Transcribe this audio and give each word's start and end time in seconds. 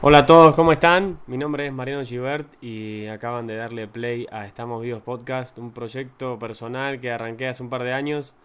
Hola 0.00 0.18
a 0.18 0.26
todos, 0.26 0.54
¿cómo 0.54 0.70
están? 0.70 1.18
Mi 1.26 1.36
nombre 1.36 1.66
es 1.66 1.72
Mariano 1.72 2.04
Givert 2.04 2.46
y 2.62 3.08
acaban 3.08 3.48
de 3.48 3.56
darle 3.56 3.88
play 3.88 4.28
a 4.30 4.46
Estamos 4.46 4.80
Vivos 4.80 5.02
Podcast, 5.02 5.58
un 5.58 5.72
proyecto 5.72 6.38
personal 6.38 7.00
que 7.00 7.10
arranqué 7.10 7.48
hace 7.48 7.64
un 7.64 7.68
par 7.68 7.82
de 7.82 7.92
años, 7.92 8.36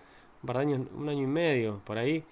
un 0.42 0.47
par 0.47 0.58
de 0.58 0.62
años, 0.63 0.88
un 0.97 1.10
año 1.10 1.21
y 1.21 1.28
medio, 1.28 1.79
por 1.86 2.00
ahí. 2.00 2.24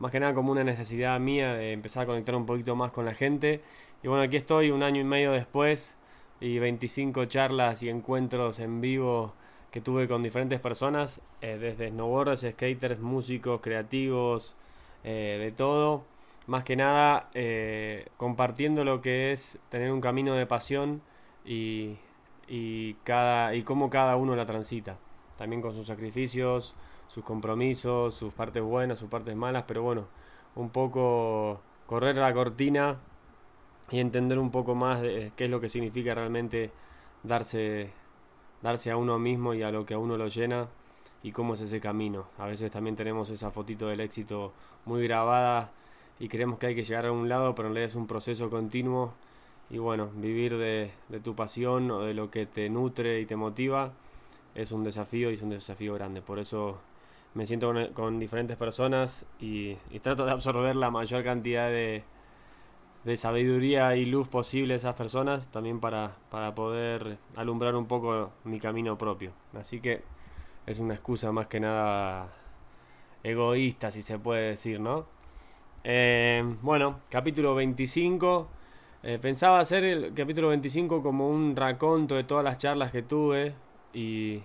Más 0.00 0.10
que 0.10 0.18
nada 0.18 0.34
como 0.34 0.50
una 0.50 0.64
necesidad 0.64 1.20
mía 1.20 1.54
de 1.54 1.70
empezar 1.70 2.02
a 2.02 2.06
conectar 2.06 2.34
un 2.34 2.46
poquito 2.46 2.74
más 2.74 2.90
con 2.90 3.04
la 3.04 3.14
gente. 3.14 3.60
Y 4.02 4.08
bueno, 4.08 4.24
aquí 4.24 4.36
estoy 4.36 4.72
un 4.72 4.82
año 4.82 5.00
y 5.02 5.04
medio 5.04 5.30
después 5.30 5.96
y 6.40 6.58
25 6.58 7.26
charlas 7.26 7.80
y 7.84 7.88
encuentros 7.90 8.58
en 8.58 8.80
vivo 8.80 9.34
que 9.70 9.82
tuve 9.82 10.08
con 10.08 10.24
diferentes 10.24 10.58
personas, 10.58 11.20
eh, 11.42 11.58
desde 11.60 11.90
snowboarders, 11.90 12.40
skaters, 12.40 12.98
músicos, 12.98 13.60
creativos, 13.60 14.56
eh, 15.04 15.38
de 15.40 15.52
todo 15.52 16.02
más 16.46 16.64
que 16.64 16.76
nada 16.76 17.30
eh, 17.34 18.08
compartiendo 18.16 18.84
lo 18.84 19.00
que 19.00 19.32
es 19.32 19.58
tener 19.68 19.92
un 19.92 20.00
camino 20.00 20.34
de 20.34 20.46
pasión 20.46 21.02
y, 21.44 21.96
y, 22.48 22.94
cada, 23.04 23.54
y 23.54 23.62
cómo 23.62 23.90
cada 23.90 24.16
uno 24.16 24.36
la 24.36 24.46
transita. 24.46 24.98
También 25.38 25.62
con 25.62 25.74
sus 25.74 25.86
sacrificios, 25.86 26.76
sus 27.08 27.24
compromisos, 27.24 28.14
sus 28.14 28.32
partes 28.32 28.62
buenas, 28.62 28.98
sus 28.98 29.08
partes 29.08 29.34
malas, 29.34 29.64
pero 29.66 29.82
bueno, 29.82 30.06
un 30.54 30.70
poco 30.70 31.60
correr 31.86 32.16
la 32.16 32.32
cortina 32.32 32.98
y 33.90 34.00
entender 34.00 34.38
un 34.38 34.50
poco 34.50 34.74
más 34.74 35.00
de 35.02 35.32
qué 35.36 35.44
es 35.44 35.50
lo 35.50 35.60
que 35.60 35.68
significa 35.68 36.14
realmente 36.14 36.70
darse, 37.22 37.90
darse 38.62 38.90
a 38.90 38.96
uno 38.96 39.18
mismo 39.18 39.54
y 39.54 39.62
a 39.62 39.70
lo 39.70 39.84
que 39.84 39.94
a 39.94 39.98
uno 39.98 40.16
lo 40.16 40.28
llena 40.28 40.68
y 41.22 41.32
cómo 41.32 41.54
es 41.54 41.60
ese 41.60 41.80
camino. 41.80 42.26
A 42.38 42.46
veces 42.46 42.70
también 42.70 42.96
tenemos 42.96 43.30
esa 43.30 43.50
fotito 43.50 43.88
del 43.88 44.00
éxito 44.00 44.52
muy 44.84 45.02
grabada 45.04 45.70
y 46.18 46.28
creemos 46.28 46.58
que 46.58 46.66
hay 46.66 46.74
que 46.74 46.84
llegar 46.84 47.06
a 47.06 47.12
un 47.12 47.28
lado, 47.28 47.54
pero 47.54 47.68
en 47.68 47.74
realidad 47.74 47.90
es 47.90 47.96
un 47.96 48.06
proceso 48.06 48.50
continuo 48.50 49.12
y 49.70 49.78
bueno, 49.78 50.10
vivir 50.14 50.56
de, 50.56 50.92
tu 51.22 51.34
pasión 51.34 51.90
o 51.90 52.00
de 52.02 52.14
lo 52.14 52.30
que 52.30 52.46
te 52.46 52.68
nutre 52.68 53.20
y 53.20 53.26
te 53.26 53.36
motiva 53.36 53.92
es 54.54 54.72
un 54.72 54.84
desafío 54.84 55.30
y 55.30 55.34
es 55.34 55.42
un 55.42 55.50
desafío 55.50 55.94
grande. 55.94 56.22
Por 56.22 56.38
eso 56.38 56.78
me 57.34 57.46
siento 57.46 57.72
con, 57.94 58.20
diferentes 58.20 58.56
personas 58.56 59.26
y, 59.40 59.74
trato 60.02 60.24
de 60.26 60.32
absorber 60.32 60.76
la 60.76 60.90
mayor 60.90 61.24
cantidad 61.24 61.68
de, 61.68 62.04
de 63.04 63.16
sabiduría 63.16 63.96
y 63.96 64.04
luz 64.04 64.28
posible 64.28 64.74
a 64.74 64.76
esas 64.76 64.94
personas 64.94 65.48
también 65.48 65.80
para, 65.80 66.16
para 66.30 66.54
poder 66.54 67.18
alumbrar 67.36 67.74
un 67.74 67.86
poco 67.86 68.30
mi 68.44 68.60
camino 68.60 68.96
propio. 68.96 69.32
Así 69.54 69.80
que 69.80 70.02
es 70.66 70.78
una 70.78 70.94
excusa 70.94 71.32
más 71.32 71.46
que 71.48 71.60
nada 71.60 72.28
egoísta, 73.22 73.90
si 73.90 74.02
se 74.02 74.18
puede 74.18 74.50
decir, 74.50 74.80
¿no? 74.80 75.13
Eh, 75.84 76.42
bueno, 76.62 77.00
capítulo 77.10 77.54
25. 77.54 78.48
Eh, 79.02 79.18
pensaba 79.20 79.60
hacer 79.60 79.84
el 79.84 80.14
capítulo 80.14 80.48
25 80.48 81.02
como 81.02 81.28
un 81.28 81.54
raconto 81.54 82.14
de 82.14 82.24
todas 82.24 82.42
las 82.42 82.56
charlas 82.58 82.90
que 82.90 83.02
tuve 83.02 83.54
y, 83.92 84.40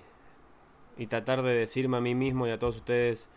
y 0.98 1.08
tratar 1.08 1.42
de 1.44 1.54
decirme 1.54 1.98
a 1.98 2.02
mí 2.02 2.14
mismo 2.16 2.46
y 2.48 2.52
a 2.52 2.60
todos 2.60 2.78
ustedes 2.78 3.30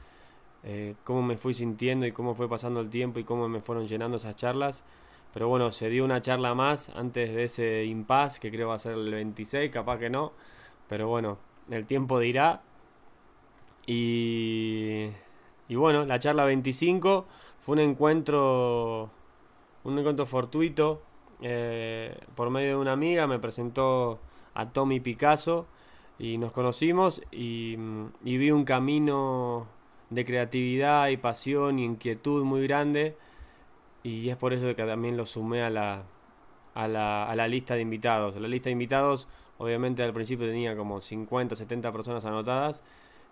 eh, 0.65 0.95
cómo 1.05 1.23
me 1.23 1.37
fui 1.37 1.55
sintiendo 1.55 2.07
y 2.07 2.13
cómo 2.13 2.35
fue 2.35 2.49
pasando 2.49 2.81
el 2.81 2.91
tiempo 2.91 3.21
y 3.21 3.25
cómo 3.25 3.49
me 3.49 3.61
fueron 3.61 3.87
llenando 3.87 4.17
esas 4.19 4.37
charlas. 4.37 4.85
Pero 5.35 5.49
bueno, 5.49 5.73
se 5.73 5.89
dio 5.91 6.05
una 6.05 6.21
charla 6.21 6.55
más 6.55 6.91
antes 6.91 7.35
de 7.35 7.45
ese 7.45 7.85
impasse 7.87 8.41
que 8.41 8.51
creo 8.51 8.69
va 8.69 8.77
a 8.77 8.79
ser 8.79 8.95
el 8.95 9.11
26, 9.13 9.71
capaz 9.73 9.99
que 9.99 10.11
no. 10.11 10.33
Pero 10.89 11.09
bueno, 11.09 11.39
el 11.71 11.87
tiempo 11.87 12.19
dirá. 12.21 12.63
Y, 13.87 15.09
y 15.69 15.75
bueno, 15.75 16.05
la 16.05 16.19
charla 16.19 16.45
25 16.45 17.27
fue 17.63 17.75
un 17.75 17.79
encuentro, 17.79 19.09
un 19.85 19.99
encuentro 19.99 20.27
fortuito. 20.27 21.01
Eh, 21.41 22.17
por 22.35 22.51
medio 22.51 22.71
de 22.71 22.77
una 22.77 22.93
amiga 22.93 23.27
me 23.27 23.39
presentó 23.39 24.21
a 24.55 24.69
Tommy 24.71 25.01
Picasso 25.01 25.67
y 26.19 26.39
nos 26.39 26.53
conocimos 26.53 27.23
y, 27.33 27.77
vi 28.23 28.51
un 28.51 28.65
camino 28.65 29.67
de 30.11 30.25
creatividad 30.25 31.09
y 31.09 31.17
pasión 31.17 31.79
y 31.79 31.85
inquietud 31.85 32.45
muy 32.45 32.63
grande 32.67 33.17
y 34.03 34.29
es 34.29 34.37
por 34.37 34.53
eso 34.53 34.67
que 34.67 34.85
también 34.85 35.17
lo 35.17 35.25
sumé 35.25 35.63
a 35.63 35.71
la, 35.71 36.03
a 36.75 36.89
la, 36.89 37.25
a 37.31 37.35
la 37.37 37.49
lista 37.49 37.75
de 37.75 37.81
invitados. 37.81 38.37
La 38.37 38.49
lista 38.49 38.67
de 38.67 38.73
invitados 38.73 39.29
obviamente 39.59 40.03
al 40.03 40.13
principio 40.13 40.47
tenía 40.47 40.77
como 40.77 41.01
50, 41.01 41.55
70 41.55 41.93
personas 41.93 42.25
anotadas 42.25 42.83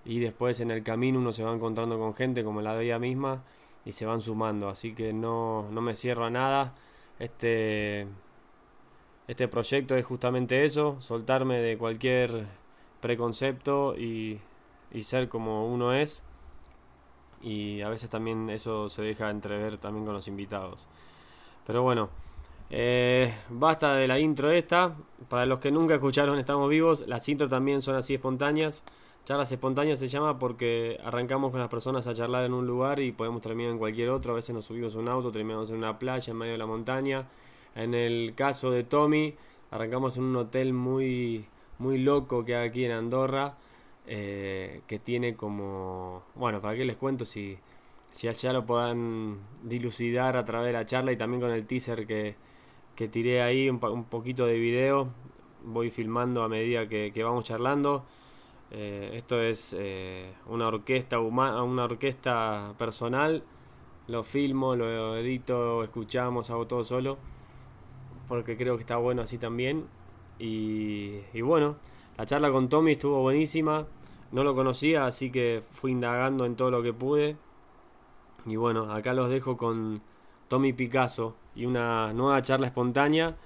y 0.04 0.20
después 0.20 0.60
en 0.60 0.70
el 0.70 0.84
camino 0.84 1.18
uno 1.18 1.32
se 1.32 1.42
va 1.42 1.52
encontrando 1.52 1.98
con 1.98 2.14
gente 2.14 2.44
como 2.44 2.62
la 2.62 2.76
de 2.76 2.84
ella 2.84 3.00
misma 3.00 3.42
y 3.84 3.92
se 3.92 4.06
van 4.06 4.20
sumando. 4.20 4.68
Así 4.68 4.94
que 4.94 5.12
no, 5.12 5.68
no 5.70 5.80
me 5.80 5.94
cierro 5.94 6.24
a 6.24 6.30
nada. 6.30 6.74
Este, 7.18 8.06
este 9.28 9.48
proyecto 9.48 9.96
es 9.96 10.04
justamente 10.04 10.64
eso, 10.64 10.96
soltarme 11.00 11.58
de 11.58 11.78
cualquier 11.78 12.46
preconcepto 13.00 13.96
y, 13.96 14.40
y 14.92 15.02
ser 15.02 15.28
como 15.28 15.66
uno 15.66 15.94
es. 15.94 16.22
Y 17.42 17.80
a 17.80 17.88
veces 17.88 18.10
también 18.10 18.50
eso 18.50 18.88
se 18.88 19.02
deja 19.02 19.30
entrever 19.30 19.78
también 19.78 20.04
con 20.04 20.14
los 20.14 20.28
invitados. 20.28 20.86
Pero 21.66 21.82
bueno, 21.82 22.10
eh, 22.70 23.34
basta 23.48 23.94
de 23.94 24.06
la 24.06 24.18
intro 24.18 24.50
esta. 24.50 24.94
Para 25.28 25.46
los 25.46 25.58
que 25.58 25.70
nunca 25.70 25.94
escucharon 25.94 26.38
Estamos 26.38 26.68
Vivos, 26.70 27.04
las 27.06 27.28
intros 27.28 27.50
también 27.50 27.82
son 27.82 27.96
así 27.96 28.14
espontáneas. 28.14 28.82
Charlas 29.24 29.52
espontáneas 29.52 29.98
se 29.98 30.08
llama 30.08 30.38
porque 30.38 30.98
arrancamos 31.04 31.50
con 31.50 31.60
las 31.60 31.68
personas 31.68 32.06
a 32.06 32.14
charlar 32.14 32.44
en 32.44 32.54
un 32.54 32.66
lugar 32.66 33.00
y 33.00 33.12
podemos 33.12 33.42
terminar 33.42 33.72
en 33.72 33.78
cualquier 33.78 34.08
otro. 34.10 34.32
A 34.32 34.36
veces 34.36 34.54
nos 34.54 34.64
subimos 34.64 34.94
a 34.96 34.98
un 34.98 35.08
auto, 35.08 35.30
terminamos 35.30 35.70
en 35.70 35.76
una 35.76 35.98
playa 35.98 36.30
en 36.30 36.36
medio 36.36 36.52
de 36.52 36.58
la 36.58 36.66
montaña. 36.66 37.26
En 37.74 37.94
el 37.94 38.34
caso 38.34 38.70
de 38.70 38.82
Tommy, 38.82 39.34
arrancamos 39.70 40.16
en 40.16 40.24
un 40.24 40.36
hotel 40.36 40.72
muy, 40.72 41.46
muy 41.78 41.98
loco 41.98 42.44
que 42.44 42.56
hay 42.56 42.68
aquí 42.68 42.84
en 42.84 42.92
Andorra, 42.92 43.56
eh, 44.06 44.80
que 44.86 44.98
tiene 44.98 45.36
como... 45.36 46.24
Bueno, 46.34 46.60
¿para 46.60 46.76
qué 46.76 46.84
les 46.84 46.96
cuento 46.96 47.24
si, 47.24 47.58
si 48.12 48.32
ya 48.32 48.52
lo 48.52 48.64
puedan 48.64 49.38
dilucidar 49.62 50.36
a 50.36 50.44
través 50.46 50.68
de 50.68 50.72
la 50.72 50.86
charla 50.86 51.12
y 51.12 51.16
también 51.16 51.42
con 51.42 51.50
el 51.50 51.66
teaser 51.66 52.06
que, 52.06 52.36
que 52.96 53.06
tiré 53.06 53.42
ahí, 53.42 53.68
un, 53.68 53.78
poquito 53.78 54.46
de 54.46 54.58
video. 54.58 55.08
Voy 55.62 55.90
filmando 55.90 56.42
a 56.42 56.48
medida 56.48 56.88
que 56.88 57.22
vamos 57.22 57.44
charlando. 57.44 58.06
Eh, 58.70 59.10
esto 59.14 59.40
es 59.40 59.74
eh, 59.78 60.32
una 60.46 60.68
orquesta 60.68 61.18
humana, 61.20 61.62
una 61.62 61.84
orquesta 61.84 62.74
personal. 62.78 63.42
Lo 64.08 64.24
filmo, 64.24 64.76
lo 64.76 65.16
edito, 65.16 65.84
escuchamos, 65.84 66.50
hago 66.50 66.66
todo 66.66 66.84
solo. 66.84 67.18
Porque 68.28 68.56
creo 68.56 68.76
que 68.76 68.82
está 68.82 68.96
bueno 68.96 69.22
así 69.22 69.38
también. 69.38 69.86
Y, 70.38 71.20
y 71.32 71.40
bueno, 71.42 71.76
la 72.16 72.26
charla 72.26 72.50
con 72.50 72.68
Tommy 72.68 72.92
estuvo 72.92 73.20
buenísima. 73.20 73.86
No 74.32 74.44
lo 74.44 74.54
conocía, 74.54 75.06
así 75.06 75.30
que 75.30 75.62
fui 75.70 75.92
indagando 75.92 76.44
en 76.46 76.56
todo 76.56 76.70
lo 76.70 76.82
que 76.82 76.92
pude. 76.92 77.36
Y 78.46 78.56
bueno, 78.56 78.92
acá 78.92 79.12
los 79.12 79.28
dejo 79.28 79.56
con 79.56 80.02
Tommy 80.48 80.72
Picasso 80.72 81.36
y 81.54 81.66
una 81.66 82.12
nueva 82.12 82.42
charla 82.42 82.66
espontánea 82.66 83.36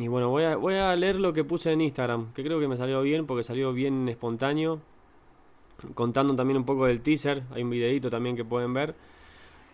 y 0.00 0.08
bueno, 0.08 0.30
voy 0.30 0.44
a, 0.44 0.56
voy 0.56 0.74
a 0.74 0.96
leer 0.96 1.20
lo 1.20 1.32
que 1.32 1.44
puse 1.44 1.72
en 1.72 1.82
Instagram, 1.82 2.32
que 2.32 2.42
creo 2.42 2.58
que 2.58 2.68
me 2.68 2.76
salió 2.76 3.02
bien 3.02 3.26
porque 3.26 3.42
salió 3.42 3.72
bien 3.72 4.08
espontáneo. 4.08 4.80
Contando 5.94 6.34
también 6.34 6.56
un 6.56 6.64
poco 6.64 6.86
del 6.86 7.00
teaser, 7.00 7.42
hay 7.52 7.62
un 7.62 7.70
videito 7.70 8.08
también 8.08 8.34
que 8.34 8.44
pueden 8.44 8.72
ver. 8.72 8.94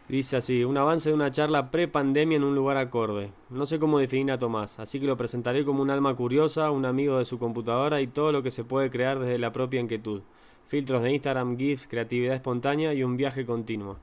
Dice 0.08 0.36
así, 0.36 0.64
un 0.64 0.76
avance 0.76 1.08
de 1.10 1.14
una 1.14 1.30
charla 1.30 1.70
pre-pandemia 1.70 2.36
en 2.36 2.44
un 2.44 2.54
lugar 2.54 2.76
acorde. 2.76 3.30
No 3.50 3.66
sé 3.66 3.78
cómo 3.78 3.98
definir 3.98 4.32
a 4.32 4.38
Tomás, 4.38 4.78
así 4.78 5.00
que 5.00 5.06
lo 5.06 5.16
presentaré 5.16 5.64
como 5.64 5.82
un 5.82 5.90
alma 5.90 6.14
curiosa, 6.14 6.70
un 6.70 6.86
amigo 6.86 7.18
de 7.18 7.24
su 7.24 7.38
computadora 7.38 8.00
y 8.00 8.06
todo 8.06 8.30
lo 8.30 8.42
que 8.42 8.50
se 8.50 8.64
puede 8.64 8.90
crear 8.90 9.18
desde 9.18 9.38
la 9.38 9.52
propia 9.52 9.80
inquietud. 9.80 10.22
Filtros 10.68 11.02
de 11.02 11.12
Instagram, 11.12 11.56
GIFs, 11.56 11.86
creatividad 11.88 12.34
espontánea 12.34 12.94
y 12.94 13.02
un 13.02 13.16
viaje 13.16 13.46
continuo. 13.46 13.96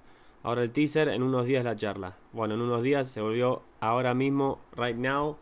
Ahora 0.44 0.63
el 0.63 0.72
teaser, 0.72 1.07
en 1.09 1.23
unos 1.23 1.45
días 1.45 1.63
la 1.63 1.75
charla. 1.75 2.16
Bueno, 2.34 2.55
en 2.55 2.61
unos 2.61 2.84
días 2.84 3.09
se 3.09 3.22
volvió 3.22 3.61
ahora 3.79 4.14
mismo, 4.14 4.59
right 4.76 4.97
now. 4.97 5.37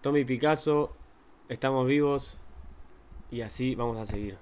Tommy 0.00 0.24
Picasso, 0.24 0.96
estamos 1.48 1.86
vivos 1.86 2.38
y 3.32 3.40
así 3.40 3.74
vamos 3.74 3.98
a 3.98 4.06
seguir. 4.06 4.38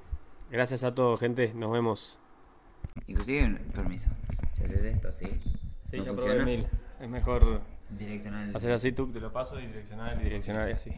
Gracias 0.51 0.85
a 0.85 0.95
todos, 0.95 1.19
gente. 1.19 1.53
Nos 1.55 1.73
vemos. 1.73 2.19
Inclusive, 3.07 3.59
permiso. 3.75 4.11
Si 4.55 4.65
haces 4.65 4.85
esto 4.85 5.09
así. 5.09 5.27
Sí, 5.91 6.01
ya 6.01 6.13
probé 6.13 6.45
mil. 6.45 6.67
Es 7.01 7.09
mejor 7.09 7.63
direccional. 7.89 8.55
hacer 8.55 8.73
así, 8.73 8.93
tú 8.93 9.11
te 9.11 9.19
lo 9.19 9.33
paso 9.33 9.59
y 9.59 9.67
direccional 9.67 10.21
y 10.21 10.25
direccional 10.25 10.69
y 10.69 10.73
así. 10.73 10.93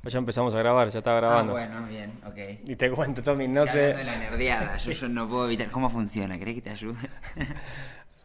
Pues 0.00 0.14
ya 0.14 0.18
empezamos 0.18 0.54
a 0.54 0.58
grabar, 0.58 0.88
ya 0.88 1.00
está 1.00 1.14
grabando. 1.14 1.54
Ah, 1.54 1.66
bueno, 1.66 1.86
bien, 1.86 2.12
ok. 2.24 2.68
Y 2.70 2.76
te 2.76 2.90
cuento, 2.90 3.22
Tommy, 3.22 3.48
no 3.48 3.66
sé. 3.66 3.92
De 3.94 4.04
la 4.04 4.18
nerdeada, 4.18 4.78
yo, 4.78 4.92
yo, 4.92 5.08
no 5.10 5.28
puedo 5.28 5.44
evitar. 5.44 5.70
¿Cómo 5.70 5.90
funciona? 5.90 6.38
¿Crees 6.38 6.56
que 6.56 6.62
te 6.62 6.70
ayude? 6.70 6.98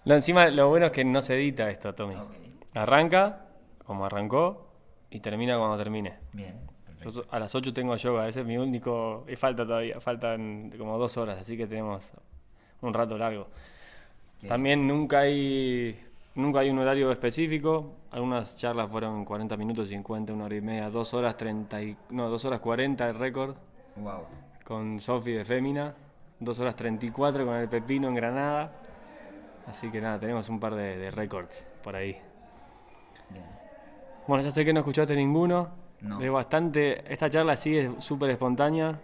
no, 0.06 0.16
encima 0.16 0.48
lo 0.48 0.70
bueno 0.70 0.86
es 0.86 0.94
que 0.94 1.04
no 1.04 1.22
se 1.22 1.36
edita 1.36 1.70
esto, 1.70 1.94
Tommy. 1.94 2.16
Arranca, 2.74 3.48
como 3.84 4.06
arrancó, 4.06 4.66
y 5.10 5.20
termina 5.20 5.58
cuando 5.58 5.78
termine. 5.78 6.14
Bien. 6.34 6.56
a 7.30 7.40
las 7.40 7.54
8 7.54 7.74
tengo 7.74 7.96
yoga, 7.96 8.28
ese 8.28 8.42
es 8.42 8.46
mi 8.46 8.58
único. 8.58 9.26
Y 9.28 9.36
falta 9.36 9.66
todavía, 9.66 10.00
faltan 10.00 10.72
como 10.78 10.98
dos 10.98 11.16
horas, 11.18 11.40
así 11.40 11.56
que 11.56 11.68
tenemos 11.68 12.12
un 12.82 12.94
rato 12.94 13.18
largo. 13.18 13.48
También 14.48 14.86
nunca 14.88 15.20
hay 15.20 16.00
nunca 16.36 16.60
hay 16.60 16.70
un 16.70 16.80
horario 16.80 17.12
específico. 17.12 17.94
Algunas 18.12 18.58
charlas 18.58 18.90
fueron 18.92 19.24
40 19.26 19.56
minutos, 19.58 19.90
50, 19.90 20.34
una 20.34 20.46
hora 20.46 20.56
y 20.56 20.62
media, 20.62 20.90
2 20.90 21.14
horas 21.14 21.36
30, 21.38 21.82
y- 21.82 21.98
no, 22.10 22.30
2 22.30 22.44
horas 22.46 22.60
40 22.60 23.08
el 23.10 23.16
récord 23.18 23.56
Wow. 23.98 24.24
con 24.64 25.00
Sofi 25.00 25.32
de 25.32 25.46
Fémina, 25.46 25.94
2 26.40 26.60
horas 26.60 26.76
34 26.76 27.46
con 27.46 27.56
el 27.56 27.68
Pepino 27.70 28.08
en 28.10 28.16
Granada. 28.16 28.72
Así 29.68 29.90
que 29.90 30.00
nada, 30.02 30.20
tenemos 30.20 30.48
un 30.50 30.60
par 30.60 30.76
de, 30.76 30.98
de 30.98 31.12
récords 31.12 31.66
por 31.84 31.96
ahí. 31.96 32.18
Bueno, 34.28 34.44
ya 34.44 34.52
sé 34.52 34.66
que 34.66 34.74
no 34.74 34.80
escuchaste 34.80 35.16
ninguno. 35.16 35.70
No. 36.02 36.22
Es 36.22 36.30
bastante. 36.32 37.12
Esta 37.12 37.30
charla 37.30 37.56
sí 37.56 37.78
es 37.78 37.90
súper 38.04 38.30
espontánea. 38.32 39.00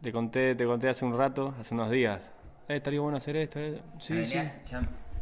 Te 0.00 0.12
conté, 0.12 0.54
te 0.54 0.64
conté 0.64 0.88
hace 0.88 1.04
un 1.04 1.16
rato, 1.16 1.54
hace 1.60 1.74
unos 1.74 1.90
días. 1.90 2.30
Eh, 2.68 2.76
estaría 2.76 3.00
bueno 3.00 3.16
hacer 3.18 3.36
esto. 3.36 3.58
eh. 3.60 3.80
Sí, 3.98 4.26
sí. 4.26 4.34
Ya, 4.34 4.60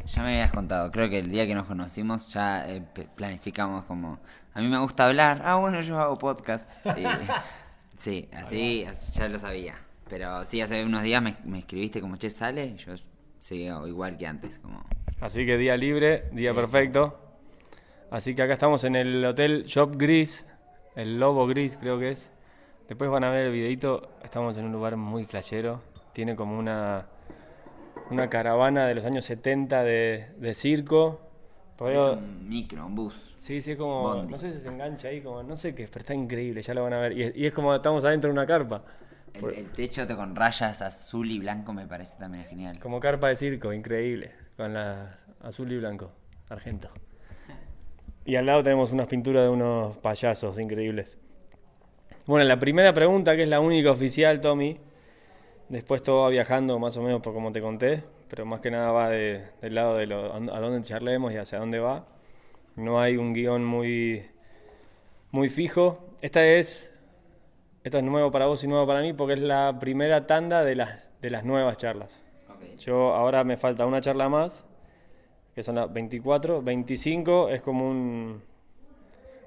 ya 0.05 0.23
me 0.23 0.29
habías 0.33 0.51
contado, 0.51 0.89
creo 0.91 1.09
que 1.11 1.19
el 1.19 1.29
día 1.29 1.45
que 1.45 1.53
nos 1.53 1.67
conocimos 1.67 2.33
ya 2.33 2.67
eh, 2.67 2.81
planificamos 3.15 3.85
como... 3.85 4.17
A 4.55 4.59
mí 4.59 4.67
me 4.67 4.79
gusta 4.79 5.05
hablar, 5.05 5.43
ah 5.45 5.57
bueno, 5.57 5.79
yo 5.81 5.99
hago 5.99 6.17
podcast. 6.17 6.67
Y- 6.97 7.03
sí, 7.97 8.27
así 8.33 8.83
así 8.85 9.19
ya 9.19 9.29
lo 9.29 9.37
sabía. 9.37 9.75
Pero 10.09 10.43
sí, 10.43 10.59
hace 10.59 10.83
unos 10.83 11.03
días 11.03 11.21
me, 11.21 11.35
me 11.45 11.59
escribiste 11.59 12.01
como, 12.01 12.17
che, 12.17 12.31
sale, 12.31 12.65
y 12.65 12.75
yo 12.77 12.93
sigo 13.39 13.87
igual 13.87 14.17
que 14.17 14.25
antes, 14.25 14.57
como... 14.59 14.83
Así 15.21 15.45
que 15.45 15.55
día 15.57 15.77
libre, 15.77 16.29
día 16.31 16.51
perfecto. 16.53 17.30
Así 18.11 18.35
que 18.35 18.43
acá 18.43 18.53
estamos 18.53 18.83
en 18.83 18.95
el 18.95 19.25
Hotel 19.25 19.63
Shop 19.63 19.95
Gris, 19.97 20.45
el 20.95 21.19
Lobo 21.19 21.47
Gris 21.47 21.77
creo 21.79 21.97
que 21.97 22.11
es. 22.11 22.29
Después 22.87 23.09
van 23.09 23.23
a 23.23 23.29
ver 23.31 23.47
el 23.47 23.51
videito, 23.53 24.11
estamos 24.23 24.57
en 24.57 24.65
un 24.65 24.71
lugar 24.73 24.97
muy 24.97 25.25
flashero. 25.25 25.81
Tiene 26.13 26.35
como 26.35 26.59
una, 26.59 27.05
una 28.09 28.29
caravana 28.29 28.85
de 28.85 28.95
los 28.95 29.05
años 29.05 29.23
70 29.25 29.83
de, 29.83 30.27
de 30.37 30.53
circo. 30.53 31.21
Es 31.79 31.97
un 31.99 32.47
micro, 32.47 32.85
un 32.85 32.93
bus. 32.93 33.33
Sí, 33.39 33.59
sí, 33.61 33.71
es 33.71 33.77
como. 33.77 34.01
Bondi. 34.03 34.31
No 34.33 34.37
sé 34.37 34.51
si 34.53 34.59
se 34.59 34.67
engancha 34.67 35.07
ahí, 35.07 35.21
como. 35.21 35.41
No 35.41 35.55
sé 35.55 35.73
qué, 35.73 35.87
pero 35.87 35.99
está 36.01 36.13
increíble, 36.13 36.61
ya 36.61 36.73
lo 36.75 36.83
van 36.83 36.93
a 36.93 36.99
ver. 36.99 37.13
Y 37.17 37.23
es, 37.23 37.35
y 37.35 37.45
es 37.47 37.53
como 37.53 37.73
estamos 37.73 38.05
adentro 38.05 38.27
de 38.27 38.33
una 38.33 38.45
carpa. 38.45 38.83
El, 39.33 39.45
el 39.53 39.71
techo 39.71 40.05
te- 40.05 40.15
con 40.15 40.35
rayas 40.35 40.81
azul 40.83 41.31
y 41.31 41.39
blanco 41.39 41.73
me 41.73 41.87
parece 41.87 42.19
también 42.19 42.43
genial. 42.45 42.77
Como 42.77 42.99
carpa 42.99 43.29
de 43.29 43.35
circo, 43.37 43.71
increíble. 43.73 44.31
Con 44.57 44.73
la 44.73 45.17
azul 45.41 45.71
y 45.71 45.77
blanco, 45.77 46.11
argento. 46.49 46.89
Y 48.25 48.35
al 48.35 48.45
lado 48.45 48.63
tenemos 48.63 48.91
unas 48.91 49.07
pinturas 49.07 49.43
de 49.43 49.49
unos 49.49 49.97
payasos 49.97 50.59
increíbles. 50.59 51.17
Bueno, 52.27 52.45
la 52.47 52.59
primera 52.59 52.93
pregunta, 52.93 53.35
que 53.35 53.43
es 53.43 53.49
la 53.49 53.59
única 53.59 53.91
oficial, 53.91 54.39
Tommy. 54.41 54.79
Después 55.69 56.03
todo 56.03 56.21
va 56.21 56.29
viajando 56.29 56.77
más 56.79 56.95
o 56.97 57.01
menos 57.01 57.21
por 57.21 57.33
como 57.33 57.51
te 57.51 57.61
conté, 57.61 58.03
pero 58.29 58.45
más 58.45 58.59
que 58.61 58.69
nada 58.69 58.91
va 58.91 59.09
de- 59.09 59.43
del 59.61 59.73
lado 59.73 59.95
de 59.97 60.05
lo, 60.05 60.33
a 60.33 60.59
dónde 60.59 60.81
charlemos 60.87 61.33
y 61.33 61.37
hacia 61.37 61.59
dónde 61.59 61.79
va. 61.79 62.05
No 62.75 62.99
hay 63.01 63.17
un 63.17 63.33
guion 63.33 63.65
muy, 63.65 64.23
muy 65.31 65.49
fijo. 65.49 66.05
Esta 66.21 66.45
es, 66.45 66.91
esta 67.83 67.97
es 67.97 68.03
nuevo 68.03 68.31
para 68.31 68.45
vos 68.47 68.63
y 68.63 68.67
nuevo 68.67 68.85
para 68.85 69.01
mí 69.01 69.13
porque 69.13 69.33
es 69.33 69.39
la 69.39 69.77
primera 69.79 70.27
tanda 70.27 70.63
de 70.63 70.75
las, 70.75 71.11
de 71.21 71.29
las 71.31 71.43
nuevas 71.43 71.77
charlas. 71.77 72.21
Yo 72.77 73.13
ahora 73.15 73.43
me 73.43 73.57
falta 73.57 73.85
una 73.85 74.01
charla 74.01 74.29
más, 74.29 74.65
que 75.55 75.63
son 75.63 75.75
las 75.75 75.91
24. 75.91 76.61
25 76.61 77.49
es 77.49 77.61
como 77.61 77.89
un, 77.89 78.41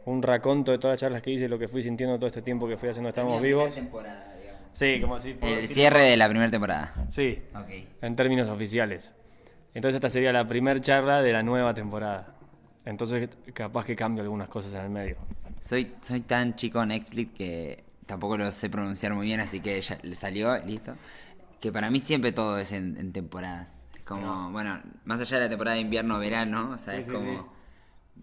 un 0.07 0.23
raconto 0.23 0.73
de 0.73 0.79
todas 0.79 0.95
las 0.95 1.01
charlas 1.01 1.23
que 1.23 1.31
hice, 1.31 1.49
lo 1.49 1.59
que 1.59 1.69
fui 1.69 1.83
sintiendo 1.83 2.17
todo 2.17 2.27
este 2.27 2.43
tiempo 2.43 2.69
que 2.69 2.77
fui 2.77 2.89
haciendo 2.89 3.09
Estamos 3.09 3.41
Vivos. 3.41 3.75
Temporada, 3.75 4.35
digamos. 4.41 4.61
Sí, 4.73 5.01
como 5.01 5.19
si... 5.21 5.35
por 5.35 5.49
El 5.49 5.63
decir- 5.63 5.75
cierre 5.75 6.03
de 6.03 6.17
la 6.17 6.29
primera 6.29 6.51
temporada. 6.51 6.95
Sí, 7.11 7.43
Ok. 7.55 7.71
en 8.03 8.17
términos 8.17 8.49
oficiales. 8.49 9.11
Entonces 9.75 9.97
esta 9.97 10.09
sería 10.11 10.33
la 10.33 10.47
primera 10.47 10.81
charla 10.81 11.21
de 11.23 11.33
la 11.33 11.43
nueva 11.43 11.75
temporada. 11.75 12.35
Entonces 12.85 13.29
capaz 13.55 13.85
que 13.87 13.97
cambio 13.97 14.23
algunas 14.23 14.49
cosas 14.49 14.75
en 14.75 14.81
el 14.83 14.91
medio. 14.91 15.17
Soy, 15.63 15.93
soy 16.03 16.21
tan 16.21 16.55
chico 16.55 16.83
en 16.83 16.89
Netflix 16.91 17.33
que 17.35 17.85
tampoco 18.05 18.37
lo 18.37 18.53
sé 18.53 18.69
pronunciar 18.69 19.15
muy 19.15 19.27
bien, 19.27 19.41
así 19.41 19.61
que 19.61 19.81
ya 19.81 19.99
le 20.03 20.15
salió, 20.15 20.57
listo. 20.59 20.95
Que 21.61 21.73
para 21.73 21.89
mí 21.91 21.99
siempre 22.01 22.31
todo 22.33 22.59
es 22.59 22.73
en, 22.73 22.99
en 22.99 23.13
temporadas. 23.13 23.84
Como, 24.05 24.51
bueno, 24.51 24.81
más 25.05 25.21
allá 25.21 25.39
de 25.39 25.45
la 25.45 25.49
temporada 25.49 25.77
de 25.77 25.81
invierno-verano, 25.83 26.71
o 26.73 26.79
sea, 26.79 26.95
Sí, 26.95 27.01
es 27.01 27.07
sí, 27.07 27.13
como... 27.13 27.33
sí. 27.33 27.39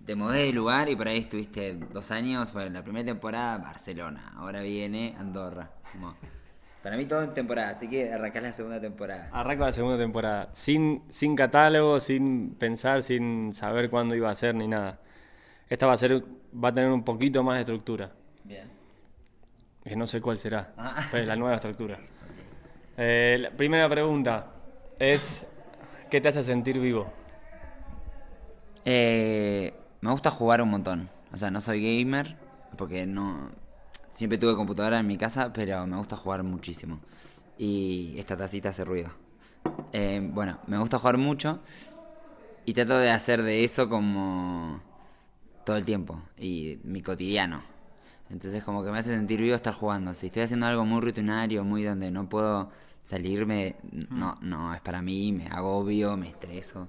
Te 0.06 0.16
mudé 0.16 0.45
de 0.45 0.54
lugar 0.54 0.89
y 0.89 0.95
por 0.95 1.07
ahí 1.07 1.18
estuviste 1.19 1.74
dos 1.75 2.12
años, 2.12 2.51
fue 2.51 2.69
la 2.69 2.81
primera 2.83 3.06
temporada 3.06 3.57
Barcelona, 3.57 4.33
ahora 4.38 4.62
viene 4.62 5.16
Andorra. 5.19 5.69
Como, 5.92 6.16
para 6.81 6.98
mí 6.98 7.06
todo 7.06 7.22
en 7.24 7.33
temporada, 7.33 7.69
así 7.72 7.88
que 7.89 8.12
arrancás 8.12 8.42
la 8.42 8.51
segunda 8.54 8.80
temporada. 8.81 9.30
Arranco 9.31 9.66
la 9.66 9.72
segunda 9.74 9.98
temporada, 9.98 10.50
sin, 10.54 11.04
sin 11.10 11.36
catálogo, 11.36 12.00
sin 12.00 12.56
pensar, 12.56 13.04
sin 13.04 13.54
saber 13.54 13.89
cuándo 13.89 14.16
iba 14.16 14.30
a 14.31 14.36
ser 14.36 14.56
ni 14.56 14.68
nada. 14.68 15.00
Esta 15.69 15.86
va 15.88 15.94
a 15.94 15.98
ser, 15.98 16.24
va 16.54 16.69
a 16.69 16.74
tener 16.74 16.89
un 16.89 17.04
poquito 17.04 17.44
más 17.44 17.56
de 17.56 17.62
estructura. 17.62 18.12
Bien. 18.44 18.69
Que 19.84 19.95
no 19.95 20.07
sé 20.07 20.22
cuál 20.22 20.38
será, 20.38 20.74
Ah. 20.77 21.07
pero 21.12 21.22
es 21.24 21.27
la 21.27 21.36
nueva 21.36 21.56
estructura. 21.56 21.98
Eh, 22.98 23.38
la 23.39 23.51
primera 23.51 23.88
pregunta 23.89 24.48
es, 25.00 25.45
¿qué 26.12 26.19
te 26.19 26.28
hace 26.28 26.44
sentir 26.44 26.78
vivo? 26.78 27.08
Eh, 28.84 29.74
me 30.02 30.12
gusta 30.12 30.30
jugar 30.30 30.62
un 30.62 30.69
montón. 30.69 31.10
O 31.34 31.38
sea, 31.38 31.50
no 31.50 31.62
soy 31.62 31.81
gamer, 31.81 32.36
porque 32.78 33.08
no... 33.08 33.50
Siempre 34.12 34.38
tuve 34.38 34.56
computadora 34.56 35.00
en 35.00 35.08
mi 35.08 35.18
casa, 35.18 35.54
pero 35.54 35.88
me 35.88 35.96
gusta 35.96 36.18
jugar 36.18 36.44
muchísimo. 36.44 37.00
Y 37.58 38.16
esta 38.18 38.36
tacita 38.36 38.69
hace 38.69 38.84
ruido. 38.84 39.10
Eh, 39.94 40.19
bueno, 40.34 40.60
me 40.68 40.78
gusta 40.78 41.00
jugar 41.00 41.18
mucho 41.18 41.60
y 42.66 42.74
trato 42.74 42.98
de 42.98 43.10
hacer 43.10 43.42
de 43.42 43.63
eso 43.63 43.88
como 43.88 44.81
todo 45.63 45.78
el 45.78 45.86
tiempo 45.86 46.22
y 46.38 46.80
mi 46.84 47.02
cotidiano. 47.02 47.62
Entonces 48.30 48.63
como 48.63 48.84
que 48.84 48.92
me 48.92 48.98
hace 48.98 49.12
sentir 49.12 49.40
vivo 49.40 49.56
estar 49.56 49.74
jugando. 49.74 50.13
Si 50.13 50.28
estoy 50.28 50.44
haciendo 50.44 50.66
algo 50.66 50.86
muy 50.86 51.00
rutinario, 51.00 51.63
muy 51.63 51.84
donde 51.84 52.12
no 52.12 52.28
puedo 52.28 52.69
salirme, 53.03 53.75
no, 54.09 54.38
no, 54.42 54.74
es 54.74 54.81
para 54.81 55.01
mí, 55.01 55.31
me 55.31 55.48
agobio, 55.48 56.18
me 56.18 56.30
estreso. 56.30 56.88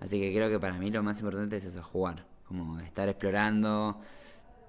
Así 0.00 0.18
que 0.20 0.34
creo 0.34 0.50
que 0.50 0.58
para 0.58 0.74
mí 0.74 0.90
lo 0.90 1.02
más 1.02 1.20
importante 1.20 1.56
es 1.56 1.64
eso, 1.64 1.82
jugar. 1.82 2.26
Como 2.46 2.80
estar 2.80 3.08
explorando. 3.08 4.00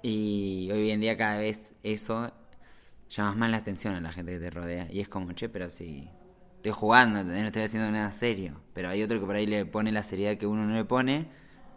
Y 0.02 0.70
hoy 0.72 0.92
en 0.92 1.02
día 1.02 1.18
cada 1.18 1.38
vez 1.38 1.74
eso 1.82 2.32
llamas 3.10 3.36
más 3.36 3.52
la 3.52 3.58
atención 3.58 3.96
a 3.96 4.02
la 4.02 4.12
gente 4.12 4.34
que 4.34 4.40
te 4.40 4.50
rodea. 4.50 4.88
Y 4.92 5.00
es 5.00 5.10
como, 5.10 5.32
che, 5.34 5.50
pero 5.50 5.70
si 5.70 6.10
estoy 6.58 6.72
jugando, 6.72 7.20
¿entendés? 7.20 7.42
no 7.42 7.48
estoy 7.48 7.64
haciendo 7.64 7.92
nada 7.92 8.12
serio. 8.12 8.62
Pero 8.74 8.90
hay 8.90 9.02
otro 9.04 9.20
que 9.20 9.26
por 9.26 9.36
ahí 9.36 9.48
le 9.48 9.66
pone 9.66 9.92
la 9.92 10.04
seriedad 10.04 10.38
que 10.38 10.46
uno 10.46 10.66
no 10.66 10.76
le 10.76 10.86
pone. 10.86 11.28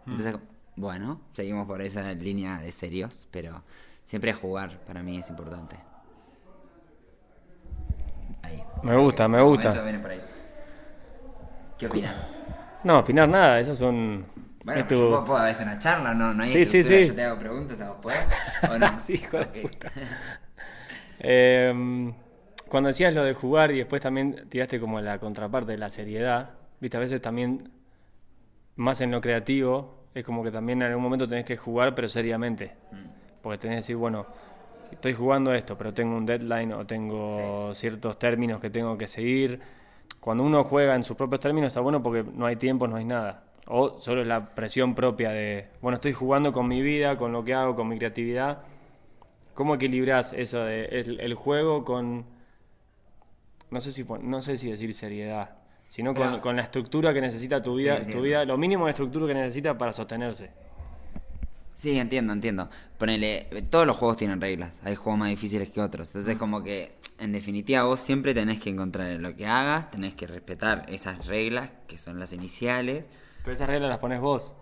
Entonces, 0.05 0.35
bueno, 0.75 1.21
seguimos 1.33 1.67
por 1.67 1.81
esa 1.81 2.13
línea 2.13 2.59
de 2.59 2.71
serios. 2.71 3.27
Pero 3.31 3.63
siempre 4.03 4.33
jugar 4.33 4.85
para 4.85 5.01
mí 5.03 5.17
es 5.17 5.29
importante. 5.29 5.77
Ahí. 8.47 8.63
Me 8.81 8.95
gusta, 8.97 9.27
me 9.27 9.41
gusta. 9.41 9.69
momento 9.69 9.83
viene 9.83 9.99
por 9.99 10.11
ahí. 10.11 10.21
¿Qué 11.77 11.87
opinas? 11.87 12.15
No, 12.83 12.99
opinar 12.99 13.27
nada, 13.29 13.59
esas 13.59 13.77
son... 13.77 14.25
Bueno, 14.63 14.81
es 14.81 14.87
pues 14.87 14.99
tu- 14.99 15.05
yo 15.05 15.09
puedo, 15.09 15.25
puedo 15.25 15.39
hacer 15.39 15.65
una 15.67 15.79
charla, 15.79 16.13
no, 16.13 16.33
no 16.33 16.43
hay 16.43 16.49
Sí, 16.49 16.65
sí, 16.65 16.77
estructura, 16.79 17.01
sí. 17.01 17.07
Yo 17.09 17.15
te 17.15 17.23
hago 17.23 17.39
preguntas 17.39 17.81
a 17.81 17.89
vos, 17.89 17.97
¿puedes? 18.01 18.19
¿O 18.71 18.77
no? 18.77 18.87
Sí, 18.99 19.13
hijo 19.13 19.37
de 19.37 19.43
Ok. 19.43 19.57
puta. 19.61 19.91
Eh, 21.19 22.13
cuando 22.69 22.87
decías 22.87 23.13
lo 23.13 23.23
de 23.23 23.33
jugar 23.33 23.71
y 23.71 23.77
después 23.77 24.01
también 24.01 24.47
tiraste 24.49 24.79
como 24.79 24.99
la 25.01 25.19
contraparte 25.19 25.71
de 25.73 25.77
la 25.77 25.89
seriedad, 25.89 26.51
viste, 26.79 26.97
a 26.97 26.99
veces 26.99 27.21
también, 27.21 27.69
más 28.75 29.01
en 29.01 29.11
lo 29.11 29.21
creativo, 29.21 30.03
es 30.13 30.23
como 30.25 30.43
que 30.43 30.51
también 30.51 30.81
en 30.81 30.89
algún 30.89 31.03
momento 31.03 31.27
tenés 31.27 31.45
que 31.45 31.57
jugar, 31.57 31.95
pero 31.95 32.07
seriamente. 32.07 32.73
Porque 33.41 33.57
tenés 33.59 33.75
que 33.75 33.77
decir, 33.77 33.95
bueno, 33.95 34.27
estoy 34.91 35.13
jugando 35.13 35.53
esto, 35.53 35.77
pero 35.77 35.93
tengo 35.93 36.15
un 36.15 36.25
deadline 36.25 36.73
o 36.73 36.85
tengo 36.85 37.73
ciertos 37.73 38.17
términos 38.19 38.59
que 38.59 38.69
tengo 38.69 38.97
que 38.97 39.07
seguir. 39.07 39.59
Cuando 40.19 40.43
uno 40.43 40.63
juega 40.63 40.95
en 40.95 41.03
sus 41.03 41.15
propios 41.17 41.39
términos 41.41 41.67
está 41.67 41.81
bueno 41.81 42.01
porque 42.01 42.23
no 42.23 42.45
hay 42.45 42.55
tiempo, 42.55 42.87
no 42.87 42.95
hay 42.95 43.05
nada. 43.05 43.43
O 43.67 43.99
solo 43.99 44.21
es 44.21 44.27
la 44.27 44.55
presión 44.55 44.95
propia 44.95 45.31
de, 45.31 45.67
bueno, 45.81 45.95
estoy 45.95 46.13
jugando 46.13 46.53
con 46.53 46.67
mi 46.67 46.81
vida, 46.81 47.17
con 47.17 47.31
lo 47.31 47.43
que 47.43 47.53
hago, 47.53 47.75
con 47.75 47.87
mi 47.87 47.97
creatividad. 47.97 48.59
¿Cómo 49.53 49.75
equilibras 49.75 50.33
eso 50.33 50.63
de 50.63 50.85
el, 50.85 51.19
el 51.19 51.33
juego 51.33 51.83
con 51.83 52.25
no 53.69 53.81
sé 53.81 53.91
si 53.91 54.05
no 54.21 54.41
sé 54.41 54.57
si 54.57 54.69
decir 54.69 54.93
seriedad, 54.93 55.57
sino 55.89 56.13
con, 56.13 56.55
la 56.55 56.61
estructura 56.61 57.13
que 57.13 57.21
necesita 57.21 57.61
tu 57.61 57.75
Sí, 57.75 57.83
vida, 57.83 58.01
tu 58.01 58.21
vida, 58.21 58.45
lo 58.45 58.57
mínimo 58.57 58.85
de 58.85 58.91
estructura 58.91 59.27
que 59.27 59.33
necesita 59.33 59.77
para 59.77 59.93
sostenerse. 59.93 60.51
Sí, 61.77 61.97
entiendo, 61.99 62.33
entiendo. 62.33 62.69
Ponele, 62.97 63.47
todos 63.69 63.85
los 63.85 63.95
juegos 63.95 64.17
tienen 64.17 64.41
reglas. 64.41 64.81
Hay 64.83 64.95
juegos 64.95 65.19
más 65.19 65.29
difíciles 65.29 65.69
que 65.69 65.79
otros. 65.79 66.07
Entonces, 66.09 66.35
Mm. 66.35 66.39
como 66.39 66.63
que, 66.63 66.97
en 67.19 67.31
definitiva, 67.31 67.83
vos 67.83 67.99
siempre 67.99 68.33
tenés 68.33 68.59
que 68.59 68.71
encontrar 68.71 69.11
en 69.11 69.21
lo 69.21 69.35
que 69.35 69.45
hagas, 69.45 69.91
tenés 69.91 70.15
que 70.15 70.25
respetar 70.27 70.85
esas 70.89 71.27
reglas, 71.27 71.69
que 71.87 71.97
son 71.99 72.19
las 72.19 72.33
iniciales. 72.33 73.07
Pero 73.43 73.53
esas 73.53 73.67
reglas 73.69 73.89
las 73.89 73.99
pones 73.99 74.19
vos. 74.19 74.55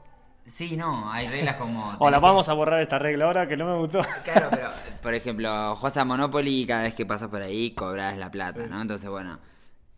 Sí, 0.45 0.75
no, 0.77 1.09
hay 1.11 1.27
reglas 1.27 1.55
como... 1.55 1.95
O 1.99 2.09
la 2.11 2.17
que- 2.17 2.21
vamos 2.21 2.49
a 2.49 2.53
borrar 2.53 2.81
esta 2.81 2.99
regla 2.99 3.25
ahora 3.25 3.47
que 3.47 3.55
no 3.57 3.65
me 3.65 3.77
gustó. 3.77 4.01
Claro, 4.25 4.47
pero, 4.51 4.69
por 5.01 5.13
ejemplo, 5.13 5.75
juegas 5.77 5.97
a 5.97 6.05
Monopoly 6.05 6.61
y 6.61 6.65
cada 6.67 6.83
vez 6.83 6.93
que 6.95 7.05
pasas 7.05 7.29
por 7.29 7.41
ahí 7.41 7.71
cobras 7.71 8.17
la 8.17 8.29
plata, 8.29 8.61
Sí. 8.65 8.69
¿no? 8.69 8.81
Entonces, 8.81 9.09
bueno, 9.09 9.39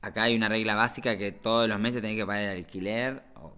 acá 0.03 0.23
hay 0.23 0.35
una 0.37 0.47
regla 0.49 0.75
básica 0.75 1.17
que 1.17 1.31
todos 1.31 1.67
los 1.67 1.79
meses 1.79 2.01
tenés 2.01 2.15
que 2.15 2.25
pagar 2.27 2.43
el 2.43 2.57
alquiler. 2.59 3.23
o- 3.35 3.55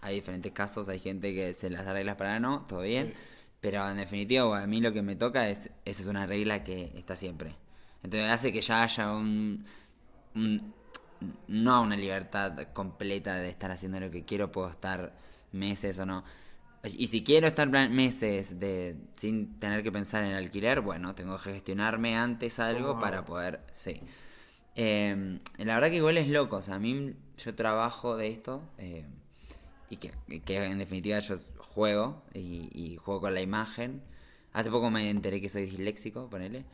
hay 0.00 0.16
diferentes 0.16 0.52
casos, 0.52 0.88
hay 0.88 0.98
gente 1.00 1.34
que 1.34 1.54
se 1.54 1.70
las 1.70 1.86
arreglas 1.86 2.16
para 2.16 2.40
no, 2.40 2.66
todo 2.68 2.80
bien. 2.82 3.14
Pero 3.60 3.88
en 3.90 3.96
definitiva, 3.96 4.62
a 4.62 4.66
mí 4.66 4.80
lo 4.80 4.92
que 4.92 5.02
me 5.02 5.16
toca 5.16 5.48
es, 5.48 5.70
esa 5.84 6.02
es 6.02 6.08
una 6.08 6.26
regla 6.26 6.62
que 6.64 6.92
está 6.96 7.16
siempre. 7.16 7.56
Entonces 8.02 8.30
hace 8.30 8.52
que 8.52 8.60
ya 8.60 8.82
haya 8.84 9.12
un, 9.12 9.64
un- 10.34 10.74
no 11.48 11.82
una 11.82 11.96
libertad 11.96 12.56
completa 12.72 13.36
de 13.36 13.48
estar 13.50 13.70
haciendo 13.70 14.00
lo 14.00 14.10
que 14.10 14.24
quiero, 14.24 14.52
puedo 14.52 14.68
estar 14.70 15.12
meses 15.52 15.98
o 15.98 16.06
no. 16.06 16.24
Y 16.84 17.08
si 17.08 17.24
quiero 17.24 17.48
estar 17.48 17.68
meses 17.90 18.60
de 18.60 18.96
sin 19.16 19.58
tener 19.58 19.82
que 19.82 19.92
pensar 19.92 20.24
en 20.24 20.32
alquiler, 20.34 20.80
bueno, 20.80 21.14
tengo 21.14 21.36
que 21.38 21.52
gestionarme 21.52 22.16
antes 22.16 22.58
algo 22.60 22.98
¿Cómo 22.98 23.00
para 23.00 23.24
poder, 23.24 23.60
sí. 23.72 24.00
Eh, 24.76 25.40
la 25.58 25.74
verdad 25.74 25.90
que 25.90 25.96
igual 25.96 26.18
es 26.18 26.28
loco, 26.28 26.56
o 26.56 26.62
sea, 26.62 26.76
a 26.76 26.78
mí 26.78 27.14
yo 27.38 27.54
trabajo 27.54 28.16
de 28.16 28.28
esto 28.28 28.62
eh, 28.78 29.04
y 29.90 29.96
que, 29.96 30.12
que 30.44 30.64
en 30.64 30.78
definitiva 30.78 31.18
yo 31.18 31.38
juego 31.58 32.22
y, 32.34 32.70
y 32.72 32.96
juego 32.96 33.20
con 33.22 33.34
la 33.34 33.40
imagen. 33.40 34.02
Hace 34.52 34.70
poco 34.70 34.90
me 34.90 35.10
enteré 35.10 35.40
que 35.40 35.48
soy 35.48 35.66
disléxico, 35.66 36.28
ponele. 36.28 36.64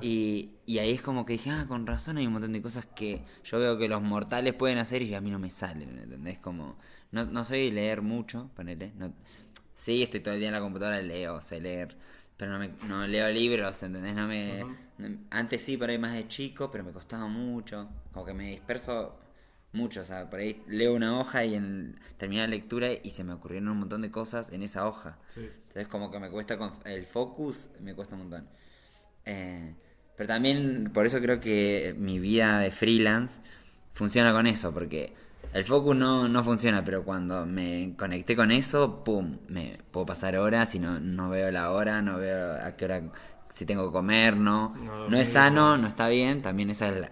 Y, 0.00 0.50
y 0.66 0.78
ahí 0.78 0.90
es 0.90 1.02
como 1.02 1.24
que 1.24 1.34
dije, 1.34 1.50
ah, 1.50 1.66
con 1.68 1.86
razón 1.86 2.16
hay 2.18 2.26
un 2.26 2.32
montón 2.32 2.52
de 2.52 2.60
cosas 2.60 2.86
que 2.86 3.22
yo 3.44 3.60
veo 3.60 3.78
que 3.78 3.88
los 3.88 4.02
mortales 4.02 4.52
pueden 4.54 4.78
hacer 4.78 5.02
y 5.02 5.14
a 5.14 5.20
mí 5.20 5.30
no 5.30 5.38
me 5.38 5.50
salen, 5.50 5.96
¿entendés? 5.98 6.38
Como, 6.40 6.76
no, 7.12 7.24
no 7.26 7.44
soy 7.44 7.66
de 7.66 7.72
leer 7.72 8.02
mucho, 8.02 8.50
ponele. 8.56 8.92
No, 8.96 9.12
sí, 9.74 10.02
estoy 10.02 10.20
todo 10.20 10.34
el 10.34 10.40
día 10.40 10.48
en 10.48 10.54
la 10.54 10.60
computadora, 10.60 11.00
leo, 11.00 11.40
sé 11.40 11.60
leer, 11.60 11.96
pero 12.36 12.50
no, 12.52 12.58
me, 12.58 12.70
no 12.88 13.06
leo 13.06 13.30
libros, 13.30 13.80
¿entendés? 13.84 14.16
No 14.16 14.26
me, 14.26 14.64
antes 15.30 15.60
sí, 15.60 15.76
por 15.76 15.90
ahí 15.90 15.98
más 15.98 16.14
de 16.14 16.26
chico, 16.26 16.70
pero 16.72 16.82
me 16.82 16.92
costaba 16.92 17.28
mucho, 17.28 17.88
como 18.12 18.26
que 18.26 18.34
me 18.34 18.50
disperso 18.50 19.16
mucho, 19.72 20.00
o 20.00 20.04
sea, 20.04 20.30
por 20.30 20.40
ahí 20.40 20.62
leo 20.66 20.94
una 20.94 21.18
hoja 21.20 21.44
y 21.44 21.54
en 21.54 22.00
terminé 22.16 22.42
la 22.42 22.48
lectura 22.48 22.88
y 23.02 23.10
se 23.10 23.24
me 23.24 23.32
ocurrieron 23.34 23.68
un 23.68 23.78
montón 23.80 24.02
de 24.02 24.10
cosas 24.10 24.50
en 24.52 24.62
esa 24.62 24.86
hoja. 24.86 25.18
Sí. 25.28 25.50
Entonces 25.68 25.88
como 25.88 26.10
que 26.10 26.18
me 26.18 26.30
cuesta 26.30 26.58
con 26.58 26.72
el 26.84 27.06
focus, 27.06 27.70
me 27.80 27.94
cuesta 27.94 28.14
un 28.16 28.22
montón. 28.22 28.48
Eh, 29.24 29.74
pero 30.16 30.28
también 30.28 30.90
por 30.92 31.06
eso 31.06 31.20
creo 31.20 31.38
que 31.40 31.94
mi 31.98 32.18
vida 32.18 32.58
de 32.60 32.70
freelance 32.72 33.40
funciona 33.94 34.32
con 34.32 34.46
eso, 34.46 34.72
porque 34.72 35.14
el 35.52 35.64
focus 35.64 35.96
no, 35.96 36.28
no 36.28 36.44
funciona, 36.44 36.84
pero 36.84 37.04
cuando 37.04 37.46
me 37.46 37.94
conecté 37.98 38.36
con 38.36 38.50
eso, 38.50 39.04
pum, 39.04 39.38
me 39.48 39.78
puedo 39.90 40.06
pasar 40.06 40.36
horas 40.36 40.74
y 40.74 40.78
no, 40.78 41.00
no 41.00 41.30
veo 41.30 41.50
la 41.50 41.70
hora, 41.72 42.02
no 42.02 42.18
veo 42.18 42.54
a 42.64 42.76
qué 42.76 42.84
hora, 42.86 43.02
si 43.54 43.64
tengo 43.66 43.86
que 43.88 43.92
comer, 43.92 44.36
no. 44.36 44.74
No, 44.74 45.08
No, 45.08 45.18
es 45.18 45.28
sano, 45.30 45.76
no. 45.76 45.78
no 45.78 45.88
está 45.88 46.08
bien, 46.08 46.42
también 46.42 46.70
esa 46.70 46.88
es 46.88 46.96
la, 47.00 47.10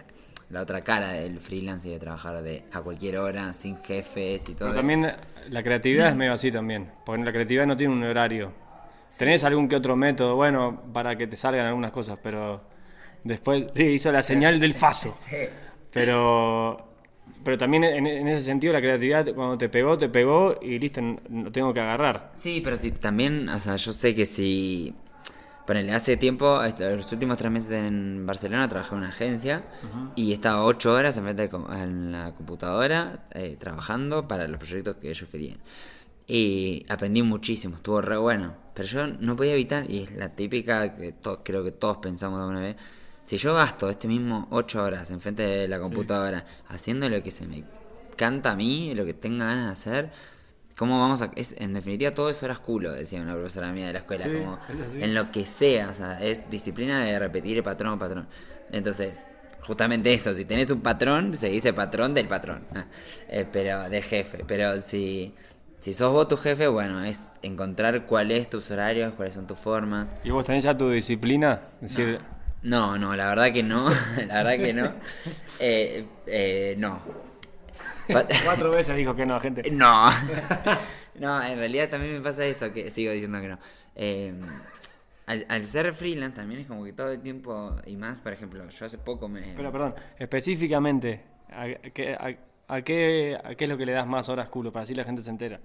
la 0.49 0.61
otra 0.61 0.81
cara 0.83 1.09
del 1.11 1.39
freelance 1.39 1.87
y 1.87 1.91
de 1.91 1.99
trabajar 1.99 2.41
de, 2.41 2.63
a 2.71 2.81
cualquier 2.81 3.17
hora, 3.17 3.51
sin 3.53 3.77
jefes 3.83 4.47
y 4.49 4.53
todo 4.55 4.69
Pero 4.69 4.71
eso. 4.71 4.79
también 4.79 5.13
la 5.49 5.63
creatividad 5.63 6.07
es 6.09 6.15
medio 6.15 6.33
así 6.33 6.51
también. 6.51 6.89
Porque 7.05 7.23
la 7.23 7.31
creatividad 7.33 7.65
no 7.67 7.75
tiene 7.75 7.93
un 7.93 8.03
horario. 8.03 8.51
Tenés 9.17 9.43
algún 9.43 9.67
que 9.67 9.75
otro 9.75 9.95
método, 9.95 10.35
bueno, 10.35 10.83
para 10.93 11.17
que 11.17 11.27
te 11.27 11.35
salgan 11.35 11.65
algunas 11.65 11.91
cosas, 11.91 12.19
pero 12.21 12.61
después, 13.23 13.65
sí, 13.73 13.83
hizo 13.85 14.11
la 14.11 14.23
señal 14.23 14.59
del 14.59 14.73
faso. 14.75 15.15
Sí. 15.29 15.37
Pero, 15.91 16.77
pero 17.43 17.57
también 17.57 17.83
en, 17.83 18.05
en 18.07 18.27
ese 18.27 18.45
sentido 18.45 18.73
la 18.73 18.79
creatividad 18.81 19.33
cuando 19.33 19.57
te 19.57 19.69
pegó, 19.69 19.97
te 19.97 20.09
pegó 20.09 20.57
y 20.61 20.77
listo, 20.79 21.01
no 21.01 21.51
tengo 21.51 21.73
que 21.73 21.79
agarrar. 21.79 22.31
Sí, 22.35 22.61
pero 22.63 22.77
si 22.77 22.91
también, 22.91 23.49
o 23.49 23.59
sea, 23.59 23.75
yo 23.75 23.91
sé 23.93 24.13
que 24.15 24.25
si. 24.25 24.93
Ponele, 25.67 25.91
hace 25.91 26.15
tiempo, 26.15 26.63
este, 26.63 26.95
los 26.95 27.11
últimos 27.11 27.37
tres 27.37 27.51
meses 27.51 27.71
en 27.71 28.25
Barcelona 28.25 28.69
trabajé 28.69 28.93
en 28.93 28.99
una 28.99 29.09
agencia 29.09 29.63
y 30.15 30.31
estaba 30.31 30.63
ocho 30.63 30.93
horas 30.93 31.17
enfrente 31.17 31.45
de 31.49 31.57
en 31.73 32.13
la 32.13 32.33
computadora 32.33 33.27
eh, 33.31 33.57
trabajando 33.59 34.29
para 34.29 34.47
los 34.47 34.59
proyectos 34.59 34.95
que 34.95 35.09
ellos 35.09 35.27
querían. 35.29 35.57
Y 36.25 36.85
aprendí 36.87 37.21
muchísimo, 37.21 37.75
estuvo 37.75 37.99
re 37.99 38.15
bueno. 38.15 38.55
Pero 38.73 38.87
yo 38.87 39.07
no 39.07 39.35
podía 39.35 39.53
evitar, 39.53 39.91
y 39.91 40.03
es 40.03 40.11
la 40.15 40.29
típica 40.29 40.95
que 40.95 41.15
creo 41.43 41.65
que 41.65 41.71
todos 41.71 41.97
pensamos 41.97 42.39
alguna 42.39 42.61
vez, 42.61 42.77
si 43.25 43.35
yo 43.35 43.53
gasto 43.53 43.89
este 43.89 44.07
mismo 44.07 44.47
ocho 44.51 44.81
horas 44.81 45.11
enfrente 45.11 45.43
de 45.43 45.67
la 45.67 45.81
computadora 45.81 46.45
haciendo 46.69 47.09
lo 47.09 47.21
que 47.21 47.31
se 47.31 47.45
me 47.45 47.65
canta 48.15 48.51
a 48.51 48.55
mí, 48.55 48.95
lo 48.95 49.03
que 49.03 49.13
tenga 49.13 49.47
ganas 49.47 49.65
de 49.65 49.71
hacer, 49.73 50.11
¿cómo 50.77 50.99
vamos 50.99 51.21
a...? 51.21 51.31
Es, 51.35 51.55
en 51.57 51.73
definitiva 51.73 52.11
todo 52.11 52.29
es 52.29 52.41
horas 52.43 52.59
culo, 52.59 52.91
decía 52.93 53.21
una 53.21 53.33
profesora 53.33 53.71
mía 53.71 53.87
de 53.87 53.93
la 53.93 53.99
escuela, 53.99 54.25
Sí, 54.25 54.31
como 54.31 54.59
es 54.69 54.95
en 54.95 55.13
lo 55.13 55.31
que 55.31 55.45
sea, 55.45 55.89
o 55.89 55.93
sea, 55.93 56.23
es 56.23 56.49
disciplina 56.49 57.03
de 57.03 57.19
repetir 57.19 57.57
el 57.57 57.63
patrón, 57.63 57.99
patrón. 57.99 58.27
Entonces, 58.71 59.17
justamente 59.61 60.13
eso, 60.13 60.33
si 60.33 60.45
tenés 60.45 60.71
un 60.71 60.81
patrón, 60.81 61.33
se 61.35 61.49
dice 61.49 61.73
patrón 61.73 62.13
del 62.13 62.27
patrón, 62.27 62.65
ah, 62.75 62.85
eh, 63.27 63.45
pero 63.51 63.89
de 63.89 64.01
jefe, 64.01 64.43
pero 64.47 64.79
si... 64.79 65.33
Si 65.79 65.93
sos 65.93 66.11
vos 66.11 66.27
tu 66.27 66.37
jefe, 66.37 66.67
bueno, 66.67 67.03
es 67.03 67.33
encontrar 67.43 68.07
cuáles 68.07 68.39
es 68.41 68.49
tus 68.49 68.71
horarios, 68.71 69.13
cuáles 69.13 69.35
son 69.35 69.45
tus 69.45 69.59
formas. 69.59 70.09
¿Y 70.23 70.31
vos 70.31 70.43
tenés 70.43 70.63
ya 70.63 70.75
tu 70.75 70.89
disciplina? 70.89 71.61
Es 71.83 71.95
decir, 71.95 72.19
No, 72.63 72.97
no, 72.97 73.15
la 73.15 73.27
verdad 73.29 73.53
que 73.53 73.61
no, 73.61 73.91
la 74.27 74.43
verdad 74.43 74.57
que 74.57 74.73
no. 74.73 74.93
Eh, 75.59 76.07
eh, 76.25 76.75
no. 76.79 77.26
Cuatro 78.45 78.71
veces 78.71 78.95
dijo 78.95 79.15
que 79.15 79.25
no, 79.25 79.39
gente. 79.39 79.69
No. 79.71 80.09
No, 81.19 81.43
en 81.43 81.57
realidad 81.57 81.89
también 81.89 82.13
me 82.13 82.21
pasa 82.21 82.45
eso, 82.45 82.71
que 82.71 82.91
sigo 82.91 83.11
diciendo 83.11 83.41
que 83.41 83.47
no. 83.47 83.57
Eh, 83.95 84.33
al, 85.25 85.47
al 85.49 85.63
ser 85.65 85.91
freelance 85.95 86.35
también 86.35 86.61
es 86.61 86.67
como 86.67 86.83
que 86.83 86.93
todo 86.93 87.11
el 87.11 87.21
tiempo, 87.21 87.75
y 87.87 87.95
más, 87.95 88.19
por 88.19 88.33
ejemplo, 88.33 88.69
yo 88.69 88.85
hace 88.85 88.99
poco 88.99 89.27
me... 89.27 89.41
Pero 89.41 89.71
perdón, 89.71 89.95
específicamente, 90.19 91.23
¿a 91.49 91.69
qué, 91.91 92.13
a, 92.13 92.37
a 92.67 92.81
qué, 92.83 93.35
a 93.43 93.55
qué 93.55 93.63
es 93.63 93.69
lo 93.69 93.77
que 93.77 93.85
le 93.87 93.93
das 93.93 94.05
más 94.05 94.29
horas 94.29 94.47
culo? 94.49 94.71
Para 94.71 94.83
así 94.83 94.93
la 94.93 95.03
gente 95.03 95.23
se 95.23 95.31
entera. 95.31 95.59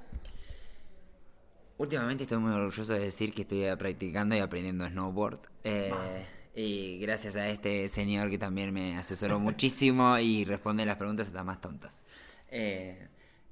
Últimamente 1.77 2.23
estoy 2.23 2.39
muy 2.39 2.53
orgulloso 2.53 2.93
de 2.95 3.01
decir 3.01 3.35
que 3.35 3.43
estoy 3.43 3.65
practicando 3.77 4.35
y 4.37 4.39
aprendiendo 4.39 4.87
snowboard. 4.87 5.41
Eh, 5.65 5.93
y 6.55 6.99
gracias 6.99 7.37
a 7.37 7.49
este 7.49 7.89
señor 7.89 8.31
que 8.31 8.39
también 8.39 8.73
me 8.73 8.97
asesoró 8.97 9.39
muchísimo 9.41 10.19
y 10.19 10.45
responde 10.45 10.87
las 10.87 10.97
preguntas 10.97 11.27
hasta 11.27 11.45
más 11.45 11.61
tontas. 11.61 12.03
Eh, 12.52 13.09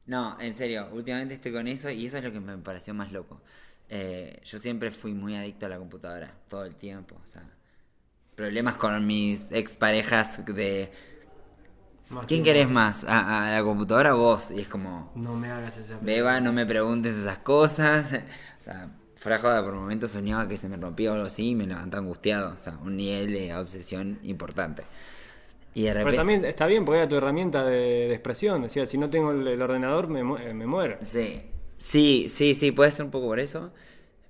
no, 0.06 0.38
en 0.40 0.54
serio, 0.54 0.88
últimamente 0.92 1.34
estoy 1.34 1.52
con 1.52 1.66
eso 1.68 1.90
y 1.90 2.06
eso 2.06 2.18
es 2.18 2.24
lo 2.24 2.32
que 2.32 2.40
me 2.40 2.56
pareció 2.58 2.94
más 2.94 3.12
loco. 3.12 3.40
Eh, 3.88 4.40
yo 4.44 4.58
siempre 4.58 4.90
fui 4.92 5.14
muy 5.14 5.34
adicto 5.36 5.66
a 5.66 5.68
la 5.70 5.78
computadora, 5.78 6.32
todo 6.48 6.64
el 6.64 6.76
tiempo. 6.76 7.16
O 7.24 7.26
sea, 7.26 7.42
problemas 8.36 8.76
con 8.76 9.06
mis 9.06 9.50
exparejas 9.52 10.44
de... 10.46 10.92
Más 12.10 12.26
¿Quién 12.26 12.42
querés 12.42 12.68
más? 12.68 13.04
¿A, 13.04 13.48
a 13.48 13.58
la 13.58 13.62
computadora 13.62 14.14
vos? 14.14 14.50
Y 14.50 14.60
es 14.60 14.68
como... 14.68 15.12
No 15.14 15.36
me 15.36 15.50
hagas 15.50 15.76
esa 15.78 15.98
Beba, 16.02 16.40
no 16.40 16.52
me 16.52 16.66
preguntes 16.66 17.14
esas 17.16 17.38
cosas. 17.38 18.12
O 18.60 18.62
sea, 18.62 18.90
fuera 19.16 19.38
joda, 19.38 19.64
por 19.64 19.74
momentos 19.74 20.10
soñaba 20.10 20.46
que 20.46 20.56
se 20.58 20.68
me 20.68 20.76
rompía 20.76 21.12
o 21.12 21.14
algo 21.14 21.26
así 21.26 21.50
y 21.50 21.54
me 21.54 21.66
levantaba 21.66 22.02
angustiado. 22.02 22.52
O 22.52 22.62
sea, 22.62 22.76
un 22.78 22.96
nivel 22.96 23.32
de 23.32 23.54
obsesión 23.54 24.18
importante. 24.22 24.84
Y 25.74 25.82
de 25.84 25.94
Pero 26.02 26.04
repente. 26.04 26.16
también 26.16 26.44
está 26.44 26.66
bien 26.66 26.84
porque 26.84 26.98
era 26.98 27.08
tu 27.08 27.16
herramienta 27.16 27.64
de, 27.64 28.08
de 28.08 28.12
expresión. 28.14 28.62
Decía, 28.62 28.86
si 28.86 28.98
no 28.98 29.08
tengo 29.10 29.30
el, 29.32 29.46
el 29.46 29.62
ordenador 29.62 30.08
me, 30.08 30.22
mu- 30.24 30.38
me 30.38 30.66
muero. 30.66 30.98
Sí, 31.02 31.42
sí, 31.78 32.28
sí, 32.28 32.54
sí, 32.54 32.72
puede 32.72 32.90
ser 32.90 33.04
un 33.04 33.10
poco 33.10 33.26
por 33.26 33.40
eso. 33.40 33.72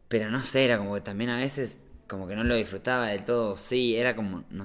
Pero 0.09 0.31
no 0.31 0.43
sé, 0.43 0.65
era 0.65 0.79
como 0.79 0.95
que 0.95 1.01
también 1.03 1.31
a 1.31 1.39
veces 1.39 1.79
como 2.09 2.29
que 2.29 2.37
no 2.37 2.45
lo 2.45 2.55
disfrutaba 2.57 3.09
del 3.09 3.25
todo. 3.25 3.57
Sí, 3.57 3.97
era 3.97 4.17
como. 4.17 4.45
No, 4.51 4.65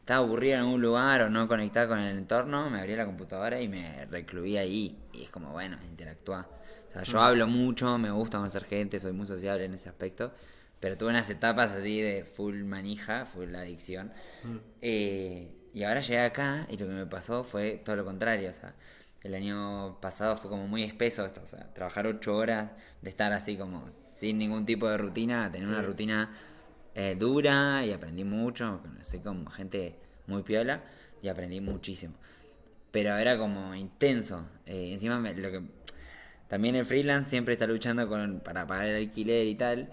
estaba 0.00 0.20
aburrido 0.24 0.54
en 0.56 0.60
algún 0.62 0.82
lugar 0.82 1.22
o 1.22 1.30
no 1.30 1.48
conectado 1.48 1.88
con 1.90 1.98
el 2.00 2.16
entorno, 2.18 2.70
me 2.70 2.80
abría 2.80 2.96
la 2.98 3.06
computadora 3.06 3.60
y 3.60 3.68
me 3.68 4.06
recluía 4.06 4.62
ahí. 4.62 4.96
Y 5.12 5.24
es 5.24 5.30
como, 5.30 5.52
bueno, 5.52 5.78
interactuar. 5.90 6.46
O 6.90 6.92
sea, 6.92 7.02
yo 7.04 7.20
hablo 7.22 7.46
mucho, 7.48 7.98
me 7.98 8.10
gusta 8.10 8.38
conocer 8.38 8.64
gente, 8.66 9.00
soy 9.00 9.12
muy 9.12 9.26
sociable 9.26 9.64
en 9.66 9.74
ese 9.74 9.88
aspecto. 9.88 10.32
Pero 10.80 10.96
tuve 10.98 11.10
unas 11.10 11.30
etapas 11.30 11.72
así 11.72 12.00
de 12.02 12.24
full 12.24 12.64
manija, 12.64 13.26
full 13.26 13.54
adicción. 13.54 14.12
Eh, 14.82 15.55
y 15.76 15.84
ahora 15.84 16.00
llegué 16.00 16.20
acá 16.20 16.66
y 16.70 16.78
lo 16.78 16.86
que 16.88 16.92
me 16.94 17.06
pasó 17.06 17.44
fue 17.44 17.82
todo 17.84 17.96
lo 17.96 18.04
contrario. 18.04 18.50
O 18.50 18.54
sea, 18.54 18.74
el 19.22 19.34
año 19.34 19.98
pasado 20.00 20.36
fue 20.36 20.50
como 20.50 20.66
muy 20.68 20.82
espeso 20.84 21.26
esto. 21.26 21.42
O 21.44 21.48
sea, 21.48 21.72
trabajar 21.74 22.06
ocho 22.06 22.36
horas, 22.36 22.70
de 23.02 23.10
estar 23.10 23.32
así 23.34 23.56
como 23.58 23.88
sin 23.90 24.38
ningún 24.38 24.66
tipo 24.66 24.88
de 24.88 24.96
rutina, 24.98 25.50
tener 25.52 25.68
una 25.68 25.82
rutina 25.82 26.30
eh, 26.94 27.16
dura 27.18 27.84
y 27.84 27.92
aprendí 27.92 28.24
mucho. 28.24 28.80
Conocí 28.82 29.18
como 29.20 29.50
gente 29.50 29.96
muy 30.26 30.42
piola 30.44 30.82
y 31.22 31.28
aprendí 31.28 31.60
muchísimo. 31.60 32.14
Pero 32.92 33.16
era 33.16 33.38
como 33.38 33.74
intenso. 33.74 34.46
Eh, 34.66 34.92
encima 34.94 35.18
me- 35.20 35.34
lo 35.34 35.50
que 35.50 35.62
también 36.48 36.76
el 36.76 36.84
freelance 36.86 37.30
siempre 37.30 37.54
está 37.54 37.66
luchando 37.66 38.08
con 38.08 38.40
para 38.40 38.66
pagar 38.66 38.86
el 38.86 38.96
alquiler 38.96 39.46
y 39.46 39.54
tal. 39.56 39.90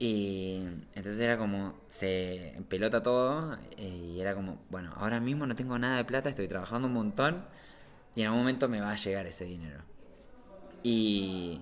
Y 0.00 0.60
entonces 0.94 1.20
era 1.20 1.36
como, 1.38 1.74
se 1.88 2.56
pelota 2.68 3.02
todo 3.02 3.58
eh, 3.76 3.88
y 3.88 4.20
era 4.20 4.34
como, 4.34 4.58
bueno, 4.70 4.92
ahora 4.96 5.18
mismo 5.18 5.46
no 5.46 5.56
tengo 5.56 5.78
nada 5.78 5.96
de 5.96 6.04
plata, 6.04 6.28
estoy 6.28 6.46
trabajando 6.46 6.86
un 6.86 6.94
montón 6.94 7.44
y 8.14 8.20
en 8.20 8.28
algún 8.28 8.42
momento 8.42 8.68
me 8.68 8.80
va 8.80 8.92
a 8.92 8.96
llegar 8.96 9.26
ese 9.26 9.44
dinero. 9.44 9.82
Y, 10.84 11.60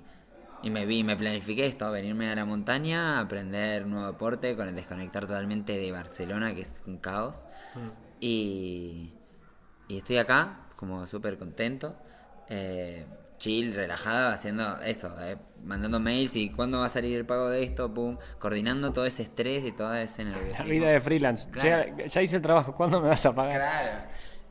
y 0.62 0.70
me 0.70 0.84
vi, 0.84 1.02
me 1.02 1.16
planifiqué 1.16 1.66
esto, 1.66 1.90
venirme 1.90 2.30
a 2.30 2.34
la 2.34 2.44
montaña, 2.44 3.20
aprender 3.20 3.84
un 3.84 3.92
nuevo 3.92 4.06
deporte, 4.06 4.54
con 4.54 4.68
el 4.68 4.74
desconectar 4.74 5.26
totalmente 5.26 5.76
de 5.76 5.92
Barcelona, 5.92 6.54
que 6.54 6.62
es 6.62 6.82
un 6.86 6.98
caos. 6.98 7.46
Y, 8.20 9.12
y 9.88 9.96
estoy 9.98 10.18
acá, 10.18 10.66
como 10.76 11.06
súper 11.06 11.38
contento. 11.38 11.96
Eh, 12.48 13.06
chill, 13.38 13.74
relajado, 13.74 14.30
haciendo 14.32 14.80
eso, 14.82 15.14
eh, 15.20 15.36
mandando 15.64 15.98
mails 16.00 16.36
y 16.36 16.50
cuándo 16.50 16.78
va 16.80 16.86
a 16.86 16.88
salir 16.90 17.16
el 17.16 17.26
pago 17.26 17.48
de 17.50 17.62
esto, 17.62 17.92
pum, 17.92 18.16
coordinando 18.38 18.92
todo 18.92 19.06
ese 19.06 19.22
estrés 19.24 19.64
y 19.64 19.72
todo 19.72 19.94
ese 19.94 20.24
La 20.24 20.30
nerviosismo. 20.30 20.64
vida 20.70 20.88
de 20.88 21.00
freelance. 21.00 21.50
Claro. 21.50 21.96
Ya, 21.98 22.06
ya 22.06 22.22
hice 22.22 22.36
el 22.36 22.42
trabajo, 22.42 22.74
¿cuándo 22.74 23.00
me 23.00 23.08
vas 23.08 23.24
a 23.26 23.34
pagar? 23.34 23.52
Claro. 23.56 23.98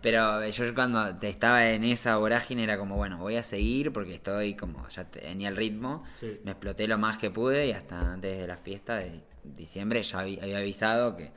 Pero 0.01 0.45
yo 0.47 0.75
cuando 0.75 1.15
te 1.17 1.29
estaba 1.29 1.67
en 1.69 1.83
esa 1.83 2.17
vorágine 2.17 2.63
era 2.63 2.77
como, 2.77 2.95
bueno, 2.95 3.17
voy 3.17 3.37
a 3.37 3.43
seguir 3.43 3.91
porque 3.91 4.13
estoy 4.13 4.55
como, 4.55 4.87
ya 4.89 5.05
tenía 5.09 5.49
el 5.49 5.55
ritmo, 5.55 6.03
Sí. 6.19 6.39
me 6.43 6.51
exploté 6.51 6.87
lo 6.87 6.97
más 6.99 7.17
que 7.17 7.31
pude 7.31 7.65
y 7.67 7.71
hasta 7.71 8.13
antes 8.13 8.37
de 8.37 8.45
la 8.47 8.55
fiesta 8.57 8.97
de 8.97 9.23
diciembre 9.43 10.03
ya 10.03 10.19
habí- 10.19 10.39
había 10.39 10.57
avisado 10.59 11.15
que, 11.15 11.31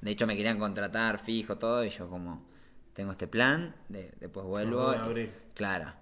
de 0.00 0.10
hecho 0.12 0.26
me 0.28 0.36
querían 0.36 0.58
contratar 0.60 1.18
fijo 1.18 1.58
todo 1.58 1.84
y 1.84 1.90
yo 1.90 2.08
como, 2.08 2.46
tengo 2.92 3.10
este 3.12 3.26
plan, 3.26 3.74
de, 3.88 4.12
después 4.20 4.46
vuelvo. 4.46 4.94
y- 5.18 5.28
claro. 5.54 5.92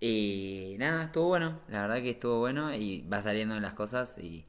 Y 0.00 0.76
nada, 0.78 1.04
estuvo 1.04 1.28
bueno, 1.28 1.60
la 1.68 1.82
verdad 1.82 1.96
que 1.96 2.10
estuvo 2.10 2.38
bueno 2.38 2.72
y 2.74 3.02
va 3.02 3.20
saliendo 3.20 3.58
las 3.58 3.74
cosas 3.74 4.16
y, 4.18 4.46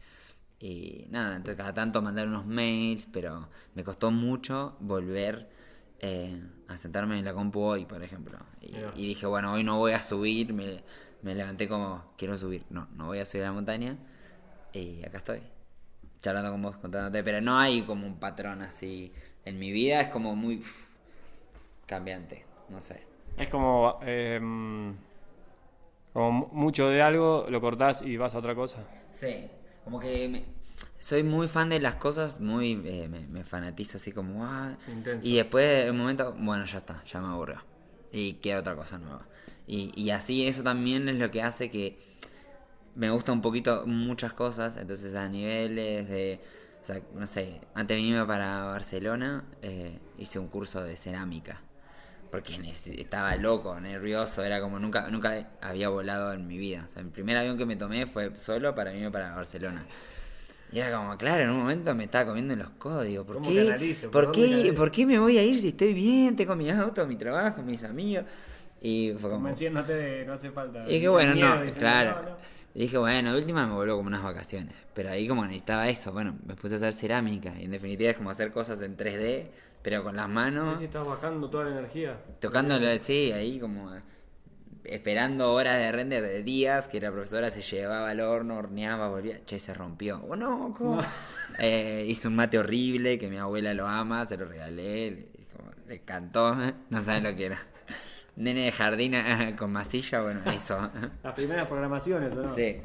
y 0.60 1.08
nada, 1.10 1.38
entonces 1.38 1.58
cada 1.58 1.74
tanto 1.74 2.01
mandar 2.01 2.27
unos 2.27 2.46
mails, 2.46 3.08
pero 3.12 3.50
me 3.74 3.84
costó 3.84 4.12
mucho 4.12 4.77
volver 4.79 5.50
eh, 6.00 6.39
a 6.68 6.77
sentarme 6.77 7.18
en 7.18 7.25
la 7.25 7.34
compu 7.34 7.62
hoy, 7.62 7.86
por 7.86 8.03
ejemplo. 8.03 8.38
Y, 8.62 9.08
dije, 9.08 9.25
bueno, 9.25 9.53
hoy 9.53 9.63
no 9.63 9.77
voy 9.77 9.94
a 9.94 10.01
subir, 10.01 10.53
me, 10.53 10.84
me 11.24 11.34
levanté 11.34 11.68
como, 11.68 12.13
quiero 12.15 12.38
subir, 12.38 12.63
no, 12.70 12.88
no 12.96 13.08
voy 13.08 13.20
a 13.20 13.25
subir 13.25 13.44
a 13.44 13.48
la 13.48 13.53
montaña 13.53 13.98
y 14.72 15.03
acá 15.03 15.18
estoy. 15.18 15.41
Charlando 16.22 16.51
con 16.51 16.62
vos, 16.62 16.77
contándote, 16.77 17.24
pero 17.24 17.41
no 17.41 17.58
hay 17.58 17.84
como 17.84 18.06
un 18.06 18.20
patrón 18.20 18.62
así. 18.62 19.13
En 19.46 19.58
mi 19.58 19.72
vida 19.72 20.01
es 20.01 20.10
como 20.10 20.36
muy 20.36 20.62
cambiante, 21.86 22.46
no 22.68 22.82
sé. 22.82 23.01
Es 23.38 23.50
como, 23.50 24.00
eh, 24.03 24.39
como 26.13 26.32
mu- 26.32 26.48
mucho 26.51 26.88
de 26.89 27.01
algo, 27.01 27.46
lo 27.50 27.62
cortás 27.62 28.01
y 28.01 28.18
vas 28.18 28.36
a 28.36 28.39
otra 28.39 28.56
cosa. 28.56 28.78
Sí, 29.12 29.48
como 29.84 30.00
que 30.00 30.28
me- 30.28 30.44
soy 30.98 31.24
muy 31.24 31.48
fan 31.48 31.70
de 31.70 31.80
las 31.80 31.96
cosas, 31.96 32.39
muy 32.39 32.74
eh, 32.86 33.08
me, 33.10 33.22
me 33.28 33.44
fanatizo 33.44 33.98
así 33.98 34.12
como 34.12 34.46
ah, 34.46 34.78
Intenso. 34.88 35.28
y 35.28 35.36
después 35.38 35.86
de 35.86 35.92
un 35.92 35.98
momento, 35.98 36.34
bueno, 36.38 36.66
ya 36.66 36.80
está, 36.80 37.04
ya 37.06 37.20
me 37.22 37.28
aburrió 37.28 37.62
y 38.12 38.34
queda 38.36 38.60
otra 38.60 38.75
cosa 38.75 38.98
nueva. 38.98 39.25
Y, 39.68 39.92
y 40.00 40.10
así 40.12 40.48
eso 40.48 40.63
también 40.63 41.08
es 41.10 41.16
lo 41.16 41.30
que 41.32 41.42
hace 41.44 41.70
que 41.70 42.00
me 42.96 43.10
gusta 43.12 43.32
un 43.32 43.42
poquito 43.42 43.86
muchas 43.86 44.34
cosas, 44.34 44.78
entonces 44.78 45.16
a 45.16 45.28
niveles 45.30 46.10
de, 46.10 46.39
o 46.82 46.86
sea, 46.86 47.01
no 47.13 47.28
sé, 47.28 47.62
antes 47.75 47.96
de 47.96 48.04
venirme 48.04 48.25
para 48.25 48.63
Barcelona 48.66 49.46
eh, 49.62 50.00
hice 50.18 50.39
un 50.39 50.48
curso 50.48 50.82
de 50.84 50.98
cerámica. 50.98 51.62
Porque 52.32 52.60
estaba 52.70 53.36
loco, 53.38 53.80
nervioso, 53.80 54.44
era 54.44 54.62
como 54.62 54.80
nunca 54.80 55.10
nunca 55.10 55.50
había 55.62 55.90
volado 55.90 56.34
en 56.34 56.46
mi 56.48 56.58
vida. 56.58 56.84
O 56.86 56.90
sea, 56.90 57.02
el 57.02 57.10
primer 57.10 57.38
avión 57.38 57.58
que 57.58 57.66
me 57.66 57.76
tomé 57.76 58.06
fue 58.06 58.38
solo 58.38 58.76
para 58.76 58.94
irme 58.94 59.10
para 59.12 59.36
Barcelona. 59.36 59.84
Y 60.72 60.80
era 60.80 60.96
como, 60.96 61.18
claro, 61.18 61.44
en 61.44 61.50
un 61.50 61.58
momento 61.58 61.96
me 61.96 62.04
estaba 62.04 62.28
comiendo 62.28 62.54
en 62.54 62.60
los 62.60 62.70
codos. 62.72 63.04
Digo, 63.06 63.26
¿por 63.26 63.38
¿Cómo 63.38 63.50
qué? 63.50 63.66
canalizo? 63.66 64.12
¿Por 64.12 64.26
¿Por 64.26 64.36
qué? 64.36 64.74
¿Por 64.74 64.92
qué 64.92 65.06
me 65.08 65.18
voy 65.18 65.38
a 65.40 65.44
ir 65.44 65.60
si 65.60 65.70
estoy 65.70 65.94
bien? 65.96 66.36
Tengo 66.36 66.56
mi 66.56 66.70
auto, 66.70 67.08
mi 67.08 67.16
trabajo, 67.16 67.64
mis 67.64 67.84
amigos. 67.84 68.26
Y 68.82 69.12
fue 69.14 69.30
como, 69.32 69.42
Convenciéndote 69.42 69.94
de 69.94 70.26
no 70.26 70.34
hace 70.34 70.52
falta. 70.52 70.86
y 70.88 70.94
dije, 70.96 71.10
bueno, 71.10 71.34
Miedo, 71.34 71.66
no, 71.66 71.72
claro. 71.72 72.22
no, 72.22 72.30
no. 72.30 72.38
Y 72.76 72.82
dije, 72.82 72.98
bueno, 73.00 73.34
de 73.34 73.40
última 73.40 73.66
me 73.66 73.74
vuelvo 73.74 73.96
como 73.98 74.08
unas 74.08 74.22
vacaciones. 74.24 74.76
Pero 74.94 75.10
ahí 75.10 75.28
como 75.28 75.44
necesitaba 75.44 75.90
eso, 75.90 76.12
bueno, 76.14 76.38
me 76.46 76.54
puse 76.56 76.76
a 76.76 76.78
hacer 76.78 76.94
cerámica. 76.94 77.52
Y 77.60 77.66
en 77.66 77.72
definitiva 77.72 78.12
es 78.12 78.18
como 78.18 78.30
hacer 78.30 78.52
cosas 78.52 78.80
en 78.82 78.96
3D, 78.96 79.48
pero 79.82 80.04
con 80.04 80.16
las 80.16 80.30
manos. 80.30 80.68
Sí, 80.70 80.76
sí, 80.78 80.84
estás 80.86 81.08
bajando 81.08 81.50
toda 81.50 81.66
la 81.66 81.72
energía. 81.72 82.18
Tocándolo, 82.40 82.98
sí, 82.98 83.32
ahí 83.32 83.60
como 83.60 83.92
esperando 84.84 85.54
horas 85.54 85.78
de 85.78 85.92
render 85.92 86.24
de 86.24 86.44
días, 86.44 86.88
que 86.88 87.00
la 87.00 87.12
profesora 87.12 87.50
se 87.50 87.62
llevaba 87.62 88.10
al 88.10 88.20
horno, 88.20 88.58
horneaba, 88.58 89.10
volvía, 89.10 89.44
che, 89.46 89.60
se 89.60 89.74
rompió. 89.74 90.24
Oh, 90.28 90.36
no, 90.36 90.74
¿cómo? 90.78 91.02
Eh, 91.62 92.06
hice 92.08 92.30
un 92.30 92.36
mate 92.36 92.58
horrible 92.58 93.20
que 93.20 93.28
mi 93.28 93.38
abuela 93.38 93.74
lo 93.74 93.86
ama, 93.86 94.26
se 94.26 94.38
lo 94.38 94.46
regalé, 94.46 95.12
le, 95.12 95.28
como, 95.52 95.72
le 95.88 95.96
encantó, 95.96 96.56
no 96.89 97.02
saben 97.02 97.24
lo 97.24 97.36
que 97.36 97.48
era. 97.48 97.60
Nene 98.38 98.62
de 98.62 98.72
jardín 98.72 99.13
eh, 99.15 99.56
con 99.58 99.70
masilla, 99.72 100.22
bueno, 100.22 100.39
eso. 100.54 100.89
Las 101.22 101.34
primeras 101.34 101.68
programaciones, 101.68 102.32
¿o 102.34 102.44
no? 102.44 102.48
Sí. 102.48 102.78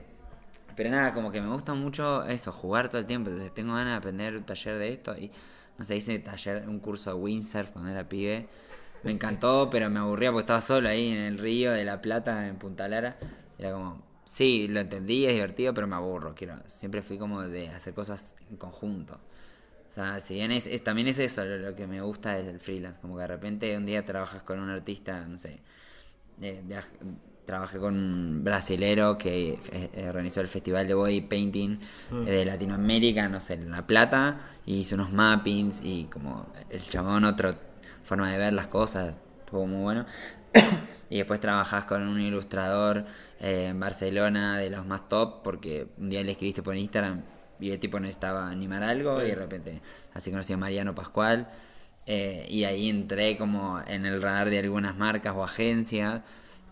Pero 0.75 0.91
nada, 0.91 1.15
como 1.15 1.31
que 1.31 1.41
me 1.41 1.53
gusta 1.53 1.75
mucho 1.75 2.25
eso, 2.25 2.51
jugar 2.51 2.89
todo 2.89 2.99
el 2.99 3.07
tiempo. 3.07 3.31
Entonces 3.31 3.55
tengo 3.55 3.75
ganas 3.75 3.93
de 3.93 3.97
aprender 3.99 4.35
un 4.35 4.43
taller 4.43 4.77
de 4.77 4.93
esto 4.93 5.17
y 5.17 5.31
no 5.79 5.85
sé, 5.85 5.97
hice 5.97 6.19
taller, 6.19 6.69
un 6.69 6.81
curso 6.81 7.11
de 7.11 7.17
windsurf 7.17 7.71
cuando 7.71 7.91
era 7.91 8.09
pibe. 8.09 8.49
Me 9.03 9.13
encantó, 9.13 9.69
pero 9.71 9.91
me 9.91 10.01
aburría 10.01 10.31
porque 10.33 10.43
estaba 10.45 10.61
solo 10.61 10.89
ahí 10.89 11.13
en 11.13 11.19
el 11.23 11.39
río 11.39 11.73
de 11.73 11.85
La 11.85 12.01
Plata, 12.01 12.49
en 12.49 12.57
Punta 12.59 12.89
Lara. 12.89 13.19
Era 13.59 13.73
como, 13.73 14.03
sí, 14.25 14.69
lo 14.69 14.81
entendí, 14.81 15.27
es 15.27 15.33
divertido, 15.35 15.75
pero 15.75 15.87
me 15.87 15.97
aburro. 15.97 16.35
Quiero, 16.35 16.57
siempre 16.67 17.03
fui 17.03 17.19
como 17.19 17.43
de 17.43 17.69
hacer 17.71 17.95
cosas 17.95 18.35
en 18.51 18.57
conjunto. 18.57 19.21
O 19.91 19.93
sea, 19.95 20.21
si 20.21 20.35
bien 20.35 20.51
es, 20.51 20.67
es- 20.67 20.83
también 20.85 21.09
es 21.09 21.19
eso 21.19 21.45
lo, 21.45 21.75
que 21.77 21.87
me 21.87 22.01
gusta 22.03 22.39
es 22.39 22.49
el 22.49 22.61
freelance, 22.61 23.01
como 23.01 23.15
que 23.17 23.23
de 23.23 23.27
repente 23.29 23.77
un 23.77 23.87
día 23.87 24.05
trabajas 24.05 24.43
con 24.43 24.59
un 24.61 24.71
artista, 24.71 25.27
no 25.27 25.39
sé, 25.39 25.61
eh, 26.41 26.63
viaj- 26.67 26.89
trabajé 27.47 27.79
con 27.79 27.95
un 27.95 28.45
brasilero 28.45 29.19
que 29.19 29.59
eh, 29.73 30.07
organizó 30.09 30.41
el 30.41 30.49
festival 30.49 30.87
de 30.89 30.95
body 30.95 31.21
painting 31.23 31.79
Mm. 32.11 32.27
eh, 32.27 32.31
de 32.31 32.45
Latinoamérica, 32.45 33.29
no 33.29 33.41
sé, 33.41 33.55
en 33.55 33.71
La 33.71 33.87
Plata, 33.87 34.41
y 34.67 34.77
hizo 34.79 34.95
unos 34.95 35.13
mappings 35.13 35.81
y 35.83 36.05
como 36.07 36.47
el 36.71 36.81
chabón 36.83 37.25
otra 37.25 37.55
forma 38.03 38.31
de 38.31 38.39
ver 38.39 38.53
las 38.53 38.67
cosas, 38.69 39.15
estuvo 39.45 39.67
muy 39.67 39.83
bueno. 39.83 40.07
y 41.11 41.19
después 41.19 41.41
trabajás 41.41 41.85
con 41.85 42.03
un 42.07 42.21
ilustrador 42.21 43.05
eh, 43.41 43.67
en 43.71 43.81
Barcelona 43.81 44.59
de 44.59 44.71
los 44.71 44.87
más 44.87 45.09
top 45.09 45.43
porque 45.43 45.89
un 45.99 46.09
día 46.11 46.23
le 46.23 46.33
escribiste 46.33 46.63
por 46.63 46.77
Instagram 46.77 47.23
y 47.61 47.71
el 47.71 47.79
tipo 47.79 47.99
necesitaba 48.01 48.49
animar 48.49 48.83
algo 48.83 49.21
Sí. 49.21 49.27
y 49.27 49.29
de 49.31 49.35
repente 49.35 49.81
así 50.13 50.31
conocí 50.31 50.53
a 50.53 50.57
Mariano 50.57 50.95
Pascual 50.95 51.49
eh, 52.07 52.47
y 52.49 52.65
ahí 52.65 52.89
entré 52.89 53.37
como 53.37 53.81
en 53.87 54.07
el 54.07 54.21
radar 54.23 54.51
de 54.51 54.59
algunas 54.61 54.97
marcas 54.97 55.35
o 55.37 55.43
agencias 55.45 56.21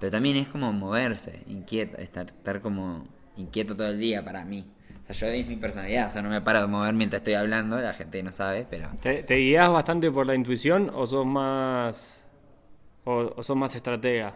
pero 0.02 0.10
también 0.10 0.36
es 0.36 0.48
como 0.48 0.72
moverse 0.72 1.44
inquieto 1.46 1.96
estar, 1.98 2.26
estar 2.26 2.60
como 2.60 3.06
inquieto 3.36 3.76
todo 3.76 3.86
el 3.86 4.00
día 4.00 4.24
para 4.24 4.44
mí 4.44 4.66
o 5.08 5.14
sea 5.14 5.28
yo 5.28 5.32
es 5.32 5.46
mi 5.46 5.54
personalidad 5.54 6.08
o 6.08 6.10
sea 6.10 6.22
no 6.22 6.28
me 6.28 6.40
paro 6.40 6.62
de 6.62 6.66
mover 6.66 6.92
mientras 6.92 7.20
estoy 7.20 7.34
hablando 7.34 7.80
la 7.80 7.94
gente 7.94 8.20
no 8.20 8.32
sabe 8.32 8.66
pero 8.68 8.88
¿Te, 9.00 9.22
te 9.22 9.36
guías 9.36 9.70
bastante 9.70 10.10
por 10.10 10.26
la 10.26 10.34
intuición 10.34 10.90
o 10.92 11.06
sos 11.06 11.24
más. 11.24 12.24
o, 13.04 13.32
o 13.36 13.42
sos 13.44 13.56
más 13.56 13.76
estratega? 13.76 14.34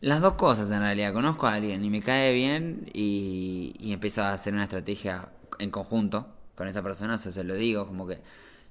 Las 0.00 0.20
dos 0.20 0.34
cosas 0.34 0.68
en 0.72 0.80
realidad. 0.80 1.12
Conozco 1.12 1.46
a 1.46 1.54
alguien 1.54 1.84
y 1.84 1.88
me 1.88 2.02
cae 2.02 2.34
bien 2.34 2.90
y, 2.92 3.76
y 3.78 3.92
empiezo 3.92 4.24
a 4.24 4.32
hacer 4.32 4.52
una 4.54 4.64
estrategia 4.64 5.28
en 5.60 5.70
conjunto 5.70 6.26
con 6.56 6.66
esa 6.66 6.82
persona, 6.82 7.14
eso 7.14 7.30
se 7.30 7.44
lo 7.44 7.54
digo, 7.54 7.86
como 7.86 8.08
que 8.08 8.18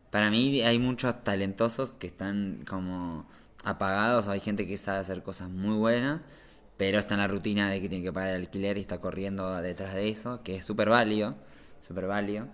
para 0.09 0.29
mí 0.29 0.61
hay 0.61 0.77
muchos 0.79 1.23
talentosos 1.23 1.91
que 1.91 2.07
están 2.07 2.65
como 2.67 3.25
apagados, 3.63 4.27
hay 4.27 4.39
gente 4.39 4.67
que 4.67 4.77
sabe 4.77 4.99
hacer 4.99 5.23
cosas 5.23 5.49
muy 5.49 5.75
buenas, 5.75 6.21
pero 6.77 6.99
está 6.99 7.15
en 7.15 7.21
la 7.21 7.27
rutina 7.27 7.69
de 7.69 7.81
que 7.81 7.89
tiene 7.89 8.03
que 8.03 8.13
pagar 8.13 8.31
el 8.31 8.41
alquiler 8.41 8.77
y 8.77 8.81
está 8.81 8.99
corriendo 8.99 9.55
detrás 9.61 9.93
de 9.93 10.09
eso, 10.09 10.41
que 10.43 10.57
es 10.57 10.65
súper 10.65 10.89
válido, 10.89 11.35
súper 11.81 12.07
válido, 12.07 12.47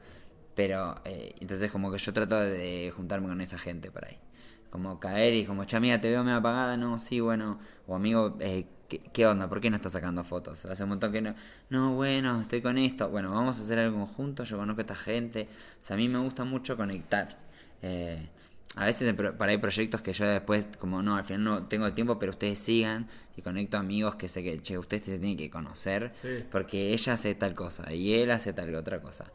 pero 0.56 0.96
eh, 1.06 1.36
entonces 1.39 1.72
como 1.72 1.91
que 1.91 1.98
yo 2.00 2.13
trato 2.13 2.39
de 2.39 2.91
juntarme 2.96 3.28
con 3.28 3.41
esa 3.41 3.58
gente 3.58 3.91
por 3.91 4.06
ahí 4.06 4.17
como 4.70 5.00
caer 5.00 5.34
y 5.34 5.46
como, 5.46 5.65
che, 5.65 5.78
amiga, 5.78 6.00
te 6.00 6.10
veo 6.10 6.24
medio 6.24 6.38
apagada, 6.38 6.78
no, 6.78 7.00
sí, 7.00 7.20
bueno, 7.20 7.60
o 7.88 7.96
amigo, 7.96 8.38
eh, 8.39 8.65
¿qué, 8.88 9.00
qué 9.00 9.26
onda? 9.28 9.48
¿Por 9.50 9.62
qué 9.62 9.70
no 9.70 9.76
estás 9.78 9.93
sacando 9.93 10.24
fotos? 10.24 10.65
Hace 10.65 10.84
un 10.84 10.89
montón 10.89 11.12
que 11.12 11.22
no, 11.22 11.36
no, 11.70 11.96
bueno, 11.96 12.41
estoy 12.41 12.62
con 12.62 12.78
esto, 12.78 13.10
bueno, 13.10 13.32
vamos 13.32 13.60
a 13.60 13.63
hacer 13.63 13.80
algo 13.80 13.98
conjunto, 13.98 14.43
yo 14.43 14.58
conozco 14.58 14.82
a 14.82 14.84
esta 14.84 14.96
gente, 14.96 15.48
o 15.80 15.84
sea, 15.84 15.96
a 15.96 15.98
mí 15.98 16.08
me 16.10 16.20
gusta 16.20 16.43
mucho 16.43 16.76
conectar. 16.78 17.38
Eh, 17.82 18.30
a 18.75 18.86
veces 18.86 19.13
para 19.13 19.51
hay 19.51 19.58
proyectos 19.58 20.01
que 20.01 20.13
yo 20.13 20.25
después, 20.27 20.65
como 20.80 21.01
no, 21.01 21.15
al 21.15 21.23
final 21.25 21.43
no 21.43 21.63
tengo 21.67 21.91
tiempo, 21.93 22.19
pero 22.19 22.32
ustedes 22.32 22.60
sigan 22.60 23.08
y 23.36 23.41
conecto 23.41 23.77
amigos 23.77 24.15
que 24.15 24.27
sé 24.27 24.43
que, 24.43 24.62
che, 24.62 24.77
ustedes 24.77 25.03
se 25.03 25.17
tienen 25.19 25.38
que 25.38 25.49
conocer 25.49 26.13
Sí. 26.21 26.43
porque 26.51 26.93
ella 26.93 27.13
hace 27.13 27.34
tal 27.36 27.56
cosa 27.56 27.91
y 27.93 28.13
él 28.13 28.30
hace 28.32 28.53
tal 28.53 28.73
otra 28.75 29.01
cosa. 29.01 29.25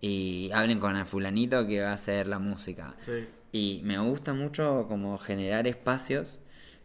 Y 0.00 0.50
hablen 0.54 0.78
con 0.80 0.96
el 0.96 1.04
fulanito 1.04 1.66
que 1.66 1.80
va 1.80 1.90
a 1.90 1.94
hacer 1.94 2.28
la 2.28 2.38
música. 2.38 2.94
Sí. 3.04 3.26
Y 3.52 3.80
me 3.84 3.98
gusta 3.98 4.32
mucho 4.32 4.86
como 4.88 5.18
generar 5.18 5.66
espacios, 5.66 6.38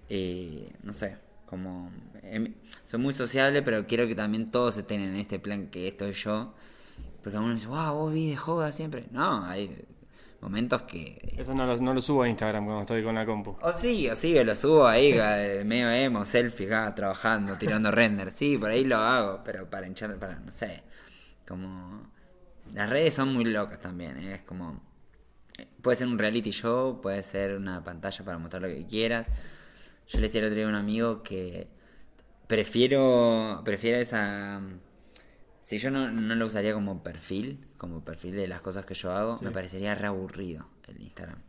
eh, 0.09 0.71
no 0.83 0.93
sé, 0.93 1.17
como... 1.45 1.91
em, 2.23 2.53
soy 2.85 2.99
muy 2.99 3.13
sociable, 3.13 3.61
pero 3.61 3.85
quiero 3.85 4.07
que 4.07 4.15
también 4.15 4.49
todos 4.51 4.77
estén 4.77 5.01
en 5.01 5.15
este 5.17 5.39
plan 5.39 5.67
que 5.67 5.87
estoy 5.87 6.11
yo. 6.13 6.53
Porque 7.21 7.37
uno 7.37 7.53
dice, 7.53 7.67
wow, 7.67 7.93
vos 7.93 8.13
vi 8.13 8.31
de 8.31 8.35
joda 8.35 8.71
siempre. 8.71 9.05
No, 9.11 9.45
hay 9.45 9.85
momentos 10.43 10.81
que... 10.83 11.35
Eso 11.37 11.55
no 11.55 11.65
lo, 11.65 11.77
no 11.77 11.93
lo 11.93 12.01
subo 12.01 12.23
a 12.23 12.29
Instagram 12.29 12.65
cuando 12.65 12.81
estoy 12.81 13.01
con 13.01 13.15
la 13.15 13.25
compu. 13.25 13.55
O 13.61 13.71
sí, 13.73 14.09
o 14.09 14.15
sí, 14.15 14.41
lo 14.43 14.53
subo 14.53 14.85
ahí, 14.85 15.13
eh, 15.17 15.63
medio 15.65 15.89
emo, 15.89 16.25
selfie, 16.25 16.67
acá, 16.67 16.93
trabajando, 16.93 17.57
tirando 17.57 17.89
render. 17.91 18.29
Sí, 18.29 18.57
por 18.57 18.69
ahí 18.69 18.83
lo 18.83 18.97
hago, 18.97 19.41
pero 19.43 19.69
para 19.69 19.87
hinchar, 19.87 20.17
para, 20.19 20.35
no 20.35 20.51
sé, 20.51 20.83
como... 21.47 22.11
Las 22.73 22.89
redes 22.89 23.13
son 23.13 23.33
muy 23.33 23.45
locas 23.45 23.79
también, 23.79 24.17
¿eh? 24.17 24.35
es 24.35 24.41
como... 24.41 24.81
Puede 25.81 25.97
ser 25.97 26.07
un 26.07 26.17
reality 26.17 26.51
show, 26.51 26.99
puede 27.01 27.23
ser 27.23 27.55
una 27.55 27.83
pantalla 27.83 28.25
para 28.25 28.37
mostrar 28.37 28.63
lo 28.63 28.67
que 28.67 28.85
quieras. 28.85 29.27
Yo 30.07 30.19
le 30.19 30.23
decía 30.23 30.39
el 30.41 30.45
otro 30.47 30.55
día 30.55 30.65
a 30.65 30.69
un 30.69 30.75
amigo 30.75 31.23
que 31.23 31.67
prefiero, 32.47 33.61
prefiero 33.63 33.97
esa... 33.97 34.61
Si 35.63 35.77
yo 35.77 35.91
no, 35.91 36.11
no 36.11 36.35
lo 36.35 36.45
usaría 36.45 36.73
como 36.73 37.01
perfil, 37.03 37.65
como 37.77 38.03
perfil 38.03 38.35
de 38.35 38.47
las 38.47 38.61
cosas 38.61 38.85
que 38.85 38.93
yo 38.93 39.11
hago, 39.11 39.37
Sí. 39.37 39.45
me 39.45 39.51
parecería 39.51 39.95
re 39.95 40.07
aburrido 40.07 40.67
el 40.87 41.01
Instagram. 41.01 41.39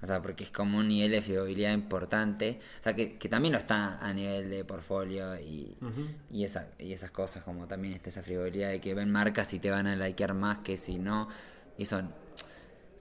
O 0.00 0.06
sea, 0.06 0.22
porque 0.22 0.44
es 0.44 0.50
como 0.52 0.78
un 0.78 0.86
nivel 0.86 1.10
de 1.10 1.20
fiabilidad 1.20 1.72
importante. 1.72 2.60
O 2.78 2.82
sea, 2.84 2.94
que, 2.94 3.18
que 3.18 3.28
también 3.28 3.50
lo 3.52 3.58
está 3.58 3.98
a 3.98 4.12
nivel 4.12 4.48
de 4.48 4.64
portfolio 4.64 5.34
y, 5.40 5.76
y, 6.30 6.44
esa, 6.44 6.68
y 6.78 6.92
esas 6.92 7.10
cosas, 7.10 7.42
como 7.42 7.66
también 7.66 7.94
está 7.94 8.08
esa 8.08 8.22
frivolidad 8.22 8.68
de 8.70 8.80
que 8.80 8.94
ven 8.94 9.10
marcas 9.10 9.52
y 9.54 9.58
te 9.58 9.70
van 9.72 9.88
a 9.88 9.96
likear 9.96 10.34
más 10.34 10.58
que 10.58 10.76
si 10.76 10.98
no. 10.98 11.28
Y 11.76 11.84
son 11.84 12.14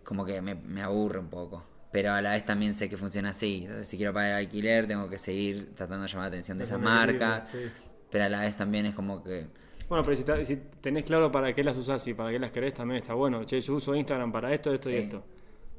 como 0.03 0.25
que 0.25 0.41
me, 0.41 0.55
me 0.55 0.81
aburre 0.81 1.19
un 1.19 1.29
poco. 1.29 1.63
Pero 1.91 2.13
a 2.13 2.21
la 2.21 2.31
vez 2.31 2.45
también 2.45 2.73
sé 2.73 2.89
que 2.89 2.97
funciona 2.97 3.29
así. 3.29 3.59
Entonces, 3.65 3.87
si 3.87 3.97
quiero 3.97 4.11
pagar 4.13 4.31
el 4.31 4.45
alquiler, 4.47 4.87
tengo 4.87 5.07
que 5.07 5.19
seguir 5.19 5.75
tratando 5.75 6.01
de 6.03 6.09
llamar 6.09 6.23
la 6.25 6.27
atención 6.29 6.57
de 6.57 6.65
equilibrio, 7.09 7.69
sí. 7.69 7.71
Pero 8.09 8.23
a 8.25 8.29
la 8.29 8.41
vez 8.41 8.55
también 8.57 8.87
es 8.87 8.95
como 8.95 9.23
que... 9.23 9.47
Bueno, 9.89 10.03
pero 10.03 10.15
si, 10.15 10.23
ta- 10.23 10.43
si 10.43 10.57
tenés 10.81 11.03
claro 11.05 11.31
para 11.31 11.53
qué 11.53 11.63
las 11.63 11.77
usás 11.77 12.05
y 12.07 12.13
para 12.13 12.31
qué 12.31 12.39
las 12.39 12.51
querés, 12.51 12.73
también 12.73 13.01
está 13.01 13.13
bueno. 13.13 13.43
Che, 13.45 13.61
yo 13.61 13.75
uso 13.75 13.95
Instagram 13.95 14.31
para 14.31 14.53
esto, 14.53 14.73
esto 14.73 14.89
y 14.89 14.95
esto. 14.95 15.23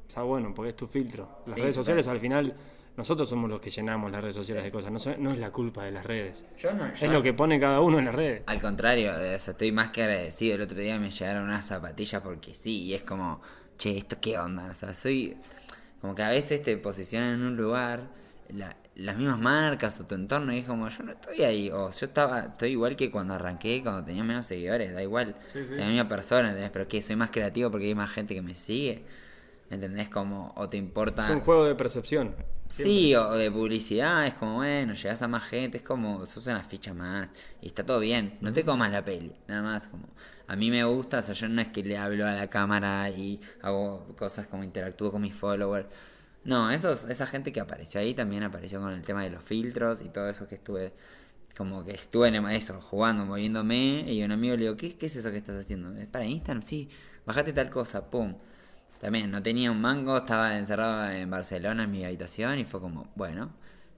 Está 0.07 0.23
bueno, 0.23 0.53
porque 0.55 0.69
es 0.69 0.75
tu 0.75 0.87
filtro. 0.87 1.41
Las 1.45 1.55
Sí, 1.55 1.61
redes 1.61 1.75
sociales, 1.75 2.05
total. 2.05 2.15
al 2.15 2.21
final, 2.21 2.53
nosotros 2.97 3.29
somos 3.29 3.47
los 3.49 3.61
que 3.61 3.69
llenamos 3.69 4.11
las 4.11 4.21
redes 4.21 4.35
sociales 4.35 4.63
de 4.63 4.71
cosas. 4.71 4.91
No, 4.91 4.97
so- 4.97 5.15
no 5.17 5.31
es 5.31 5.37
la 5.37 5.51
culpa 5.51 5.83
de 5.83 5.91
las 5.91 6.03
redes. 6.05 6.43
Yo 6.57 6.73
no... 6.73 6.87
Es 6.87 7.03
lo 7.03 7.21
que 7.21 7.33
pone 7.33 7.59
cada 7.59 7.81
uno 7.81 7.99
en 7.99 8.05
las 8.05 8.15
redes. 8.15 8.41
Al 8.47 8.59
contrario, 8.59 9.15
estoy 9.19 9.71
más 9.71 9.91
que 9.91 10.01
agradecido. 10.01 10.55
El 10.55 10.61
otro 10.61 10.79
día 10.79 10.97
me 10.97 11.11
llegaron 11.11 11.43
unas 11.43 11.65
zapatillas 11.67 12.21
porque 12.23 12.55
sí, 12.55 12.85
y 12.85 12.93
es 12.95 13.03
como, 13.03 13.41
che, 13.77 13.95
¿esto 13.97 14.17
qué 14.19 14.39
onda? 14.39 14.71
O 14.71 14.75
sea, 14.75 14.93
soy. 14.95 15.37
Como 16.01 16.15
que 16.15 16.23
a 16.23 16.29
veces 16.29 16.61
te 16.63 16.75
posicionan 16.77 17.35
en 17.35 17.41
un 17.43 17.57
lugar, 17.57 18.07
la- 18.49 18.75
las 18.95 19.15
mismas 19.17 19.39
marcas 19.39 19.99
o 19.99 20.05
tu 20.05 20.15
entorno, 20.15 20.53
y 20.53 20.59
es 20.59 20.65
como, 20.65 20.87
yo 20.89 21.03
no 21.03 21.11
estoy 21.11 21.43
ahí. 21.43 21.69
O 21.71 21.91
yo 21.91 22.05
estaba, 22.05 22.39
estoy 22.41 22.71
igual 22.71 22.95
que 22.97 23.09
cuando 23.11 23.33
arranqué, 23.33 23.81
cuando 23.81 24.03
tenía 24.03 24.23
menos 24.23 24.45
seguidores, 24.45 24.93
da 24.93 25.01
igual. 25.01 25.35
Sí, 25.53 25.59
sí. 25.67 25.75
La 25.75 25.85
misma 25.87 26.07
persona, 26.09 26.49
¿entendés? 26.49 26.71
Pero 26.71 26.87
que 26.87 27.01
soy 27.01 27.15
más 27.15 27.29
creativo 27.29 27.71
porque 27.71 27.85
hay 27.87 27.95
más 27.95 28.09
gente 28.11 28.33
que 28.33 28.41
me 28.41 28.55
sigue. 28.55 29.03
¿Entendés? 29.69 30.09
Como, 30.09 30.51
o 30.55 30.67
te 30.67 30.77
importa. 30.77 31.23
Es 31.23 31.29
un 31.29 31.41
juego 31.41 31.65
de 31.65 31.75
percepción. 31.75 32.35
Sí, 32.69 33.15
o 33.15 33.31
de 33.35 33.49
publicidad, 33.51 34.27
es 34.27 34.35
como, 34.35 34.55
bueno, 34.57 34.93
llegas 34.93 35.21
a 35.23 35.27
más 35.27 35.43
gente, 35.43 35.77
es 35.77 35.83
como, 35.83 36.25
sos 36.27 36.45
una 36.45 36.61
ficha 36.63 36.93
más, 36.93 37.27
y 37.61 37.65
está 37.65 37.83
todo 37.83 37.99
bien, 37.99 38.37
no 38.41 38.53
te 38.53 38.63
comas 38.63 38.91
la 38.91 39.03
peli, 39.03 39.33
nada 39.47 39.63
más, 39.63 39.87
como, 39.87 40.07
a 40.47 40.55
mí 40.55 40.69
me 40.69 40.83
gusta, 40.83 41.17
o 41.17 41.21
sea, 41.23 41.33
yo 41.33 41.49
no 41.49 41.61
es 41.61 41.69
que 41.69 41.83
le 41.83 41.97
hablo 41.97 42.27
a 42.27 42.33
la 42.33 42.47
cámara 42.47 43.09
y 43.09 43.41
hago 43.63 44.05
cosas 44.19 44.45
como 44.45 44.63
interactúo 44.63 45.11
con 45.11 45.19
mis 45.23 45.33
followers, 45.33 45.87
no, 46.43 46.71
esos, 46.71 47.05
esa 47.09 47.27
gente 47.27 47.51
que 47.51 47.59
apareció 47.59 47.99
ahí 47.99 48.13
también 48.13 48.43
apareció 48.43 48.79
con 48.79 48.93
el 48.93 49.01
tema 49.01 49.23
de 49.23 49.29
los 49.31 49.43
filtros 49.43 50.01
y 50.01 50.09
todo 50.09 50.29
eso 50.29 50.47
que 50.47 50.55
estuve, 50.55 50.93
como 51.57 51.83
que 51.85 51.91
estuve 51.91 52.29
en 52.29 52.35
eso, 52.47 52.79
jugando, 52.81 53.25
moviéndome, 53.25 54.05
y 54.11 54.23
un 54.23 54.31
amigo 54.31 54.55
le 54.55 54.63
digo, 54.63 54.77
¿qué, 54.77 54.95
es 54.99 55.15
eso 55.15 55.31
que 55.31 55.37
estás 55.37 55.57
haciendo? 55.63 55.95
¿Es 55.99 56.07
para 56.07 56.25
Instagram? 56.25 56.63
Sí, 56.63 56.89
bajate 57.25 57.53
tal 57.53 57.69
cosa, 57.69 58.09
pum. 58.09 58.35
También 58.99 59.31
no 59.31 59.41
tenía 59.43 59.71
un 59.71 59.81
mango, 59.81 60.17
estaba 60.17 60.57
encerrado 60.57 61.09
en 61.11 61.29
Barcelona 61.29 61.83
en 61.85 61.91
mi 61.91 62.05
habitación 62.05 62.59
y 62.59 62.65
fue 62.65 62.81
como, 62.81 63.09
bueno, 63.15 63.51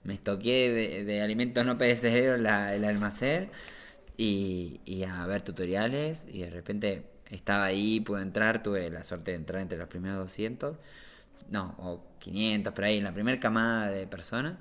me 0.04 0.14
estoqué 0.14 0.70
de, 0.70 1.04
de 1.04 1.22
alimentos 1.22 1.64
no 1.64 1.78
perecederos 1.78 2.38
el 2.40 2.84
almacén 2.84 3.50
y, 4.16 4.80
y 4.84 5.04
a 5.04 5.26
ver 5.26 5.42
tutoriales 5.42 6.26
y 6.30 6.40
de 6.42 6.50
repente 6.50 7.06
estaba 7.30 7.64
ahí, 7.64 8.00
pude 8.00 8.22
entrar, 8.22 8.62
tuve 8.62 8.90
la 8.90 9.04
suerte 9.04 9.32
de 9.32 9.38
entrar 9.38 9.62
entre 9.62 9.78
los 9.78 9.88
primeros 9.88 10.18
200, 10.18 10.76
no, 11.50 11.74
o 11.78 12.04
500 12.18 12.72
por 12.72 12.84
ahí, 12.84 12.98
en 12.98 13.04
la 13.04 13.12
primera 13.12 13.38
camada 13.40 13.90
de 13.90 14.06
personas 14.06 14.54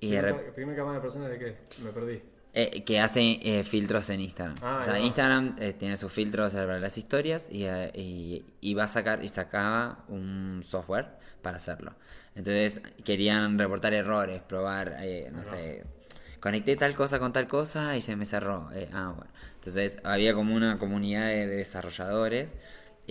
y 0.00 0.10
de 0.10 0.22
repente... 0.22 0.52
¿Primer, 0.52 0.54
primer 0.54 0.76
camada 0.76 0.96
de 0.96 1.02
personas 1.02 1.30
de 1.30 1.38
qué? 1.38 1.58
Me 1.82 1.92
perdí. 1.92 2.22
Eh, 2.54 2.84
que 2.84 3.00
hace 3.00 3.38
eh, 3.42 3.64
filtros 3.64 4.10
en 4.10 4.20
Instagram. 4.20 4.56
Ah, 4.60 4.78
o 4.80 4.82
sea, 4.82 4.94
va. 4.94 5.00
Instagram 5.00 5.56
eh, 5.58 5.72
tiene 5.72 5.96
sus 5.96 6.12
filtros 6.12 6.52
para 6.52 6.78
las 6.78 6.98
historias 6.98 7.46
y, 7.50 7.64
eh, 7.64 7.90
y, 7.94 8.44
y 8.60 8.74
va 8.74 8.84
a 8.84 8.88
sacar 8.88 9.24
y 9.24 9.28
sacaba 9.28 10.04
un 10.08 10.62
software 10.66 11.06
para 11.42 11.56
hacerlo. 11.56 11.94
Entonces 12.34 12.80
querían 13.04 13.58
reportar 13.58 13.92
errores, 13.92 14.40
probar, 14.42 14.96
eh, 15.00 15.30
no 15.32 15.44
va. 15.44 15.44
sé, 15.44 15.84
conecté 16.40 16.76
tal 16.76 16.94
cosa 16.94 17.18
con 17.18 17.32
tal 17.32 17.46
cosa 17.46 17.96
y 17.96 18.00
se 18.00 18.16
me 18.16 18.24
cerró. 18.24 18.70
Eh, 18.74 18.88
ah, 18.92 19.12
bueno. 19.14 19.30
Entonces 19.56 19.98
había 20.04 20.34
como 20.34 20.54
una 20.54 20.78
comunidad 20.78 21.28
de 21.28 21.46
desarrolladores 21.46 22.54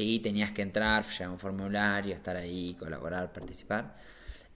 y 0.04 0.20
tenías 0.20 0.52
que 0.52 0.62
entrar, 0.62 1.06
llevar 1.06 1.30
un 1.32 1.40
formulario, 1.40 2.14
estar 2.16 2.36
ahí, 2.36 2.76
colaborar, 2.80 3.32
participar. 3.32 3.96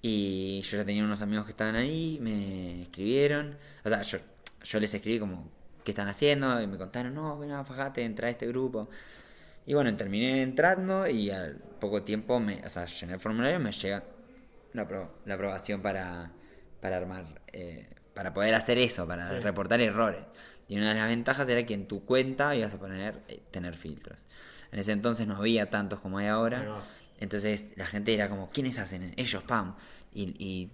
Y 0.01 0.61
yo 0.61 0.77
ya 0.77 0.85
tenía 0.85 1.03
unos 1.03 1.21
amigos 1.21 1.45
que 1.45 1.51
estaban 1.51 1.75
ahí, 1.75 2.19
me 2.21 2.83
escribieron. 2.83 3.57
O 3.83 3.89
sea, 3.89 4.01
yo, 4.03 4.19
yo 4.63 4.79
les 4.79 4.93
escribí 4.93 5.19
como, 5.19 5.49
¿qué 5.83 5.91
están 5.91 6.07
haciendo? 6.07 6.61
Y 6.61 6.67
me 6.67 6.77
contaron, 6.77 7.13
no, 7.15 7.39
ven, 7.39 7.51
fajate, 7.65 8.03
entra 8.03 8.27
a 8.27 8.31
este 8.31 8.45
grupo. 8.47 8.89
Y 9.65 9.73
bueno, 9.73 9.95
terminé 9.97 10.43
entrando 10.43 11.07
y 11.07 11.31
al 11.31 11.55
poco 11.55 12.03
tiempo, 12.03 12.39
me, 12.39 12.61
o 12.63 12.69
sea, 12.69 12.85
llené 12.85 13.13
el 13.13 13.19
formulario 13.19 13.59
y 13.59 13.63
me 13.63 13.71
llega 13.71 14.03
la, 14.73 14.87
apro- 14.87 15.09
la 15.25 15.33
aprobación 15.33 15.81
para, 15.81 16.31
para 16.81 16.97
armar, 16.97 17.41
eh, 17.51 17.89
para 18.13 18.31
poder 18.31 18.53
hacer 18.53 18.77
eso, 18.77 19.07
para 19.07 19.29
Sí. 19.33 19.39
reportar 19.39 19.81
errores. 19.81 20.23
Y 20.67 20.77
una 20.77 20.89
de 20.93 20.99
las 20.99 21.09
ventajas 21.09 21.49
era 21.49 21.63
que 21.65 21.73
en 21.73 21.87
tu 21.87 22.05
cuenta 22.05 22.55
ibas 22.55 22.75
a 22.75 22.79
poner, 22.79 23.21
eh, 23.27 23.41
tener 23.49 23.75
filtros. 23.75 24.27
En 24.75 24.79
ese 24.81 24.91
entonces 24.91 25.25
no 25.25 25.37
había 25.37 25.69
tantos 25.69 26.01
como 26.01 26.17
hay 26.17 26.27
ahora. 26.27 26.83
Entonces 27.17 27.67
la 27.77 27.85
gente 27.85 28.13
era 28.13 28.27
como, 28.27 28.49
¿quiénes 28.49 28.77
hacen? 28.77 29.13
Ellos, 29.15 29.41
pam. 29.43 29.75
Y, 30.13 30.33
y, 30.37 30.69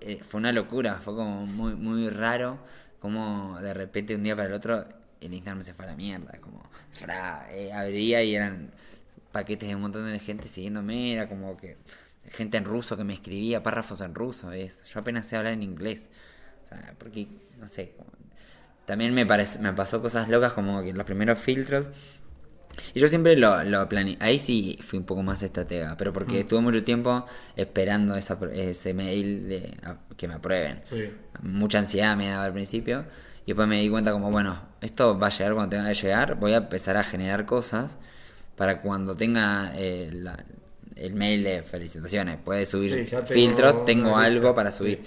eh, 0.00 0.20
fue 0.22 0.38
una 0.38 0.52
locura, 0.52 1.00
fue 1.02 1.16
como 1.16 1.46
muy, 1.46 1.74
muy 1.74 2.08
raro. 2.10 2.58
Como 3.00 3.58
de 3.60 3.74
repente 3.74 4.14
un 4.14 4.22
día 4.22 4.36
para 4.36 4.46
el 4.46 4.54
otro 4.54 4.86
el 5.20 5.34
Instagram 5.34 5.64
se 5.64 5.74
fue 5.74 5.84
a 5.84 5.88
la 5.88 5.96
mierda. 5.96 6.38
Como, 6.40 6.62
fra, 6.92 7.48
eh, 7.52 7.72
abría 7.72 8.22
y 8.22 8.36
eran 8.36 8.70
paquetes 9.32 9.68
de 9.68 9.74
un 9.74 9.80
montón 9.82 10.06
de 10.06 10.20
gente 10.20 10.46
siguiéndome. 10.46 11.14
Era 11.14 11.28
como 11.28 11.56
que 11.56 11.76
gente 12.30 12.56
en 12.56 12.64
ruso 12.64 12.96
que 12.96 13.02
me 13.02 13.14
escribía 13.14 13.64
párrafos 13.64 14.00
en 14.00 14.14
ruso. 14.14 14.52
Es, 14.52 14.84
yo 14.84 15.00
apenas 15.00 15.26
sé 15.26 15.34
hablar 15.34 15.54
en 15.54 15.64
inglés. 15.64 16.08
O 16.66 16.68
sea, 16.68 16.94
porque, 16.98 17.26
no 17.58 17.66
sé. 17.66 17.94
como- 17.96 18.10
también 18.86 19.14
me, 19.14 19.26
parece, 19.26 19.58
me 19.60 19.72
pasó 19.72 20.02
cosas 20.02 20.28
locas 20.28 20.52
como 20.52 20.82
que 20.82 20.92
los 20.92 21.04
primeros 21.04 21.38
filtros. 21.38 21.88
Y 22.94 23.00
yo 23.00 23.08
siempre 23.08 23.36
lo, 23.36 23.62
lo 23.64 23.88
planeé. 23.88 24.16
Ahí 24.20 24.38
sí 24.38 24.78
fui 24.82 24.98
un 24.98 25.04
poco 25.04 25.22
más 25.22 25.42
estratega, 25.42 25.96
pero 25.96 26.12
porque 26.12 26.40
estuve 26.40 26.60
mucho 26.60 26.82
tiempo 26.84 27.26
esperando 27.56 28.16
esa, 28.16 28.38
ese 28.54 28.94
mail 28.94 29.48
de 29.48 29.76
a- 29.82 29.96
que 30.16 30.28
me 30.28 30.34
aprueben. 30.34 30.80
Sí. 30.88 31.10
Mucha 31.42 31.78
ansiedad 31.80 32.16
me 32.16 32.28
daba 32.28 32.44
al 32.44 32.52
principio. 32.52 33.04
Y 33.44 33.52
después 33.52 33.66
me 33.68 33.80
di 33.80 33.88
cuenta 33.88 34.12
como, 34.12 34.30
bueno, 34.30 34.60
esto 34.80 35.18
va 35.18 35.26
a 35.26 35.30
llegar 35.30 35.54
cuando 35.54 35.76
tenga 35.76 35.88
que 35.88 35.94
llegar. 35.94 36.36
Voy 36.36 36.52
a 36.52 36.58
empezar 36.58 36.96
a 36.96 37.04
generar 37.04 37.46
cosas 37.46 37.98
para 38.56 38.80
cuando 38.82 39.16
tenga 39.16 39.72
eh, 39.76 40.10
la- 40.12 40.44
el 40.96 41.14
mail 41.14 41.42
de 41.42 41.62
felicitaciones. 41.62 42.36
Puede 42.38 42.66
subir 42.66 43.06
Sí, 43.08 43.16
filtros, 43.26 43.84
tengo 43.84 44.16
algo 44.18 44.54
para 44.54 44.70
subir. 44.70 45.04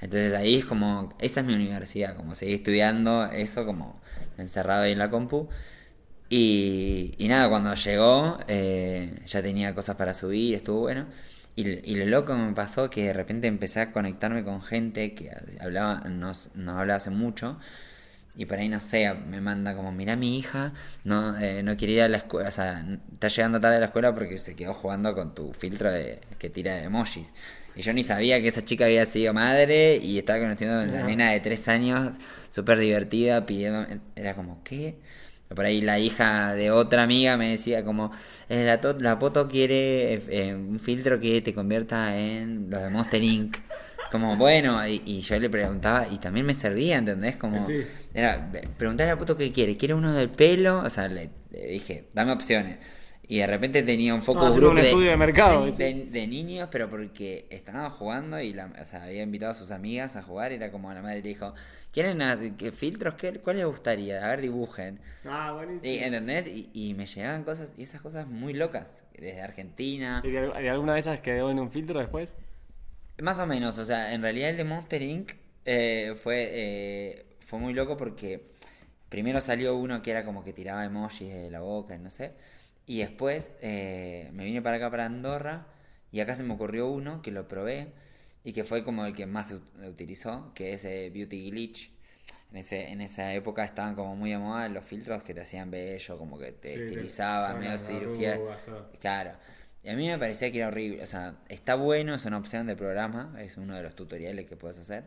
Entonces 0.00 0.34
ahí 0.34 0.56
es 0.56 0.64
como, 0.64 1.14
esa 1.20 1.40
es 1.40 1.46
mi 1.46 1.54
universidad, 1.54 2.16
como 2.16 2.34
seguir 2.34 2.56
estudiando 2.56 3.24
eso 3.26 3.64
como 3.64 4.00
encerrado 4.36 4.82
ahí 4.82 4.92
en 4.92 4.98
la 4.98 5.10
compu. 5.10 5.48
Y, 6.36 7.14
y 7.18 7.28
nada, 7.28 7.48
cuando 7.48 7.74
llegó 7.74 8.38
eh, 8.48 9.20
ya 9.26 9.42
tenía 9.42 9.74
cosas 9.74 9.96
para 9.96 10.14
subir, 10.14 10.54
estuvo 10.56 10.80
bueno. 10.80 11.06
Y, 11.56 11.62
y 11.88 11.94
lo 11.96 12.06
loco 12.06 12.32
que 12.32 12.38
me 12.40 12.52
pasó 12.54 12.90
que 12.90 13.04
de 13.04 13.12
repente 13.12 13.46
empecé 13.46 13.80
a 13.80 13.92
conectarme 13.92 14.42
con 14.44 14.60
gente 14.62 15.14
que 15.14 15.30
hablaba, 15.60 16.00
no, 16.08 16.32
no 16.54 16.78
hablaba 16.80 16.96
hace 16.96 17.10
mucho. 17.10 17.58
Y 18.36 18.46
por 18.46 18.58
ahí, 18.58 18.68
no 18.68 18.80
sé, 18.80 19.12
me 19.14 19.40
manda 19.40 19.76
como, 19.76 19.92
mira 19.92 20.16
mi 20.16 20.38
hija, 20.38 20.72
no, 21.04 21.38
eh, 21.38 21.62
no 21.62 21.76
quiere 21.76 21.94
ir 21.94 22.02
a 22.02 22.08
la 22.08 22.16
escuela, 22.18 22.48
o 22.48 22.52
sea, 22.52 22.84
está 23.12 23.28
llegando 23.28 23.60
tarde 23.60 23.76
a 23.76 23.80
la 23.80 23.86
escuela 23.86 24.14
porque 24.14 24.38
se 24.38 24.56
quedó 24.56 24.74
jugando 24.74 25.14
con 25.14 25.34
tu 25.36 25.52
filtro 25.52 25.92
de, 25.92 26.20
que 26.38 26.50
tira 26.50 26.74
de 26.76 26.84
emojis. 26.84 27.32
Y 27.76 27.82
yo 27.82 27.92
ni 27.92 28.02
sabía 28.04 28.40
que 28.40 28.48
esa 28.48 28.64
chica 28.64 28.86
había 28.86 29.06
sido 29.06 29.32
madre 29.34 29.98
y 30.02 30.18
estaba 30.18 30.40
conociendo 30.40 30.80
a 30.80 30.84
una 30.84 31.02
No. 31.02 31.04
nena 31.04 31.30
de 31.30 31.40
tres 31.40 31.68
años, 31.68 32.16
súper 32.50 32.78
divertida, 32.78 33.46
pidiendo, 33.46 33.86
era 34.16 34.34
como, 34.34 34.62
¿qué? 34.64 34.96
Por 35.54 35.64
ahí 35.64 35.80
la 35.82 35.98
hija 35.98 36.54
de 36.54 36.70
otra 36.70 37.02
amiga 37.04 37.36
me 37.36 37.50
decía 37.50 37.84
como, 37.84 38.10
eh, 38.48 38.64
la, 38.64 38.80
to- 38.80 38.96
la 38.98 39.18
Poto 39.18 39.46
quiere 39.48 40.14
eh, 40.28 40.54
un 40.54 40.80
filtro 40.80 41.20
que 41.20 41.40
te 41.42 41.54
convierta 41.54 42.16
en 42.18 42.70
los 42.70 42.82
de 42.82 42.90
Monster 42.90 43.22
Inc. 43.22 43.56
Como, 44.10 44.36
bueno, 44.36 44.86
y, 44.86 45.02
y 45.04 45.20
yo 45.22 45.38
le 45.40 45.50
preguntaba, 45.50 46.06
y 46.08 46.18
también 46.18 46.46
me 46.46 46.54
servía, 46.54 46.98
¿entendés? 46.98 47.36
Como, 47.36 47.66
Sí. 47.66 47.84
era, 48.14 48.50
preguntarle 48.78 49.10
a 49.10 49.14
la 49.14 49.18
Poto 49.18 49.36
qué 49.36 49.50
quiere, 49.52 49.76
¿quiere 49.76 49.94
uno 49.94 50.12
del 50.12 50.28
pelo? 50.30 50.78
O 50.84 50.90
sea, 50.90 51.08
le, 51.08 51.30
le 51.50 51.66
dije, 51.66 52.08
dame 52.14 52.32
opciones. 52.32 52.78
Y 53.26 53.38
de 53.38 53.46
repente 53.46 53.82
tenía 53.82 54.14
un 54.14 54.20
Ah, 54.20 54.22
focus 54.22 54.42
haciendo 54.48 54.68
group 54.68 54.72
un 54.72 54.78
estudio 54.84 55.10
de 55.10 55.16
mercado, 55.16 55.64
de, 55.66 55.94
de 56.10 56.26
niños, 56.26 56.68
pero 56.70 56.90
porque 56.90 57.46
estaban 57.50 57.88
jugando 57.90 58.38
y 58.40 58.52
la, 58.52 58.66
o 58.80 58.84
sea, 58.84 59.04
había 59.04 59.22
invitado 59.22 59.52
a 59.52 59.54
sus 59.54 59.70
amigas 59.70 60.16
a 60.16 60.22
jugar 60.22 60.52
y 60.52 60.56
era 60.56 60.70
como 60.70 60.92
la 60.92 61.00
madre 61.00 61.22
le 61.22 61.28
dijo, 61.30 61.54
¿quieren 61.92 62.20
a- 62.20 62.38
filtros? 62.72 63.14
¿Qué, 63.14 63.32
¿Cuál 63.34 63.56
les 63.56 63.66
gustaría? 63.66 64.22
A 64.24 64.28
ver, 64.28 64.42
dibujen. 64.42 65.00
Ah, 65.24 65.52
buenísimo. 65.52 65.82
Y, 65.84 65.98
¿Entendés? 65.98 66.46
Y, 66.48 66.68
y 66.74 66.92
me 66.94 67.06
llegaban 67.06 67.44
cosas, 67.44 67.72
y 67.76 67.82
esas 67.84 68.02
cosas 68.02 68.26
muy 68.28 68.52
locas, 68.52 69.02
desde 69.18 69.40
Argentina. 69.40 70.20
¿Y 70.22 70.30
de, 70.30 70.40
de 70.48 70.70
alguna 70.70 70.92
de 70.94 71.00
esas 71.00 71.20
quedó 71.20 71.50
en 71.50 71.58
un 71.58 71.70
filtro 71.70 71.98
después? 72.00 72.34
Más 73.22 73.38
o 73.38 73.46
menos, 73.46 73.78
o 73.78 73.84
sea, 73.84 74.12
en 74.12 74.22
realidad 74.22 74.50
el 74.50 74.56
de 74.56 74.64
Monster 74.64 75.00
Inc. 75.02 75.32
eh, 75.64 76.14
fue, 76.22 76.48
eh, 76.52 77.26
fue 77.46 77.58
muy 77.58 77.72
loco 77.72 77.96
porque 77.96 78.42
primero 79.08 79.40
salió 79.40 79.76
uno 79.76 80.02
que 80.02 80.10
era 80.10 80.24
como 80.24 80.42
que 80.44 80.52
tiraba 80.52 80.84
emojis 80.84 81.32
de 81.32 81.50
la 81.50 81.60
boca, 81.60 81.96
no 81.98 82.10
sé. 82.10 82.32
Y 82.86 82.98
después 82.98 83.54
eh, 83.62 84.30
me 84.32 84.44
vine 84.44 84.60
para 84.62 84.76
acá, 84.76 84.90
para 84.90 85.06
Andorra, 85.06 85.66
y 86.12 86.20
acá 86.20 86.34
se 86.34 86.42
me 86.42 86.54
ocurrió 86.54 86.88
uno 86.88 87.22
que 87.22 87.30
lo 87.30 87.48
probé 87.48 87.88
y 88.44 88.52
que 88.52 88.64
fue 88.64 88.84
como 88.84 89.06
el 89.06 89.14
que 89.14 89.26
más 89.26 89.48
se 89.48 89.56
ut- 89.56 89.88
utilizó, 89.88 90.52
que 90.54 90.74
es 90.74 90.84
eh, 90.84 91.10
Beauty 91.12 91.50
Glitch. 91.50 91.90
En, 92.52 92.58
ese, 92.58 92.90
en 92.90 93.00
esa 93.00 93.34
época 93.34 93.64
estaban 93.64 93.94
como 93.96 94.14
muy 94.16 94.30
de 94.30 94.38
moda 94.38 94.68
los 94.68 94.84
filtros 94.84 95.22
que 95.24 95.34
te 95.34 95.40
hacían 95.40 95.70
bello, 95.70 96.18
como 96.18 96.38
que 96.38 96.52
te 96.52 96.74
Sí, 96.74 96.80
estilizaban, 96.82 97.58
medio 97.58 97.78
cirugía. 97.78 98.40
Claro. 99.00 99.32
Y 99.82 99.88
a 99.90 99.94
mí 99.96 100.08
me 100.08 100.18
parecía 100.18 100.50
que 100.52 100.58
era 100.58 100.68
horrible. 100.68 101.02
O 101.02 101.06
sea, 101.06 101.36
está 101.48 101.74
bueno, 101.74 102.14
es 102.14 102.24
una 102.26 102.38
opción 102.38 102.66
de 102.66 102.76
programa, 102.76 103.36
es 103.40 103.56
uno 103.56 103.74
de 103.76 103.82
los 103.82 103.94
tutoriales 103.96 104.46
que 104.46 104.56
puedes 104.56 104.78
hacer. 104.78 105.04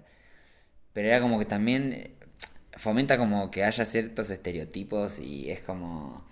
Pero 0.93 1.07
era 1.09 1.21
como 1.21 1.39
que 1.39 1.45
también 1.45 1.93
eh, 1.93 2.11
fomenta 2.73 3.17
como 3.17 3.51
que 3.51 3.63
haya 3.63 3.85
ciertos 3.85 4.29
estereotipos 4.29 5.19
y 5.19 5.51
es 5.51 5.61
como 5.61 6.25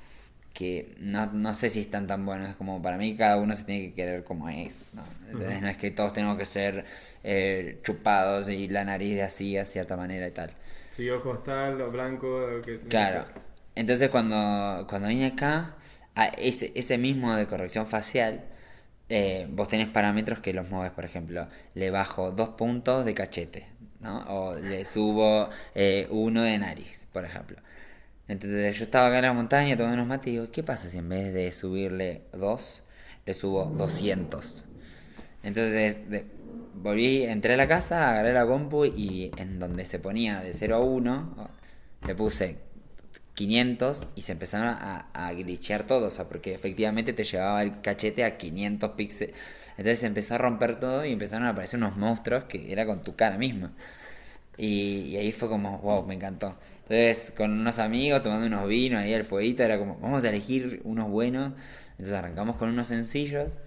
que 0.56 0.96
no, 1.00 1.28
no 1.34 1.54
sé 1.54 1.70
si 1.70 1.82
están 1.82 2.08
tan 2.08 2.26
buenos. 2.26 2.50
Es 2.50 2.56
como 2.56 2.82
para 2.82 2.98
mí 2.98 3.16
cada 3.16 3.38
uno 3.38 3.56
se 3.56 3.66
tiene 3.66 3.90
que 3.90 3.94
querer 3.94 4.24
como 4.24 4.50
es. 4.50 4.86
¿no? 4.94 5.04
Entonces 5.28 5.62
no 5.62 5.68
es 5.68 5.78
que 5.78 5.92
todos 5.92 6.14
tenemos 6.14 6.38
que 6.38 6.46
ser 6.46 6.86
eh, 7.24 7.80
chupados 7.84 8.50
y 8.50 8.68
la 8.70 8.86
nariz 8.86 9.16
de 9.16 9.24
así, 9.24 9.58
a 9.58 9.66
cierta 9.66 9.98
manera 9.98 10.28
y 10.28 10.32
tal. 10.32 10.52
Sí, 10.96 11.10
ojos 11.10 11.44
tal, 11.44 11.82
o 11.82 11.92
blanco. 11.92 12.62
Que, 12.64 12.80
Claro. 12.80 13.26
Entonces 13.76 14.10
cuando, 14.10 14.88
cuando 14.90 15.10
vine 15.10 15.28
acá, 15.28 15.76
a 16.16 16.28
ese, 16.28 16.72
ese 16.74 16.98
mismo 16.98 17.36
de 17.36 17.48
corrección 17.48 17.86
facial, 17.86 18.46
eh, 19.10 19.48
vos 19.50 19.68
tenés 19.68 19.90
parámetros 19.90 20.40
que 20.40 20.54
los 20.54 20.70
mueves, 20.70 20.94
por 20.94 21.04
ejemplo, 21.04 21.48
le 21.74 21.92
bajo 21.92 22.32
dos 22.32 22.50
puntos 22.50 23.04
de 23.04 23.14
cachete, 23.14 23.68
¿no? 24.00 24.24
O 24.30 24.56
le 24.56 24.86
subo 24.86 25.50
eh, 25.76 26.08
uno 26.10 26.44
de 26.44 26.58
nariz, 26.58 27.08
por 27.12 27.26
ejemplo. 27.26 27.58
Entonces 28.28 28.78
yo 28.78 28.86
estaba 28.86 29.08
acá 29.08 29.18
en 29.18 29.26
la 29.26 29.34
montaña 29.34 29.78
tomando 29.78 29.96
unos 29.96 30.08
mates 30.08 30.28
y 30.28 30.32
digo, 30.32 30.52
¿qué 30.52 30.64
pasa 30.64 30.90
si 30.90 30.98
en 30.98 31.10
vez 31.10 31.34
de 31.34 31.52
subirle 31.52 32.24
dos, 32.34 32.84
le 33.26 33.34
subo 33.34 33.66
200? 33.66 34.66
Entonces 35.44 36.00
volví, 36.74 37.24
entré 37.24 37.54
a 37.54 37.58
la 37.58 37.68
casa, 37.68 38.10
agarré 38.10 38.34
la 38.34 38.46
compu 38.46 38.86
y 38.86 39.32
en 39.38 39.60
donde 39.60 39.86
se 39.86 40.00
ponía 40.00 40.40
de 40.40 40.54
0 40.54 40.76
a 40.76 40.80
1, 40.80 41.50
le 42.08 42.16
puse 42.16 42.58
500 43.36 44.08
y 44.16 44.22
se 44.22 44.32
empezaron 44.32 44.68
a, 44.68 45.10
a 45.14 45.34
glitchear 45.34 45.86
todo, 45.86 46.08
o 46.08 46.12
sea, 46.12 46.28
porque 46.28 46.54
efectivamente 46.54 47.14
te 47.14 47.24
llevaba 47.24 47.62
el 47.62 47.82
cachete 47.82 48.24
a 48.24 48.38
500 48.38 48.92
píxeles. 48.92 49.36
Entonces 49.72 50.00
se 50.00 50.08
empezó 50.08 50.36
a 50.36 50.38
romper 50.38 50.80
todo 50.80 51.06
y 51.06 51.12
empezaron 51.12 51.46
a 51.46 51.50
aparecer 51.52 51.78
unos 51.80 51.98
monstruos 51.98 52.46
que 52.46 52.72
era 52.72 52.86
con 52.86 53.02
tu 53.04 53.16
cara 53.16 53.38
misma. 53.38 53.74
Y, 54.58 55.02
y 55.08 55.18
ahí 55.18 55.32
fue 55.32 55.50
como, 55.50 55.80
wow, 55.80 56.06
me 56.06 56.16
encantó. 56.16 56.56
Entonces, 56.84 57.34
con 57.36 57.52
unos 57.52 57.80
amigos, 57.80 58.24
tomando 58.24 58.48
unos 58.48 58.68
vinos 58.68 59.02
ahí 59.02 59.14
al 59.14 59.26
fueguito, 59.26 59.64
era 59.64 59.78
como, 59.78 59.98
vamos 60.00 60.24
a 60.24 60.30
elegir 60.30 60.82
unos 60.84 61.10
buenos. 61.10 61.54
Entonces 61.92 62.14
arrancamos 62.14 62.56
con 62.58 62.70
unos 62.70 62.88
sencillos, 62.88 63.58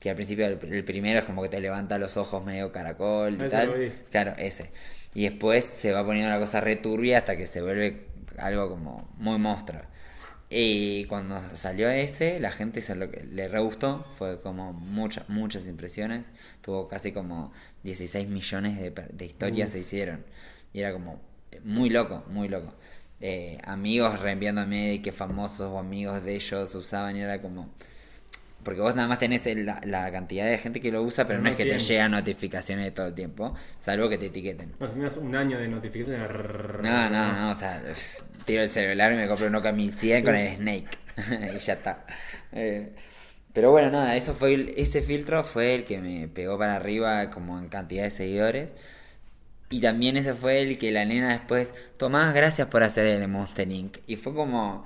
que 0.00 0.10
al 0.10 0.16
principio 0.16 0.46
el, 0.46 0.58
el 0.72 0.84
primero 0.84 1.20
es 1.20 1.24
como 1.24 1.42
que 1.42 1.48
te 1.48 1.60
levanta 1.60 1.98
los 1.98 2.16
ojos 2.16 2.44
medio 2.44 2.72
caracol 2.72 3.34
y 3.34 3.36
Ese 3.36 3.48
tal. 3.48 3.92
Claro, 4.10 4.34
ese. 4.36 4.70
Y 5.14 5.24
después 5.24 5.64
se 5.64 5.92
va 5.92 6.04
poniendo 6.04 6.30
la 6.30 6.38
cosa 6.38 6.60
returbia 6.60 7.18
hasta 7.18 7.36
que 7.36 7.46
se 7.46 7.60
vuelve 7.62 8.06
algo 8.38 8.68
como 8.68 9.08
muy 9.18 9.38
monstruo. 9.38 9.82
Y 10.50 11.06
cuando 11.06 11.40
salió 11.56 11.88
ese, 11.88 12.38
la 12.38 12.50
gente 12.50 12.82
se 12.82 12.94
lo, 12.94 13.06
le 13.06 13.48
re 13.48 13.60
gustó. 13.60 14.04
Fue 14.18 14.38
como 14.40 14.72
muchas, 14.74 15.28
muchas 15.28 15.66
impresiones. 15.66 16.26
Tuvo 16.60 16.88
casi 16.88 17.12
como 17.12 17.52
16 17.82 18.28
millones 18.28 18.78
de, 18.78 18.90
de 18.90 19.24
historias 19.24 19.70
Uh. 19.70 19.72
se 19.72 19.78
hicieron. 19.80 20.24
Y 20.72 20.80
era 20.80 20.92
como 20.92 21.20
muy 21.64 21.90
loco, 21.90 22.24
muy 22.28 22.48
loco. 22.48 22.74
Eh, 23.20 23.58
amigos 23.64 24.20
reenviándome 24.20 24.88
de 24.90 25.02
que 25.02 25.12
famosos 25.12 25.62
o 25.72 25.78
amigos 25.78 26.24
de 26.24 26.34
ellos 26.34 26.74
usaban 26.74 27.16
y 27.16 27.20
era 27.20 27.40
como... 27.40 27.70
Porque 28.62 28.80
vos 28.80 28.94
nada 28.94 29.08
más 29.08 29.18
tenés 29.18 29.44
el- 29.48 29.66
la, 29.66 29.80
la 29.84 30.10
cantidad 30.12 30.46
de 30.46 30.56
gente 30.56 30.80
que 30.80 30.92
lo 30.92 31.02
usa, 31.02 31.26
pero 31.26 31.40
no 31.40 31.48
es 31.48 31.56
que 31.56 31.66
te 31.66 31.78
llegan 31.80 32.12
notificaciones 32.12 32.84
de 32.84 32.90
todo 32.92 33.06
el 33.08 33.14
tiempo, 33.14 33.54
salvo 33.76 34.08
que 34.08 34.18
te 34.18 34.26
etiqueten. 34.26 34.72
No, 34.78 34.86
si 35.10 35.18
un 35.18 35.34
año 35.34 35.58
de 35.58 35.66
notificaciones. 35.66 36.30
No, 36.80 37.10
no, 37.10 37.32
no, 37.40 37.50
o 37.50 37.54
sea, 37.56 37.82
tiro 38.44 38.62
el 38.62 38.68
celular 38.68 39.12
y 39.12 39.16
me 39.16 39.26
compro 39.26 39.48
un 39.48 39.76
1100 39.76 40.24
con 40.24 40.34
el 40.36 40.56
Snake 40.56 40.88
y 41.56 41.58
ya 41.58 41.72
está. 41.72 42.06
Eh, 42.52 42.92
pero 43.52 43.70
bueno, 43.70 43.90
nada, 43.90 44.16
eso 44.16 44.34
fue 44.34 44.54
el- 44.54 44.74
ese 44.76 45.02
filtro 45.02 45.44
fue 45.44 45.74
el 45.74 45.84
que 45.84 45.98
me 46.00 46.28
pegó 46.28 46.58
para 46.58 46.76
arriba 46.76 47.30
como 47.30 47.58
en 47.58 47.68
cantidad 47.68 48.04
de 48.04 48.10
seguidores. 48.10 48.74
Y 49.70 49.80
también 49.80 50.16
ese 50.16 50.34
fue 50.34 50.60
el 50.62 50.78
que 50.78 50.92
la 50.92 51.04
nena 51.04 51.30
después, 51.30 51.74
Tomás, 51.96 52.34
gracias 52.34 52.68
por 52.68 52.82
hacer 52.82 53.06
el 53.06 53.26
Monster 53.28 53.70
Inc. 53.70 53.98
Y 54.06 54.16
fue 54.16 54.34
como, 54.34 54.84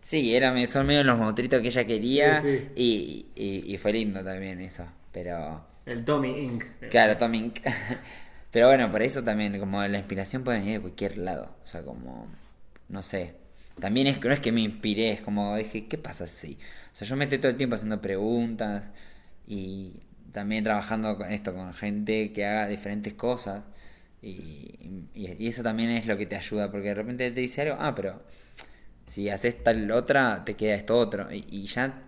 sí, 0.00 0.34
era, 0.34 0.54
son 0.66 0.86
medio 0.86 1.04
los 1.04 1.18
monstruitos 1.18 1.60
que 1.62 1.68
ella 1.68 1.86
quería 1.86 2.40
Sí, 2.40 2.48
sí. 2.58 2.68
Y, 2.76 3.26
y, 3.36 3.74
y 3.74 3.78
fue 3.78 3.92
lindo 3.92 4.24
también 4.24 4.60
eso. 4.60 4.86
Pero 5.12 5.64
El 5.86 6.04
Tommy 6.04 6.30
Inc. 6.44 6.64
Claro, 6.90 7.16
Tom 7.16 7.34
Inc. 7.34 7.60
Pero 8.50 8.68
bueno, 8.68 8.90
por 8.90 9.02
eso 9.02 9.22
también, 9.22 9.58
como 9.58 9.82
la 9.86 9.98
inspiración 9.98 10.44
puede 10.44 10.58
venir 10.58 10.74
de 10.74 10.80
cualquier 10.80 11.18
lado. 11.18 11.56
O 11.64 11.66
sea, 11.66 11.82
como, 11.82 12.28
no 12.88 13.02
sé. 13.02 13.34
También 13.80 14.06
es 14.06 14.18
que 14.18 14.28
no 14.28 14.34
es 14.34 14.40
que 14.40 14.52
me 14.52 14.60
inspiré, 14.60 15.12
es 15.12 15.20
como 15.20 15.56
dije, 15.56 15.86
¿qué 15.88 15.98
pasa 15.98 16.26
si? 16.26 16.54
O 16.92 16.96
sea, 16.96 17.06
yo 17.08 17.16
me 17.16 17.24
estoy 17.24 17.38
todo 17.38 17.50
el 17.50 17.56
tiempo 17.56 17.74
haciendo 17.76 18.00
preguntas 18.00 18.90
y 19.46 20.02
también 20.32 20.64
trabajando 20.64 21.16
con 21.18 21.30
esto, 21.32 21.54
con 21.54 21.74
gente 21.74 22.32
que 22.32 22.46
haga 22.46 22.68
diferentes 22.68 23.14
cosas. 23.14 23.62
Y, 24.22 25.08
y, 25.14 25.36
y 25.38 25.48
eso 25.48 25.62
también 25.62 25.90
es 25.90 26.06
lo 26.06 26.16
que 26.16 26.26
te 26.26 26.36
ayuda, 26.36 26.70
porque 26.70 26.88
de 26.88 26.94
repente 26.94 27.30
te 27.30 27.40
dice 27.40 27.62
algo, 27.62 27.76
ah, 27.80 27.94
pero 27.94 28.22
si 29.06 29.28
haces 29.30 29.62
tal 29.64 29.90
otra, 29.92 30.44
te 30.44 30.54
queda 30.56 30.74
esto 30.76 30.96
otro. 30.98 31.32
Y, 31.32 31.46
y 31.50 31.66
ya... 31.66 32.02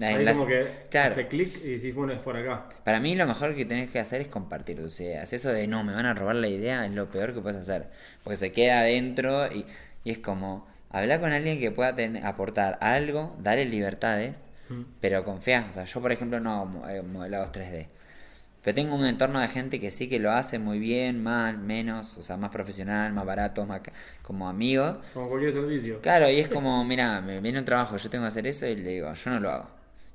Ahí 0.00 0.24
las- 0.24 0.36
como 0.36 0.46
que 0.46 0.66
claro. 0.90 1.12
hace 1.12 1.28
clic 1.28 1.56
y 1.64 1.70
decís, 1.76 1.94
bueno, 1.94 2.12
es 2.12 2.20
por 2.20 2.36
acá. 2.36 2.68
Para 2.84 3.00
mí 3.00 3.14
lo 3.14 3.26
mejor 3.26 3.54
que 3.54 3.64
tenés 3.66 3.90
que 3.90 3.98
hacer 3.98 4.20
es 4.22 4.28
compartir 4.28 4.78
tus 4.78 4.98
ideas. 5.00 5.32
Eso 5.32 5.50
de 5.52 5.66
no, 5.66 5.84
me 5.84 5.92
van 5.92 6.06
a 6.06 6.14
robar 6.14 6.36
la 6.36 6.48
idea 6.48 6.86
es 6.86 6.92
lo 6.92 7.10
peor 7.10 7.34
que 7.34 7.40
puedes 7.40 7.58
hacer. 7.60 7.90
Porque 8.24 8.36
se 8.36 8.52
queda 8.52 8.80
adentro 8.80 9.46
y, 9.52 9.66
y 10.04 10.10
es 10.10 10.18
como 10.18 10.66
hablar 10.90 11.20
con 11.20 11.32
alguien 11.32 11.58
que 11.60 11.70
pueda 11.70 11.94
tener- 11.94 12.24
aportar 12.26 12.78
algo, 12.80 13.36
darle 13.40 13.64
libertades, 13.66 14.48
Mm. 14.68 14.82
pero 15.00 15.24
confía. 15.24 15.66
O 15.70 15.72
sea, 15.72 15.84
yo 15.84 16.00
por 16.00 16.12
ejemplo 16.12 16.40
no 16.40 16.52
hago 16.52 16.88
eh, 16.88 17.02
modelados 17.02 17.52
3D. 17.52 17.88
Pero 18.62 18.74
tengo 18.74 18.96
un 18.96 19.04
entorno 19.06 19.40
de 19.40 19.48
gente 19.48 19.80
que 19.80 19.90
sí 19.90 20.08
que 20.08 20.18
lo 20.18 20.32
hace 20.32 20.58
muy 20.58 20.78
bien, 20.78 21.22
mal, 21.22 21.58
menos, 21.58 22.18
o 22.18 22.22
sea, 22.22 22.36
más 22.36 22.50
profesional, 22.50 23.12
más 23.12 23.24
barato, 23.24 23.64
más 23.66 23.80
como 24.22 24.48
amigo. 24.48 25.00
Como 25.14 25.28
cualquier 25.28 25.52
servicio. 25.52 26.00
Claro, 26.00 26.28
y 26.28 26.38
es 26.40 26.48
como, 26.48 26.84
mira, 26.84 27.20
me 27.20 27.40
viene 27.40 27.60
un 27.60 27.64
trabajo, 27.64 27.96
yo 27.96 28.10
tengo 28.10 28.24
que 28.24 28.28
hacer 28.28 28.46
eso 28.46 28.66
y 28.66 28.76
le 28.76 28.90
digo, 28.90 29.12
yo 29.12 29.30
no 29.30 29.40
lo 29.40 29.50
hago. 29.50 29.68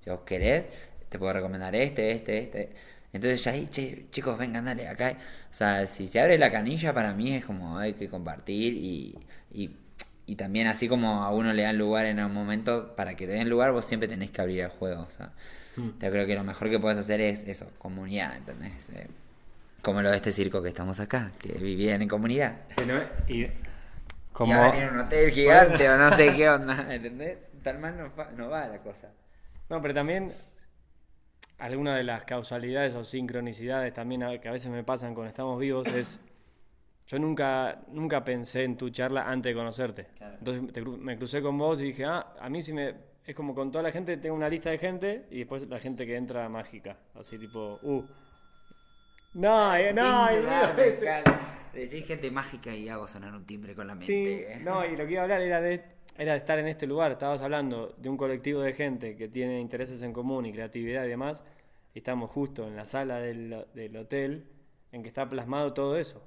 Si 0.04 0.10
vos 0.10 0.20
querés, 0.26 0.68
te 1.10 1.18
puedo 1.18 1.34
recomendar 1.34 1.74
este, 1.76 2.12
este, 2.12 2.38
este. 2.40 2.70
Entonces 3.14 3.44
ya 3.44 3.52
ahí, 3.54 3.68
che, 3.68 4.08
chicos, 4.12 4.38
vengan, 4.38 4.66
dale, 4.66 4.88
acá. 4.88 5.16
O 5.52 5.54
sea, 5.54 5.88
si 5.88 6.08
se 6.08 6.20
abre 6.20 6.38
la 6.38 6.52
canilla, 6.52 6.94
para 6.94 7.14
mí 7.14 7.34
es 7.36 7.46
como 7.46 7.78
hay 7.78 7.94
que 7.94 8.10
compartir 8.10 8.74
y, 8.74 9.16
y, 9.52 9.70
y 10.26 10.36
también 10.36 10.68
así 10.68 10.88
como 10.88 11.24
a 11.24 11.32
uno 11.32 11.52
le 11.54 11.64
dan 11.64 11.78
lugar 11.78 12.06
en 12.06 12.20
un 12.24 12.34
momento, 12.34 12.96
para 12.96 13.16
que 13.16 13.26
te 13.28 13.34
den 13.34 13.50
lugar, 13.50 13.72
vos 13.72 13.86
siempre 13.86 14.08
tenés 14.08 14.32
que 14.32 14.42
abrir 14.42 14.62
el 14.62 14.70
juego. 14.70 15.04
O 15.04 15.12
sea, 15.12 15.32
Mm. 15.76 15.90
yo 16.00 16.12
creo 16.12 16.26
que 16.28 16.36
lo 16.36 16.44
mejor 16.44 16.70
que 16.70 16.80
puedes 16.80 17.00
hacer 17.00 17.20
es 17.20 17.44
eso, 17.48 17.68
comunidad, 17.80 18.36
¿entendés? 18.38 18.90
Eh, 18.90 19.08
como 19.82 20.02
lo 20.02 20.10
de 20.12 20.18
este 20.18 20.32
circo 20.32 20.62
que 20.62 20.70
estamos 20.70 21.00
acá, 21.00 21.32
que 21.40 21.54
vivían 21.54 22.02
en 22.02 22.08
comunidad. 22.08 22.58
No- 22.88 23.02
y 23.28 23.44
Y 23.46 23.52
como 24.32 24.54
ahora 24.56 24.72
tiene 24.72 24.90
un 24.92 25.00
hotel 25.00 25.32
gigante 25.32 25.90
o 25.90 25.98
no 25.98 26.16
sé 26.16 26.34
qué 26.36 26.50
onda, 26.50 26.88
¿entendés? 26.94 27.40
Tan 27.64 27.82
mal 27.82 27.98
no, 27.98 28.10
fa- 28.12 28.32
no 28.38 28.50
va 28.50 28.68
la 28.68 28.78
cosa. 28.80 29.10
No, 29.70 29.82
pero 29.82 29.94
también 29.94 30.34
alguna 31.60 31.96
de 31.96 32.04
las 32.04 32.24
causalidades 32.24 32.96
o 32.96 33.04
sincronicidades 33.04 33.94
también 33.94 34.22
que 34.42 34.48
a 34.50 34.52
veces 34.52 34.72
me 34.72 34.84
pasan 34.84 35.14
cuando 35.14 35.30
estamos 35.30 35.60
vivos 35.60 35.88
es 35.88 36.20
yo 37.08 37.20
nunca 37.20 37.82
nunca 37.90 38.24
pensé 38.24 38.64
en 38.64 38.78
tu 38.78 38.90
charla 38.90 39.30
antes 39.30 39.52
de 39.52 39.56
conocerte. 39.56 40.08
Claro. 40.18 40.36
Entonces 40.40 40.74
te 40.74 40.82
me 40.82 41.18
crucé 41.18 41.42
con 41.42 41.58
vos 41.58 41.80
y 41.80 41.84
dije, 41.84 42.06
ah, 42.06 42.34
a 42.40 42.50
mí 42.50 42.62
sí 42.64 42.74
me 42.74 42.96
es 43.26 43.36
como 43.36 43.56
con 43.56 43.72
toda 43.72 43.84
la 43.84 43.92
gente 43.92 44.18
tengo 44.18 44.36
una 44.36 44.50
lista 44.50 44.70
de 44.70 44.78
gente 44.78 45.26
y 45.32 45.40
después 45.40 45.68
la 45.70 45.80
gente 45.80 46.06
que 46.06 46.16
entra 46.18 46.48
mágica, 46.50 46.98
así 47.16 47.38
tipo, 47.40 47.80
uh. 47.82 48.04
No, 49.36 49.76
eh, 49.76 49.94
no, 49.94 50.30
ese- 50.30 51.06
encanta. 51.06 51.60
Decís 51.74 52.06
gente 52.06 52.30
mágica 52.30 52.76
y 52.76 52.88
hago 52.90 53.08
sonar 53.08 53.34
un 53.34 53.46
timbre 53.46 53.74
con 53.74 53.88
la 53.88 53.94
Sí, 54.02 54.12
mente. 54.24 54.60
no, 54.62 54.86
y 54.86 54.96
lo 54.96 55.06
que 55.08 55.14
iba 55.14 55.22
a 55.22 55.24
hablar 55.24 55.42
era 55.42 55.60
de, 55.60 55.84
era 56.18 56.34
de 56.34 56.38
estar 56.38 56.60
en 56.60 56.68
este 56.68 56.86
lugar. 56.86 57.12
Estabas 57.14 57.42
hablando 57.42 57.96
de 57.98 58.10
un 58.10 58.18
colectivo 58.18 58.62
de 58.62 58.74
gente 58.74 59.16
que 59.16 59.28
tiene 59.30 59.60
intereses 59.60 60.04
en 60.04 60.14
común 60.14 60.46
y 60.46 60.52
creatividad 60.54 61.06
y 61.06 61.10
demás. 61.10 61.44
Y 61.96 62.00
estamos 62.00 62.30
justo 62.30 62.68
en 62.68 62.76
la 62.76 62.86
sala 62.86 63.18
del, 63.20 63.66
del 63.74 63.98
hotel 63.98 64.48
en 64.92 65.02
que 65.02 65.08
está 65.08 65.28
plasmado 65.28 65.74
todo 65.74 65.98
eso. 65.98 66.24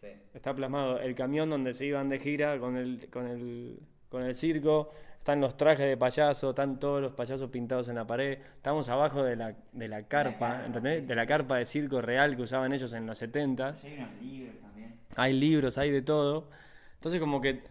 Sí. 0.00 0.08
Está 0.34 0.54
plasmado 0.54 0.98
el 1.00 1.14
camión 1.14 1.50
donde 1.50 1.72
se 1.72 1.86
iban 1.86 2.08
de 2.08 2.18
gira 2.18 2.58
con 2.58 2.76
el, 2.76 3.08
con 3.10 3.26
el, 3.26 3.78
con 4.08 4.22
el 4.22 4.34
circo. 4.34 4.90
Están 5.18 5.40
los 5.42 5.56
trajes 5.56 5.86
de 5.86 5.96
payaso, 5.98 6.50
están 6.50 6.80
todos 6.80 7.02
los 7.02 7.12
payasos 7.12 7.50
pintados 7.50 7.88
en 7.88 7.96
la 7.96 8.06
pared. 8.06 8.38
Estamos 8.56 8.88
abajo 8.88 9.22
de 9.22 9.36
la, 9.36 9.54
de 9.72 9.88
la 9.88 10.04
carpa, 10.04 10.38
carpa, 10.38 10.66
¿entendés? 10.66 11.06
De 11.06 11.14
la 11.14 11.26
carpa 11.26 11.58
de 11.58 11.66
circo 11.66 12.00
real 12.00 12.36
que 12.36 12.42
usaban 12.42 12.72
ellos 12.72 12.92
en 12.94 13.06
los 13.06 13.18
70. 13.18 13.76
Hay 13.82 13.94
unos 13.98 14.22
libros 14.22 14.60
también. 14.60 14.94
Hay 15.16 15.32
libros, 15.34 15.78
hay 15.78 15.90
de 15.90 16.00
todo. 16.00 16.48
Entonces 16.94 17.20
como 17.20 17.40
que, 17.42 17.62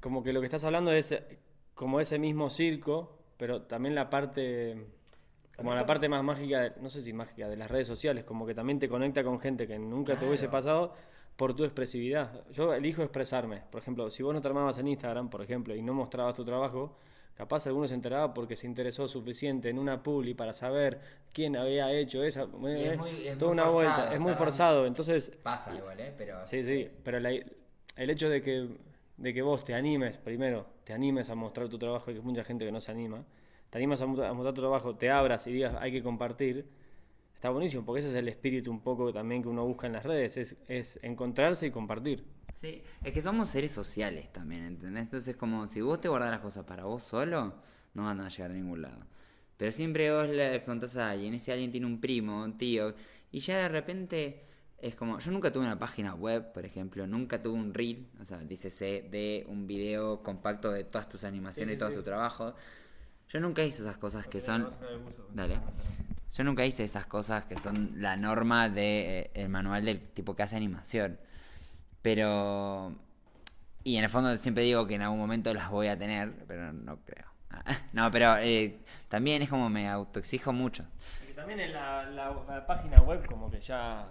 como 0.00 0.22
que 0.22 0.32
lo 0.32 0.40
que 0.40 0.46
estás 0.46 0.64
hablando 0.64 0.90
es 0.92 1.14
como 1.74 2.00
ese 2.00 2.18
mismo 2.18 2.48
circo, 2.48 3.18
pero 3.36 3.62
también 3.62 3.94
la 3.94 4.08
parte, 4.08 4.86
como 5.56 5.74
la 5.74 5.86
parte 5.86 6.08
más 6.08 6.22
mágica, 6.24 6.60
de- 6.60 6.72
no 6.80 6.88
sé 6.88 7.02
si 7.02 7.12
mágica, 7.12 7.48
de 7.48 7.56
las 7.56 7.70
redes 7.70 7.86
sociales, 7.86 8.24
como 8.24 8.46
que 8.46 8.54
también 8.54 8.78
te 8.78 8.88
conecta 8.88 9.22
con 9.22 9.38
gente 9.40 9.66
que 9.66 9.78
nunca 9.78 10.18
te 10.18 10.26
hubiese 10.26 10.48
pasado 10.48 10.94
por 11.36 11.54
tu 11.54 11.64
expresividad. 11.64 12.44
Yo 12.52 12.72
elijo 12.74 13.02
expresarme. 13.02 13.62
Por 13.70 13.80
ejemplo, 13.80 14.10
si 14.10 14.22
vos 14.22 14.34
no 14.34 14.40
te 14.40 14.48
armabas 14.48 14.78
en 14.78 14.88
Instagram, 14.88 15.28
por 15.30 15.42
ejemplo, 15.42 15.74
y 15.74 15.82
no 15.82 15.94
mostrabas 15.94 16.34
tu 16.34 16.44
trabajo, 16.44 16.96
capaz 17.34 17.66
alguno 17.66 17.86
se 17.88 17.94
enteraba 17.94 18.34
porque 18.34 18.56
se 18.56 18.66
interesó 18.66 19.08
suficiente 19.08 19.70
en 19.70 19.78
una 19.78 20.02
publi 20.02 20.34
para 20.34 20.52
saber 20.52 21.00
quién 21.32 21.56
había 21.56 21.90
hecho 21.92 22.22
esa. 22.22 22.42
eh, 22.66 22.96
muy- 22.98 23.26
es 23.28 23.38
toda 23.38 23.50
muy 23.50 23.60
una 23.60 23.68
vuelta. 23.68 23.94
forzado, 23.94 24.14
Es 24.14 24.20
muy 24.20 24.34
forzado. 24.34 24.86
Entonces, 24.86 25.32
Pasa 25.42 25.74
igual, 25.74 25.98
¿eh? 26.00 26.12
Pero... 26.16 26.44
Sí, 26.44 26.62
sí, 26.64 26.88
pero 27.02 27.18
la- 27.20 27.30
el 27.32 28.10
hecho 28.10 28.28
de 28.28 28.42
que, 28.42 28.68
de 29.16 29.34
que 29.34 29.42
vos 29.42 29.64
te 29.64 29.74
animes, 29.74 30.18
primero, 30.18 30.66
te 30.84 30.92
animes 30.92 31.30
a 31.30 31.34
mostrar 31.34 31.68
tu 31.68 31.78
trabajo, 31.78 32.06
que 32.06 32.12
hay 32.12 32.20
mucha 32.20 32.44
gente 32.44 32.64
que 32.64 32.72
no 32.72 32.80
se 32.80 32.90
anima, 32.90 33.24
te 33.72 33.78
animas 33.78 34.02
a, 34.02 34.04
a 34.04 34.08
mostrar 34.34 34.52
tu 34.52 34.60
trabajo, 34.60 34.94
te 34.96 35.10
abras 35.10 35.46
y 35.46 35.52
digas 35.52 35.74
hay 35.80 35.90
que 35.90 36.02
compartir, 36.02 36.68
está 37.34 37.48
buenísimo, 37.48 37.84
porque 37.86 38.00
ese 38.00 38.10
es 38.10 38.14
el 38.14 38.28
espíritu 38.28 38.70
un 38.70 38.80
poco 38.82 39.12
también 39.14 39.40
que 39.42 39.48
uno 39.48 39.66
busca 39.66 39.86
en 39.86 39.94
las 39.94 40.04
redes, 40.04 40.36
es, 40.36 40.56
es 40.68 41.00
encontrarse 41.02 41.66
y 41.66 41.70
compartir. 41.70 42.22
Sí, 42.52 42.82
es 43.02 43.12
que 43.14 43.22
somos 43.22 43.48
seres 43.48 43.72
sociales 43.72 44.30
también, 44.30 44.64
¿entendés? 44.66 45.04
Entonces, 45.04 45.36
como 45.36 45.66
si 45.68 45.80
vos 45.80 46.02
te 46.02 46.08
guardás 46.08 46.30
las 46.30 46.40
cosas 46.40 46.64
para 46.66 46.84
vos 46.84 47.02
solo, 47.02 47.54
no 47.94 48.04
van 48.04 48.20
a 48.20 48.28
llegar 48.28 48.50
a 48.50 48.54
ningún 48.54 48.82
lado. 48.82 49.06
Pero 49.56 49.72
siempre 49.72 50.12
vos 50.12 50.28
le 50.28 50.62
contás 50.64 50.96
a 50.98 51.10
alguien, 51.10 51.32
ese 51.32 51.50
alguien 51.50 51.70
tiene 51.70 51.86
un 51.86 51.98
primo, 51.98 52.44
un 52.44 52.58
tío, 52.58 52.94
y 53.30 53.38
ya 53.38 53.56
de 53.56 53.68
repente 53.70 54.44
es 54.78 54.94
como, 54.96 55.18
yo 55.18 55.30
nunca 55.30 55.50
tuve 55.50 55.64
una 55.64 55.78
página 55.78 56.14
web, 56.14 56.52
por 56.52 56.66
ejemplo, 56.66 57.06
nunca 57.06 57.40
tuve 57.40 57.54
un 57.54 57.72
reel, 57.72 58.06
o 58.20 58.24
sea, 58.26 58.38
dícese 58.38 59.08
de 59.10 59.46
un 59.48 59.66
video 59.66 60.22
compacto 60.22 60.70
de 60.72 60.84
todas 60.84 61.08
tus 61.08 61.24
animaciones 61.24 61.70
Sí, 61.70 61.74
sí, 61.74 61.76
y 61.76 61.78
todos 61.78 61.92
sí. 61.92 61.96
tus 61.96 62.04
trabajos. 62.04 62.54
Yo 63.32 63.40
nunca 63.40 63.62
hice 63.62 63.82
esas 63.82 63.96
cosas 63.96 64.26
que 64.26 64.40
son... 64.40 64.68
Dale. 65.32 65.58
Yo 66.34 66.44
nunca 66.44 66.64
hice 66.66 66.84
esas 66.84 67.06
cosas 67.06 67.44
que 67.44 67.56
son 67.58 67.92
la 67.96 68.16
norma 68.16 68.68
del 68.68 69.48
manual 69.48 69.84
del 69.84 70.00
tipo 70.00 70.36
que 70.36 70.42
hace 70.42 70.56
animación. 70.56 71.18
Pero. 72.00 72.94
Y 73.84 73.96
en 73.96 74.04
el 74.04 74.10
fondo 74.10 74.36
siempre 74.38 74.64
digo 74.64 74.86
que 74.86 74.94
en 74.94 75.02
algún 75.02 75.18
momento 75.18 75.52
las 75.52 75.70
voy 75.70 75.88
a 75.88 75.98
tener, 75.98 76.32
pero 76.46 76.72
no 76.72 76.98
creo. 77.04 77.26
No, 77.92 78.10
pero 78.10 78.38
eh, 78.38 78.78
también 79.08 79.42
es 79.42 79.50
como 79.50 79.68
me 79.68 79.88
autoexijo 79.88 80.52
mucho. 80.54 80.84
también 81.36 81.60
en 81.60 81.74
la, 81.74 82.04
la 82.04 82.66
página 82.66 83.02
web 83.02 83.26
como 83.26 83.50
que 83.50 83.60
ya... 83.60 84.08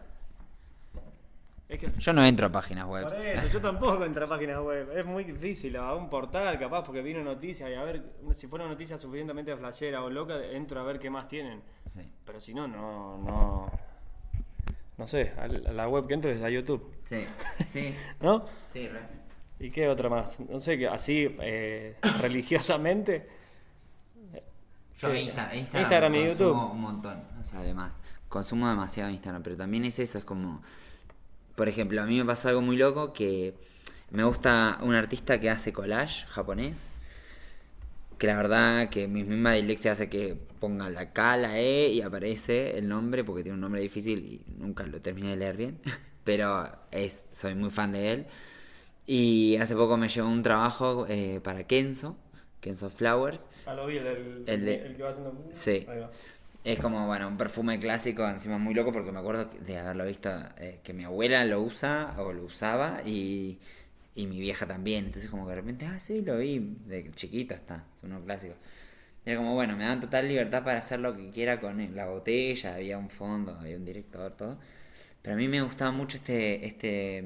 Es 1.71 1.79
que 1.79 1.89
Yo 2.01 2.11
no 2.11 2.23
entro 2.25 2.47
a 2.47 2.51
páginas 2.51 2.85
web. 2.85 3.03
Por 3.03 3.13
eso, 3.13 3.47
yo 3.47 3.61
tampoco 3.61 4.03
entro 4.03 4.25
a 4.25 4.27
páginas 4.27 4.59
web. 4.61 4.91
Es 4.97 5.05
muy 5.05 5.23
difícil, 5.23 5.75
a 5.77 5.95
un 5.95 6.09
portal 6.09 6.59
capaz, 6.59 6.83
porque 6.83 7.01
vino 7.01 7.23
noticia 7.23 7.69
y 7.69 7.75
a 7.75 7.83
ver, 7.83 8.03
si 8.35 8.47
fuera 8.47 8.65
una 8.65 8.73
noticia 8.73 8.97
suficientemente 8.97 9.55
flashera 9.55 10.03
o 10.03 10.09
loca, 10.09 10.35
entro 10.51 10.81
a 10.81 10.83
ver 10.83 10.99
qué 10.99 11.09
más 11.09 11.27
tienen. 11.29 11.61
Sí. 11.93 12.01
Pero 12.25 12.41
si 12.41 12.53
no, 12.53 12.67
no, 12.67 13.17
no. 13.19 13.71
No 14.97 15.07
sé, 15.07 15.31
a 15.39 15.47
la 15.47 15.87
web 15.87 16.05
que 16.07 16.13
entro 16.13 16.29
es 16.29 16.43
a 16.43 16.49
YouTube, 16.49 16.93
Sí, 17.05 17.25
sí, 17.67 17.95
¿no? 18.21 18.45
sí, 18.67 18.87
re. 18.87 18.99
¿Y 19.59 19.71
qué 19.71 19.87
otra 19.87 20.09
más? 20.09 20.39
No 20.41 20.59
sé, 20.59 20.85
así, 20.87 21.35
eh, 21.39 21.95
religiosamente. 22.19 23.27
Yo. 24.97 25.09
Insta- 25.13 25.53
Instagram, 25.55 25.81
Instagram 25.81 26.15
y 26.15 26.25
YouTube. 26.25 26.71
un 26.73 26.81
montón, 26.81 27.23
o 27.39 27.43
sea, 27.43 27.59
además, 27.61 27.93
consumo 28.29 28.67
demasiado 28.69 29.09
Instagram, 29.09 29.41
pero 29.41 29.55
también 29.57 29.85
es 29.85 29.97
eso, 29.99 30.17
es 30.17 30.23
como, 30.25 30.61
por 31.61 31.69
ejemplo, 31.69 32.01
a 32.01 32.07
mí 32.07 32.17
me 32.17 32.25
pasó 32.25 32.49
algo 32.49 32.61
muy 32.61 32.75
loco 32.75 33.13
que 33.13 33.53
me 34.09 34.23
gusta 34.23 34.79
un 34.81 34.95
artista 34.95 35.39
que 35.39 35.47
hace 35.51 35.71
collage 35.71 36.25
japonés, 36.27 36.95
que 38.17 38.25
la 38.25 38.35
verdad 38.35 38.89
que 38.89 39.07
mi 39.07 39.23
misma 39.23 39.53
dislexia 39.53 39.91
hace 39.91 40.09
que 40.09 40.35
ponga 40.59 40.89
la 40.89 41.13
K, 41.13 41.37
la 41.37 41.59
E 41.59 41.89
y 41.89 42.01
aparece 42.01 42.77
el 42.79 42.87
nombre, 42.87 43.23
porque 43.23 43.43
tiene 43.43 43.53
un 43.55 43.61
nombre 43.61 43.79
difícil 43.81 44.17
y 44.19 44.41
nunca 44.57 44.87
lo 44.87 45.01
terminé 45.01 45.29
de 45.29 45.35
leer 45.37 45.55
bien, 45.57 45.79
pero 46.23 46.67
es, 46.89 47.25
soy 47.31 47.53
muy 47.53 47.69
fan 47.69 47.91
de 47.91 48.11
él. 48.11 48.25
Y 49.05 49.57
hace 49.57 49.75
poco 49.75 49.97
me 49.97 50.07
llevó 50.07 50.29
un 50.29 50.41
trabajo 50.41 51.05
eh, 51.07 51.41
para 51.43 51.65
Kenzo, 51.65 52.17
Kenzo 52.59 52.89
Flowers, 52.89 53.47
Ah, 53.67 53.75
lo 53.75 53.85
vi, 53.85 53.97
el, 53.97 54.03
del- 54.03 54.43
El 54.47 54.65
de- 54.65 54.85
el 54.87 54.95
que 54.95 55.03
va 55.03 55.09
haciendo. 55.11 55.45
Sí. 55.51 55.85
Ahí 55.87 55.99
va. 55.99 56.09
Es 56.63 56.79
como, 56.79 57.07
bueno, 57.07 57.27
un 57.27 57.37
perfume 57.37 57.79
clásico, 57.79 58.27
encima 58.27 58.57
muy 58.59 58.73
loco, 58.75 58.91
porque 58.91 59.11
me 59.11 59.19
acuerdo 59.19 59.45
de 59.45 59.77
haberlo 59.79 60.05
visto, 60.05 60.29
eh, 60.57 60.79
que 60.83 60.93
mi 60.93 61.03
abuela 61.03 61.43
lo 61.45 61.61
usa 61.61 62.13
o 62.19 62.33
lo 62.33 62.43
usaba 62.43 63.01
y, 63.03 63.57
y 64.15 64.27
mi 64.27 64.39
vieja 64.39 64.67
también. 64.67 65.05
Entonces 65.05 65.29
como 65.31 65.45
que 65.45 65.51
de 65.51 65.55
repente, 65.55 65.85
ah, 65.87 65.99
sí, 65.99 66.21
lo 66.21 66.37
vi, 66.37 66.59
de 66.85 67.09
chiquito 67.11 67.55
está, 67.55 67.85
es 67.95 68.03
uno 68.03 68.21
clásico. 68.23 68.55
Era 69.25 69.37
como, 69.37 69.55
bueno, 69.55 69.77
me 69.77 69.85
dan 69.85 69.99
total 70.01 70.27
libertad 70.27 70.63
para 70.63 70.79
hacer 70.79 70.99
lo 70.99 71.15
que 71.15 71.29
quiera 71.31 71.59
con 71.61 71.95
la 71.95 72.07
botella, 72.07 72.75
había 72.75 72.97
un 72.97 73.09
fondo, 73.09 73.55
había 73.59 73.77
un 73.77 73.85
director, 73.85 74.33
todo. 74.37 74.59
Pero 75.21 75.35
a 75.35 75.37
mí 75.37 75.47
me 75.47 75.61
gustaba 75.63 75.91
mucho 75.91 76.17
este, 76.17 76.65
este, 76.67 77.23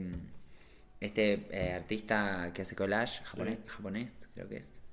este 1.00 1.48
eh, 1.52 1.74
artista 1.74 2.52
que 2.54 2.62
hace 2.64 2.76
collage, 2.76 3.24
japonés, 3.26 3.60
japonés 3.68 4.14
creo 4.34 4.48
que 4.50 4.58
es. 4.58 4.85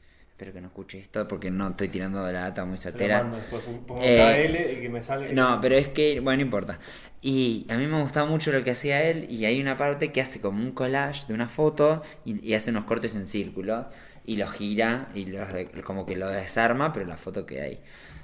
Espero 0.43 0.55
que 0.55 0.61
no 0.61 0.67
escuche 0.67 0.99
esto 0.99 1.29
porque 1.29 1.53
no 1.53 1.69
estoy 1.69 1.89
tirando 1.89 2.25
de 2.25 2.33
la 2.33 2.41
data 2.41 2.65
muy 2.65 2.77
después 2.77 3.63
pongo 3.87 4.01
Eh, 4.03 4.49
KL 4.49 4.73
y 4.73 4.81
que 4.81 4.89
me 4.89 5.01
salga. 5.01 5.33
No, 5.33 5.61
pero 5.63 5.77
es 5.77 5.87
que, 5.87 6.19
bueno, 6.19 6.39
no 6.39 6.43
importa. 6.43 6.81
Y 7.21 7.65
a 7.69 7.77
mí 7.77 7.87
me 7.87 8.03
gustaba 8.03 8.27
mucho 8.27 8.51
lo 8.51 8.65
que 8.65 8.73
hacía 8.73 9.05
él 9.05 9.31
y 9.31 9.45
hay 9.45 9.61
una 9.61 9.77
parte 9.77 10.11
que 10.11 10.21
hace 10.21 10.41
como 10.41 10.61
un 10.61 10.73
collage 10.73 11.29
de 11.29 11.35
una 11.35 11.49
foto 11.49 12.03
y, 12.25 12.45
y 12.45 12.55
hace 12.55 12.71
unos 12.71 12.87
cortes 12.87 13.15
en 13.15 13.25
círculos 13.25 13.87
y 14.25 14.35
lo 14.35 14.49
gira 14.49 15.11
y 15.15 15.27
los 15.27 15.49
como 15.85 16.07
que 16.07 16.17
lo 16.17 16.29
desarma, 16.29 16.93
pero 16.93 17.07
la 17.07 17.17
foto 17.17 17.47
queda 17.47 17.63
ahí. 17.63 17.79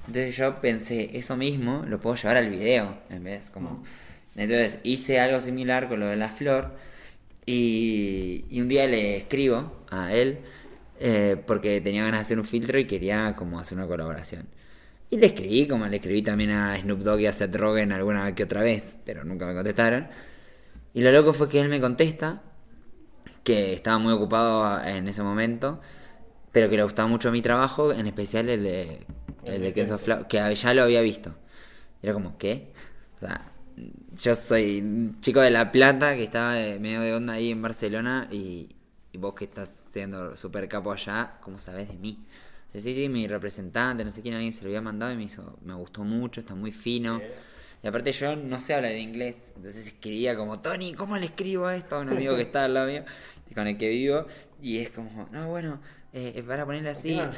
Entonces 0.09 0.37
yo 0.37 0.61
pensé, 0.61 1.17
eso 1.17 1.37
mismo 1.37 1.85
lo 1.87 2.01
puedo 2.01 2.17
llevar 2.17 2.37
al 2.39 2.51
video, 2.51 2.99
en 3.11 3.23
vez 3.23 3.49
como... 3.51 3.85
Entonces 4.35 4.81
hice 4.83 5.21
algo 5.21 5.41
similar 5.41 5.89
con 5.89 6.01
lo 6.01 6.07
de 6.07 6.17
la 6.17 6.31
flor 6.31 6.75
y, 7.47 8.45
y 8.51 8.61
un 8.61 8.67
día 8.67 8.89
le 8.89 9.17
escribo 9.19 9.85
a 9.89 10.13
él 10.13 10.41
eh, 11.01 11.37
porque 11.47 11.81
tenía 11.81 12.03
ganas 12.05 12.21
de 12.21 12.23
hacer 12.23 12.39
un 12.39 12.45
filtro 12.45 12.79
y 12.79 12.87
quería 12.87 13.35
como 13.37 13.59
hacer 13.61 13.79
una 13.79 13.87
colaboración. 13.87 14.47
Y 15.11 15.19
le 15.19 15.27
escribí, 15.29 15.69
como 15.69 15.87
le 15.87 15.97
escribí 15.97 16.23
también 16.23 16.51
a 16.51 16.79
Snoop 16.81 17.01
Dogg 17.01 17.21
y 17.21 17.27
a 17.27 17.33
Seth 17.33 17.55
Rogen 17.57 17.93
alguna 17.93 18.35
que 18.35 18.45
otra 18.45 18.63
vez, 18.63 18.99
pero 19.05 19.25
nunca 19.25 19.47
me 19.47 19.55
contestaron. 19.55 20.09
Y 20.95 21.01
lo 21.03 21.13
loco 21.13 21.33
fue 21.33 21.49
que 21.49 21.61
él 21.61 21.69
me 21.69 21.81
contesta, 21.81 22.43
que 23.45 23.73
estaba 23.75 23.99
muy 23.99 24.13
ocupado 24.13 24.83
en 24.85 25.09
ese 25.09 25.23
momento, 25.23 25.81
pero 26.53 26.71
que 26.71 26.77
le 26.77 26.83
gustaba 26.85 27.09
mucho 27.09 27.31
mi 27.33 27.43
trabajo, 27.43 27.93
en 27.93 28.07
especial 28.07 28.49
el 28.49 28.65
de, 28.65 29.07
el 29.45 29.63
de 29.63 29.73
Kenzo 29.75 29.99
Fla- 29.99 30.27
que 30.29 30.55
ya 30.55 30.75
lo 30.75 30.83
había 30.83 31.01
visto. 31.03 31.35
Y 32.03 32.07
era 32.07 32.15
como, 32.15 32.39
¿qué? 32.39 32.73
O 33.19 33.21
sea, 33.21 33.53
yo 34.23 34.35
soy 34.35 34.81
un 34.81 35.21
chico 35.21 35.41
de 35.41 35.51
La 35.51 35.73
Plata 35.73 36.17
que 36.17 36.25
estaba 36.25 36.55
de 36.55 36.79
medio 36.79 37.01
de 37.03 37.15
onda 37.15 37.35
ahí 37.35 37.51
en 37.53 37.63
Barcelona 37.63 38.29
y 38.31 38.71
vos 39.21 39.35
que 39.35 39.45
estás 39.45 39.85
siendo 39.93 40.37
súper 40.37 40.69
capo 40.69 40.93
allá, 40.93 41.39
¿cómo 41.41 41.59
sabés 41.59 41.89
de 41.89 41.97
mí? 41.97 42.19
O 42.69 42.73
sea, 42.73 42.81
sí, 42.81 42.95
sí, 42.95 43.09
mi 43.09 43.27
representante, 43.27 44.05
no 44.05 44.11
sé 44.11 44.23
quién, 44.23 44.35
alguien 44.35 44.53
se 44.53 44.63
lo 44.63 44.69
había 44.69 44.83
mandado 44.83 45.13
y 45.13 45.17
me 45.17 45.25
hizo, 45.25 45.59
me 45.65 45.75
gustó 45.75 46.05
mucho, 46.05 46.41
está 46.41 46.55
muy 46.55 46.73
fino. 46.73 47.21
Y 47.83 47.87
aparte 47.87 48.11
yo 48.13 48.35
no 48.35 48.59
sé 48.59 48.75
hablar 48.75 48.95
inglés, 48.97 49.37
entonces 49.55 49.87
escribía 49.87 50.37
como, 50.37 50.61
Tony, 50.61 50.95
¿cómo 50.95 51.17
le 51.17 51.27
escribo 51.27 51.71
esto 51.71 51.97
a 51.97 52.01
un 52.01 52.11
amigo 52.11 52.35
que 52.35 52.43
está 52.43 52.65
al 52.65 52.75
lado 52.75 52.89
mío, 52.89 53.05
y 53.49 53.55
con 53.55 53.67
el 53.67 53.79
que 53.79 53.89
vivo? 53.89 54.27
Y 54.61 54.79
es 54.79 54.91
como, 54.91 55.29
no, 55.31 55.49
bueno, 55.49 55.81
eh, 56.13 56.43
para 56.47 56.65
ponerle 56.65 56.91
así... 56.91 57.11
Yeah. 57.11 57.31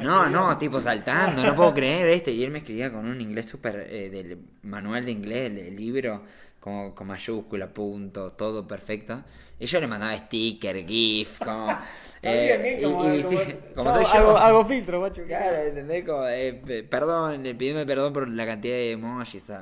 No, 0.00 0.30
no, 0.30 0.56
tipo 0.56 0.80
saltando, 0.80 1.42
no 1.42 1.54
puedo 1.54 1.74
creer 1.74 2.08
este. 2.08 2.30
Y 2.30 2.42
él 2.44 2.50
me 2.50 2.58
escribía 2.58 2.90
con 2.90 3.04
un 3.04 3.20
inglés 3.20 3.46
súper 3.46 3.86
eh, 3.90 4.10
del 4.10 4.38
manual 4.62 5.04
de 5.04 5.10
inglés, 5.10 5.54
del 5.54 5.76
libro, 5.76 6.24
como 6.64 6.94
con 6.94 7.06
mayúscula, 7.08 7.68
punto, 7.74 8.32
todo 8.32 8.66
perfecto. 8.66 9.22
Y 9.58 9.66
yo 9.66 9.80
le 9.80 9.86
mandaba 9.86 10.16
sticker, 10.16 10.86
GIF, 10.86 11.38
como. 11.40 11.66
Como- 12.24 12.34
y 12.34 12.82
como- 12.82 13.14
sí, 13.28 13.36
como 13.74 13.90
yo 13.94 14.02
soy 14.02 14.04
yo. 14.18 14.36
Hago, 14.38 14.64
filtro, 14.64 14.98
macho. 14.98 15.26
Claro, 15.26 15.56
¿entendés? 15.56 16.06
Como, 16.06 16.26
eh, 16.26 16.54
pe- 16.64 16.82
perdón, 16.84 17.42
le 17.42 17.54
pidiendo 17.54 17.84
perdón 17.84 18.14
por 18.14 18.26
la 18.30 18.46
cantidad 18.46 18.76
de 18.76 18.92
emojis. 18.92 19.52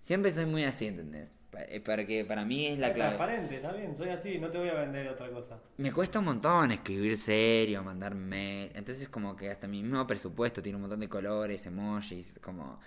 Siempre 0.00 0.30
soy 0.30 0.44
muy 0.44 0.64
así, 0.64 0.86
¿entendés? 0.88 1.32
Eh, 1.70 1.80
Porque 1.80 2.26
para 2.26 2.44
mí 2.44 2.66
es 2.66 2.78
la 2.78 2.88
Es 2.88 2.94
clave. 2.94 3.16
transparente, 3.16 3.56
está 3.56 3.72
bien, 3.72 3.96
soy 3.96 4.10
así, 4.10 4.38
no 4.38 4.50
te 4.50 4.58
voy 4.58 4.68
a 4.68 4.74
vender 4.74 5.08
otra 5.08 5.30
cosa. 5.30 5.58
Me 5.78 5.90
cuesta 5.90 6.18
un 6.18 6.26
montón 6.26 6.70
escribir 6.72 7.16
serio, 7.16 7.82
mandar 7.82 8.14
mail. 8.14 8.70
Entonces 8.74 9.08
como 9.08 9.34
que 9.34 9.50
hasta 9.50 9.66
mi 9.66 9.82
mismo 9.82 10.06
presupuesto 10.06 10.60
tiene 10.62 10.76
un 10.76 10.82
montón 10.82 11.00
de 11.00 11.08
colores, 11.08 11.64
emojis, 11.66 12.38
como... 12.42 12.78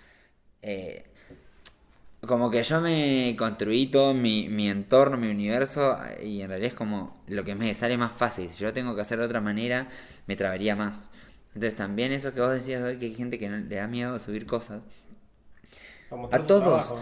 eh, 0.62 1.04
como 2.26 2.50
que 2.50 2.62
yo 2.62 2.80
me 2.80 3.34
construí 3.38 3.86
todo 3.88 4.14
mi, 4.14 4.48
mi 4.48 4.68
entorno, 4.70 5.16
mi 5.16 5.28
universo, 5.28 5.98
y 6.22 6.40
en 6.42 6.48
realidad 6.48 6.68
es 6.72 6.74
como 6.74 7.22
lo 7.26 7.44
que 7.44 7.54
me 7.54 7.74
sale 7.74 7.96
más 7.98 8.12
fácil. 8.12 8.50
Si 8.50 8.60
yo 8.62 8.72
tengo 8.72 8.94
que 8.94 9.00
hacer 9.02 9.18
de 9.18 9.24
otra 9.26 9.40
manera, 9.40 9.88
me 10.26 10.36
trabaría 10.36 10.76
más. 10.76 11.10
Entonces 11.54 11.76
también 11.76 12.12
eso 12.12 12.32
que 12.32 12.40
vos 12.40 12.52
decías 12.52 12.82
hoy, 12.82 12.98
que 12.98 13.06
hay 13.06 13.14
gente 13.14 13.38
que 13.38 13.48
no- 13.48 13.58
le 13.58 13.76
da 13.76 13.86
miedo 13.88 14.18
subir 14.18 14.46
cosas. 14.46 14.82
a 16.30 16.46
todos, 16.46 16.94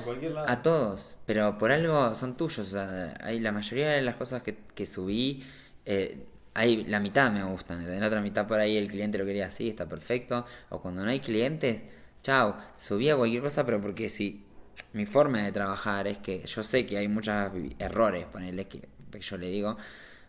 a 0.43 0.63
todos, 0.63 1.17
pero 1.27 1.59
por 1.59 1.73
algo 1.73 2.15
son 2.15 2.37
tuyos. 2.37 2.59
O 2.69 2.71
sea, 2.73 3.15
hay 3.23 3.41
la 3.41 3.53
mayoría 3.53 3.91
de 3.91 4.03
las 4.03 4.17
cosas 4.17 4.43
que, 4.43 4.57
que 4.75 4.87
subí, 4.87 5.45
eh, 5.85 6.27
hay 6.55 6.85
la 6.85 7.01
mitad 7.01 7.31
me 7.33 7.45
gustan, 7.45 7.83
en 7.87 8.01
la 8.01 8.07
otra 8.07 8.21
mitad 8.21 8.47
por 8.47 8.59
ahí 8.61 8.77
el 8.77 8.89
cliente 8.89 9.19
lo 9.19 9.25
quería 9.25 9.47
así, 9.47 9.69
está 9.69 9.89
perfecto. 9.89 10.45
O 10.71 10.81
cuando 10.81 11.03
no 11.05 11.11
hay 11.11 11.21
clientes, 11.21 11.83
chao, 12.23 12.57
subía 12.77 13.17
cualquier 13.17 13.43
cosa, 13.43 13.65
pero 13.65 13.81
porque 13.81 14.09
si 14.09 14.45
mi 14.93 15.07
forma 15.07 15.43
de 15.43 15.53
trabajar 15.53 16.07
es 16.07 16.19
que 16.19 16.45
yo 16.47 16.63
sé 16.63 16.87
que 16.87 16.99
hay 16.99 17.09
muchos 17.09 17.35
errores, 17.79 18.27
ponerle 18.27 18.67
que 18.67 18.89
yo 19.21 19.37
le 19.37 19.49
digo, 19.49 19.77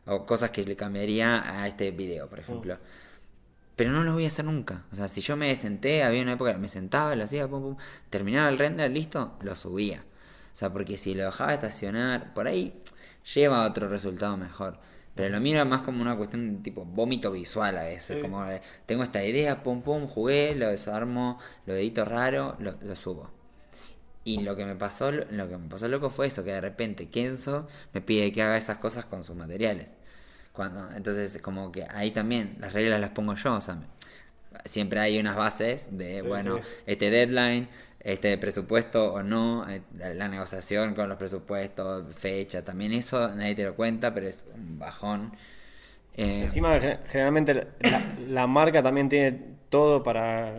o 0.06 0.26
cosas 0.26 0.52
que 0.52 0.64
le 0.64 0.76
cambiaría 0.76 1.62
a 1.62 1.68
este 1.68 1.92
video, 1.92 2.28
por 2.28 2.40
ejemplo. 2.40 2.78
Pero 3.76 3.92
no 3.92 4.04
lo 4.04 4.14
voy 4.14 4.26
a 4.26 4.28
hacer 4.28 4.46
nunca. 4.46 4.84
O 4.92 4.96
sea, 4.96 5.08
si 5.08 5.22
yo 5.22 5.38
me 5.38 5.56
senté, 5.56 6.04
había 6.04 6.22
una 6.22 6.34
época 6.34 6.54
que 6.54 6.60
me 6.60 6.68
sentaba, 6.68 7.16
lo 7.16 7.24
hacía, 7.24 7.48
pum, 7.48 7.62
pum, 7.62 7.78
terminaba 8.10 8.50
el 8.50 8.58
render, 8.58 8.92
listo, 8.92 9.38
lo 9.42 9.56
subía. 9.56 10.04
O 10.54 10.58
sea, 10.58 10.72
porque 10.72 10.98
si 10.98 11.16
lo 11.16 11.24
dejaba 11.24 11.54
estacionar, 11.54 12.34
por 12.34 12.48
ahí 12.48 12.82
lleva 13.34 13.64
a 13.64 13.68
otro 13.68 13.88
resultado 13.88 14.38
mejor. 14.38 14.78
Pero 15.16 15.30
lo 15.30 15.42
miro 15.42 15.66
más 15.66 15.82
como 15.82 16.02
una 16.02 16.16
cuestión 16.16 16.58
de 16.58 16.64
tipo 16.64 16.86
vómito 16.86 17.32
visual 17.32 17.78
a 17.78 17.84
veces. 17.84 18.22
Como 18.22 18.46
tengo 18.86 19.04
esta 19.04 19.24
idea, 19.24 19.64
pum 19.64 19.82
pum, 19.82 20.08
jugué, 20.08 20.56
lo 20.56 20.70
desarmo, 20.70 21.38
lo 21.66 21.76
edito 21.76 22.06
raro, 22.06 22.56
lo, 22.60 22.76
lo, 22.82 22.96
subo. 22.96 23.30
Y 24.24 24.42
lo 24.42 24.56
que 24.56 24.66
me 24.66 24.76
pasó, 24.76 25.12
lo 25.12 25.50
que 25.50 25.58
me 25.58 25.68
pasó 25.68 25.88
loco 25.88 26.10
fue 26.10 26.28
eso, 26.28 26.44
que 26.44 26.52
de 26.52 26.62
repente 26.62 27.10
Kenzo 27.10 27.68
me 27.94 28.02
pide 28.02 28.32
que 28.32 28.44
haga 28.44 28.58
esas 28.58 28.78
cosas 28.78 29.06
con 29.06 29.24
sus 29.24 29.36
materiales. 29.36 29.98
Cuando, 30.54 30.92
entonces, 30.92 31.42
como 31.42 31.72
que 31.72 31.88
ahí 31.90 32.12
también 32.12 32.58
las 32.60 32.74
reglas 32.74 33.00
las 33.00 33.12
pongo 33.12 33.36
yo, 33.36 33.56
o 33.56 33.62
sea, 33.62 33.78
siempre 34.66 35.00
hay 35.00 35.20
unas 35.20 35.36
bases 35.36 35.98
de, 35.98 36.22
bueno, 36.22 36.60
este 36.86 37.10
deadline, 37.10 37.68
este 38.00 38.38
presupuesto 38.38 39.14
o 39.14 39.24
no, 39.24 39.70
eh, 39.70 39.82
la 39.98 40.28
negociación 40.28 40.94
con 40.94 41.10
los 41.10 41.18
presupuestos, 41.18 42.14
fecha, 42.16 42.64
también 42.64 42.94
eso 42.94 43.30
nadie 43.30 43.56
te 43.56 43.64
lo 43.64 43.76
cuenta, 43.76 44.14
pero 44.14 44.28
es 44.28 44.46
un 44.54 44.80
bajón. 44.80 45.32
Eh, 46.16 46.42
Encima, 46.42 46.80
generalmente 47.08 47.68
la, 48.28 48.48
marca 48.48 48.84
también 48.84 49.08
tiene 49.08 49.40
todo 49.70 50.04
para 50.04 50.54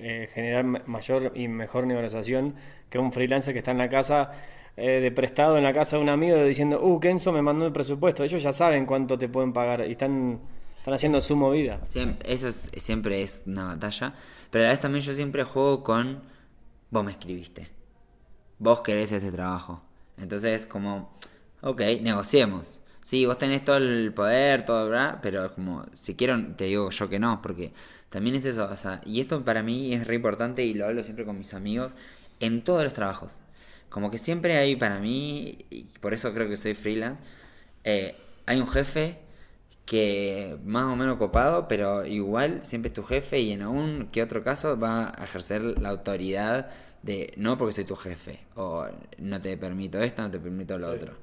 eh, 0.00 0.28
generar 0.32 0.64
mayor 0.86 1.32
y 1.34 1.48
mejor 1.48 1.86
negociación 1.86 2.54
que 2.90 2.98
un 2.98 3.12
freelancer 3.12 3.52
que 3.52 3.58
está 3.58 3.70
en 3.70 3.78
la 3.78 3.88
casa 3.88 4.32
eh, 4.76 5.00
de 5.00 5.12
prestado 5.12 5.56
en 5.56 5.62
la 5.62 5.72
casa 5.72 5.96
de 5.96 6.02
un 6.02 6.08
amigo 6.08 6.36
diciendo, 6.44 6.84
uh, 6.84 6.98
Kenzo 6.98 7.32
me 7.32 7.42
mandó 7.42 7.66
el 7.66 7.72
presupuesto. 7.72 8.24
Ellos 8.24 8.42
ya 8.42 8.52
saben 8.52 8.86
cuánto 8.86 9.16
te 9.16 9.28
pueden 9.28 9.52
pagar 9.52 9.86
y 9.86 9.92
están, 9.92 10.40
están 10.78 10.94
haciendo 10.94 11.20
su 11.20 11.36
movida. 11.36 11.80
eso 12.24 12.50
siempre 12.52 13.22
es 13.22 13.42
una 13.46 13.66
batalla. 13.66 14.14
Pero 14.50 14.64
a 14.64 14.66
la 14.66 14.72
vez 14.72 14.80
también 14.80 15.04
yo 15.04 15.14
siempre 15.14 15.44
juego 15.44 15.84
con, 15.84 16.22
vos 16.90 17.04
me 17.04 17.12
escribiste. 17.12 17.68
Vos 18.58 18.80
querés 18.80 19.12
este 19.12 19.30
trabajo. 19.30 19.80
Entonces, 20.16 20.66
como, 20.66 21.16
ok, 21.60 21.80
negociemos. 22.02 22.80
Sí, 23.04 23.26
vos 23.26 23.36
tenés 23.38 23.62
todo 23.64 23.76
el 23.76 24.12
poder, 24.14 24.64
todo, 24.64 24.88
¿verdad? 24.88 25.18
Pero 25.22 25.54
como, 25.54 25.84
si 26.00 26.14
quiero, 26.14 26.42
te 26.56 26.64
digo 26.64 26.88
yo 26.90 27.08
que 27.10 27.18
no, 27.18 27.42
porque 27.42 27.72
también 28.08 28.34
es 28.36 28.46
eso, 28.46 28.64
o 28.66 28.76
sea, 28.76 29.02
y 29.04 29.20
esto 29.20 29.44
para 29.44 29.62
mí 29.62 29.92
es 29.94 30.06
re 30.06 30.14
importante 30.14 30.64
y 30.64 30.72
lo 30.74 30.86
hablo 30.86 31.02
siempre 31.02 31.24
con 31.26 31.36
mis 31.36 31.52
amigos 31.54 31.92
en 32.40 32.62
todos 32.64 32.82
los 32.82 32.94
trabajos. 32.94 33.40
Como 33.90 34.10
que 34.10 34.18
siempre 34.18 34.56
hay 34.56 34.76
para 34.76 35.00
mí, 35.00 35.66
y 35.70 35.84
por 36.00 36.14
eso 36.14 36.32
creo 36.32 36.48
que 36.48 36.56
soy 36.56 36.74
freelance, 36.74 37.22
eh, 37.84 38.16
hay 38.46 38.60
un 38.60 38.68
jefe 38.68 39.18
que 39.86 40.58
más 40.64 40.84
o 40.86 40.96
menos 40.96 41.18
copado, 41.18 41.68
pero 41.68 42.06
igual 42.06 42.60
siempre 42.64 42.88
es 42.88 42.94
tu 42.94 43.02
jefe 43.04 43.40
y 43.40 43.52
en 43.52 43.62
algún 43.62 44.08
que 44.12 44.22
otro 44.22 44.42
caso 44.44 44.78
va 44.78 45.12
a 45.18 45.24
ejercer 45.24 45.62
la 45.80 45.90
autoridad 45.90 46.70
de 47.02 47.34
no 47.36 47.58
porque 47.58 47.74
soy 47.74 47.84
tu 47.84 47.96
jefe 47.96 48.40
o 48.56 48.86
no 49.18 49.40
te 49.42 49.56
permito 49.58 50.00
esto, 50.00 50.22
no 50.22 50.30
te 50.30 50.40
permito 50.40 50.78
lo 50.78 50.90
otro. 50.90 51.14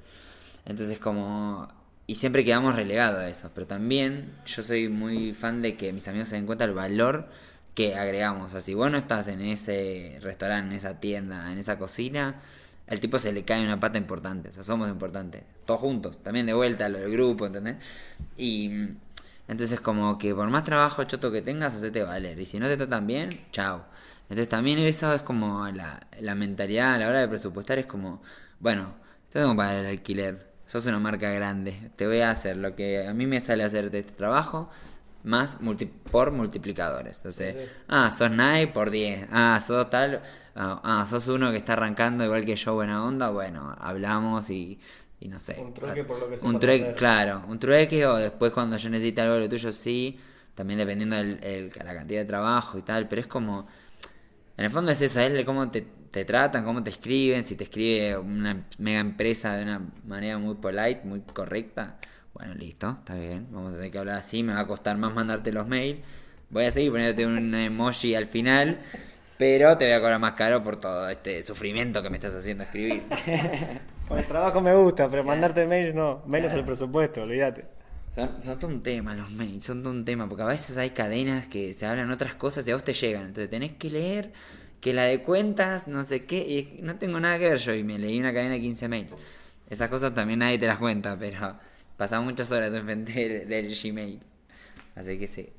Entonces 0.66 1.00
como 1.00 1.68
y 2.08 2.16
siempre 2.16 2.44
quedamos 2.44 2.76
relegados 2.76 3.20
a 3.20 3.30
eso, 3.30 3.52
pero 3.56 3.68
también 3.68 4.34
yo 4.46 4.64
soy 4.64 4.90
muy 4.90 5.34
fan 5.34 5.62
de 5.62 5.78
que 5.78 5.94
mis 5.94 6.08
amigos 6.10 6.28
se 6.28 6.36
den 6.36 6.46
cuenta 6.46 6.66
del 6.66 6.76
valor 6.76 7.30
que 7.74 7.96
agregamos. 7.96 8.48
O 8.48 8.52
sea, 8.52 8.62
si 8.62 8.74
vos 8.74 8.92
no 8.92 8.98
estás 8.98 9.28
en 9.30 9.42
ese 9.42 10.20
restaurante, 10.22 10.72
en 10.72 10.78
esa 10.78 11.00
tienda, 11.00 11.52
en 11.52 11.58
esa 11.58 11.80
cocina, 11.80 12.42
el 12.88 13.00
tipo 13.00 13.18
se 13.20 13.32
le 13.32 13.46
cae 13.46 13.64
una 13.64 13.80
pata 13.80 13.98
importante, 13.98 14.50
o 14.50 14.52
sea, 14.52 14.64
somos 14.64 14.90
importantes, 14.90 15.44
todos 15.66 15.80
juntos, 15.80 16.22
también 16.22 16.46
de 16.46 16.54
vuelta 16.54 16.90
lo 16.90 17.00
del 17.00 17.12
grupo, 17.12 17.46
¿entendés? 17.46 17.78
Y 18.36 18.70
entonces 19.48 19.80
como 19.80 20.18
que 20.18 20.36
por 20.36 20.50
más 20.50 20.66
trabajo 20.66 21.04
choto 21.06 21.32
que 21.32 21.42
tengas, 21.42 21.76
hacete 21.76 22.04
valer, 22.04 22.38
y 22.40 22.46
si 22.46 22.60
no 22.60 22.68
te 22.68 22.76
tratan 22.78 23.08
bien, 23.08 23.30
chao. 23.52 23.86
Entonces 24.24 24.50
también 24.50 24.80
eso 24.80 25.14
es 25.14 25.22
como 25.22 25.66
la, 25.70 26.08
la 26.20 26.36
mentalidad 26.36 26.96
a 26.96 26.98
la 26.98 27.08
hora 27.08 27.22
de 27.22 27.28
presupuestar, 27.30 27.80
es 27.80 27.86
como, 27.86 28.22
bueno, 28.60 28.96
tengo 29.30 29.52
que 29.52 29.56
pagar 29.58 29.78
el 29.78 29.86
alquiler, 29.86 30.51
sos 30.72 30.86
una 30.86 31.00
marca 31.00 31.30
grande, 31.34 31.92
te 31.98 32.08
voy 32.08 32.22
a 32.22 32.32
hacer 32.32 32.56
lo 32.56 32.78
que 32.78 33.06
a 33.06 33.14
mí 33.14 33.28
me 33.28 33.42
sale 33.42 33.62
hacer 33.66 33.92
de 33.92 34.00
este 34.00 34.14
trabajo, 34.14 34.70
más 35.22 35.58
por 36.10 36.32
multiplicadores. 36.32 37.18
Entonces, 37.18 37.70
ah, 37.90 38.10
sos 38.10 38.32
Nike 38.32 38.68
por 38.68 38.90
10. 38.90 39.28
Ah, 39.34 39.62
sos 39.62 39.90
tal. 39.90 40.22
Ah, 40.56 40.80
ah, 40.82 41.06
sos 41.10 41.28
uno 41.28 41.52
que 41.52 41.58
está 41.58 41.74
arrancando 41.74 42.24
igual 42.24 42.46
que 42.46 42.56
yo, 42.56 42.74
buena 42.74 43.04
onda. 43.04 43.30
Bueno, 43.32 43.76
hablamos 43.82 44.50
y, 44.50 44.80
y 45.20 45.28
no 45.28 45.40
sé. 45.40 45.60
Un 45.60 45.74
trueque 45.74 46.06
por 46.06 46.20
lo 46.20 46.30
que 46.30 46.38
se 46.38 46.46
Un 46.48 46.58
trueque, 46.58 46.94
claro. 46.94 47.44
Un 47.50 47.60
trueque 47.60 48.06
o 48.06 48.16
después 48.16 48.54
cuando 48.54 48.78
yo 48.78 48.90
necesite 48.90 49.20
algo 49.20 49.34
de 49.34 49.40
lo 49.42 49.50
tuyo, 49.50 49.74
sí. 49.74 50.18
También 50.56 50.78
dependiendo 50.80 51.18
de 51.18 51.70
la 51.84 51.94
cantidad 51.94 52.22
de 52.22 52.26
trabajo 52.26 52.78
y 52.78 52.82
tal. 52.82 53.10
Pero 53.10 53.20
es 53.20 53.28
como. 53.28 53.68
En 54.58 54.66
el 54.66 54.72
fondo 54.72 54.92
es 54.92 55.02
eso, 55.02 55.20
es 55.20 55.46
cómo 55.46 55.70
te, 55.72 55.82
te 56.12 56.26
tratan, 56.26 56.64
cómo 56.64 56.84
te 56.84 56.90
escriben. 56.90 57.44
Si 57.44 57.56
te 57.56 57.64
escribe 57.64 58.18
una 58.18 58.66
mega 58.78 59.00
empresa 59.00 59.56
de 59.56 59.64
una 59.64 59.82
manera 60.06 60.38
muy 60.38 60.56
polite, 60.56 61.02
muy 61.04 61.22
correcta 61.22 61.98
bueno, 62.34 62.54
listo, 62.56 62.98
está 63.00 63.16
bien. 63.16 63.48
Vamos 63.52 63.74
a 63.74 63.76
tener 63.76 63.92
que 63.92 64.00
hablar 64.00 64.16
así. 64.16 64.42
Me 64.44 64.54
va 64.54 64.62
a 64.62 64.68
costar 64.68 64.98
más 64.98 65.14
mandarte 65.14 65.52
los 65.52 65.68
mails. 65.68 66.00
Voy 66.50 66.66
a 66.66 66.72
seguir 66.72 66.92
poniéndote 66.92 67.26
un 67.26 67.54
emoji 67.54 68.16
al 68.16 68.26
final. 68.26 68.80
Pero 69.38 69.78
te 69.78 69.86
voy 69.86 69.94
a 69.94 70.00
cobrar 70.00 70.20
más 70.20 70.34
caro 70.34 70.64
por 70.64 70.80
todo 70.80 71.10
este 71.10 71.42
sufrimiento 71.42 72.02
que 72.04 72.10
me 72.10 72.18
estás 72.18 72.36
haciendo 72.36 72.64
escribir. 72.64 73.04
el 74.10 74.26
trabajo 74.26 74.62
me 74.62 74.74
gusta, 74.76 75.10
pero 75.10 75.24
mandarte 75.24 75.66
mails 75.66 75.96
no. 75.96 76.22
Menos 76.26 76.54
el 76.54 76.64
presupuesto, 76.64 77.24
olvídate. 77.24 77.66
Son, 78.12 78.42
son, 78.42 78.60
todo 78.60 78.70
un 78.70 78.84
tema 78.84 79.16
los 79.16 79.32
mails, 79.32 79.64
son 79.64 79.84
todo 79.84 79.94
un 79.94 80.04
tema, 80.04 80.28
porque 80.28 80.44
a 80.44 80.48
veces 80.48 80.76
hay 80.78 80.90
cadenas 80.90 81.48
que 81.48 81.74
se 81.74 81.86
hablan 81.86 82.12
otras 82.12 82.34
cosas 82.36 82.68
y 82.68 82.72
a 82.72 82.74
vos 82.76 82.84
te 82.84 82.94
llegan. 82.94 83.28
Entonces 83.28 83.50
tenés 83.50 83.72
que 83.72 83.90
leer 83.90 84.34
que 84.82 84.94
la 84.94 85.06
de 85.06 85.22
cuentas, 85.22 85.88
no 85.88 86.04
sé 86.04 86.26
qué, 86.26 86.38
y 86.38 86.82
no 86.82 86.98
tengo 86.98 87.22
nada 87.22 87.40
que 87.40 87.48
ver 87.48 87.58
yo 87.58 87.74
y 87.74 87.84
me 87.86 87.98
leí 87.98 88.20
una 88.20 88.34
cadena 88.34 88.56
de 88.56 88.62
15 88.62 88.88
mails. 88.90 89.14
Esas 89.70 89.88
cosas 89.90 90.14
también 90.14 90.40
nadie 90.40 90.60
te 90.60 90.68
las 90.68 90.78
cuenta, 90.78 91.18
pero 91.18 91.56
Pasaba 92.02 92.24
muchas 92.24 92.52
horas 92.52 92.74
enfrente 92.74 93.46
del, 93.46 93.76
Gmail. 93.76 94.20
Así 94.96 95.20
que 95.20 95.28
sí. 95.28 95.50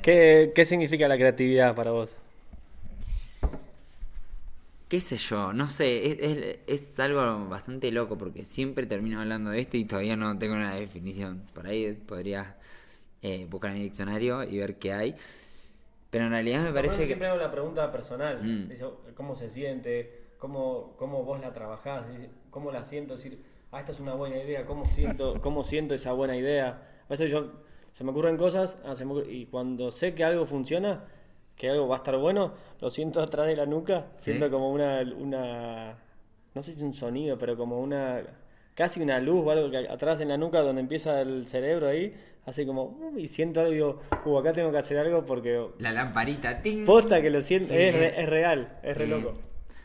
¿Qué, 0.00 0.52
¿Qué 0.54 0.64
significa 0.64 1.06
la 1.06 1.18
creatividad 1.18 1.74
para 1.74 1.90
vos? 1.90 2.16
Qué 4.90 4.98
sé 4.98 5.16
yo, 5.16 5.52
no 5.52 5.68
sé, 5.68 6.04
es, 6.04 6.58
es, 6.66 6.98
algo 6.98 7.48
bastante 7.48 7.92
loco 7.92 8.18
porque 8.18 8.44
siempre 8.44 8.86
termino 8.86 9.20
hablando 9.20 9.50
de 9.50 9.60
esto 9.60 9.76
y 9.76 9.84
todavía 9.84 10.16
no 10.16 10.36
tengo 10.36 10.56
una 10.56 10.74
definición. 10.74 11.44
Por 11.54 11.68
ahí 11.68 11.92
podrías 11.92 12.56
eh, 13.22 13.46
buscar 13.48 13.70
en 13.70 13.76
el 13.76 13.82
diccionario 13.84 14.42
y 14.42 14.58
ver 14.58 14.80
qué 14.80 14.92
hay. 14.92 15.14
Pero 16.10 16.24
en 16.24 16.30
realidad 16.32 16.64
me 16.64 16.72
parece 16.72 16.98
que... 16.98 17.06
Siempre 17.06 17.28
hago 17.28 17.38
la 17.38 17.52
pregunta 17.52 17.92
personal, 17.92 18.42
mm. 18.42 19.14
cómo 19.14 19.36
se 19.36 19.48
siente, 19.48 20.32
cómo, 20.38 20.96
cómo 20.98 21.22
vos 21.22 21.40
la 21.40 21.52
trabajás, 21.52 22.08
cómo 22.50 22.72
la 22.72 22.82
siento, 22.82 23.14
decir, 23.14 23.40
ah, 23.70 23.78
esta 23.78 23.92
es 23.92 24.00
una 24.00 24.14
buena 24.14 24.42
idea, 24.42 24.66
¿cómo 24.66 24.86
siento, 24.86 25.40
cómo 25.40 25.62
siento 25.62 25.94
esa 25.94 26.10
buena 26.10 26.36
idea? 26.36 26.82
A 27.04 27.08
veces 27.08 27.30
yo, 27.30 27.52
se 27.92 28.02
me 28.02 28.10
ocurren 28.10 28.36
cosas 28.36 28.76
ah, 28.84 28.94
y 29.28 29.46
cuando 29.46 29.92
sé 29.92 30.14
que 30.14 30.24
algo 30.24 30.46
funciona, 30.46 31.04
que 31.60 31.68
algo 31.68 31.86
va 31.86 31.96
a 31.96 31.98
estar 31.98 32.16
bueno, 32.16 32.54
lo 32.80 32.88
siento 32.88 33.20
atrás 33.22 33.46
de 33.46 33.54
la 33.54 33.66
nuca, 33.66 34.06
siento 34.16 34.50
como 34.50 34.70
una, 34.70 35.02
una, 35.18 35.94
no 36.54 36.62
sé 36.62 36.72
si 36.72 36.82
un 36.82 36.94
sonido, 36.94 37.36
pero 37.36 37.54
como 37.54 37.80
una, 37.80 38.22
casi 38.74 39.02
una 39.02 39.20
luz 39.20 39.46
o 39.46 39.50
algo 39.50 39.70
que 39.70 39.76
atrás 39.76 40.20
en 40.20 40.28
la 40.28 40.38
nuca 40.38 40.62
donde 40.62 40.80
empieza 40.80 41.20
el 41.20 41.46
cerebro 41.46 41.88
ahí, 41.88 42.14
así 42.46 42.64
como, 42.64 42.84
uh, 42.84 43.18
y 43.18 43.28
siento 43.28 43.60
algo 43.60 43.72
y 43.72 43.74
digo, 43.74 44.00
uh, 44.24 44.38
acá 44.38 44.54
tengo 44.54 44.72
que 44.72 44.78
hacer 44.78 44.96
algo 44.96 45.26
porque... 45.26 45.62
La 45.78 45.92
lamparita, 45.92 46.62
ting. 46.62 46.86
Posta 46.86 47.20
que 47.20 47.28
lo 47.28 47.42
siento, 47.42 47.74
es, 47.74 47.94
es 47.94 48.28
real, 48.28 48.78
es 48.82 48.96
re 48.96 49.06
loco. 49.06 49.34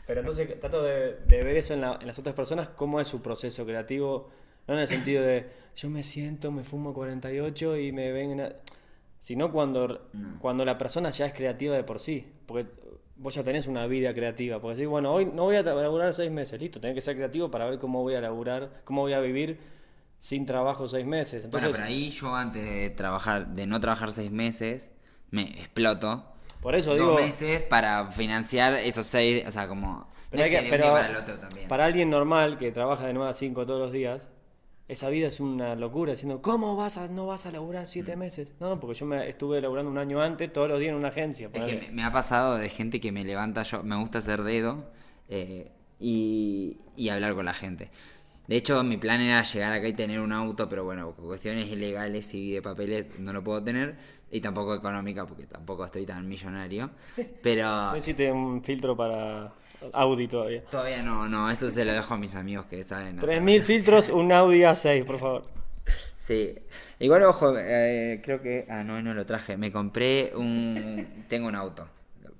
Pero 0.06 0.20
entonces 0.20 0.58
trato 0.58 0.82
de, 0.82 1.18
ver 1.28 1.58
eso 1.58 1.74
en, 1.74 1.82
las 1.82 2.18
otras 2.18 2.34
personas, 2.34 2.68
cómo 2.68 3.02
es 3.02 3.08
su 3.08 3.20
proceso 3.20 3.66
creativo, 3.66 4.30
no 4.66 4.74
en 4.74 4.80
el 4.80 4.88
sentido 4.88 5.22
de 5.22 5.46
yo 5.76 5.90
me 5.90 6.02
siento, 6.02 6.50
me 6.50 6.64
fumo 6.64 6.94
48 6.94 7.76
y 7.76 7.92
me 7.92 8.12
ven... 8.12 8.54
Sino 9.26 9.50
cuando, 9.50 10.08
cuando 10.38 10.64
la 10.64 10.78
persona 10.78 11.10
ya 11.10 11.26
es 11.26 11.32
creativa 11.34 11.74
de 11.74 11.82
por 11.82 11.98
sí, 11.98 12.24
porque 12.46 12.64
vos 13.16 13.34
ya 13.34 13.42
tenés 13.42 13.66
una 13.66 13.84
vida 13.88 14.14
creativa, 14.14 14.60
porque 14.60 14.76
decís, 14.76 14.88
bueno, 14.88 15.12
hoy 15.12 15.26
no 15.26 15.42
voy 15.42 15.56
a 15.56 15.64
laburar 15.64 16.14
seis 16.14 16.30
meses, 16.30 16.60
listo, 16.60 16.80
tenés 16.80 16.94
que 16.94 17.00
ser 17.00 17.16
creativo 17.16 17.50
para 17.50 17.68
ver 17.68 17.80
cómo 17.80 18.02
voy 18.02 18.14
a 18.14 18.20
laburar, 18.20 18.82
cómo 18.84 19.00
voy 19.00 19.14
a 19.14 19.20
vivir 19.20 19.58
sin 20.20 20.46
trabajo 20.46 20.86
seis 20.86 21.04
meses. 21.04 21.44
Entonces, 21.44 21.70
bueno, 21.70 21.84
pero 21.84 21.88
ahí 21.92 22.10
yo 22.10 22.36
antes 22.36 22.62
de 22.64 22.90
trabajar, 22.90 23.48
de 23.48 23.66
no 23.66 23.80
trabajar 23.80 24.12
seis 24.12 24.30
meses, 24.30 24.90
me 25.32 25.42
exploto 25.42 26.24
Por 26.62 26.76
eso 26.76 26.90
dos 26.92 27.00
digo, 27.00 27.14
meses 27.16 27.62
para 27.62 28.12
financiar 28.12 28.74
esos 28.74 29.06
seis, 29.06 29.42
o 29.44 29.50
sea, 29.50 29.66
como... 29.66 30.06
Pero, 30.30 30.40
no 30.40 30.46
es 30.48 30.54
que- 30.56 30.64
que 30.66 30.70
pero 30.70 30.92
para 30.92 31.08
el 31.10 31.16
otro 31.16 31.34
también. 31.40 31.66
para 31.66 31.84
alguien 31.84 32.10
normal 32.10 32.58
que 32.58 32.70
trabaja 32.70 33.08
de 33.08 33.12
9 33.12 33.28
a 33.30 33.34
5 33.34 33.66
todos 33.66 33.80
los 33.80 33.90
días, 33.90 34.30
esa 34.88 35.08
vida 35.08 35.28
es 35.28 35.40
una 35.40 35.74
locura, 35.74 36.12
diciendo, 36.12 36.40
¿cómo 36.42 36.76
vas 36.76 36.96
a, 36.98 37.08
no 37.08 37.26
vas 37.26 37.46
a 37.46 37.50
laburar 37.50 37.86
7 37.86 38.14
Mm. 38.14 38.18
meses? 38.18 38.52
No, 38.60 38.78
porque 38.78 38.94
yo 38.98 39.06
me 39.06 39.28
estuve 39.28 39.60
laburando 39.60 39.90
un 39.90 39.98
año 39.98 40.20
antes, 40.20 40.52
todos 40.52 40.68
los 40.68 40.78
días 40.78 40.90
en 40.90 40.96
una 40.96 41.08
agencia. 41.08 41.50
Es 41.52 41.64
que 41.64 41.90
me 41.92 42.04
ha 42.04 42.12
pasado 42.12 42.56
de 42.56 42.68
gente 42.68 43.00
que 43.00 43.10
me 43.12 43.24
levanta, 43.24 43.62
yo 43.62 43.82
me 43.82 43.96
gusta 43.96 44.18
hacer 44.18 44.42
dedo 44.42 44.84
eh, 45.28 45.72
y, 45.98 46.78
y 46.96 47.08
hablar 47.08 47.34
con 47.34 47.44
la 47.46 47.54
gente. 47.54 47.90
De 48.48 48.56
hecho, 48.56 48.82
mi 48.84 48.96
plan 48.96 49.20
era 49.20 49.42
llegar 49.42 49.72
acá 49.72 49.88
y 49.88 49.92
tener 49.92 50.20
un 50.20 50.32
auto, 50.32 50.68
pero 50.68 50.84
bueno, 50.84 51.12
cuestiones 51.12 51.66
ilegales 51.66 52.32
y 52.34 52.52
de 52.52 52.62
papeles 52.62 53.18
no 53.18 53.32
lo 53.32 53.42
puedo 53.42 53.62
tener. 53.62 53.96
Y 54.30 54.40
tampoco 54.40 54.74
económica, 54.74 55.26
porque 55.26 55.46
tampoco 55.46 55.84
estoy 55.84 56.04
tan 56.04 56.26
millonario. 56.28 56.90
Pero 57.42 57.64
No 57.92 57.96
hiciste 57.96 58.30
un 58.30 58.62
filtro 58.62 58.96
para 58.96 59.52
Audi 59.92 60.26
todavía. 60.26 60.64
todavía 60.64 61.00
no, 61.02 61.28
no, 61.28 61.48
eso 61.48 61.70
se 61.70 61.84
lo 61.84 61.92
dejo 61.92 62.14
a 62.14 62.18
mis 62.18 62.34
amigos 62.34 62.66
que 62.66 62.82
saben. 62.82 63.18
hacer. 63.18 63.42
3.000 63.42 63.60
filtros, 63.62 64.08
un 64.08 64.32
Audi 64.32 64.60
A6, 64.60 65.04
por 65.04 65.18
favor. 65.18 65.42
Sí. 66.26 66.58
Igual, 66.98 67.22
ojo, 67.22 67.54
eh, 67.56 68.20
creo 68.24 68.42
que... 68.42 68.66
Ah, 68.68 68.82
no, 68.82 69.00
no 69.00 69.14
lo 69.14 69.24
traje. 69.24 69.56
Me 69.56 69.70
compré 69.70 70.32
un... 70.34 71.24
Tengo 71.28 71.46
un 71.46 71.54
auto. 71.54 71.88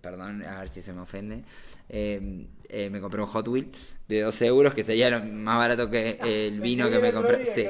Perdón, 0.07 0.45
a 0.45 0.61
ver 0.61 0.69
si 0.69 0.81
se 0.83 0.93
me 0.93 1.01
ofende. 1.01 1.43
Eh, 1.89 2.47
eh, 2.69 2.91
me 2.91 3.01
compré 3.01 3.21
un 3.21 3.27
Hot 3.27 3.49
Wheel 3.49 3.73
de 4.07 4.21
12 4.21 4.47
euros, 4.47 4.73
que 4.73 4.85
sería 4.85 5.11
lo 5.11 5.19
más 5.19 5.59
barato 5.59 5.91
que 5.91 6.21
el 6.47 6.61
vino 6.61 6.89
que 6.89 7.01
me 7.01 7.13
compré. 7.13 7.45
Sí. 7.45 7.67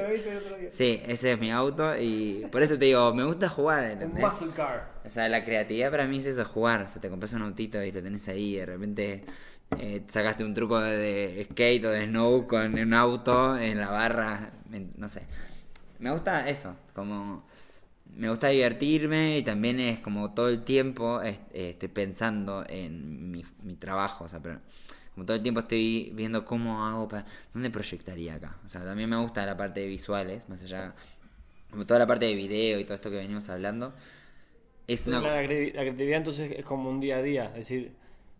sí, 0.69 1.01
ese 1.07 1.31
es 1.31 1.39
mi 1.39 1.49
auto 1.49 1.97
y 1.97 2.45
por 2.51 2.61
eso 2.61 2.77
te 2.77 2.85
digo, 2.85 3.11
me 3.15 3.23
gusta 3.23 3.49
jugar. 3.49 3.97
Un 4.03 4.21
muscle 4.21 4.51
car. 4.55 4.91
O 5.03 5.09
sea, 5.09 5.27
la 5.29 5.43
creatividad 5.43 5.89
para 5.89 6.05
mí 6.05 6.19
es 6.19 6.27
eso, 6.27 6.45
jugar. 6.45 6.83
O 6.83 6.87
sea, 6.87 7.01
te 7.01 7.09
compras 7.09 7.33
un 7.33 7.41
autito 7.41 7.81
y 7.83 7.91
lo 7.91 8.03
tenés 8.03 8.27
ahí 8.27 8.53
y 8.53 8.57
de 8.57 8.65
repente 8.67 9.25
eh, 9.79 10.03
sacaste 10.07 10.43
un 10.43 10.53
truco 10.53 10.79
de, 10.79 11.47
skate 11.51 11.85
o 11.85 11.89
de 11.89 12.05
snow 12.05 12.45
con 12.45 12.77
un 12.77 12.93
auto 12.93 13.57
en 13.57 13.79
la 13.79 13.89
barra. 13.89 14.51
No 14.95 15.09
sé. 15.09 15.23
Me 15.97 16.11
gusta 16.11 16.47
eso, 16.47 16.75
como... 16.93 17.47
Me 18.17 18.29
gusta 18.29 18.47
divertirme 18.49 19.37
y 19.37 19.43
también 19.43 19.79
es 19.79 19.99
como 19.99 20.33
todo 20.33 20.49
el 20.49 20.63
tiempo 20.63 21.21
es- 21.21 21.37
eh, 21.53 21.69
estoy 21.71 21.89
pensando 21.89 22.65
en 22.67 23.31
mi, 23.31 23.43
mi 23.63 23.75
trabajo, 23.75 24.25
o 24.25 24.29
sea, 24.29 24.39
pero 24.41 24.59
como 25.13 25.25
todo 25.25 25.37
el 25.37 25.43
tiempo 25.43 25.61
estoy 25.61 26.11
viendo 26.15 26.43
cómo 26.45 26.85
hago 26.85 27.07
para... 27.07 27.25
¿Dónde 27.53 27.69
proyectaría 27.69 28.35
acá? 28.35 28.57
O 28.65 28.69
sea, 28.69 28.81
también 28.83 29.09
me 29.09 29.17
gusta 29.17 29.45
la 29.45 29.55
parte 29.57 29.81
de 29.81 29.87
visuales, 29.87 30.47
más 30.49 30.61
allá... 30.63 30.93
Como 31.69 31.85
toda 31.85 31.99
la 31.99 32.07
parte 32.07 32.25
de 32.25 32.35
video 32.35 32.79
y 32.79 32.85
todo 32.85 32.95
esto 32.95 33.09
que 33.09 33.17
venimos 33.17 33.49
hablando. 33.49 33.93
Es 34.87 35.05
una... 35.07 35.21
La, 35.21 35.41
la 35.41 35.47
creatividad 35.47 36.17
entonces 36.17 36.51
es 36.57 36.65
como 36.65 36.89
un 36.89 36.99
día 36.99 37.17
a 37.17 37.21
día, 37.21 37.45
es 37.47 37.55
decir, 37.55 37.91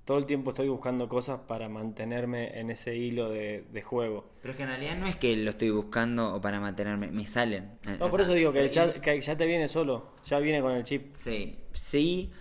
todo 0.08 0.18
el 0.18 0.26
tiempo 0.26 0.51
estoy 0.51 0.70
buscando 0.70 1.08
cosas 1.08 1.41
para 1.47 1.70
mantenerme 1.70 2.60
en 2.60 2.72
ese 2.72 2.95
hilo 2.95 3.30
de, 3.30 3.66
de 3.72 3.82
juego. 3.84 4.26
Pero 4.41 4.53
es 4.53 4.58
que 4.58 4.64
en 4.64 4.70
realidad 4.70 4.97
no 4.97 5.05
es 5.05 5.18
que 5.18 5.36
lo 5.36 5.49
estoy 5.51 5.70
buscando 5.70 6.34
o 6.34 6.41
para 6.41 6.60
mantenerme, 6.60 7.12
me 7.12 7.28
salen. 7.28 7.72
No, 7.99 8.05
o 8.05 8.10
por 8.10 8.12
sea, 8.22 8.24
eso 8.24 8.34
digo 8.34 8.53
que 8.53 8.66
eh, 8.66 8.70
ya, 8.70 8.93
que 9.01 9.22
ya 9.22 9.36
te 9.38 9.45
viene 9.45 9.68
solo, 9.68 10.14
ya 10.24 10.39
viene 10.39 10.62
con 10.62 10.72
el 10.72 10.84
chip. 10.84 11.16
Sí, 11.16 11.60
sí, 11.74 12.32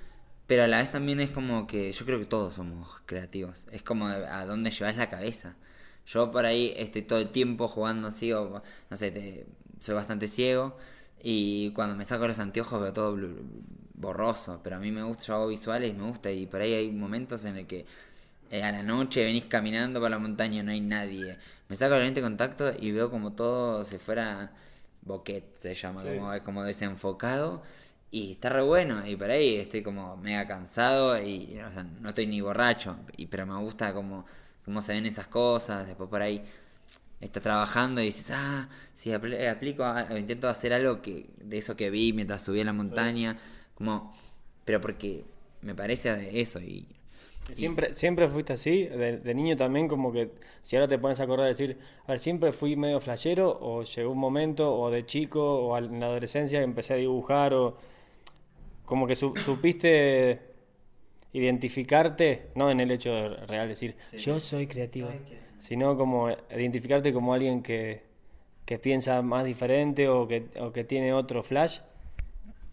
pero 0.46 0.62
a 0.64 0.66
la 0.68 0.78
vez 0.78 0.90
también 0.92 1.20
es 1.20 1.30
como 1.30 1.66
que 1.66 1.90
yo 1.92 2.06
creo 2.06 2.18
que 2.20 2.26
todos 2.26 2.54
somos 2.54 3.02
creativos. 3.06 3.66
Es 3.72 3.82
como 3.82 4.06
a 4.06 4.46
dónde 4.46 4.70
llevas 4.70 4.96
la 4.96 5.10
cabeza. 5.10 5.56
Yo 6.06 6.30
por 6.30 6.46
ahí 6.46 6.72
estoy 6.76 7.02
todo 7.02 7.18
el 7.18 7.30
tiempo 7.30 7.66
jugando 7.68 8.08
así, 8.08 8.32
o 8.32 8.62
no 8.90 8.96
sé, 8.96 9.10
te- 9.10 9.46
soy 9.80 9.94
bastante 9.96 10.28
ciego 10.28 10.76
y 11.20 11.72
cuando 11.72 11.96
me 11.96 12.04
saco 12.04 12.28
los 12.28 12.38
anteojos 12.38 12.80
veo 12.80 12.92
todo 12.92 13.16
blu- 13.16 13.42
borroso, 13.96 14.60
pero 14.62 14.76
a 14.76 14.78
mí 14.78 14.90
me 14.92 15.02
gusta, 15.02 15.24
yo 15.24 15.34
hago 15.36 15.48
visuales 15.48 15.90
y 15.90 15.94
me 15.94 16.04
gusta 16.06 16.30
y 16.30 16.46
por 16.46 16.60
ahí 16.60 16.74
hay 16.74 16.90
momentos 16.90 17.44
en 17.44 17.56
el 17.56 17.66
que 17.66 17.86
eh, 18.50 18.62
a 18.62 18.72
la 18.72 18.82
noche 18.82 19.24
venís 19.24 19.44
caminando 19.46 20.00
por 20.00 20.10
la 20.10 20.18
montaña 20.18 20.60
y 20.60 20.64
no 20.64 20.72
hay 20.72 20.80
nadie. 20.80 21.38
Me 21.68 21.76
saco 21.76 21.94
el 21.96 22.02
lente 22.02 22.20
de 22.20 22.26
contacto 22.26 22.72
y 22.78 22.92
veo 22.92 23.10
como 23.10 23.32
todo 23.32 23.84
se 23.84 23.98
fuera 23.98 24.52
boquet, 25.02 25.56
se 25.58 25.74
llama, 25.74 26.02
Sí. 26.02 26.08
como, 26.16 26.42
como 26.44 26.64
desenfocado. 26.64 27.62
Y 28.10 28.32
está 28.32 28.48
re 28.50 28.62
bueno, 28.62 29.06
y 29.06 29.16
por 29.16 29.30
ahí 29.30 29.56
estoy 29.56 29.82
como 29.82 30.16
mega 30.16 30.46
cansado 30.46 31.20
y 31.20 31.58
o 31.60 31.70
sea, 31.72 31.82
no 31.82 32.10
estoy 32.10 32.26
ni 32.26 32.40
borracho, 32.40 32.96
y, 33.16 33.26
pero 33.26 33.46
me 33.46 33.58
gusta 33.58 33.92
como, 33.92 34.24
cómo 34.64 34.80
se 34.80 34.92
ven 34.92 35.06
esas 35.06 35.26
cosas, 35.26 35.86
después 35.86 36.08
por 36.08 36.22
ahí 36.22 36.42
estás 37.20 37.42
trabajando 37.42 38.00
y 38.00 38.06
dices, 38.06 38.30
ah, 38.32 38.68
si 38.94 39.10
apl- 39.10 39.48
aplico, 39.50 39.84
a- 39.84 40.06
o 40.10 40.16
intento 40.16 40.48
hacer 40.48 40.72
algo 40.72 41.02
que 41.02 41.28
de 41.38 41.58
eso 41.58 41.76
que 41.76 41.90
vi 41.90 42.12
mientras 42.12 42.42
subí 42.42 42.60
a 42.60 42.64
la 42.64 42.72
montaña, 42.72 43.38
como, 43.76 44.12
pero 44.64 44.80
porque 44.80 45.24
me 45.62 45.74
parece 45.74 46.40
eso 46.40 46.60
y... 46.60 46.88
Y 47.48 47.54
Siempre, 47.54 47.94
siempre 47.94 48.26
fuiste 48.26 48.54
así, 48.54 48.86
de, 48.86 49.18
de 49.18 49.34
niño 49.34 49.54
también, 49.56 49.86
como 49.86 50.10
que 50.10 50.32
si 50.62 50.74
ahora 50.74 50.88
te 50.88 50.98
pones 50.98 51.20
a 51.20 51.24
acordar, 51.24 51.46
decir, 51.46 51.78
a 52.04 52.08
ver, 52.08 52.18
siempre 52.18 52.50
fui 52.50 52.74
medio 52.74 52.98
flashero, 53.00 53.56
o 53.60 53.84
llegó 53.84 54.10
un 54.10 54.18
momento, 54.18 54.74
o 54.76 54.90
de 54.90 55.06
chico, 55.06 55.40
o 55.68 55.78
en 55.78 56.00
la 56.00 56.06
adolescencia 56.06 56.60
empecé 56.60 56.94
a 56.94 56.96
dibujar, 56.96 57.54
o 57.54 57.76
como 58.84 59.06
que 59.06 59.14
su- 59.14 59.36
supiste 59.36 60.40
identificarte, 61.32 62.48
no 62.54 62.70
en 62.70 62.80
el 62.80 62.90
hecho 62.90 63.10
real 63.46 63.68
decir, 63.68 63.94
yo 64.18 64.40
soy 64.40 64.66
creativo, 64.66 65.08
sino 65.58 65.96
como 65.96 66.28
identificarte 66.50 67.12
como 67.12 67.34
alguien 67.34 67.62
que, 67.62 68.02
que 68.64 68.78
piensa 68.78 69.22
más 69.22 69.44
diferente 69.44 70.08
o 70.08 70.26
que, 70.26 70.46
o 70.60 70.72
que 70.72 70.84
tiene 70.84 71.12
otro 71.12 71.42
flash, 71.42 71.78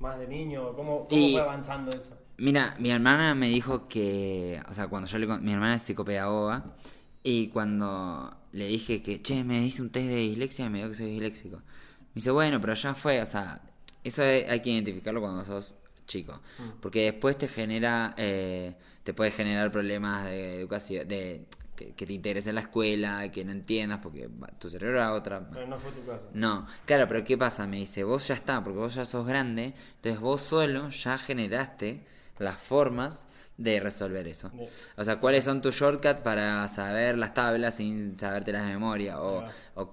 más 0.04 0.20
de 0.20 0.28
niño, 0.28 0.74
¿cómo, 0.76 1.08
cómo 1.08 1.22
Y- 1.22 1.32
fue 1.32 1.42
avanzando 1.42 1.90
eso? 1.90 2.16
Mira, 2.38 2.76
mi 2.80 2.92
hermana 2.92 3.34
me 3.36 3.48
dijo 3.48 3.88
que, 3.88 4.62
o 4.70 4.74
sea, 4.74 4.88
cuando 4.88 5.08
yo 5.08 5.18
le 5.18 5.28
mi 5.40 5.54
hermana 5.54 5.76
es 5.76 5.84
psicopedagoga 5.84 6.76
y 7.24 7.48
cuando 7.50 8.36
le 8.52 8.68
dije 8.68 9.02
que, 9.02 9.22
che, 9.22 9.44
me 9.44 9.66
hice 9.66 9.82
un 9.82 9.92
test 9.92 10.08
de 10.08 10.16
dislexia 10.16 10.66
y 10.66 10.70
me 10.70 10.80
dio 10.80 10.90
que 10.90 10.96
soy 10.96 11.12
disléxico. 11.12 11.58
Me 11.58 12.16
dice, 12.16 12.32
bueno, 12.32 12.60
pero 12.60 12.74
ya 12.74 12.94
fue, 12.96 13.22
o 13.22 13.26
sea, 13.26 13.62
eso 14.04 14.22
hay 14.24 14.42
hay 14.50 14.62
que 14.62 14.72
identificarlo 14.72 15.22
cuando 15.22 15.46
sos 15.46 15.76
chico, 16.06 16.42
porque 16.82 17.04
después 17.12 17.38
te 17.38 17.48
genera, 17.48 18.14
eh, 18.18 18.76
te 19.04 19.14
puede 19.14 19.32
generar 19.32 19.72
problemas 19.72 20.26
de 20.26 20.60
educación, 20.60 21.08
de 21.08 21.46
que, 21.76 21.94
que 21.94 22.06
te 22.06 22.14
interese 22.14 22.50
en 22.50 22.56
la 22.56 22.62
escuela, 22.62 23.30
que 23.32 23.44
no 23.46 23.52
entiendas 23.52 24.00
porque 24.02 24.30
tu 24.60 24.70
cerebro 24.70 24.98
era 24.98 25.14
otra. 25.14 25.48
Pero 25.50 25.68
no 25.68 25.78
fue 25.78 25.92
tu 25.92 26.06
caso. 26.06 26.30
No, 26.34 26.68
claro, 26.86 27.08
pero 27.08 27.24
¿qué 27.24 27.38
pasa? 27.38 27.66
Me 27.68 27.78
dice, 27.78 28.04
vos 28.04 28.28
ya 28.28 28.36
está, 28.36 28.64
porque 28.64 28.80
vos 28.80 28.96
ya 28.96 29.06
sos 29.06 29.26
grande, 29.26 29.74
entonces 29.96 30.20
vos 30.22 30.42
solo 30.42 30.90
ya 30.90 31.18
generaste 31.18 32.06
las 32.40 32.60
formas 32.60 33.28
de 33.58 33.80
resolver 33.80 34.28
eso. 34.28 34.52
O 34.98 35.04
sea, 35.06 35.20
¿cuáles 35.20 35.44
son 35.46 35.62
tus 35.62 35.76
shortcuts 35.76 36.22
para 36.22 36.68
saber 36.68 37.18
las 37.18 37.34
tablas 37.36 37.76
sin 37.76 38.18
saberte 38.20 38.52
las 38.52 38.64
de 38.66 38.70
memoria? 38.70 39.22
O, 39.22 39.44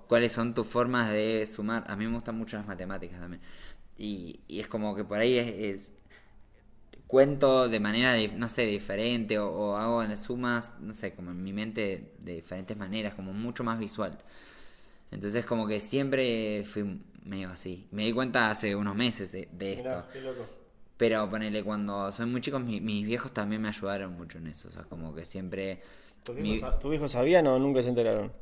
cuáles 0.09 0.33
son 0.33 0.55
tus 0.55 0.67
formas 0.67 1.11
de 1.13 1.47
sumar. 1.47 1.85
A 1.87 1.95
mí 1.97 2.07
me 2.07 2.15
gustan 2.15 2.37
mucho 2.39 2.57
las 2.57 2.67
matemáticas 2.67 3.21
también. 3.21 3.43
Y, 3.99 4.41
y 4.49 4.61
es 4.61 4.67
como 4.67 4.97
que 4.97 5.05
por 5.05 5.19
ahí 5.19 5.37
es, 5.39 5.47
es- 5.49 5.93
cuento 7.11 7.69
de 7.69 7.81
manera, 7.81 8.15
no 8.37 8.49
sé, 8.49 8.67
diferente 8.67 9.39
o, 9.39 9.49
o 9.51 9.77
hago 9.77 10.03
en 10.03 10.17
sumas, 10.17 10.73
no 10.81 10.95
sé, 10.95 11.15
como 11.15 11.31
en 11.33 11.43
mi 11.43 11.53
mente 11.53 12.15
de 12.19 12.35
diferentes 12.37 12.77
maneras, 12.77 13.15
como 13.15 13.33
mucho 13.33 13.65
más 13.65 13.79
visual. 13.79 14.19
Entonces 15.11 15.45
como 15.45 15.67
que 15.67 15.81
siempre 15.81 16.65
fui 16.65 17.01
medio 17.25 17.51
así. 17.51 17.89
Me 17.91 18.05
di 18.07 18.13
cuenta 18.13 18.51
hace 18.51 18.77
unos 18.77 18.95
meses 18.97 19.33
de, 19.33 19.49
de 19.53 19.73
esto. 19.75 19.85
Mirá, 19.85 20.09
qué 20.13 20.21
loco. 20.21 20.49
Pero 20.97 21.29
ponele, 21.29 21.65
cuando 21.65 22.13
soy 22.13 22.27
muy 22.27 22.41
chico, 22.41 22.59
mi- 22.61 22.81
mis 22.81 23.07
viejos 23.07 23.33
también 23.33 23.63
me 23.63 23.69
ayudaron 23.69 24.13
mucho 24.13 24.39
en 24.39 24.49
eso. 24.49 24.69
O 24.69 24.73
sea, 24.73 24.85
como 24.85 25.15
que 25.15 25.25
siempre... 25.25 25.81
¿Tus 26.25 26.37
mi- 26.37 26.57
hijos, 26.57 26.71
sa- 26.73 26.79
tus 26.79 26.95
hijos 26.95 27.11
sabían 27.13 27.47
o 27.47 27.59
nunca 27.59 27.83
se 27.83 27.89
enteraron? 27.89 28.33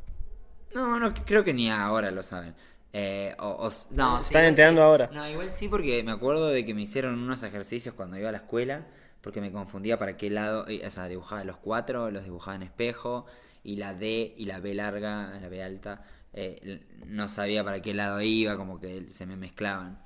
No, 0.74 0.98
no, 1.00 1.14
creo 1.14 1.44
que 1.44 1.54
ni 1.54 1.70
ahora 1.70 2.10
lo 2.10 2.22
saben. 2.22 2.54
Eh, 2.92 3.34
o, 3.38 3.48
o- 3.68 3.70
no, 3.90 4.22
Se 4.22 4.28
sí, 4.28 4.34
están 4.34 4.44
igual 4.44 4.46
enterando 4.46 4.80
sí. 4.80 4.82
ahora. 4.82 5.10
No, 5.10 5.28
igual 5.28 5.52
sí, 5.52 5.68
porque 5.68 6.02
me 6.02 6.12
acuerdo 6.12 6.48
de 6.48 6.64
que 6.64 6.74
me 6.74 6.82
hicieron 6.82 7.14
unos 7.18 7.42
ejercicios 7.42 7.94
cuando 7.94 8.16
iba 8.18 8.28
a 8.30 8.32
la 8.32 8.38
escuela, 8.38 8.86
porque 9.20 9.40
me 9.40 9.52
confundía 9.52 9.98
para 9.98 10.16
qué 10.16 10.30
lado, 10.30 10.66
eh, 10.68 10.86
o 10.86 10.90
sea, 10.90 11.06
dibujaba 11.08 11.44
los 11.44 11.56
cuatro, 11.58 12.10
los 12.10 12.24
dibujaba 12.24 12.56
en 12.56 12.62
espejo, 12.62 13.26
y 13.64 13.76
la 13.76 13.94
D 13.94 14.34
y 14.36 14.46
la 14.46 14.60
B 14.60 14.74
larga, 14.74 15.38
la 15.40 15.48
B 15.48 15.62
alta, 15.62 16.02
eh, 16.32 16.80
no 17.06 17.28
sabía 17.28 17.64
para 17.64 17.82
qué 17.82 17.94
lado 17.94 18.20
iba, 18.22 18.56
como 18.56 18.80
que 18.80 19.06
se 19.10 19.26
me 19.26 19.36
mezclaban. 19.36 20.00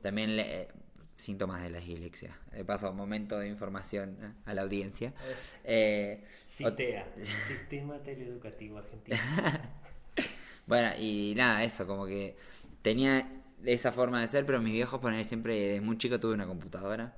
También 0.00 0.36
le- 0.36 0.62
eh, 0.62 0.68
síntomas 1.16 1.62
de 1.62 1.70
la 1.70 1.78
dislexia. 1.80 2.38
De 2.52 2.64
paso, 2.64 2.92
momento 2.92 3.38
de 3.38 3.48
información 3.48 4.36
a 4.44 4.54
la 4.54 4.62
audiencia. 4.62 5.12
Eh, 5.64 6.24
CITEA, 6.48 7.06
Sistema 7.46 7.98
Teleeducativo 8.02 8.78
Argentino. 8.78 9.18
Bueno, 10.72 10.88
y 10.98 11.34
nada, 11.36 11.64
eso, 11.64 11.86
como 11.86 12.06
que 12.06 12.34
tenía 12.80 13.28
esa 13.62 13.92
forma 13.92 14.22
de 14.22 14.26
ser, 14.26 14.46
pero 14.46 14.58
mis 14.62 14.72
viejos, 14.72 15.00
poner 15.00 15.22
siempre, 15.26 15.54
desde 15.54 15.80
muy 15.82 15.98
chico 15.98 16.18
tuve 16.18 16.32
una 16.32 16.46
computadora. 16.46 17.14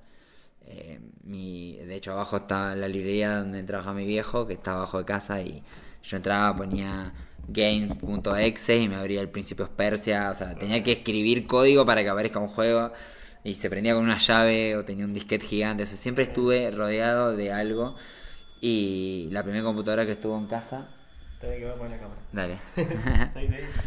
Eh, 0.63 0.99
mi, 1.23 1.77
de 1.77 1.95
hecho, 1.95 2.11
abajo 2.11 2.39
está 2.39 2.75
la 2.75 2.89
librería 2.89 3.39
donde 3.39 3.63
trabaja 3.63 3.93
mi 3.93 4.07
viejo, 4.07 4.45
que 4.49 4.55
está 4.55 4.73
abajo 4.73 4.99
de 4.99 5.05
casa, 5.05 5.41
y 5.41 5.63
yo 6.03 6.17
entraba, 6.17 6.57
ponía 6.57 7.15
games.exe 7.47 8.77
y 8.77 8.89
me 8.89 8.97
abría 8.97 9.21
el 9.21 9.29
Principios 9.29 9.69
Persia, 9.69 10.31
o 10.33 10.35
sea, 10.35 10.57
tenía 10.57 10.83
que 10.83 10.91
escribir 10.91 11.47
código 11.47 11.85
para 11.87 12.03
que 12.03 12.09
aparezca 12.09 12.41
un 12.41 12.49
juego. 12.49 12.93
y 13.45 13.55
se 13.55 13.71
prendía 13.71 13.95
con 13.95 14.03
una 14.05 14.19
llave 14.19 14.77
o 14.77 14.85
tenía 14.85 15.05
un 15.05 15.15
disquete 15.15 15.47
gigante. 15.47 15.85
O 15.85 15.87
siempre 15.87 16.25
estuve 16.25 16.71
rodeado 16.73 17.37
de 17.37 17.53
algo. 17.53 17.95
Y 18.61 19.29
la 19.33 19.43
primera 19.45 19.65
computadora 19.65 20.07
que 20.07 20.13
estuvo 20.13 20.37
en 20.39 20.47
casa. 20.49 20.89
Que 21.45 21.67
la 21.69 21.99
cámara. 21.99 22.21
Dale. 22.33 22.59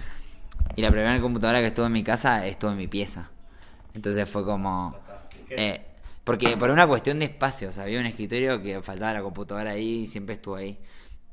Y 0.75 0.81
la 0.81 0.91
primera 0.91 1.19
computadora 1.19 1.59
que 1.59 1.67
estuvo 1.67 1.87
en 1.87 1.91
mi 1.91 2.03
casa 2.03 2.45
estuvo 2.45 2.71
en 2.71 2.77
mi 2.77 2.87
pieza. 2.87 3.29
Entonces 3.95 4.29
fue 4.29 4.45
como. 4.45 4.95
eh, 5.49 5.81
porque 6.23 6.57
por 6.57 6.69
una 6.69 6.85
cuestión 6.85 7.19
de 7.19 7.25
espacio, 7.25 7.69
o 7.69 7.71
sea, 7.71 7.83
había 7.83 7.99
un 7.99 8.05
escritorio 8.05 8.61
que 8.61 8.81
faltaba 8.81 9.13
la 9.13 9.21
computadora 9.23 9.71
ahí 9.71 10.01
y 10.01 10.07
siempre 10.07 10.35
estuvo 10.35 10.55
ahí. 10.55 10.77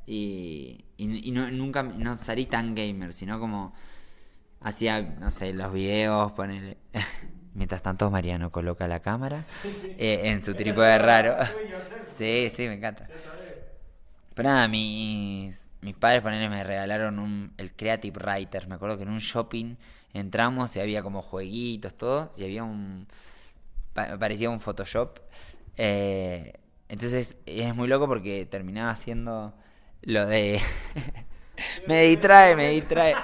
Y, 0.07 0.85
y, 0.97 1.29
y 1.29 1.31
no, 1.33 1.51
nunca 1.51 1.83
no 1.83 2.17
salí 2.17 2.47
tan 2.47 2.75
gamer, 2.75 3.13
sino 3.13 3.41
como 3.41 3.75
hacía, 4.61 5.03
no 5.03 5.31
sé, 5.31 5.53
los 5.53 5.73
videos, 5.73 6.33
poner... 6.33 6.79
Mientras 7.55 7.83
tanto 7.83 8.11
Mariano 8.11 8.51
coloca 8.51 8.89
la 8.89 9.01
cámara 9.01 9.45
eh, 9.99 10.23
en 10.25 10.43
su 10.45 10.55
trípode 10.57 10.99
raro. 10.99 11.37
Sí, 12.07 12.51
sí, 12.55 12.67
me 12.69 12.75
encanta. 12.75 13.09
Pero 14.35 14.49
nada, 14.49 14.69
mis, 14.69 15.64
mis 15.85 15.95
padres 15.97 16.23
ponele, 16.23 16.49
me 16.49 16.65
regalaron 16.65 17.19
un, 17.21 17.53
el 17.59 17.73
Creative 17.77 18.19
Writer. 18.19 18.69
Me 18.69 18.77
acuerdo 18.77 18.97
que 18.97 19.05
en 19.05 19.11
un 19.11 19.19
shopping 19.21 19.77
entramos 20.15 20.75
y 20.77 20.81
había 20.81 21.03
como 21.03 21.23
jueguitos, 21.23 21.97
todo. 21.97 22.31
Y 22.39 22.45
había 22.45 22.65
un... 22.65 23.07
pa- 23.95 24.19
parecía 24.19 24.51
un 24.51 24.61
Photoshop. 24.61 25.19
Eh, 25.77 26.55
entonces 26.89 27.37
es 27.47 27.75
muy 27.75 27.89
loco 27.89 28.07
porque 28.09 28.47
terminaba 28.47 28.91
haciendo 28.91 29.55
lo 30.03 30.27
de... 30.27 30.61
me 31.89 32.03
distrae, 32.03 32.57
me 32.57 32.71
distrae. 32.71 33.15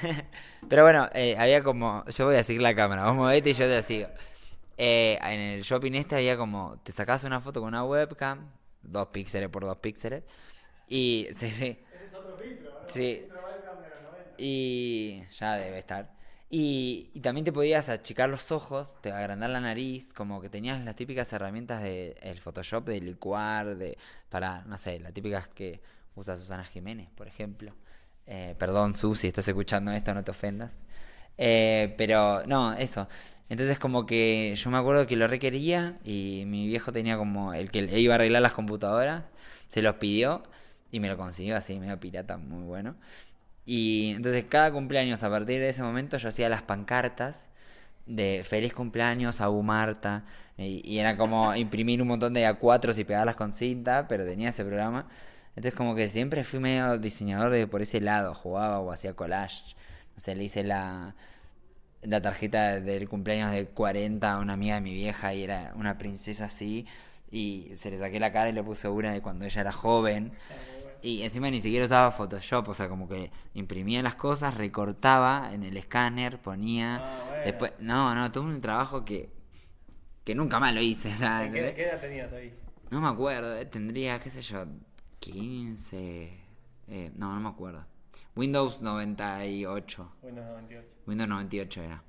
Pero 0.68 0.82
bueno, 0.84 1.08
eh, 1.14 1.36
había 1.38 1.62
como... 1.62 2.04
Yo 2.06 2.26
voy 2.26 2.36
a 2.36 2.42
seguir 2.42 2.62
la 2.62 2.74
cámara, 2.74 3.06
vos 3.06 3.14
movete 3.16 3.50
y 3.50 3.54
yo 3.54 3.66
te 3.66 3.82
sigo. 3.82 4.08
Eh, 4.78 5.18
en 5.22 5.40
el 5.40 5.62
shopping 5.62 5.92
este 5.94 6.16
había 6.16 6.36
como... 6.36 6.78
Te 6.84 6.92
sacabas 6.92 7.24
una 7.24 7.40
foto 7.40 7.60
con 7.60 7.68
una 7.68 7.84
webcam, 7.84 8.50
dos 8.82 9.08
píxeles 9.08 9.48
por 9.48 9.64
dos 9.64 9.78
píxeles. 9.78 10.24
Y... 10.88 11.28
Sí, 11.36 11.50
sí. 11.50 11.78
Sí. 12.86 13.26
Y 14.36 15.22
ya 15.38 15.56
debe 15.56 15.78
estar. 15.78 16.10
Y, 16.48 17.10
y 17.14 17.20
también 17.20 17.44
te 17.44 17.52
podías 17.52 17.88
achicar 17.88 18.28
los 18.28 18.50
ojos, 18.50 18.96
te 19.02 19.12
agrandar 19.12 19.50
la 19.50 19.60
nariz, 19.60 20.12
como 20.14 20.40
que 20.40 20.48
tenías 20.50 20.82
las 20.84 20.96
típicas 20.96 21.32
herramientas 21.32 21.82
del 21.82 22.38
Photoshop, 22.40 22.86
de 22.86 23.00
licuar, 23.00 23.76
de 23.76 23.98
para, 24.28 24.62
no 24.64 24.76
sé, 24.78 24.98
las 24.98 25.12
típicas 25.12 25.48
que 25.48 25.80
usa 26.16 26.36
Susana 26.36 26.64
Jiménez, 26.64 27.08
por 27.14 27.28
ejemplo. 27.28 27.74
Eh, 28.26 28.54
perdón, 28.58 28.94
Su, 28.96 29.14
si 29.14 29.28
estás 29.28 29.46
escuchando 29.48 29.92
esto, 29.92 30.12
no 30.14 30.24
te 30.24 30.30
ofendas. 30.32 30.80
Eh, 31.38 31.94
pero, 31.96 32.44
no, 32.46 32.72
eso. 32.74 33.08
Entonces 33.48 33.78
como 33.78 34.06
que 34.06 34.54
yo 34.56 34.70
me 34.70 34.78
acuerdo 34.78 35.06
que 35.06 35.16
lo 35.16 35.26
requería 35.28 35.98
y 36.04 36.44
mi 36.46 36.66
viejo 36.68 36.92
tenía 36.92 37.16
como 37.16 37.54
el 37.54 37.70
que 37.70 37.80
iba 37.98 38.14
a 38.14 38.16
arreglar 38.16 38.42
las 38.42 38.52
computadoras, 38.52 39.24
se 39.68 39.82
los 39.82 39.96
pidió 39.96 40.42
y 40.90 41.00
me 41.00 41.08
lo 41.08 41.16
consiguió 41.16 41.56
así, 41.56 41.78
medio 41.78 41.98
pirata, 42.00 42.36
muy 42.36 42.64
bueno. 42.64 42.96
Y 43.66 44.14
entonces 44.16 44.44
cada 44.48 44.72
cumpleaños 44.72 45.22
a 45.22 45.30
partir 45.30 45.60
de 45.60 45.68
ese 45.68 45.82
momento 45.82 46.16
yo 46.16 46.28
hacía 46.28 46.48
las 46.48 46.62
pancartas 46.62 47.48
de 48.06 48.42
feliz 48.44 48.74
cumpleaños 48.74 49.40
a 49.40 49.50
Marta 49.50 50.24
y, 50.56 50.82
y 50.84 50.98
era 50.98 51.16
como 51.16 51.54
imprimir 51.54 52.02
un 52.02 52.08
montón 52.08 52.34
de 52.34 52.48
A4 52.48 52.98
y 52.98 53.04
pegarlas 53.04 53.36
con 53.36 53.52
cinta, 53.52 54.08
pero 54.08 54.24
tenía 54.24 54.48
ese 54.48 54.64
programa. 54.64 55.06
Entonces 55.56 55.74
como 55.74 55.94
que 55.94 56.08
siempre 56.08 56.44
fui 56.44 56.58
medio 56.58 56.98
diseñador 56.98 57.50
de 57.52 57.66
por 57.66 57.82
ese 57.82 58.00
lado, 58.00 58.34
jugaba 58.34 58.80
o 58.80 58.92
hacía 58.92 59.14
collage. 59.14 59.74
No 60.14 60.20
sé, 60.20 60.34
le 60.34 60.44
hice 60.44 60.64
la, 60.64 61.14
la 62.02 62.20
tarjeta 62.22 62.80
del 62.80 63.08
cumpleaños 63.08 63.52
de 63.52 63.66
40 63.66 64.32
a 64.32 64.38
una 64.38 64.54
amiga 64.54 64.76
de 64.76 64.80
mi 64.80 64.94
vieja 64.94 65.34
y 65.34 65.44
era 65.44 65.72
una 65.76 65.98
princesa 65.98 66.46
así. 66.46 66.86
Y 67.30 67.72
se 67.76 67.90
le 67.90 67.98
saqué 67.98 68.18
la 68.18 68.32
cara 68.32 68.50
y 68.50 68.52
le 68.52 68.62
puse 68.62 68.88
una 68.88 69.12
de 69.12 69.20
cuando 69.22 69.44
ella 69.44 69.60
era 69.60 69.72
joven. 69.72 70.32
Y 71.02 71.22
encima 71.22 71.50
ni 71.50 71.60
siquiera 71.60 71.86
usaba 71.86 72.10
Photoshop, 72.10 72.68
o 72.68 72.74
sea, 72.74 72.88
como 72.88 73.08
que 73.08 73.30
imprimía 73.54 74.02
las 74.02 74.16
cosas, 74.16 74.54
recortaba 74.56 75.50
en 75.52 75.62
el 75.62 75.76
escáner, 75.76 76.38
ponía. 76.38 76.96
Ah, 76.96 77.24
bueno. 77.28 77.44
Después, 77.44 77.72
no, 77.78 78.14
no, 78.14 78.30
tuve 78.30 78.46
un 78.52 78.60
trabajo 78.60 79.04
que, 79.04 79.30
que 80.24 80.34
nunca 80.34 80.58
más 80.60 80.74
lo 80.74 80.82
hice, 80.82 81.08
o 81.08 81.16
sea, 81.16 81.48
¿Qué, 81.50 81.72
qué 81.74 81.84
edad 81.84 82.00
tenías 82.00 82.32
ahí? 82.32 82.52
no 82.90 83.00
me 83.00 83.08
acuerdo, 83.08 83.56
eh, 83.56 83.64
tendría, 83.64 84.20
qué 84.20 84.28
sé 84.28 84.42
yo, 84.42 84.66
15. 85.20 86.38
eh, 86.88 87.12
no, 87.16 87.32
no 87.34 87.40
me 87.40 87.48
acuerdo. 87.48 87.84
Windows 88.36 88.80
98. 88.82 90.12
Windows 90.22 90.46
98. 90.46 90.88
Windows 91.06 91.28
98 91.28 91.82
era. 91.82 92.02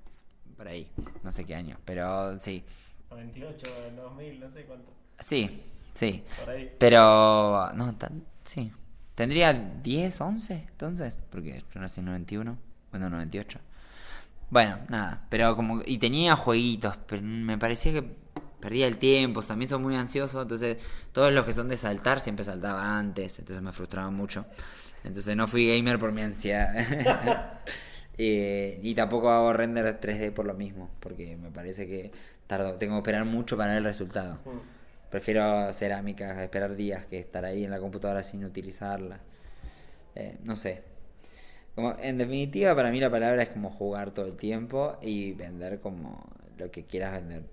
Por 0.57 0.67
ahí. 0.67 0.91
No 1.24 1.32
sé 1.32 1.45
qué 1.45 1.55
año. 1.55 1.78
Pero 1.86 2.38
sí. 2.39 2.63
98, 3.09 3.67
2000, 3.95 4.39
no 4.39 4.49
sé 4.51 4.63
cuánto. 4.65 4.91
Sí, 5.22 5.63
sí. 5.93 6.24
Por 6.39 6.49
ahí. 6.53 6.72
Pero. 6.78 7.72
No, 7.74 7.95
tan. 7.97 8.24
Sí. 8.43 8.72
Tendría 9.15 9.53
10, 9.53 10.22
11 10.22 10.53
entonces. 10.72 11.17
Porque 11.30 11.63
yo 11.74 11.80
nací 11.80 11.99
en 11.99 12.07
91. 12.07 12.57
Windows 12.93 13.11
98. 13.11 13.59
Bueno, 14.49 14.80
nada. 14.89 15.26
Pero 15.30 15.55
como. 15.55 15.82
Y 15.86 15.97
tenía 15.97 16.36
jueguitos. 16.36 16.97
Pero 17.07 17.22
me 17.22 17.57
parecía 17.57 17.93
que 17.93 18.03
perdía 18.59 18.88
el 18.88 18.97
tiempo. 18.97 19.41
También 19.41 19.69
soy 19.69 19.80
muy 19.80 19.95
ansioso. 19.95 20.41
Entonces, 20.41 20.78
todos 21.11 21.32
los 21.32 21.45
que 21.45 21.53
son 21.53 21.67
de 21.69 21.78
saltar 21.78 22.19
siempre 22.19 22.43
saltaba 22.45 22.97
antes. 22.97 23.39
Entonces 23.39 23.61
me 23.61 23.72
frustraba 23.72 24.09
mucho. 24.09 24.45
Entonces 25.03 25.36
no 25.36 25.47
fui 25.47 25.67
gamer 25.67 25.99
por 25.99 26.11
mi 26.11 26.22
ansiedad. 26.22 27.61
Eh, 28.24 28.78
y 28.84 28.93
tampoco 28.93 29.32
hago 29.32 29.51
render 29.51 29.99
3D 29.99 30.32
por 30.32 30.45
lo 30.45 30.53
mismo. 30.53 30.91
Porque 30.99 31.38
me 31.38 31.49
parece 31.49 31.88
que 31.88 32.11
tardo, 32.45 32.76
tengo 32.76 32.95
que 32.95 32.99
esperar 32.99 33.26
mucho 33.26 33.57
para 33.57 33.69
ver 33.69 33.80
el 33.80 33.84
resultado. 33.86 34.36
Mm. 34.45 34.80
Prefiero 35.12 35.72
cerámica, 35.74 36.41
esperar 36.41 36.76
días 36.76 37.05
que 37.05 37.20
estar 37.20 37.43
ahí 37.43 37.66
en 37.66 37.72
la 37.72 37.80
computadora 37.80 38.24
sin 38.24 38.45
utilizarla. 38.45 39.20
Eh, 40.16 40.38
no 40.43 40.55
sé. 40.55 40.84
Como, 41.76 41.95
en 42.01 42.18
definitiva, 42.18 42.74
para 42.76 42.91
mí 42.91 42.99
la 42.99 43.09
palabra 43.09 43.43
es 43.43 43.49
como 43.49 43.70
jugar 43.70 44.12
todo 44.12 44.26
el 44.26 44.38
tiempo 44.38 44.97
y 45.01 45.34
vender 45.34 45.82
como 45.82 46.30
lo 46.57 46.72
que 46.72 46.86
quieras 46.86 47.14
vender. 47.14 47.43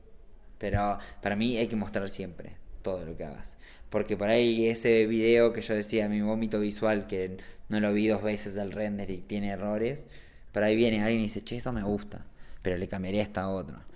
Pero 0.59 0.99
para 1.21 1.35
mí 1.35 1.57
hay 1.57 1.67
que 1.67 1.77
mostrar 1.77 2.09
siempre 2.11 2.53
todo 2.83 3.05
lo 3.05 3.17
que 3.17 3.25
hagas. 3.25 3.57
Porque 3.91 4.17
por 4.17 4.29
ahí 4.29 4.69
ese 4.69 5.07
video 5.07 5.53
que 5.53 5.61
yo 5.61 5.75
decía, 5.75 6.09
mi 6.09 6.21
vómito 6.21 6.61
visual, 6.61 7.07
que 7.09 7.39
no 7.69 7.81
lo 7.81 7.93
vi 7.93 8.07
dos 8.07 8.23
veces 8.23 8.55
del 8.55 8.73
render 8.73 9.11
y 9.11 9.19
tiene 9.19 9.51
errores, 9.51 10.05
por 10.53 10.63
ahí 10.63 10.77
viene 10.77 11.03
alguien 11.03 11.21
y 11.21 11.25
dice, 11.25 11.43
che, 11.43 11.57
eso 11.57 11.73
me 11.73 11.83
gusta, 11.83 12.25
pero 12.63 12.77
le 12.77 12.87
cambiaría 12.89 13.23
esta 13.23 13.43
a 13.43 13.49
otro. 13.49 13.88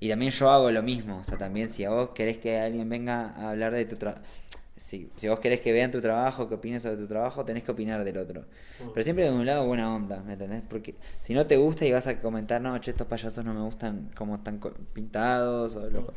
Y 0.00 0.08
también 0.08 0.32
yo 0.32 0.50
hago 0.50 0.70
lo 0.70 0.82
mismo, 0.82 1.18
o 1.18 1.24
sea, 1.24 1.36
también 1.38 1.70
si 1.70 1.84
a 1.84 1.90
vos 1.90 2.10
querés 2.10 2.38
que 2.38 2.58
alguien 2.58 2.88
venga 2.88 3.30
a 3.36 3.50
hablar 3.50 3.72
de 3.74 3.84
tu 3.84 3.96
trabajo, 3.96 4.22
si, 4.76 5.10
si 5.16 5.28
vos 5.28 5.38
querés 5.40 5.60
que 5.60 5.72
vean 5.74 5.90
tu 5.90 6.00
trabajo, 6.00 6.48
que 6.48 6.54
opines 6.54 6.80
sobre 6.82 6.96
tu 6.96 7.06
trabajo, 7.06 7.44
tenés 7.44 7.62
que 7.64 7.70
opinar 7.72 8.02
del 8.02 8.16
otro. 8.16 8.46
Pero 8.94 9.04
siempre 9.04 9.24
de 9.26 9.30
un 9.30 9.44
lado 9.44 9.66
buena 9.66 9.94
onda, 9.94 10.22
¿me 10.22 10.32
entendés? 10.32 10.62
Porque 10.68 10.94
si 11.20 11.34
no 11.34 11.46
te 11.46 11.58
gusta 11.58 11.84
y 11.84 11.92
vas 11.92 12.06
a 12.06 12.18
comentar, 12.22 12.62
no, 12.62 12.78
che, 12.78 12.92
estos 12.92 13.06
payasos 13.06 13.44
no 13.44 13.52
me 13.52 13.60
gustan 13.60 14.10
cómo 14.16 14.36
están 14.36 14.58
pintados, 14.94 15.76
o 15.76 15.90
lo- 15.90 16.14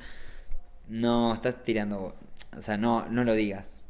no, 0.87 1.33
estás 1.33 1.63
tirando, 1.63 2.15
o 2.57 2.61
sea, 2.61 2.77
no, 2.77 3.05
no 3.09 3.23
lo 3.23 3.33
digas. 3.35 3.81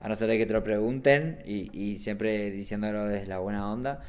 A 0.00 0.08
no 0.08 0.16
ser 0.16 0.28
de 0.28 0.38
que 0.38 0.46
te 0.46 0.52
lo 0.54 0.64
pregunten 0.64 1.42
y, 1.46 1.70
y 1.78 1.98
siempre 1.98 2.50
diciéndolo 2.50 3.06
desde 3.06 3.26
la 3.26 3.38
buena 3.38 3.70
onda. 3.70 4.02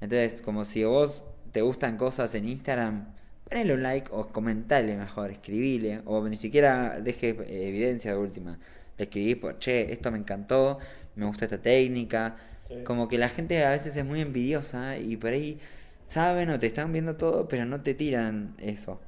Entonces, 0.00 0.40
como 0.42 0.64
si 0.64 0.82
a 0.82 0.88
vos 0.88 1.22
te 1.52 1.62
gustan 1.62 1.96
cosas 1.96 2.34
en 2.34 2.48
Instagram, 2.48 3.06
ponele 3.50 3.74
un 3.74 3.82
like 3.82 4.08
o 4.12 4.28
comentale 4.28 4.96
mejor, 4.96 5.30
escribile, 5.30 6.02
o 6.06 6.26
ni 6.28 6.36
siquiera 6.36 7.00
deje 7.00 7.30
eh, 7.30 7.68
evidencia 7.68 8.12
de 8.12 8.18
última. 8.18 8.58
Le 8.96 9.04
escribís 9.04 9.36
por, 9.36 9.58
che, 9.58 9.92
esto 9.92 10.10
me 10.12 10.18
encantó, 10.18 10.78
me 11.16 11.26
gusta 11.26 11.46
esta 11.46 11.58
técnica. 11.58 12.36
Sí. 12.68 12.84
Como 12.84 13.08
que 13.08 13.18
la 13.18 13.28
gente 13.28 13.64
a 13.64 13.70
veces 13.70 13.96
es 13.96 14.04
muy 14.04 14.20
envidiosa 14.20 14.98
y 14.98 15.16
por 15.16 15.32
ahí 15.32 15.58
saben 16.06 16.50
o 16.50 16.58
te 16.58 16.66
están 16.66 16.92
viendo 16.92 17.16
todo, 17.16 17.48
pero 17.48 17.64
no 17.66 17.80
te 17.80 17.94
tiran 17.94 18.54
eso. 18.58 19.00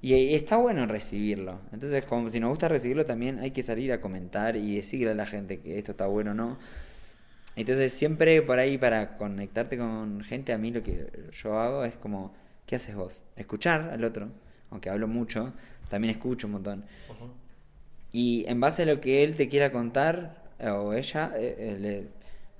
Y, 0.00 0.14
y 0.14 0.34
está 0.34 0.56
bueno 0.56 0.86
recibirlo. 0.86 1.60
Entonces, 1.72 2.04
como 2.04 2.28
si 2.28 2.40
nos 2.40 2.50
gusta 2.50 2.68
recibirlo, 2.68 3.04
también 3.04 3.40
hay 3.40 3.50
que 3.52 3.62
salir 3.62 3.92
a 3.92 4.00
comentar 4.00 4.56
y 4.56 4.76
decirle 4.76 5.10
a 5.10 5.14
la 5.14 5.26
gente 5.26 5.60
que 5.60 5.78
esto 5.78 5.92
está 5.92 6.06
bueno 6.06 6.32
o 6.32 6.34
no. 6.34 6.58
Entonces, 7.56 7.92
siempre 7.92 8.40
por 8.42 8.58
ahí 8.58 8.78
para 8.78 9.18
conectarte 9.18 9.76
con 9.76 10.22
gente, 10.24 10.52
a 10.52 10.58
mí 10.58 10.70
lo 10.70 10.82
que 10.82 11.08
yo 11.32 11.58
hago 11.58 11.84
es 11.84 11.94
como, 11.96 12.32
¿qué 12.66 12.76
haces 12.76 12.94
vos? 12.96 13.20
Escuchar 13.36 13.90
al 13.92 14.04
otro, 14.04 14.28
aunque 14.70 14.90
hablo 14.90 15.08
mucho, 15.08 15.52
también 15.88 16.12
escucho 16.14 16.46
un 16.46 16.54
montón. 16.54 16.84
Y 18.12 18.44
en 18.48 18.60
base 18.60 18.82
a 18.82 18.86
lo 18.86 19.00
que 19.00 19.22
él 19.24 19.36
te 19.36 19.48
quiera 19.48 19.72
contar, 19.72 20.36
eh, 20.58 20.68
o 20.68 20.92
ella, 20.92 21.32
eh, 21.36 21.56
eh, 21.58 21.78
le- 21.80 22.08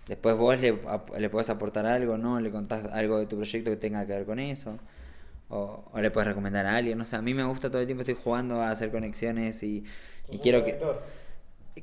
después 0.09 0.37
vos 0.37 0.59
le, 0.61 0.79
ap- 0.89 1.17
le 1.19 1.29
podés 1.31 1.51
aportar 1.51 1.87
algo, 1.87 2.17
¿no? 2.19 2.41
Le 2.41 2.51
contás 2.51 2.87
algo 2.93 3.19
de 3.19 3.27
tu 3.27 3.37
proyecto 3.37 3.71
que 3.71 3.77
tenga 3.77 4.07
que 4.07 4.13
ver 4.13 4.25
con 4.27 4.39
eso. 4.39 4.79
O, 5.51 5.85
o 5.93 6.01
le 6.01 6.11
puedes 6.11 6.29
recomendar 6.29 6.67
a 6.67 6.77
alguien, 6.77 6.99
no 6.99 7.05
sé, 7.07 7.17
a 7.17 7.23
mí 7.23 7.35
me 7.35 7.45
gusta 7.45 7.71
todo 7.71 7.81
el 7.83 7.87
tiempo, 7.87 8.03
estoy 8.03 8.17
jugando 8.23 8.63
a 8.63 8.71
hacer 8.71 8.91
conexiones 8.91 9.63
y, 9.63 9.85
y 10.31 10.39
¿Sos 10.39 10.41
quiero 10.41 10.65
que... 10.65 10.79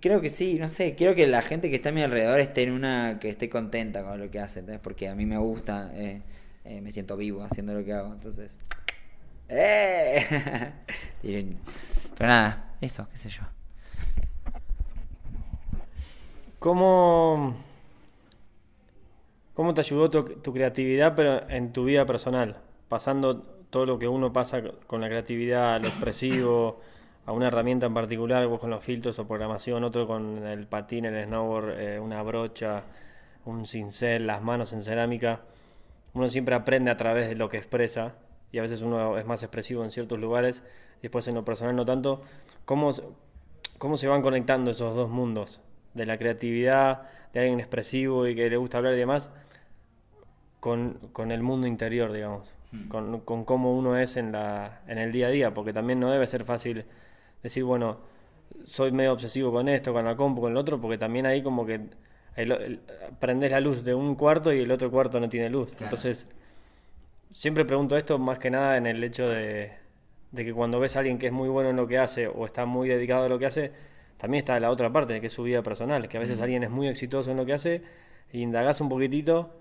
Creo 0.01 0.21
que 0.21 0.29
sí, 0.29 0.59
no 0.59 0.67
sé, 0.69 0.93
quiero 0.95 1.15
que 1.15 1.25
la 1.27 1.41
gente 1.41 1.69
que 1.69 1.75
está 1.77 1.89
a 1.89 1.91
mi 1.91 2.01
alrededor 2.03 2.39
esté 2.39 2.63
en 2.63 2.71
una, 2.73 3.17
que 3.19 3.29
esté 3.29 3.49
contenta 3.49 4.03
con 4.03 4.19
lo 4.19 4.29
que 4.29 4.39
hace, 4.39 4.59
¿entendés? 4.59 4.81
Porque 4.81 5.07
a 5.09 5.15
mí 5.15 5.25
me 5.25 5.37
gusta, 5.39 5.91
eh, 5.95 6.21
eh, 6.63 6.81
me 6.81 6.91
siento 6.91 7.17
vivo 7.17 7.43
haciendo 7.43 7.73
lo 7.73 7.83
que 7.83 7.93
hago, 7.93 8.13
entonces, 8.13 8.59
¡Eh! 9.49 10.25
Pero 12.17 12.27
nada, 12.27 12.75
eso, 12.81 13.07
qué 13.09 13.17
sé 13.17 13.29
yo. 13.29 13.41
¿Cómo, 16.59 17.55
cómo 19.53 19.73
te 19.73 19.81
ayudó 19.81 20.09
tu, 20.09 20.23
tu 20.23 20.53
creatividad, 20.53 21.15
pero 21.15 21.49
en 21.49 21.71
tu 21.71 21.85
vida 21.85 22.05
personal? 22.05 22.57
Pasando 22.89 23.41
todo 23.69 23.85
lo 23.85 23.97
que 23.97 24.07
uno 24.07 24.33
pasa 24.33 24.61
con 24.85 24.99
la 24.99 25.07
creatividad, 25.07 25.81
lo 25.81 25.87
expresivo, 25.87 26.81
a 27.25 27.31
una 27.31 27.47
herramienta 27.47 27.85
en 27.85 27.93
particular, 27.93 28.45
vos 28.47 28.59
con 28.59 28.69
los 28.71 28.83
filtros 28.83 29.17
o 29.19 29.27
programación, 29.27 29.83
otro 29.83 30.05
con 30.07 30.45
el 30.45 30.67
patín, 30.67 31.05
el 31.05 31.25
snowboard, 31.25 31.79
eh, 31.79 31.99
una 31.99 32.21
brocha, 32.23 32.83
un 33.45 33.65
cincel, 33.65 34.27
las 34.27 34.41
manos 34.41 34.73
en 34.73 34.83
cerámica. 34.83 35.41
Uno 36.19 36.29
siempre 36.29 36.55
aprende 36.55 36.91
a 36.91 36.97
través 36.97 37.29
de 37.29 37.35
lo 37.35 37.49
que 37.49 37.57
expresa 37.57 38.15
y 38.51 38.59
a 38.59 38.61
veces 38.61 38.81
uno 38.81 39.17
es 39.17 39.25
más 39.25 39.41
expresivo 39.43 39.83
en 39.83 39.91
ciertos 39.91 40.19
lugares, 40.19 40.63
después 41.01 41.27
en 41.27 41.35
lo 41.35 41.45
personal 41.45 41.75
no 41.75 41.85
tanto. 41.85 42.21
¿Cómo, 42.65 42.93
cómo 43.77 43.97
se 43.97 44.07
van 44.07 44.21
conectando 44.21 44.71
esos 44.71 44.95
dos 44.95 45.09
mundos? 45.09 45.61
De 45.93 46.05
la 46.05 46.17
creatividad, 46.17 47.03
de 47.33 47.39
alguien 47.39 47.59
expresivo 47.59 48.27
y 48.27 48.35
que 48.35 48.49
le 48.49 48.57
gusta 48.57 48.77
hablar 48.77 48.93
y 48.93 48.97
demás, 48.97 49.31
con, 50.59 50.99
con 51.13 51.31
el 51.31 51.41
mundo 51.41 51.67
interior, 51.67 52.11
digamos, 52.11 52.55
Hmm. 52.71 52.87
con, 52.87 53.19
con 53.21 53.45
cómo 53.45 53.75
uno 53.75 53.97
es 53.97 54.15
en, 54.17 54.31
la, 54.31 54.81
en 54.87 54.99
el 54.99 55.11
día 55.11 55.27
a 55.27 55.29
día, 55.31 55.53
porque 55.53 55.73
también 55.73 55.99
no 55.99 56.11
debe 56.11 56.27
ser 56.27 56.43
fácil 56.43 56.85
decir, 57.41 57.63
bueno, 57.63 57.97
soy 58.65 58.91
medio 58.91 59.13
obsesivo 59.13 59.51
con 59.51 59.67
esto, 59.69 59.91
con 59.93 60.05
la 60.05 60.15
compu, 60.15 60.41
con 60.41 60.51
el 60.51 60.57
otro, 60.57 60.79
porque 60.79 60.97
también 60.97 61.25
ahí 61.25 61.41
como 61.41 61.65
que 61.65 61.81
el- 62.41 62.51
el- 62.51 62.79
prendés 63.19 63.51
la 63.51 63.59
luz 63.59 63.83
de 63.83 63.93
un 63.93 64.15
cuarto 64.15 64.53
y 64.53 64.59
el 64.59 64.71
otro 64.71 64.89
cuarto 64.91 65.19
no 65.19 65.27
tiene 65.29 65.49
luz. 65.49 65.69
Claro. 65.71 65.85
Entonces, 65.85 66.27
siempre 67.31 67.65
pregunto 67.65 67.95
esto 67.97 68.17
más 68.17 68.39
que 68.39 68.49
nada 68.49 68.77
en 68.77 68.85
el 68.85 69.03
hecho 69.03 69.27
de, 69.29 69.71
de 70.31 70.45
que 70.45 70.53
cuando 70.53 70.79
ves 70.79 70.95
a 70.95 70.99
alguien 70.99 71.17
que 71.17 71.27
es 71.27 71.31
muy 71.31 71.49
bueno 71.49 71.69
en 71.69 71.75
lo 71.75 71.87
que 71.87 71.97
hace 71.97 72.27
o 72.27 72.45
está 72.45 72.65
muy 72.65 72.89
dedicado 72.89 73.25
a 73.25 73.29
lo 73.29 73.39
que 73.39 73.45
hace, 73.45 73.71
también 74.17 74.39
está 74.39 74.59
la 74.59 74.69
otra 74.71 74.91
parte, 74.91 75.19
que 75.21 75.27
es 75.27 75.33
su 75.33 75.43
vida 75.43 75.61
personal, 75.63 76.07
que 76.09 76.17
a 76.17 76.19
veces 76.19 76.41
alguien 76.41 76.63
es 76.63 76.69
muy 76.69 76.87
exitoso 76.87 77.31
en 77.31 77.37
lo 77.37 77.45
que 77.45 77.53
hace 77.53 77.81
y 78.31 78.41
indagás 78.41 78.81
un 78.81 78.89
poquitito 78.89 79.55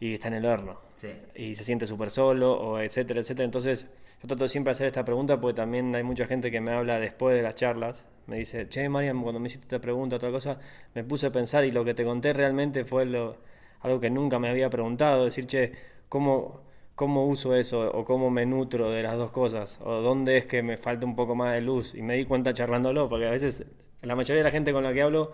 y 0.00 0.14
está 0.14 0.28
en 0.28 0.34
el 0.34 0.46
horno 0.46 0.80
Sí. 0.96 1.08
y 1.34 1.54
se 1.54 1.64
siente 1.64 1.86
súper 1.86 2.10
solo, 2.10 2.52
o 2.54 2.78
etcétera, 2.80 3.20
etcétera. 3.20 3.44
Entonces, 3.44 3.86
yo 4.20 4.26
trato 4.28 4.44
de 4.44 4.48
siempre 4.48 4.72
hacer 4.72 4.86
esta 4.88 5.04
pregunta 5.04 5.40
porque 5.40 5.54
también 5.56 5.94
hay 5.94 6.02
mucha 6.02 6.26
gente 6.26 6.50
que 6.50 6.60
me 6.60 6.72
habla 6.72 6.98
después 6.98 7.36
de 7.36 7.42
las 7.42 7.54
charlas. 7.54 8.04
Me 8.26 8.38
dice, 8.38 8.68
che, 8.68 8.88
Mariam, 8.88 9.22
cuando 9.22 9.38
me 9.40 9.46
hiciste 9.46 9.64
esta 9.66 9.80
pregunta, 9.80 10.16
otra 10.16 10.30
cosa, 10.30 10.58
me 10.94 11.04
puse 11.04 11.26
a 11.28 11.32
pensar 11.32 11.64
y 11.64 11.70
lo 11.70 11.84
que 11.84 11.94
te 11.94 12.04
conté 12.04 12.32
realmente 12.32 12.84
fue 12.84 13.06
lo, 13.06 13.36
algo 13.80 14.00
que 14.00 14.10
nunca 14.10 14.38
me 14.38 14.48
había 14.48 14.68
preguntado. 14.70 15.24
Decir, 15.24 15.46
che, 15.46 15.72
¿cómo, 16.08 16.62
¿cómo 16.96 17.26
uso 17.26 17.54
eso? 17.54 17.90
O 17.92 18.04
cómo 18.04 18.28
me 18.30 18.44
nutro 18.44 18.90
de 18.90 19.02
las 19.04 19.16
dos 19.16 19.30
cosas. 19.30 19.78
O 19.82 20.00
dónde 20.02 20.36
es 20.36 20.46
que 20.46 20.62
me 20.62 20.76
falta 20.76 21.06
un 21.06 21.14
poco 21.16 21.34
más 21.36 21.54
de 21.54 21.60
luz. 21.60 21.94
Y 21.94 22.02
me 22.02 22.16
di 22.16 22.24
cuenta 22.24 22.52
charlándolo, 22.52 23.08
porque 23.08 23.26
a 23.26 23.30
veces 23.30 23.64
la 24.02 24.16
mayoría 24.16 24.38
de 24.42 24.44
la 24.44 24.50
gente 24.50 24.72
con 24.72 24.82
la 24.84 24.92
que 24.92 25.02
hablo 25.02 25.32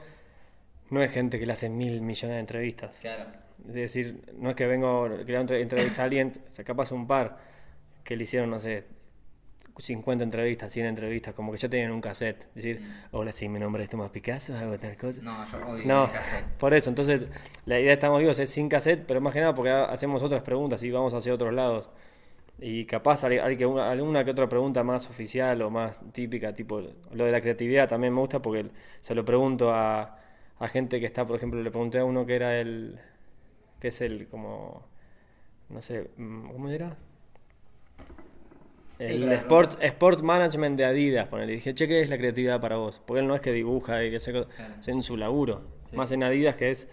no 0.90 1.02
es 1.02 1.10
gente 1.10 1.38
que 1.40 1.46
le 1.46 1.52
hace 1.54 1.70
mil 1.70 2.02
millones 2.02 2.34
de 2.36 2.40
entrevistas. 2.40 2.98
Claro. 3.00 3.24
Es 3.68 3.74
decir, 3.74 4.22
no 4.38 4.50
es 4.50 4.56
que 4.56 4.66
vengo, 4.66 5.08
que 5.08 5.24
le 5.24 5.36
hago 5.36 5.40
entre- 5.42 5.60
entrevista 5.62 6.02
a 6.02 6.04
alguien, 6.04 6.32
o 6.48 6.52
sea, 6.52 6.64
capaz 6.64 6.92
un 6.92 7.06
par 7.06 7.38
que 8.04 8.16
le 8.16 8.24
hicieron, 8.24 8.50
no 8.50 8.58
sé, 8.58 8.84
50 9.78 10.22
entrevistas, 10.22 10.72
100 10.72 10.86
entrevistas, 10.86 11.34
como 11.34 11.50
que 11.50 11.58
ya 11.58 11.68
tenían 11.68 11.90
un 11.90 12.00
cassette. 12.00 12.46
Decir, 12.54 12.80
hola, 13.10 13.32
sí, 13.32 13.48
mi 13.48 13.58
nombre 13.58 13.82
es 13.82 13.90
Tomás 13.90 14.10
Picasso, 14.10 14.56
hago 14.56 14.78
tal 14.78 14.96
cosa. 14.96 15.20
No, 15.22 15.44
yo 15.44 15.66
odio 15.66 15.84
No, 15.86 16.04
el 16.04 16.10
cassette. 16.12 16.44
por 16.58 16.74
eso, 16.74 16.90
entonces 16.90 17.26
la 17.66 17.80
idea 17.80 17.88
de 17.88 17.94
Estamos 17.94 18.20
Vivos 18.20 18.38
es 18.38 18.50
sin 18.50 18.68
cassette, 18.68 19.04
pero 19.06 19.20
más 19.20 19.32
que 19.32 19.40
nada 19.40 19.54
porque 19.54 19.70
ha- 19.70 19.86
hacemos 19.86 20.22
otras 20.22 20.42
preguntas 20.42 20.82
y 20.84 20.90
vamos 20.92 21.12
hacia 21.14 21.34
otros 21.34 21.52
lados. 21.52 21.90
Y 22.60 22.84
capaz 22.84 23.24
hay, 23.24 23.38
hay 23.38 23.56
que 23.56 23.66
una, 23.66 23.90
alguna 23.90 24.24
que 24.24 24.30
otra 24.30 24.48
pregunta 24.48 24.84
más 24.84 25.08
oficial 25.10 25.60
o 25.62 25.70
más 25.70 26.00
típica, 26.12 26.54
tipo 26.54 26.80
lo 27.12 27.24
de 27.24 27.32
la 27.32 27.40
creatividad 27.40 27.88
también 27.88 28.14
me 28.14 28.20
gusta 28.20 28.40
porque 28.40 28.66
se 29.00 29.12
lo 29.16 29.24
pregunto 29.24 29.72
a, 29.74 30.20
a 30.60 30.68
gente 30.68 31.00
que 31.00 31.06
está, 31.06 31.26
por 31.26 31.36
ejemplo, 31.36 31.60
le 31.60 31.70
pregunté 31.72 31.98
a 31.98 32.04
uno 32.04 32.24
que 32.24 32.36
era 32.36 32.60
el, 32.60 33.00
que 33.80 33.88
es 33.88 34.00
el 34.00 34.28
como, 34.28 34.86
no 35.68 35.80
sé, 35.80 36.10
mm, 36.16 36.50
¿cómo 36.52 36.68
era? 36.68 36.96
Sí, 38.98 39.04
El 39.06 39.32
sport, 39.32 39.82
sport 39.82 40.20
management 40.22 40.76
de 40.78 40.84
Adidas, 40.84 41.26
ponele. 41.28 41.52
Y 41.52 41.56
dije, 41.56 41.74
che, 41.74 41.88
¿qué 41.88 42.00
es 42.02 42.08
la 42.10 42.16
creatividad 42.16 42.60
para 42.60 42.76
vos? 42.76 43.02
Porque 43.04 43.20
él 43.20 43.26
no 43.26 43.34
es 43.34 43.40
que 43.40 43.50
dibuja 43.52 44.04
y 44.04 44.10
que 44.10 44.16
hace 44.16 44.32
cosas, 44.32 44.54
Claro. 44.54 44.74
es 44.78 44.88
en 44.88 45.02
su 45.02 45.16
laburo. 45.16 45.62
Sí. 45.90 45.96
Más 45.96 46.12
en 46.12 46.22
Adidas 46.22 46.54
que 46.54 46.70
es, 46.70 46.88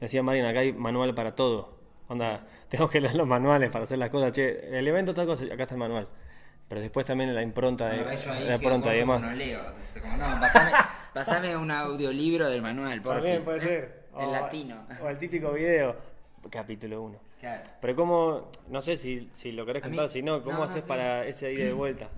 decía 0.00 0.22
Marian, 0.22 0.46
acá 0.46 0.60
hay 0.60 0.72
manual 0.74 1.14
para 1.14 1.34
todo. 1.34 1.74
Onda, 2.08 2.46
tengo 2.68 2.88
que 2.90 3.00
leer 3.00 3.14
los 3.16 3.26
manuales 3.26 3.70
para 3.70 3.84
hacer 3.84 3.96
las 3.98 4.10
cosas. 4.10 4.32
Che, 4.32 4.78
el 4.78 4.86
evento 4.86 5.14
tal 5.14 5.26
cosa, 5.26 5.44
acá 5.46 5.62
está 5.62 5.74
el 5.74 5.78
manual. 5.80 6.06
Pero 6.68 6.80
después 6.80 7.06
también 7.06 7.34
la 7.34 7.42
impronta 7.42 7.88
de, 7.88 8.02
Bueno, 8.02 8.20
la 8.46 8.54
impronta 8.56 8.94
y 8.94 8.98
demás. 8.98 9.20
No 9.22 9.32
leo. 9.32 9.60
Entonces, 9.60 10.02
como, 10.02 10.16
no, 10.16 10.24
pasame, 10.40 10.70
pasame 11.14 11.56
un 11.56 11.70
audiolibro 11.70 12.50
del 12.50 12.60
manual, 12.60 13.00
También 13.00 13.36
porfis. 13.36 13.44
puede 13.44 13.60
ser. 13.60 14.06
En 14.18 14.28
O- 14.28 14.32
latino. 14.32 14.86
O 15.02 15.08
el 15.08 15.18
típico 15.18 15.52
video, 15.52 15.96
capítulo 16.50 17.02
1. 17.02 17.18
Claro. 17.40 17.62
Pero 17.80 17.96
cómo, 17.96 18.50
no 18.70 18.82
sé 18.82 18.96
si, 18.96 19.28
si 19.32 19.52
lo 19.52 19.66
querés 19.66 19.82
contar, 19.82 20.08
si 20.08 20.22
no, 20.22 20.42
¿cómo 20.42 20.52
no, 20.54 20.58
no, 20.60 20.64
haces 20.64 20.82
sí. 20.82 20.88
para 20.88 21.26
ese 21.26 21.52
ida 21.52 21.62
y 21.62 21.66
de 21.66 21.72
vuelta? 21.72 22.08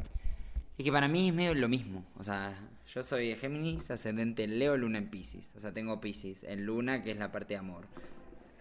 Y 0.77 0.85
que 0.85 0.93
para 0.93 1.09
mí 1.09 1.29
es 1.29 1.35
medio 1.35 1.55
lo 1.55 1.69
mismo. 1.69 2.05
O 2.19 2.25
sea, 2.25 2.53
yo 2.95 3.03
soy 3.03 3.31
de 3.31 3.37
Géminis, 3.37 3.91
ascendente 3.91 4.45
en 4.45 4.59
Leo, 4.59 4.77
Luna 4.77 4.99
en 4.99 5.09
Pisces. 5.11 5.51
O 5.57 5.61
sea, 5.61 5.73
tengo 5.73 6.01
Pisces 6.01 6.45
en 6.45 6.65
Luna, 6.65 7.03
que 7.03 7.11
es 7.11 7.17
la 7.19 7.33
parte 7.33 7.55
de 7.55 7.59
amor. 7.59 7.85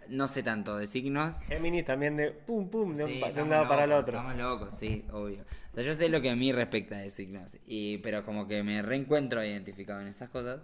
No 0.09 0.27
sé 0.27 0.41
tanto 0.41 0.77
de 0.77 0.87
signos. 0.87 1.41
Géminis 1.43 1.83
también 1.85 2.15
de 2.15 2.31
pum 2.31 2.69
pum, 2.69 2.93
de, 2.95 3.03
un, 3.03 3.09
Sí, 3.11 3.19
pa- 3.19 3.27
de 3.27 3.33
un 3.33 3.39
estamos 3.39 3.49
lado 3.51 3.67
para 3.67 3.83
el 3.83 3.91
otro. 3.91 4.17
Estamos 4.17 4.37
locos, 4.37 4.73
sí, 4.73 5.05
obvio. 5.11 5.41
O 5.73 5.75
sea, 5.75 5.83
yo 5.83 5.93
sé 5.93 6.07
lo 6.09 6.21
que 6.21 6.29
a 6.29 6.35
mí 6.35 6.51
respecta 6.53 6.97
de 6.97 7.09
signos. 7.09 7.57
Y, 7.67 7.97
pero 7.99 8.23
como 8.25 8.47
que 8.47 8.63
me 8.63 8.81
reencuentro 8.81 9.43
identificado 9.43 10.01
en 10.01 10.07
esas 10.07 10.29
cosas. 10.29 10.61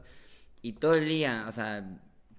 Y 0.61 0.73
todo 0.73 0.95
el 0.95 1.07
día, 1.07 1.45
o 1.47 1.51
sea, 1.51 1.85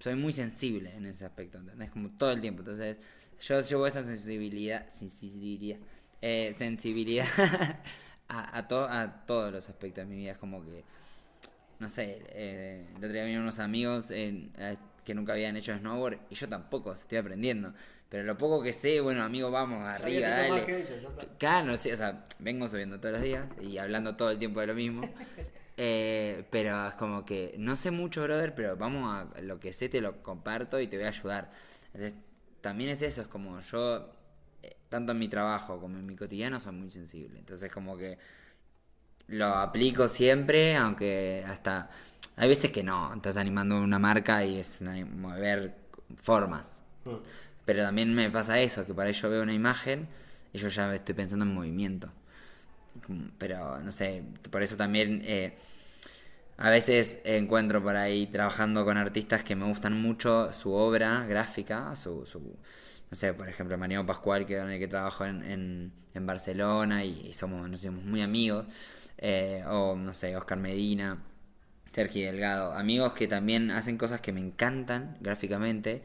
soy 0.05 0.13
muy 0.15 0.33
sensible 0.33 0.93
en 0.95 1.07
ese 1.07 1.25
aspecto, 1.25 1.57
¿entendés? 1.57 1.89
Como 1.89 2.09
todo 2.11 2.31
el 2.31 2.39
tiempo. 2.39 2.61
Entonces, 2.61 2.97
yo 3.41 3.59
llevo 3.61 3.87
esa 3.87 4.03
sensibilidad, 4.03 4.87
sensibilidad, 4.87 5.79
eh, 6.21 6.53
sensibilidad 6.59 7.25
a, 8.27 8.55
a, 8.55 8.67
to- 8.67 8.87
a 8.87 9.25
todos 9.25 9.51
los 9.51 9.67
aspectos 9.67 10.07
de 10.07 10.13
mi 10.15 10.21
vida. 10.21 10.33
Es 10.33 10.37
como 10.37 10.63
que, 10.63 10.83
no 11.79 11.89
sé, 11.89 12.21
eh, 12.29 12.85
el 12.91 12.97
otro 12.97 13.09
día 13.13 13.23
vinieron 13.23 13.45
unos 13.45 13.57
amigos 13.57 14.11
en- 14.11 14.51
eh, 14.59 14.77
que 15.03 15.15
nunca 15.15 15.33
habían 15.33 15.57
hecho 15.57 15.75
snowboard 15.75 16.19
y 16.29 16.35
yo 16.35 16.47
tampoco, 16.47 16.93
estoy 16.93 17.17
aprendiendo. 17.17 17.73
Pero 18.07 18.23
lo 18.25 18.37
poco 18.37 18.61
que 18.61 18.73
sé, 18.73 19.01
bueno, 19.01 19.23
amigo, 19.23 19.49
vamos, 19.49 19.83
arriba, 19.87 20.29
dale. 20.49 20.65
Claro, 21.39 21.77
sí, 21.77 21.91
o 21.91 21.97
sea, 21.97 22.25
vengo 22.37 22.67
subiendo 22.67 22.99
todos 22.99 23.13
los 23.13 23.23
días 23.23 23.47
y 23.59 23.79
hablando 23.79 24.15
todo 24.15 24.29
el 24.29 24.37
tiempo 24.37 24.59
de 24.61 24.67
lo 24.67 24.75
mismo. 24.75 25.09
Eh, 25.77 26.45
pero 26.51 26.87
es 26.87 26.93
como 26.95 27.25
que 27.25 27.55
no 27.57 27.75
sé 27.75 27.91
mucho, 27.91 28.23
brother, 28.23 28.55
pero 28.55 28.77
vamos 28.77 29.27
a 29.35 29.41
lo 29.41 29.59
que 29.59 29.73
sé, 29.73 29.89
te 29.89 29.99
lo 30.01 30.23
comparto 30.23 30.79
y 30.79 30.87
te 30.87 30.97
voy 30.97 31.05
a 31.05 31.09
ayudar. 31.09 31.51
Entonces, 31.93 32.13
también 32.61 32.89
es 32.91 33.01
eso, 33.01 33.21
es 33.21 33.27
como 33.27 33.59
yo, 33.61 34.09
eh, 34.63 34.75
tanto 34.89 35.11
en 35.11 35.19
mi 35.19 35.27
trabajo 35.27 35.79
como 35.79 35.97
en 35.99 36.05
mi 36.05 36.15
cotidiano, 36.15 36.59
soy 36.59 36.73
muy 36.73 36.91
sensible. 36.91 37.39
Entonces, 37.39 37.71
como 37.71 37.97
que 37.97 38.17
lo 39.27 39.47
aplico 39.47 40.07
siempre, 40.07 40.75
aunque 40.75 41.43
hasta 41.47 41.89
hay 42.35 42.47
veces 42.49 42.71
que 42.71 42.83
no, 42.83 43.13
estás 43.13 43.37
animando 43.37 43.79
una 43.81 43.97
marca 43.99 44.43
y 44.45 44.59
es 44.59 44.79
una- 44.81 45.03
mover 45.05 45.75
formas. 46.21 46.81
Mm. 47.05 47.15
Pero 47.65 47.83
también 47.83 48.13
me 48.13 48.29
pasa 48.29 48.59
eso, 48.59 48.85
que 48.85 48.93
para 48.93 49.09
ello 49.09 49.29
veo 49.29 49.41
una 49.43 49.53
imagen 49.53 50.07
y 50.53 50.57
yo 50.59 50.67
ya 50.69 50.93
estoy 50.93 51.15
pensando 51.15 51.45
en 51.45 51.53
movimiento. 51.53 52.09
Pero 53.37 53.79
no 53.79 53.91
sé, 53.91 54.23
por 54.51 54.63
eso 54.63 54.77
también 54.77 55.21
eh, 55.25 55.57
a 56.57 56.69
veces 56.69 57.19
encuentro 57.23 57.83
por 57.83 57.95
ahí 57.95 58.27
trabajando 58.27 58.85
con 58.85 58.97
artistas 58.97 59.43
que 59.43 59.55
me 59.55 59.65
gustan 59.65 59.93
mucho 60.01 60.51
su 60.53 60.73
obra 60.73 61.25
gráfica, 61.27 61.95
su, 61.95 62.25
su 62.25 62.57
no 63.11 63.17
sé, 63.17 63.33
por 63.33 63.47
ejemplo, 63.49 63.77
Mariano 63.77 64.05
Pascual, 64.05 64.45
que 64.45 64.57
con 64.57 64.69
el 64.69 64.79
que 64.79 64.87
trabajo 64.87 65.25
en, 65.25 65.91
en, 66.13 66.25
Barcelona 66.25 67.03
y, 67.03 67.33
somos 67.33 67.69
muy 67.91 68.21
amigos, 68.21 68.65
eh, 69.17 69.63
o 69.67 69.95
no 69.95 70.13
sé, 70.13 70.35
Oscar 70.35 70.57
Medina, 70.57 71.21
Sergi 71.93 72.23
Delgado, 72.23 72.73
amigos 72.73 73.13
que 73.13 73.27
también 73.27 73.71
hacen 73.71 73.97
cosas 73.97 74.21
que 74.21 74.31
me 74.33 74.41
encantan 74.41 75.17
gráficamente 75.21 76.03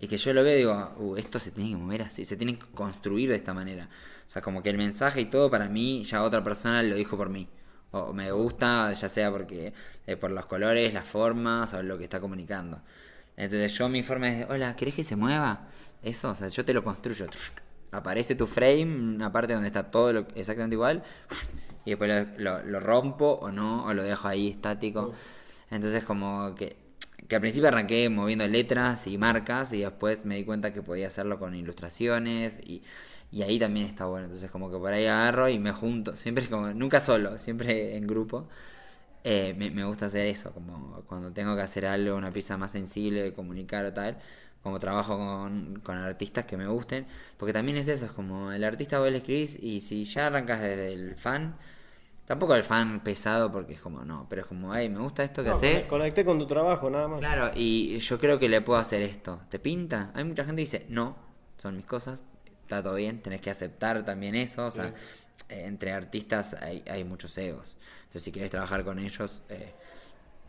y 0.00 0.08
que 0.08 0.16
yo 0.16 0.32
lo 0.32 0.42
veo 0.42 0.54
y 0.54 0.58
digo, 0.58 0.92
"Uh, 0.98 1.16
esto 1.16 1.38
se 1.38 1.50
tiene 1.50 1.70
que 1.70 1.76
mover 1.76 2.02
así, 2.02 2.24
se 2.24 2.36
tiene 2.36 2.58
que 2.58 2.66
construir 2.74 3.28
de 3.30 3.36
esta 3.36 3.52
manera. 3.54 3.88
O 4.26 4.28
sea, 4.28 4.42
como 4.42 4.62
que 4.62 4.70
el 4.70 4.78
mensaje 4.78 5.20
y 5.20 5.26
todo 5.26 5.50
para 5.50 5.68
mí 5.68 6.02
ya 6.04 6.22
otra 6.22 6.42
persona 6.42 6.82
lo 6.82 6.96
dijo 6.96 7.16
por 7.16 7.28
mí. 7.28 7.48
O 7.92 8.12
me 8.12 8.30
gusta, 8.32 8.92
ya 8.92 9.08
sea 9.08 9.30
porque 9.30 9.72
eh, 10.06 10.16
por 10.16 10.30
los 10.30 10.46
colores, 10.46 10.94
las 10.94 11.06
formas 11.06 11.74
o 11.74 11.82
lo 11.82 11.98
que 11.98 12.04
está 12.04 12.20
comunicando. 12.20 12.80
Entonces 13.36 13.72
yo 13.76 13.88
mi 13.88 14.02
forma 14.02 14.28
es, 14.30 14.46
hola, 14.50 14.76
¿querés 14.76 14.94
que 14.94 15.02
se 15.04 15.16
mueva? 15.16 15.68
Eso, 16.02 16.30
o 16.30 16.34
sea, 16.34 16.48
yo 16.48 16.64
te 16.64 16.72
lo 16.74 16.84
construyo. 16.84 17.26
Aparece 17.92 18.34
tu 18.36 18.46
frame, 18.46 18.84
una 18.84 19.32
parte 19.32 19.52
donde 19.54 19.66
está 19.68 19.90
todo 19.90 20.12
lo- 20.12 20.26
exactamente 20.36 20.74
igual, 20.76 21.02
y 21.84 21.90
después 21.90 22.10
lo, 22.38 22.38
lo- 22.58 22.62
lo 22.64 22.80
rompo 22.80 23.38
o 23.42 23.50
no, 23.50 23.84
o 23.86 23.94
lo 23.94 24.02
dejo 24.04 24.28
ahí 24.28 24.48
estático. 24.48 25.12
Entonces 25.70 26.04
como 26.04 26.54
que 26.54 26.76
que 27.30 27.36
al 27.36 27.42
principio 27.42 27.68
arranqué 27.68 28.08
moviendo 28.10 28.46
letras 28.48 29.06
y 29.06 29.16
marcas 29.16 29.72
y 29.72 29.82
después 29.82 30.24
me 30.24 30.34
di 30.34 30.44
cuenta 30.44 30.72
que 30.72 30.82
podía 30.82 31.06
hacerlo 31.06 31.38
con 31.38 31.54
ilustraciones 31.54 32.58
y, 32.66 32.82
ahí 33.42 33.58
también 33.60 33.86
está 33.86 34.06
bueno. 34.06 34.26
Entonces 34.26 34.50
como 34.50 34.68
que 34.70 34.78
por 34.78 34.92
ahí 34.92 35.06
agarro 35.06 35.48
y 35.48 35.58
me 35.60 35.72
junto, 35.72 36.16
siempre 36.16 36.48
como, 36.48 36.72
nunca 36.74 37.00
solo, 37.00 37.38
siempre 37.38 37.96
en 37.96 38.06
grupo. 38.08 38.48
Eh, 39.24 39.54
me, 39.56 39.84
gusta 39.84 40.06
hacer 40.06 40.26
eso, 40.26 40.52
como 40.52 41.02
cuando 41.06 41.32
tengo 41.32 41.54
que 41.54 41.62
hacer 41.62 41.86
algo, 41.86 42.16
una 42.16 42.32
pieza 42.32 42.56
más 42.56 42.72
sensible, 42.72 43.32
comunicar 43.34 43.84
o 43.86 43.92
tal, 43.92 44.18
como 44.62 44.80
trabajo 44.80 45.16
con, 45.16 45.80
con, 45.84 45.98
artistas 45.98 46.46
que 46.46 46.56
me 46.56 46.66
gusten, 46.66 47.06
porque 47.38 47.52
también 47.52 47.76
es 47.78 47.88
eso, 47.88 48.06
es 48.06 48.12
como 48.12 48.52
el 48.52 48.64
artista 48.64 48.98
vos 48.98 49.10
le 49.10 49.18
escribís 49.18 49.56
y 49.62 49.80
si 49.80 50.04
ya 50.04 50.26
arrancas 50.28 50.60
desde 50.62 50.92
el 50.92 51.16
fan, 51.16 51.56
tampoco 52.30 52.54
el 52.54 52.62
fan 52.62 53.00
pesado 53.00 53.50
porque 53.50 53.72
es 53.72 53.80
como, 53.80 54.04
no, 54.04 54.24
pero 54.30 54.42
es 54.42 54.46
como, 54.46 54.72
ay, 54.72 54.88
me 54.88 55.00
gusta 55.00 55.24
esto 55.24 55.42
que 55.42 55.48
no, 55.48 55.56
haces. 55.56 55.86
Conecté 55.86 56.24
con 56.24 56.38
tu 56.38 56.46
trabajo, 56.46 56.88
nada 56.88 57.08
más. 57.08 57.18
Claro, 57.18 57.50
y 57.56 57.98
yo 57.98 58.20
creo 58.20 58.38
que 58.38 58.48
le 58.48 58.60
puedo 58.60 58.78
hacer 58.78 59.02
esto. 59.02 59.40
¿Te 59.48 59.58
pinta? 59.58 60.12
Hay 60.14 60.22
mucha 60.22 60.44
gente 60.44 60.60
que 60.60 60.62
dice, 60.62 60.86
no, 60.88 61.16
son 61.56 61.76
mis 61.76 61.86
cosas, 61.86 62.24
está 62.62 62.84
todo 62.84 62.94
bien, 62.94 63.20
tenés 63.20 63.40
que 63.40 63.50
aceptar 63.50 64.04
también 64.04 64.36
eso, 64.36 64.66
o 64.66 64.70
sea, 64.70 64.94
eh, 65.48 65.64
entre 65.66 65.90
artistas 65.90 66.54
hay, 66.54 66.84
hay 66.88 67.02
muchos 67.02 67.36
egos. 67.36 67.76
Entonces, 68.02 68.22
si 68.22 68.30
quieres 68.30 68.52
trabajar 68.52 68.84
con 68.84 69.00
ellos, 69.00 69.42
eh, 69.48 69.74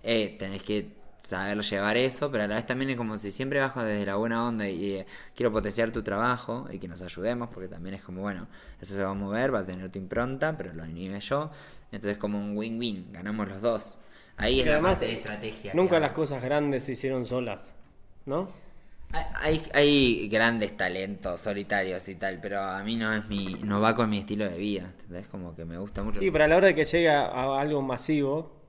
eh, 0.04 0.36
tenés 0.38 0.62
que 0.62 0.88
saber 1.24 1.62
llevar 1.62 1.98
eso, 1.98 2.32
pero 2.32 2.44
a 2.44 2.48
la 2.48 2.56
vez 2.56 2.66
también 2.66 2.92
es 2.92 2.98
como 2.98 3.18
si 3.18 3.32
siempre 3.32 3.60
bajo 3.60 3.84
desde 3.84 4.06
la 4.06 4.16
buena 4.16 4.46
onda 4.46 4.68
y, 4.68 4.96
eh, 4.96 5.06
quiero 5.36 5.52
potenciar 5.52 5.92
tu 5.92 6.04
trabajo 6.04 6.68
y 6.72 6.80
que 6.80 6.88
nos 6.88 7.02
ayudemos, 7.02 7.50
porque 7.50 7.68
también 7.68 7.96
es 7.96 8.04
como, 8.04 8.22
bueno, 8.22 8.48
eso 8.80 8.96
se 8.96 9.04
va 9.04 9.12
a 9.12 9.14
mover, 9.14 9.54
va 9.54 9.60
a 9.60 9.66
tener 9.66 9.90
tu 9.92 10.00
impronta, 10.00 10.58
pero 10.58 10.74
lo 10.74 10.84
anime 10.84 11.20
yo. 11.20 11.52
Entonces, 11.92 12.18
como 12.18 12.40
un 12.40 12.58
win-win, 12.58 13.12
ganamos 13.12 13.48
los 13.48 13.62
dos. 13.62 13.98
Ahí 14.38 14.60
es 14.62 14.66
la 14.66 14.82
parte 14.82 15.06
de 15.06 15.14
estrategia. 15.14 15.74
Nunca 15.74 16.00
las 16.00 16.12
cosas 16.12 16.42
grandes 16.42 16.84
se 16.84 16.94
hicieron 16.94 17.26
solas, 17.26 17.76
¿no? 18.26 18.50
Hay, 19.36 19.62
hay 19.74 20.30
grandes 20.30 20.78
talentos 20.78 21.42
solitarios 21.42 22.08
y 22.08 22.16
tal, 22.16 22.40
pero 22.42 22.62
a 22.62 22.82
mí 22.82 22.96
no 22.96 23.14
es 23.14 23.28
mi 23.28 23.56
no 23.62 23.82
va 23.82 23.94
con 23.94 24.10
mi 24.10 24.20
estilo 24.20 24.50
de 24.50 24.58
vida, 24.58 24.94
es 25.14 25.28
como 25.28 25.54
que 25.54 25.66
me 25.66 25.78
gusta 25.78 26.02
mucho. 26.02 26.20
Sí, 26.20 26.32
pero 26.32 26.46
a 26.46 26.48
la 26.48 26.56
hora 26.56 26.68
de 26.68 26.76
que 26.76 26.86
llega 26.86 27.26
a 27.26 27.60
algo 27.60 27.82
masivo, 27.82 28.61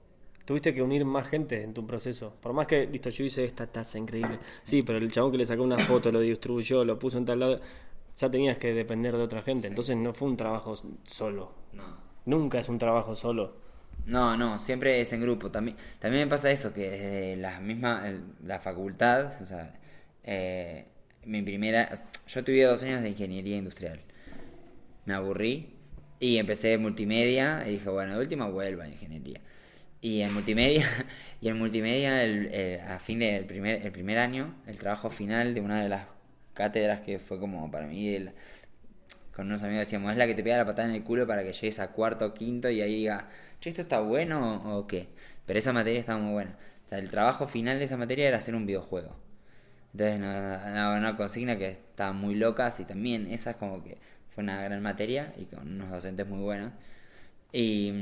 tuviste 0.45 0.75
que 0.75 0.83
unir 0.83 1.05
más 1.05 1.29
gente 1.29 1.63
en 1.63 1.75
tu 1.75 1.87
proceso. 1.87 2.35
Por 2.41 2.53
más 2.53 2.67
que, 2.67 2.87
listo, 2.87 3.11
yo 3.11 3.25
hice 3.25 3.45
esta 3.45 3.67
taza 3.67 3.99
increíble. 3.99 4.39
Sí, 4.65 4.83
pero 4.83 4.99
el 4.99 5.11
chabón 5.11 5.33
que 5.33 5.39
le 5.39 5.47
sacó 5.47 5.63
una 5.63 5.79
foto, 5.79 6.11
lo 6.13 6.21
distribuyó, 6.21 6.85
lo 6.85 6.99
puso 6.99 7.19
en 7.19 7.25
tal 7.25 7.41
lado, 7.41 7.61
ya 8.17 8.31
tenías 8.31 8.59
que 8.59 8.75
depender 8.75 9.17
de 9.17 9.23
otra 9.23 9.43
gente. 9.43 9.69
Entonces 9.69 9.97
no 9.97 10.15
fue 10.15 10.29
un 10.29 10.37
trabajo 10.37 10.75
solo. 11.07 11.53
No. 11.73 11.97
Nunca 12.27 12.59
es 12.59 12.69
un 12.69 12.79
trabajo 12.79 13.15
solo. 13.15 13.57
No, 14.07 14.37
no, 14.37 14.59
siempre 14.59 15.01
es 15.01 15.13
en 15.13 15.21
grupo. 15.21 15.51
También, 15.51 15.77
también 15.99 16.25
me 16.25 16.31
pasa 16.31 16.51
eso, 16.51 16.73
que 16.73 16.91
desde 16.91 17.37
la 17.37 17.61
misma, 17.61 18.05
la 18.45 18.59
facultad, 18.59 19.41
o 19.41 19.47
sea, 19.47 19.75
eh, 20.25 20.87
mi 21.25 21.43
primera. 21.43 21.91
Yo 22.27 22.45
tuve 22.45 22.63
dos 22.65 22.83
años 22.83 23.03
de 23.03 23.11
ingeniería 23.11 23.57
industrial. 23.57 24.01
Me 25.05 25.15
aburrí 25.15 25.75
y 26.21 26.39
empecé 26.39 26.79
multimedia 26.79 27.65
y 27.67 27.73
dije, 27.73 27.91
bueno, 27.91 28.15
de 28.15 28.21
última 28.21 28.49
vuelva 28.49 28.85
a 28.85 28.89
ingeniería. 28.89 29.41
Y 30.03 30.21
en 30.23 30.35
multimedia, 30.35 30.87
y 31.41 31.49
en 31.49 31.59
multimedia 31.59 32.25
el, 32.25 32.81
a 32.81 32.99
fin 32.99 33.21
del 33.21 33.47
primer, 33.47 33.87
el 33.87 33.93
primer 33.93 34.19
año, 34.19 34.55
el 34.67 34.77
trabajo 34.77 35.09
final 35.11 35.55
de 35.55 35.61
una 35.63 35.83
de 35.83 35.89
las 35.89 36.07
cátedras 36.55 37.01
que 37.01 37.19
fue 37.19 37.39
como 37.39 37.71
para 37.71 37.87
mí, 37.87 38.19
con 39.35 39.47
unos 39.47 39.63
amigos 39.63 39.87
decíamos, 39.87 40.13
es 40.13 40.19
la 40.19 40.27
que 40.27 40.35
te 40.35 40.43
pega 40.43 40.57
la 40.59 40.67
patada 40.67 40.89
en 40.89 40.97
el 40.97 41.05
culo 41.05 41.27
para 41.27 41.43
que 41.45 41.53
llegues 41.53 41.79
a 41.79 41.93
cuarto 41.93 42.27
o 42.27 42.35
quinto 42.35 42.69
y 42.69 42.83
ahí 42.83 42.97
diga, 42.97 43.29
che, 43.61 43.71
¿esto 43.71 43.83
está 43.83 44.01
bueno 44.01 44.77
o 44.77 44.87
qué? 44.89 45.09
Pero 45.47 45.59
esa 45.59 45.73
materia 45.73 46.01
estaba 46.01 46.19
muy 46.19 46.33
buena. 46.33 46.59
O 46.87 46.89
sea, 46.89 46.99
el 46.99 47.09
trabajo 47.09 47.47
final 47.47 47.79
de 47.79 47.85
esa 47.85 47.97
materia 47.97 48.29
era 48.29 48.39
hacer 48.39 48.55
un 48.55 48.67
videojuego. 48.67 49.17
Entonces, 49.93 50.19
una, 50.19 50.97
una 50.99 51.17
consigna 51.17 51.57
que 51.59 51.71
está 51.71 52.13
muy 52.13 52.35
loca, 52.35 52.73
y 52.79 52.85
también 52.85 53.27
esa 53.29 53.51
es 53.53 53.57
como 53.57 53.83
que 53.85 53.99
fue 54.31 54.43
una 54.43 54.63
gran 54.63 54.83
materia 54.83 55.33
y 55.39 55.45
con 55.47 55.69
unos 55.69 55.91
docentes 55.91 56.27
muy 56.27 56.41
buenos. 56.41 56.73
Y, 57.53 57.93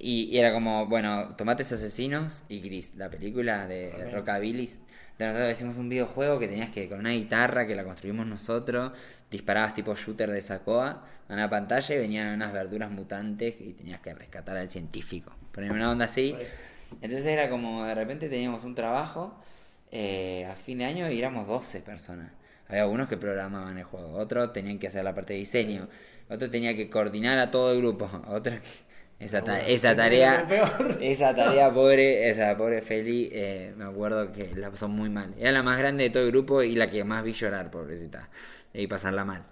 y, 0.00 0.36
era 0.38 0.52
como, 0.52 0.86
bueno, 0.86 1.34
Tomates 1.36 1.72
Asesinos 1.72 2.44
y 2.48 2.60
Gris, 2.60 2.94
la 2.96 3.10
película 3.10 3.66
de 3.66 4.10
Rockabilly. 4.12 4.70
De 5.18 5.26
nosotros 5.26 5.52
hicimos 5.52 5.78
un 5.78 5.88
videojuego 5.88 6.38
que 6.38 6.48
tenías 6.48 6.70
que, 6.70 6.88
con 6.88 7.00
una 7.00 7.10
guitarra 7.10 7.66
que 7.66 7.76
la 7.76 7.84
construimos 7.84 8.26
nosotros, 8.26 8.92
disparabas 9.30 9.74
tipo 9.74 9.94
shooter 9.94 10.30
de 10.30 10.42
Sacoa 10.42 11.04
a 11.28 11.32
una 11.32 11.48
pantalla 11.48 11.94
y 11.94 11.98
venían 11.98 12.34
unas 12.34 12.52
verduras 12.52 12.90
mutantes 12.90 13.56
y 13.60 13.74
tenías 13.74 14.00
que 14.00 14.12
rescatar 14.14 14.56
al 14.56 14.70
científico. 14.70 15.32
Poner 15.52 15.72
una 15.72 15.90
onda 15.90 16.06
así. 16.06 16.34
Entonces 17.00 17.26
era 17.26 17.48
como, 17.48 17.84
de 17.84 17.94
repente 17.94 18.28
teníamos 18.28 18.64
un 18.64 18.74
trabajo 18.74 19.40
eh, 19.96 20.44
a 20.46 20.56
fin 20.56 20.78
de 20.78 20.86
año 20.86 21.06
éramos 21.06 21.46
12 21.46 21.80
personas. 21.80 22.32
Había 22.66 22.82
algunos 22.82 23.08
que 23.08 23.16
programaban 23.16 23.78
el 23.78 23.84
juego, 23.84 24.14
otros 24.18 24.52
tenían 24.52 24.80
que 24.80 24.88
hacer 24.88 25.04
la 25.04 25.14
parte 25.14 25.34
de 25.34 25.38
diseño, 25.38 25.88
otros 26.28 26.50
tenía 26.50 26.74
que 26.74 26.90
coordinar 26.90 27.38
a 27.38 27.52
todo 27.52 27.72
el 27.72 27.78
grupo, 27.78 28.10
otros 28.26 28.56
esa, 29.18 29.38
esa 29.66 29.96
tarea, 29.96 30.46
esa 31.00 31.34
tarea 31.34 31.72
pobre, 31.72 32.28
esa 32.28 32.56
pobre 32.56 32.82
Feli, 32.82 33.30
eh, 33.32 33.72
me 33.76 33.84
acuerdo 33.84 34.32
que 34.32 34.54
la 34.56 34.70
pasó 34.70 34.88
muy 34.88 35.08
mal. 35.08 35.34
Era 35.38 35.52
la 35.52 35.62
más 35.62 35.78
grande 35.78 36.04
de 36.04 36.10
todo 36.10 36.24
el 36.24 36.30
grupo 36.30 36.62
y 36.62 36.74
la 36.74 36.90
que 36.90 37.04
más 37.04 37.24
vi 37.24 37.32
llorar, 37.32 37.70
pobrecita, 37.70 38.28
y 38.72 38.86
pasarla 38.86 39.24
mal. 39.24 39.44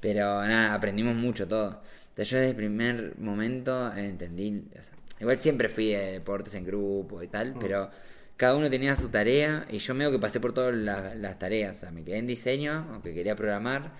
Pero 0.00 0.46
nada, 0.46 0.74
aprendimos 0.74 1.14
mucho 1.14 1.48
todo. 1.48 1.80
Entonces 2.10 2.30
yo 2.30 2.38
desde 2.38 2.50
el 2.50 2.56
primer 2.56 3.14
momento 3.18 3.92
entendí, 3.94 4.64
igual 5.20 5.38
siempre 5.38 5.68
fui 5.68 5.90
de 5.90 6.12
deportes 6.12 6.54
en 6.54 6.64
grupo 6.64 7.22
y 7.22 7.28
tal, 7.28 7.54
mm. 7.54 7.58
pero 7.60 7.90
cada 8.36 8.54
uno 8.56 8.70
tenía 8.70 8.94
su 8.96 9.08
tarea 9.08 9.66
y 9.70 9.78
yo 9.78 9.94
medio 9.94 10.12
que 10.12 10.18
pasé 10.18 10.38
por 10.40 10.52
todas 10.52 10.74
las, 10.74 11.38
tareas. 11.38 11.76
O 11.76 11.80
sea, 11.80 11.90
me 11.90 12.04
quedé 12.04 12.18
en 12.18 12.26
diseño, 12.26 12.86
aunque 12.92 13.12
quería 13.14 13.34
programar, 13.34 13.92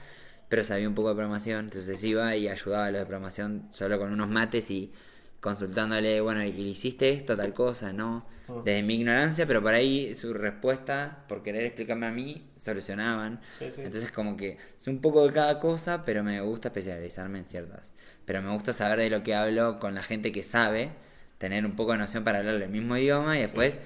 pero 0.49 0.65
sabía 0.65 0.89
un 0.89 0.95
poco 0.95 1.11
de 1.11 1.15
programación, 1.15 1.67
entonces 1.67 2.03
iba 2.05 2.35
y 2.37 2.49
ayudaba 2.49 2.87
a 2.87 2.91
los 2.91 3.01
de 3.01 3.07
programación 3.07 3.69
solo 3.71 3.99
con 3.99 4.13
unos 4.13 4.29
mates 4.29 4.71
y 4.71 4.93
consultándole, 5.41 6.21
bueno, 6.21 6.43
¿y 6.43 6.53
le 6.53 6.71
hiciste 6.71 7.11
esto, 7.11 7.37
tal 7.37 7.55
cosa? 7.55 7.93
No, 7.93 8.27
ah. 8.49 8.63
desde 8.65 8.83
mi 8.83 8.95
ignorancia, 8.95 9.47
pero 9.47 9.63
por 9.63 9.75
ahí 9.75 10.15
su 10.15 10.33
respuesta, 10.35 11.25
por 11.29 11.43
querer 11.43 11.65
explicarme 11.65 12.07
a 12.07 12.11
mí, 12.11 12.51
solucionaban. 12.57 13.41
Entonces 13.61 14.11
como 14.11 14.37
que 14.37 14.59
es 14.77 14.89
un 14.89 15.01
poco 15.01 15.27
de 15.27 15.33
cada 15.33 15.61
cosa, 15.61 16.05
pero 16.05 16.25
me 16.25 16.41
gusta 16.41 16.69
especializarme 16.69 17.39
en 17.41 17.45
ciertas. 17.45 17.91
Pero 18.25 18.43
me 18.43 18.53
gusta 18.53 18.73
saber 18.73 18.99
de 18.99 19.11
lo 19.11 19.23
que 19.23 19.35
hablo 19.35 19.79
con 19.79 19.95
la 19.95 20.03
gente 20.03 20.33
que 20.33 20.43
sabe, 20.43 20.91
tener 21.39 21.65
un 21.65 21.77
poco 21.77 21.93
de 21.93 21.99
noción 21.99 22.25
para 22.25 22.39
hablar 22.39 22.55
el 22.55 22.69
mismo 22.69 22.97
idioma 22.97 23.39
y 23.39 23.43
después 23.43 23.79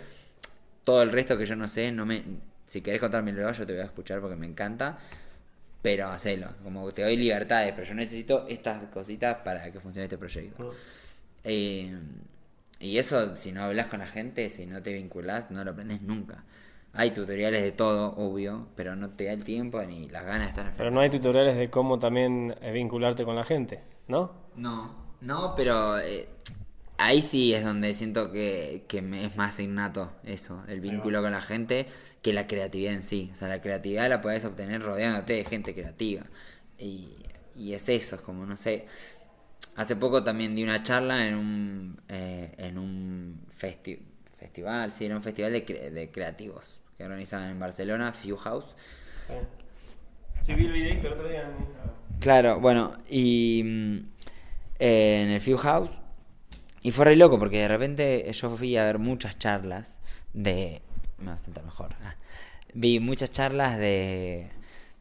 todo 0.84 1.02
el 1.02 1.12
resto 1.12 1.36
que 1.36 1.46
yo 1.46 1.54
no 1.54 1.68
sé, 1.68 1.92
no 1.92 2.06
me 2.06 2.24
si 2.66 2.80
querés 2.80 3.00
contarme 3.00 3.32
luego 3.32 3.52
yo 3.52 3.66
te 3.66 3.74
voy 3.74 3.82
a 3.82 3.84
escuchar 3.84 4.20
porque 4.20 4.34
me 4.34 4.46
encanta, 4.46 4.98
pero 5.82 6.08
hacelo, 6.08 6.48
como 6.62 6.86
que 6.86 6.92
te 6.92 7.02
doy 7.02 7.16
libertades, 7.16 7.72
pero 7.72 7.86
yo 7.86 7.94
necesito 7.94 8.46
estas 8.48 8.84
cositas 8.86 9.38
para 9.44 9.70
que 9.72 9.80
funcione 9.80 10.04
este 10.04 10.16
proyecto. 10.16 10.72
Eh, 11.42 11.98
y 12.78 12.98
eso, 12.98 13.34
si 13.34 13.52
no 13.52 13.64
hablas 13.64 13.88
con 13.88 13.98
la 13.98 14.06
gente, 14.06 14.48
si 14.48 14.64
no 14.64 14.82
te 14.82 14.92
vinculas, 14.92 15.50
no 15.50 15.64
lo 15.64 15.72
aprendes 15.72 16.00
nunca. 16.02 16.44
Hay 16.94 17.10
tutoriales 17.10 17.62
de 17.62 17.72
todo, 17.72 18.14
obvio, 18.16 18.68
pero 18.76 18.94
no 18.94 19.10
te 19.10 19.24
da 19.24 19.32
el 19.32 19.44
tiempo 19.44 19.82
ni 19.82 20.08
las 20.08 20.24
ganas 20.24 20.42
de 20.42 20.48
estar 20.48 20.66
en 20.66 20.72
Pero 20.76 20.90
no 20.90 21.00
hay 21.00 21.10
tutoriales 21.10 21.56
de 21.56 21.70
cómo 21.70 21.98
también 21.98 22.54
eh, 22.60 22.70
vincularte 22.70 23.24
con 23.24 23.34
la 23.34 23.44
gente, 23.44 23.82
¿no? 24.08 24.32
No, 24.56 24.94
no, 25.20 25.54
pero 25.56 25.98
eh, 25.98 26.28
ahí 26.98 27.22
sí 27.22 27.54
es 27.54 27.64
donde 27.64 27.94
siento 27.94 28.30
que, 28.30 28.84
me 29.02 29.24
es 29.24 29.36
más 29.36 29.58
innato 29.60 30.12
eso, 30.24 30.62
el 30.68 30.80
vínculo 30.80 31.22
con 31.22 31.32
la 31.32 31.40
gente, 31.40 31.86
que 32.22 32.32
la 32.32 32.46
creatividad 32.46 32.94
en 32.94 33.02
sí. 33.02 33.30
O 33.32 33.36
sea, 33.36 33.48
la 33.48 33.60
creatividad 33.60 34.08
la 34.08 34.20
puedes 34.20 34.44
obtener 34.44 34.82
rodeándote 34.82 35.34
de 35.34 35.44
gente 35.44 35.74
creativa. 35.74 36.24
Y, 36.78 37.16
es 37.56 37.88
eso, 37.88 38.16
es 38.16 38.22
como, 38.22 38.46
no 38.46 38.56
sé. 38.56 38.86
Hace 39.76 39.96
poco 39.96 40.22
también 40.22 40.54
di 40.54 40.62
una 40.62 40.82
charla 40.82 41.26
en 41.26 41.34
un, 41.34 42.00
eh, 42.08 42.52
en 42.58 42.78
un 42.78 43.40
festival, 43.50 44.92
sí, 44.92 45.06
era 45.06 45.16
un 45.16 45.22
festival 45.22 45.52
de, 45.52 45.60
de 45.60 46.10
creativos 46.10 46.80
que 46.96 47.04
organizaban 47.04 47.48
en 47.48 47.58
Barcelona, 47.58 48.12
Few 48.12 48.36
House. 48.36 48.66
Sí, 50.42 50.54
vi 50.54 50.66
el 50.66 50.72
videito 50.72 51.06
el 51.06 51.12
otro 51.14 51.28
día 51.28 51.48
Claro, 52.20 52.60
bueno, 52.60 52.92
y 53.08 53.62
mm, 53.64 53.96
eh, 54.78 55.22
en 55.24 55.30
el 55.30 55.40
Few 55.40 55.56
House 55.56 55.90
y 56.82 56.90
fue 56.90 57.04
re 57.04 57.16
loco 57.16 57.38
porque 57.38 57.58
de 57.58 57.68
repente 57.68 58.32
yo 58.32 58.56
fui 58.56 58.76
a 58.76 58.84
ver 58.84 58.98
muchas 58.98 59.38
charlas 59.38 60.00
de... 60.32 60.82
Me 61.18 61.26
voy 61.26 61.34
a 61.34 61.38
sentar 61.38 61.64
mejor. 61.64 61.94
Ah. 62.02 62.16
Vi 62.74 62.98
muchas 62.98 63.30
charlas 63.30 63.78
de, 63.78 64.48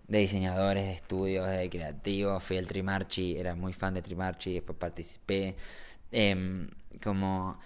de 0.08 0.20
diseñadores, 0.20 0.86
de 0.86 0.94
estudios, 0.94 1.48
de 1.48 1.70
creativos. 1.70 2.44
Fui 2.44 2.58
al 2.58 2.68
Trimarchi, 2.68 3.38
era 3.38 3.56
muy 3.56 3.74
fan 3.74 3.96
de 3.96 4.04
Trimarchi, 4.04 4.54
después 4.54 4.78
participé. 4.78 5.56
Em, 6.12 6.70
como... 7.04 7.58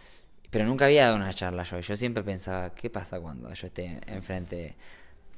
Pero 0.50 0.66
nunca 0.66 0.86
había 0.86 1.06
dado 1.06 1.18
una 1.18 1.34
charla 1.34 1.64
yo. 1.64 1.82
Yo 1.82 1.98
siempre 1.98 2.24
pensaba, 2.24 2.74
¿qué 2.74 2.90
pasa 2.90 3.20
cuando 3.20 3.54
yo 3.54 3.68
esté 3.68 4.00
enfrente 4.08 4.76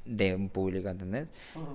de 0.05 0.36
un 0.36 0.49
público, 0.49 0.88
¿entendés? 0.89 1.30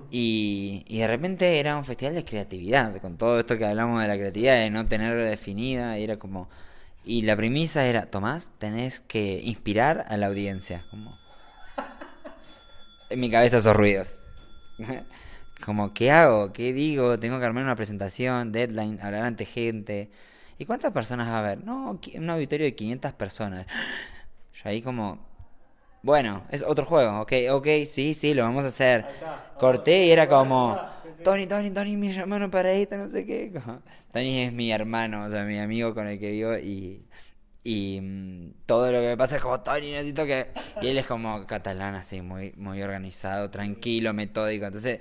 y, 0.09 0.85
y 0.87 0.99
de 0.99 1.07
repente 1.07 1.59
era 1.59 1.75
un 1.75 1.83
festival 1.83 2.15
de 2.15 2.23
creatividad, 2.23 2.95
con 3.01 3.17
todo 3.17 3.39
esto 3.39 3.57
que 3.57 3.65
hablamos 3.65 4.01
de 4.01 4.07
la 4.07 4.15
creatividad, 4.15 4.55
de 4.55 4.69
no 4.69 4.87
tener 4.87 5.17
definida, 5.17 5.99
y 5.99 6.05
era 6.05 6.17
como 6.17 6.47
Y 7.05 7.23
la 7.23 7.35
premisa 7.35 7.85
era, 7.85 8.05
Tomás, 8.05 8.49
tenés 8.59 9.01
que 9.01 9.41
inspirar 9.43 10.05
a 10.07 10.17
la 10.17 10.27
audiencia. 10.27 10.81
Como... 10.89 11.17
En 13.09 13.19
mi 13.19 13.29
cabeza 13.29 13.57
esos 13.57 13.75
ruidos. 13.75 14.19
Como, 15.63 15.93
¿qué 15.93 16.11
hago? 16.11 16.51
¿Qué 16.51 16.73
digo? 16.73 17.19
Tengo 17.19 17.39
que 17.39 17.45
armar 17.45 17.63
una 17.63 17.75
presentación, 17.75 18.51
deadline, 18.51 18.99
hablar 19.01 19.23
ante 19.23 19.45
gente. 19.45 20.09
¿Y 20.57 20.65
cuántas 20.65 20.91
personas 20.91 21.29
va 21.29 21.35
a 21.35 21.39
haber? 21.39 21.63
No, 21.63 21.99
un 22.15 22.29
auditorio 22.29 22.65
de 22.65 22.75
500 22.75 23.13
personas. 23.13 23.67
Yo 24.53 24.69
ahí 24.69 24.81
como, 24.81 25.19
bueno, 26.01 26.43
es 26.49 26.63
otro 26.63 26.85
juego, 26.85 27.21
ok, 27.21 27.31
ok, 27.51 27.67
sí, 27.85 28.13
sí, 28.13 28.33
lo 28.33 28.43
vamos 28.43 28.65
a 28.65 28.67
hacer. 28.67 29.05
Corté 29.57 30.05
y 30.05 30.11
era 30.11 30.27
como, 30.27 30.77
Tony, 31.23 31.47
Tony, 31.47 31.71
Tony, 31.71 31.97
mi 31.97 32.09
hermano 32.09 32.51
para 32.51 32.71
esto, 32.71 32.97
no 32.97 33.09
sé 33.09 33.25
qué. 33.25 33.51
Tony 34.11 34.41
es 34.41 34.53
mi 34.53 34.71
hermano, 34.71 35.25
o 35.25 35.29
sea, 35.29 35.43
mi 35.43 35.59
amigo 35.59 35.93
con 35.93 36.07
el 36.07 36.19
que 36.19 36.31
vivo 36.31 36.57
y, 36.57 37.05
y 37.63 37.99
mm, 38.01 38.65
todo 38.65 38.91
lo 38.91 38.99
que 38.99 39.07
me 39.07 39.17
pasa 39.17 39.37
es 39.37 39.41
como, 39.41 39.61
Tony, 39.61 39.91
necesito 39.91 40.25
que... 40.25 40.47
Y 40.81 40.87
él 40.87 40.97
es 40.97 41.05
como 41.05 41.45
catalán, 41.47 41.95
así, 41.95 42.21
muy, 42.21 42.53
muy 42.57 42.81
organizado, 42.81 43.49
tranquilo, 43.49 44.13
metódico. 44.13 44.65
Entonces, 44.65 44.99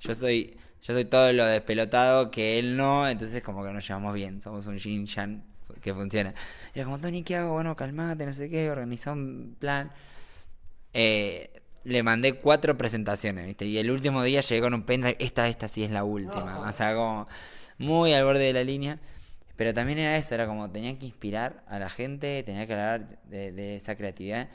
yo 0.00 0.14
soy, 0.14 0.56
yo 0.82 0.94
soy 0.94 1.04
todo 1.04 1.32
lo 1.32 1.44
despelotado 1.46 2.30
que 2.30 2.58
él 2.58 2.76
no, 2.76 3.08
entonces 3.08 3.42
como 3.42 3.64
que 3.64 3.72
nos 3.72 3.86
llevamos 3.86 4.14
bien, 4.14 4.40
somos 4.40 4.66
un 4.66 4.78
yin 4.78 5.06
yang 5.06 5.42
que 5.80 5.92
funciona. 5.92 6.34
Y 6.74 6.78
era 6.78 6.84
como, 6.86 6.98
Tony, 7.00 7.22
¿qué 7.22 7.36
hago? 7.36 7.54
Bueno, 7.54 7.76
calmate, 7.76 8.26
no 8.26 8.32
sé 8.32 8.48
qué, 8.48 8.70
organizá 8.70 9.12
un 9.12 9.56
plan. 9.58 9.90
Eh, 10.92 11.62
le 11.84 12.02
mandé 12.02 12.34
cuatro 12.34 12.76
presentaciones, 12.76 13.46
¿viste? 13.46 13.66
Y 13.66 13.78
el 13.78 13.90
último 13.90 14.22
día 14.22 14.40
llegué 14.40 14.60
con 14.60 14.74
un 14.74 14.82
pendrive, 14.82 15.16
esta, 15.20 15.48
esta 15.48 15.68
sí 15.68 15.84
es 15.84 15.90
la 15.90 16.04
última. 16.04 16.60
O 16.60 16.72
sea, 16.72 16.94
como 16.94 17.28
muy 17.78 18.12
al 18.12 18.24
borde 18.24 18.44
de 18.44 18.52
la 18.52 18.64
línea. 18.64 18.98
Pero 19.56 19.72
también 19.72 20.00
era 20.00 20.16
eso, 20.16 20.34
era 20.34 20.48
como 20.48 20.68
tenía 20.72 20.98
que 20.98 21.06
inspirar 21.06 21.62
a 21.68 21.78
la 21.78 21.88
gente, 21.88 22.42
tenía 22.42 22.66
que 22.66 22.72
hablar 22.72 23.20
de, 23.24 23.52
de 23.52 23.76
esa 23.76 23.96
creatividad. 23.96 24.48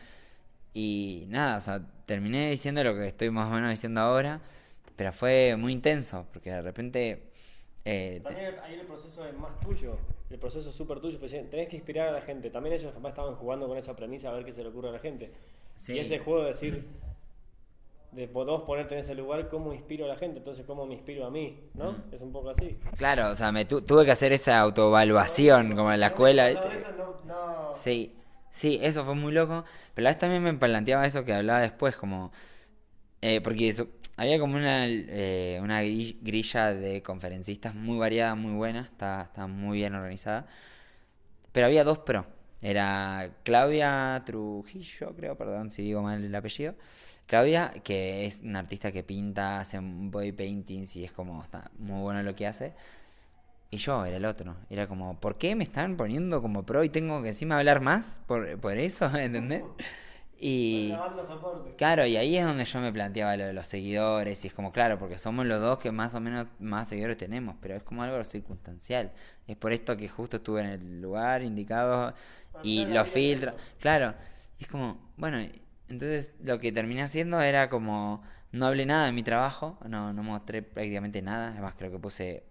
Y 0.73 1.25
nada, 1.30 1.57
o 1.57 1.61
sea, 1.61 1.82
terminé 2.05 2.49
diciendo 2.51 2.84
lo 2.84 2.93
que 2.93 3.07
estoy 3.07 3.30
más 3.30 3.47
o 3.47 3.51
menos 3.51 3.69
diciendo 3.69 4.01
ahora, 4.01 4.41
pero 4.97 5.13
fue 5.13 5.55
muy 5.57 5.71
intenso, 5.71 6.27
porque 6.34 6.51
de 6.51 6.61
repente... 6.61 7.32
eh, 7.86 8.19
También 8.21 8.55
ahí 8.61 8.73
el 8.75 8.86
proceso 8.86 9.25
es 9.25 9.34
más 9.38 9.57
tuyo, 9.61 9.97
el 10.30 10.38
proceso 10.38 10.69
es 10.69 10.75
súper 10.75 10.99
tuyo, 10.99 11.17
pues, 11.17 11.32
tenés 11.32 11.69
que 11.69 11.77
inspirar 11.77 12.09
a 12.09 12.11
la 12.11 12.21
gente. 12.21 12.49
También 12.49 12.75
ellos 12.75 12.93
jamás 12.93 13.11
estaban 13.11 13.36
jugando 13.36 13.69
con 13.69 13.77
esa 13.77 13.95
premisa 13.95 14.30
a 14.30 14.34
ver 14.34 14.43
qué 14.43 14.51
se 14.51 14.63
le 14.63 14.69
ocurre 14.69 14.89
a 14.89 14.91
la 14.91 14.99
gente. 14.99 15.32
Sí. 15.75 15.93
Y 15.93 15.99
ese 15.99 16.19
juego 16.19 16.41
de 16.41 16.47
decir, 16.49 16.86
de 18.12 18.26
vos 18.28 18.64
ponerte 18.64 18.95
en 18.95 19.01
ese 19.01 19.14
lugar, 19.16 19.47
¿cómo 19.49 19.74
inspiro 19.74 20.05
a 20.05 20.07
la 20.07 20.16
gente? 20.16 20.39
Entonces, 20.39 20.66
¿cómo 20.66 20.86
me 20.86 20.95
inspiro 20.95 21.26
a 21.26 21.30
mí? 21.30 21.60
¿No? 21.76 21.91
Mm. 21.91 22.03
Es 22.14 22.22
un 22.22 22.32
poco 22.32 22.49
así. 22.49 22.78
Claro, 22.97 23.30
o 23.30 23.36
sea, 23.36 23.51
me 23.51 23.66
tu- 23.66 23.82
tuve 23.82 24.05
que 24.05 24.12
hacer 24.12 24.32
esa 24.32 24.60
autoevaluación 24.60 25.76
como 25.76 25.91
en 25.93 25.99
la 25.99 26.07
escuela. 26.07 26.49
No, 26.49 26.55
eso 26.55 27.49
no- 27.51 27.76
Sí, 27.76 28.16
sí, 28.51 28.80
eso 28.82 29.05
fue 29.05 29.16
muy 29.16 29.32
loco. 29.32 29.64
Pero 29.93 30.03
a 30.03 30.05
la 30.05 30.10
vez 30.12 30.20
también 30.20 30.43
me 30.43 30.53
planteaba 30.53 31.05
eso 31.05 31.24
que 31.24 31.34
hablaba 31.34 31.62
después, 31.62 31.95
como... 31.95 32.32
eh, 33.22 33.41
porque 33.41 33.70
eso- 33.70 33.88
había 34.18 34.39
como 34.39 34.55
una, 34.55 34.86
eh, 34.88 35.60
una 35.62 35.84
gri- 35.84 36.18
grilla 36.22 36.74
de 36.74 37.01
conferencistas 37.03 37.76
muy 37.76 37.97
variada, 37.97 38.36
muy 38.36 38.53
buena, 38.53 38.82
está, 38.82 39.22
está 39.24 39.47
muy 39.47 39.78
bien 39.78 39.93
organizada. 39.95 40.47
Pero 41.51 41.68
había 41.68 41.84
dos 41.84 41.99
pro. 41.99 42.26
Era 42.62 43.32
Claudia 43.43 44.22
Trujillo, 44.26 45.16
creo, 45.16 45.38
perdón 45.38 45.72
si 45.72 45.82
digo 45.84 46.01
mal 46.01 46.24
el 46.24 46.36
apellido. 46.36 46.76
Claudia, 47.30 47.71
que 47.84 48.25
es 48.25 48.41
una 48.41 48.57
artista 48.57 48.91
que 48.91 49.03
pinta, 49.03 49.59
hace 49.59 49.77
body 49.80 50.32
paintings 50.32 50.95
y 50.95 51.03
es 51.03 51.11
como, 51.11 51.43
está 51.43 51.69
muy 51.77 52.01
bueno 52.01 52.23
lo 52.23 52.36
que 52.36 52.47
hace. 52.47 52.73
Y 53.69 53.77
yo 53.77 54.03
era 54.03 54.17
el 54.17 54.25
otro. 54.25 54.55
Era 54.67 54.88
como, 54.88 55.19
¿por 55.19 55.38
qué 55.38 55.55
me 55.55 55.63
están 55.63 55.95
poniendo 55.95 56.41
como 56.41 56.65
pro 56.65 56.84
y 56.84 56.89
tengo 56.89 57.21
que 57.21 57.27
encima 57.27 57.59
hablar 57.59 57.82
más 57.82 58.19
por, 58.25 58.59
por 58.59 58.75
eso? 58.77 59.05
¿Entendés? 59.15 59.63
Y 60.39 60.95
claro, 61.77 62.03
y 62.07 62.17
ahí 62.17 62.36
es 62.36 62.45
donde 62.45 62.65
yo 62.65 62.80
me 62.80 62.91
planteaba 62.91 63.38
lo 63.38 63.45
de 63.45 63.53
los 63.53 63.67
seguidores. 63.67 64.43
Y 64.43 64.47
es 64.47 64.53
como, 64.55 64.71
claro, 64.71 64.97
porque 64.97 65.19
somos 65.19 65.45
los 65.45 65.61
dos 65.61 65.77
que 65.77 65.91
más 65.91 66.15
o 66.15 66.19
menos 66.19 66.47
más 66.57 66.89
seguidores 66.89 67.17
tenemos, 67.17 67.57
pero 67.61 67.75
es 67.75 67.84
como 67.84 68.01
algo 68.01 68.23
circunstancial. 68.23 69.11
Es 69.45 69.55
por 69.55 69.71
esto 69.71 69.95
que 69.95 70.09
justo 70.09 70.38
estuve 70.38 70.61
en 70.61 70.67
el 70.67 70.99
lugar 70.99 71.43
indicado 71.43 72.15
y 72.63 72.88
lo 72.88 73.03
eso. 73.03 73.53
Claro, 73.80 74.15
y 74.57 74.63
es 74.63 74.69
como, 74.69 75.11
bueno, 75.15 75.38
entonces 75.89 76.31
lo 76.43 76.59
que 76.59 76.71
terminé 76.71 77.01
haciendo 77.01 77.41
era 77.41 77.69
como, 77.69 78.23
no 78.51 78.67
hablé 78.67 78.85
nada 78.85 79.05
de 79.05 79.11
mi 79.11 79.23
trabajo, 79.23 79.77
no, 79.87 80.13
no 80.13 80.23
mostré 80.23 80.61
prácticamente 80.61 81.21
nada. 81.21 81.49
Además, 81.49 81.73
creo 81.77 81.91
que 81.91 81.99
puse 81.99 82.43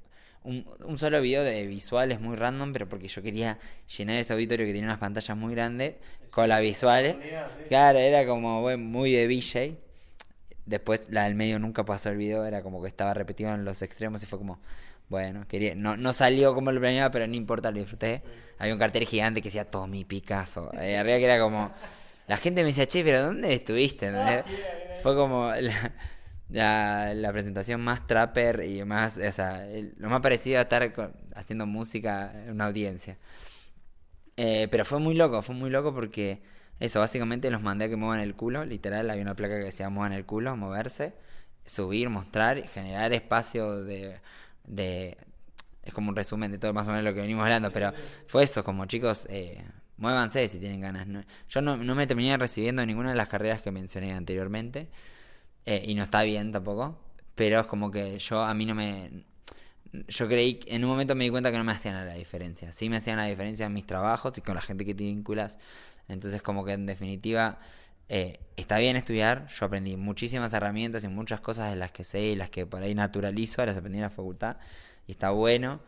un, 0.45 0.66
un 0.84 0.99
solo 0.99 1.20
video 1.20 1.43
de 1.43 1.66
visuales 1.66 2.20
muy 2.20 2.36
random, 2.36 2.72
pero 2.72 2.89
porque 2.89 3.09
yo 3.09 3.22
quería 3.22 3.59
llenar 3.97 4.16
ese 4.16 4.32
auditorio 4.32 4.66
que 4.66 4.72
tenía 4.72 4.86
unas 4.86 4.99
pantallas 4.99 5.36
muy 5.36 5.55
grandes 5.55 5.95
con 6.30 6.49
las 6.49 6.61
visuales. 6.61 7.16
sí. 7.20 7.64
Claro, 7.68 7.99
era 7.99 8.26
como 8.26 8.61
bueno, 8.61 8.84
muy 8.84 9.12
de 9.12 9.26
VJ. 9.26 9.76
Después 10.66 11.09
la 11.11 11.24
del 11.24 11.34
medio 11.34 11.59
nunca 11.59 11.84
pasó 11.84 12.11
el 12.11 12.18
video, 12.18 12.45
era 12.45 12.62
como 12.62 12.82
que 12.82 12.89
estaba 12.89 13.14
repetido 13.14 13.55
en 13.55 13.64
los 13.64 13.80
extremos 13.80 14.22
y 14.22 14.26
fue 14.26 14.39
como, 14.39 14.61
bueno, 15.09 15.47
quería, 15.49 15.74
no, 15.74 15.97
no 15.97 16.12
salió 16.12 16.55
como 16.55 16.70
lo 16.72 16.80
planeaba, 16.80 17.11
pero 17.11 17.26
no 17.26 17.34
importa, 17.34 17.70
lo 17.70 17.78
disfruté. 17.78 18.22
Había 18.59 18.74
un 18.74 18.78
cartel 18.78 19.07
gigante 19.07 19.41
que 19.41 19.49
decía 19.49 19.64
Tommy 19.64 20.05
Picasso. 20.05 20.70
Eh, 20.74 20.99
arriba 20.99 21.16
que 21.16 21.24
era 21.24 21.41
como, 21.41 21.72
la 22.29 22.39
gente 22.39 22.62
me 22.62 22.68
decía, 22.68 22.87
che, 22.87 23.05
pero 23.05 23.24
¿dónde 23.24 23.55
estuviste? 23.55 24.07
¿Entendés? 24.09 24.47
Fue 24.91 25.16
como 25.16 25.51
la, 25.53 25.95
la, 26.51 27.14
la 27.14 27.33
presentación 27.33 27.81
más 27.83 28.07
trapper 28.07 28.64
y 28.66 28.85
más, 28.85 29.18
o 29.18 29.33
sea, 29.33 29.68
el- 29.68 29.95
lo 29.99 30.11
más 30.11 30.20
parecido 30.22 30.59
a 30.61 30.62
estar 30.62 30.93
con- 30.95 31.14
haciendo 31.35 31.66
música 31.66 32.33
en 32.45 32.53
una 32.53 32.66
audiencia. 32.66 33.18
Eh, 34.37 34.68
pero 34.70 34.85
fue 34.85 35.01
muy 35.01 35.14
loco, 35.14 35.43
fue 35.43 35.55
muy 35.55 35.70
loco 35.70 35.93
porque 35.95 36.43
eso, 36.79 37.01
básicamente 37.01 37.51
los 37.51 37.61
mandé 37.62 37.87
a 37.87 37.89
que 37.89 37.97
muevan 37.97 38.20
el 38.20 38.35
culo, 38.37 38.64
literal, 38.64 39.11
había 39.11 39.22
una 39.22 39.35
placa 39.35 39.55
que 39.59 39.64
decía 39.64 39.89
muevan 39.91 40.12
el 40.12 40.24
culo, 40.26 40.57
moverse, 40.57 41.14
subir, 41.64 42.09
mostrar, 42.09 42.66
generar 42.68 43.12
espacio 43.12 43.83
de, 43.85 44.20
de... 44.64 45.18
Es 45.83 45.93
como 45.95 46.11
un 46.11 46.16
resumen 46.16 46.53
de 46.53 46.59
todo 46.59 46.72
más 46.74 46.87
o 46.89 46.91
menos 46.91 47.05
lo 47.05 47.14
que 47.14 47.20
venimos 47.22 47.43
hablando, 47.45 47.72
pero 47.72 47.93
fue 48.26 48.45
eso, 48.45 48.62
como 48.62 48.87
chicos, 48.87 49.26
eh, 49.31 49.62
muévanse 49.99 50.49
si 50.49 50.59
tienen 50.59 50.80
ganas. 50.80 51.07
Yo 51.49 51.61
no, 51.61 51.76
no 51.76 51.94
me 51.94 52.07
terminé 52.07 52.36
recibiendo 52.36 52.82
en 52.82 52.88
ninguna 52.88 53.11
de 53.11 53.16
las 53.16 53.28
carreras 53.28 53.61
que 53.62 53.70
mencioné 53.70 54.14
anteriormente, 54.14 54.88
eh, 55.66 55.84
y 55.86 55.94
no 55.94 56.05
está 56.05 56.22
bien 56.22 56.51
tampoco, 56.51 56.99
pero 57.34 57.61
es 57.61 57.66
como 57.66 57.90
que 57.90 58.18
yo 58.18 58.42
a 58.42 58.55
mí 58.55 58.64
no 58.64 58.74
me... 58.74 59.24
Yo 60.09 60.26
creí, 60.28 60.61
en 60.66 60.84
un 60.84 60.90
momento 60.90 61.14
me 61.14 61.24
di 61.24 61.30
cuenta 61.30 61.51
que 61.51 61.59
no 61.59 61.64
me 61.64 61.72
hacían 61.72 61.94
la 61.94 62.14
diferencia. 62.14 62.72
Sí 62.72 62.88
me 62.88 62.96
hacían 62.96 63.16
la 63.18 63.24
diferencia 63.24 63.66
en 63.66 63.72
mis 63.72 63.86
trabajos 63.86 64.32
y 64.36 64.40
con 64.40 64.55
la 64.55 64.61
gente 64.61 64.84
que 64.84 64.94
te 64.94 65.05
vinculas. 65.05 65.59
Entonces 66.09 66.42
como 66.42 66.64
que 66.64 66.72
en 66.72 66.86
definitiva 66.86 67.59
eh, 68.09 68.40
está 68.57 68.78
bien 68.78 68.96
estudiar. 68.96 69.46
Yo 69.49 69.66
aprendí 69.66 69.96
muchísimas 69.96 70.53
herramientas 70.53 71.05
y 71.05 71.09
muchas 71.09 71.40
cosas 71.40 71.70
de 71.70 71.76
las 71.76 71.90
que 71.90 72.05
sé 72.05 72.20
y 72.20 72.34
las 72.36 72.51
que 72.51 72.66
por 72.66 72.82
ahí 72.82 72.94
naturalizo, 72.94 73.64
las 73.66 73.76
aprendí 73.76 73.99
en 73.99 74.05
la 74.05 74.11
facultad. 74.11 74.57
Y 75.07 75.12
está 75.12 75.30
bueno. 75.30 75.80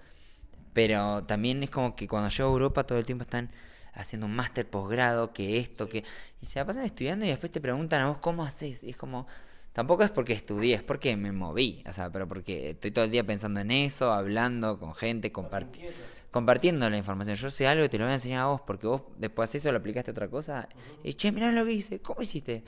Pero 0.73 1.25
también 1.25 1.63
es 1.63 1.71
como 1.71 1.97
que 1.97 2.07
cuando 2.07 2.29
llego 2.29 2.51
a 2.51 2.53
Europa 2.53 2.85
todo 2.85 2.99
el 2.99 3.07
tiempo 3.07 3.25
están 3.25 3.51
haciendo 3.95 4.27
un 4.27 4.35
máster 4.35 4.69
posgrado, 4.69 5.33
que 5.33 5.59
esto, 5.59 5.89
que... 5.89 6.05
Y 6.41 6.47
se 6.47 6.59
la 6.59 6.67
pasan 6.67 6.85
estudiando 6.85 7.25
y 7.25 7.29
después 7.29 7.51
te 7.53 7.61
preguntan 7.61 8.03
a 8.03 8.09
vos 8.09 8.19
cómo 8.19 8.45
haces. 8.45 8.85
Y 8.85 8.91
es 8.91 8.97
como... 8.97 9.27
Tampoco 9.73 10.03
es 10.03 10.11
porque 10.11 10.33
estudié, 10.33 10.75
es 10.75 10.83
porque 10.83 11.17
me 11.17 11.31
moví, 11.31 11.85
o 11.89 11.93
sea, 11.93 12.11
pero 12.11 12.27
porque 12.27 12.71
estoy 12.71 12.91
todo 12.91 13.05
el 13.05 13.13
día 13.13 13.23
pensando 13.23 13.61
en 13.61 13.71
eso, 13.71 14.11
hablando 14.11 14.81
con 14.81 14.97
gente, 14.97 15.33
comparti- 15.33 15.89
compartiendo 16.33 16.91
la 16.91 16.97
información. 16.97 17.37
Yo 17.37 17.51
sé 17.51 17.69
algo 17.69 17.85
y 17.85 17.89
te 17.89 17.97
lo 17.97 18.05
voy 18.05 18.11
a 18.11 18.15
enseñar 18.15 18.43
a 18.43 18.47
vos, 18.47 18.63
porque 18.63 18.89
vos 18.89 19.03
después 19.17 19.53
de 19.53 19.59
eso 19.59 19.71
lo 19.71 19.79
aplicaste 19.79 20.11
a 20.11 20.13
otra 20.13 20.29
cosa. 20.29 20.69
Y 21.05 21.15
che, 21.15 21.31
mirá 21.31 21.53
lo 21.53 21.65
que 21.65 21.71
hice, 21.71 22.01
¿cómo 22.01 22.21
hiciste? 22.21 22.65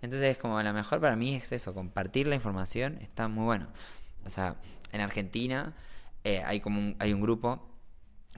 Entonces, 0.00 0.38
como 0.38 0.60
la 0.62 0.72
mejor 0.72 0.98
para 0.98 1.14
mí 1.14 1.34
es 1.34 1.52
eso, 1.52 1.74
compartir 1.74 2.26
la 2.26 2.36
información 2.36 2.98
está 3.02 3.28
muy 3.28 3.44
bueno. 3.44 3.66
O 4.24 4.30
sea, 4.30 4.56
en 4.92 5.02
Argentina 5.02 5.74
eh, 6.24 6.42
hay 6.42 6.60
como 6.60 6.80
un, 6.80 6.96
hay 6.98 7.12
un 7.12 7.20
grupo 7.20 7.68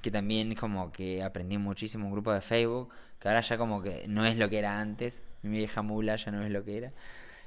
que 0.09 0.12
también 0.12 0.54
como 0.54 0.90
que 0.92 1.22
aprendí 1.22 1.59
muchísimo, 1.59 2.06
un 2.06 2.12
grupo 2.12 2.32
de 2.32 2.40
Facebook, 2.40 2.88
que 3.18 3.28
ahora 3.28 3.40
ya 3.40 3.59
como 3.59 3.82
que 3.82 4.06
no 4.09 4.24
es 4.26 4.36
lo 4.36 4.48
que 4.48 4.59
era 4.59 4.80
antes, 4.80 5.22
mi 5.42 5.59
vieja 5.59 5.82
mula 5.82 6.16
ya 6.16 6.30
no 6.32 6.42
es 6.44 6.50
lo 6.50 6.64
que 6.64 6.78
era. 6.78 6.92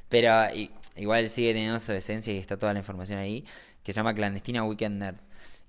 Pero 0.10 0.30
igual 0.96 1.28
sigue 1.30 1.54
teniendo 1.54 1.80
su 1.80 1.92
esencia 1.94 2.34
y 2.34 2.38
está 2.38 2.58
toda 2.58 2.74
la 2.74 2.80
información 2.80 3.20
ahí, 3.20 3.46
que 3.84 3.94
se 3.94 3.98
llama 3.98 4.14
Clandestina 4.14 4.64
Weekend 4.64 5.00
Nerd. 5.00 5.16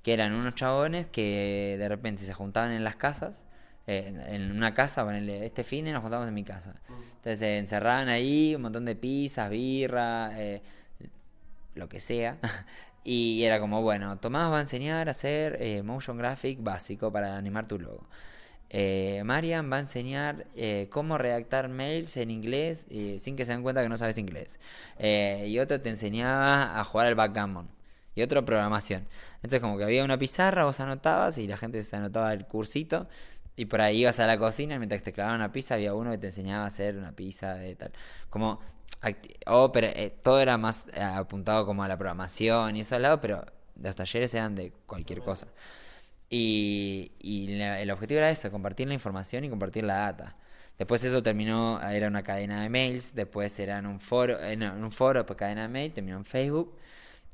Que 0.03 0.13
eran 0.15 0.33
unos 0.33 0.55
chabones 0.57 1.07
que 1.07 1.77
de 1.79 1.89
repente 1.89 2.25
se 2.25 2.35
juntaban 2.35 2.73
en 2.73 2.83
las 2.83 2.97
casas, 2.97 3.45
eh, 3.87 4.05
en- 4.09 4.21
en 4.21 4.51
una 4.51 4.75
casa, 4.75 5.05
ponele, 5.05 5.47
este 5.47 5.63
fin 5.63 5.85
de 5.85 5.93
nos 5.93 6.03
juntamos 6.03 6.27
en 6.27 6.35
mi 6.35 6.43
casa. 6.45 6.75
Entonces 7.17 7.39
se 7.39 7.59
encerraban 7.59 8.09
ahí, 8.09 8.55
un 8.57 8.63
montón 8.63 8.85
de 8.85 8.97
pizzas, 8.97 9.49
birra, 9.49 10.33
eh, 10.41 10.61
lo 11.77 11.89
que 11.89 12.01
sea. 12.01 12.39
Y 13.05 13.43
era 13.45 13.59
como, 13.61 13.83
bueno, 13.83 14.17
Tomás 14.19 14.51
va 14.53 14.59
a 14.59 14.61
enseñar 14.61 15.09
a 15.09 15.11
hacer 15.13 15.59
eh, 15.61 15.83
motion 15.83 16.17
graphic 16.19 16.63
básico 16.63 17.13
para 17.13 17.37
animar 17.37 17.67
tu 17.67 17.79
logo. 17.79 18.07
Eh, 18.71 19.23
Marian 19.25 19.71
va 19.71 19.77
a 19.77 19.81
enseñar 19.81 20.47
eh, 20.57 20.89
cómo 20.91 21.19
redactar 21.19 21.69
mails 21.69 22.17
en 22.17 22.31
inglés 22.31 22.87
eh, 22.91 23.19
sin 23.19 23.37
que 23.37 23.45
se 23.45 23.53
den 23.53 23.63
cuenta 23.63 23.83
que 23.83 23.89
no 23.89 23.97
sabes 23.99 24.17
inglés. 24.19 24.61
Eh, 24.99 25.45
y 25.49 25.59
otro 25.59 25.81
te 25.81 25.91
enseñaba 25.91 26.79
a 26.81 26.85
jugar 26.85 27.09
al 27.09 27.15
backgammon. 27.15 27.69
Y 28.15 28.23
otro 28.23 28.45
programación. 28.45 29.07
Entonces 29.37 29.61
como 29.61 29.79
que 29.79 29.85
había 29.85 30.05
una 30.05 30.19
pizarra, 30.19 30.65
vos 30.65 30.81
anotabas 30.81 31.39
y 31.39 31.47
la 31.47 31.57
gente 31.57 31.83
se 31.83 31.97
anotaba 31.97 32.33
el 32.35 32.47
cursito. 32.47 33.09
Y 33.57 33.67
por 33.67 33.81
ahí 33.81 34.01
ibas 34.03 34.19
a 34.21 34.27
la 34.27 34.39
cocina 34.39 34.75
y 34.77 34.79
mientras 34.79 35.03
te 35.03 35.13
clavaban 35.13 35.41
una 35.41 35.53
pizza 35.53 35.75
había 35.75 35.95
uno 35.95 36.11
que 36.11 36.19
te 36.19 36.29
enseñaba 36.29 36.65
a 36.65 36.69
hacer 36.69 36.97
una 36.97 37.13
pizza 37.15 37.55
de 37.55 37.77
tal. 37.77 37.93
Como, 38.31 38.61
oh, 39.47 39.73
pero 39.73 39.89
eh, 39.89 40.13
todo 40.23 40.41
era 40.41 40.57
más 40.59 40.89
eh, 40.95 41.01
apuntado 41.03 41.67
como 41.67 41.83
a 41.85 41.89
la 41.89 41.97
programación 41.99 42.77
y 42.77 42.81
eso 42.81 42.97
al 42.97 43.03
lado, 43.03 43.21
pero 43.21 43.45
los 43.81 43.95
talleres 43.97 44.33
eran 44.35 44.55
de 44.55 44.73
cualquier 44.87 45.23
cosa. 45.23 45.49
Y, 46.31 47.13
y 47.21 47.49
la- 47.59 47.81
el 47.81 47.91
objetivo 47.91 48.19
era 48.19 48.31
eso, 48.31 48.51
compartir 48.51 48.89
la 48.89 48.95
información 48.95 49.45
y 49.45 49.51
compartir 49.51 49.85
la 49.85 49.97
data. 49.99 50.37
Después 50.79 51.05
eso 51.05 51.23
terminó, 51.23 51.81
era 51.91 52.09
una 52.09 52.23
cadena 52.23 52.63
de 52.63 52.71
mails, 52.71 53.15
después 53.15 53.59
era 53.61 53.79
en 53.79 53.87
un 53.87 54.01
foro, 54.01 54.41
eh, 54.43 54.53
en 54.55 54.63
un 54.65 54.93
foro, 54.93 55.27
pues 55.27 55.37
cadena 55.39 55.63
de 55.63 55.69
mail, 55.69 55.93
terminó 55.93 56.17
en 56.17 56.25
Facebook. 56.25 56.77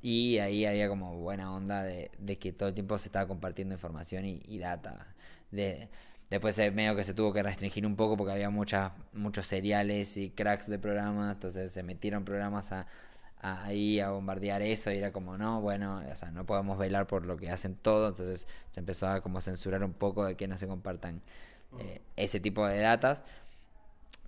Y 0.03 0.39
ahí 0.39 0.65
había 0.67 0.89
como 0.89 1.17
buena 1.19 1.53
onda 1.55 1.83
de, 1.83 2.11
de 2.19 2.39
que 2.39 2.53
todo 2.53 2.69
el 2.71 2.75
tiempo 2.75 2.99
se 2.99 3.09
estaba 3.09 3.27
compartiendo 3.29 3.75
información 3.75 4.25
y, 4.27 4.41
y 4.47 4.59
data. 4.59 5.15
De, 5.51 5.89
después 6.31 6.59
eh, 6.59 6.71
medio 6.71 6.95
que 6.97 7.05
se 7.05 7.15
tuvo 7.15 7.33
que 7.33 7.43
restringir 7.43 7.87
un 7.87 7.97
poco 7.97 8.17
porque 8.17 8.33
había 8.33 8.51
muchas, 8.51 8.93
muchos 9.13 9.47
seriales 9.47 10.17
y 10.17 10.31
cracks 10.31 10.69
de 10.69 10.79
programas, 10.79 11.35
entonces 11.35 11.73
se 11.73 11.83
metieron 11.83 12.25
programas 12.25 12.73
a, 12.73 12.87
a- 13.41 13.65
ahí 13.65 14.01
a 14.01 14.11
bombardear 14.11 14.63
eso 14.63 14.91
y 14.93 14.99
era 14.99 15.13
como, 15.13 15.37
no, 15.39 15.61
bueno, 15.61 16.03
o 16.11 16.17
sea, 16.17 16.31
no 16.31 16.45
podemos 16.47 16.79
velar 16.79 17.07
por 17.07 17.25
lo 17.27 17.37
que 17.37 17.51
hacen 17.51 17.77
todo, 17.77 18.09
entonces 18.09 18.47
se 18.71 18.81
empezó 18.81 19.09
a 19.09 19.21
como 19.23 19.41
censurar 19.41 19.83
un 19.85 19.93
poco 19.95 20.25
de 20.27 20.37
que 20.37 20.49
no 20.49 20.59
se 20.59 20.67
compartan 20.69 21.23
eh, 21.79 22.03
ese 22.17 22.41
tipo 22.41 22.67
de 22.67 22.81
datas. 22.81 23.23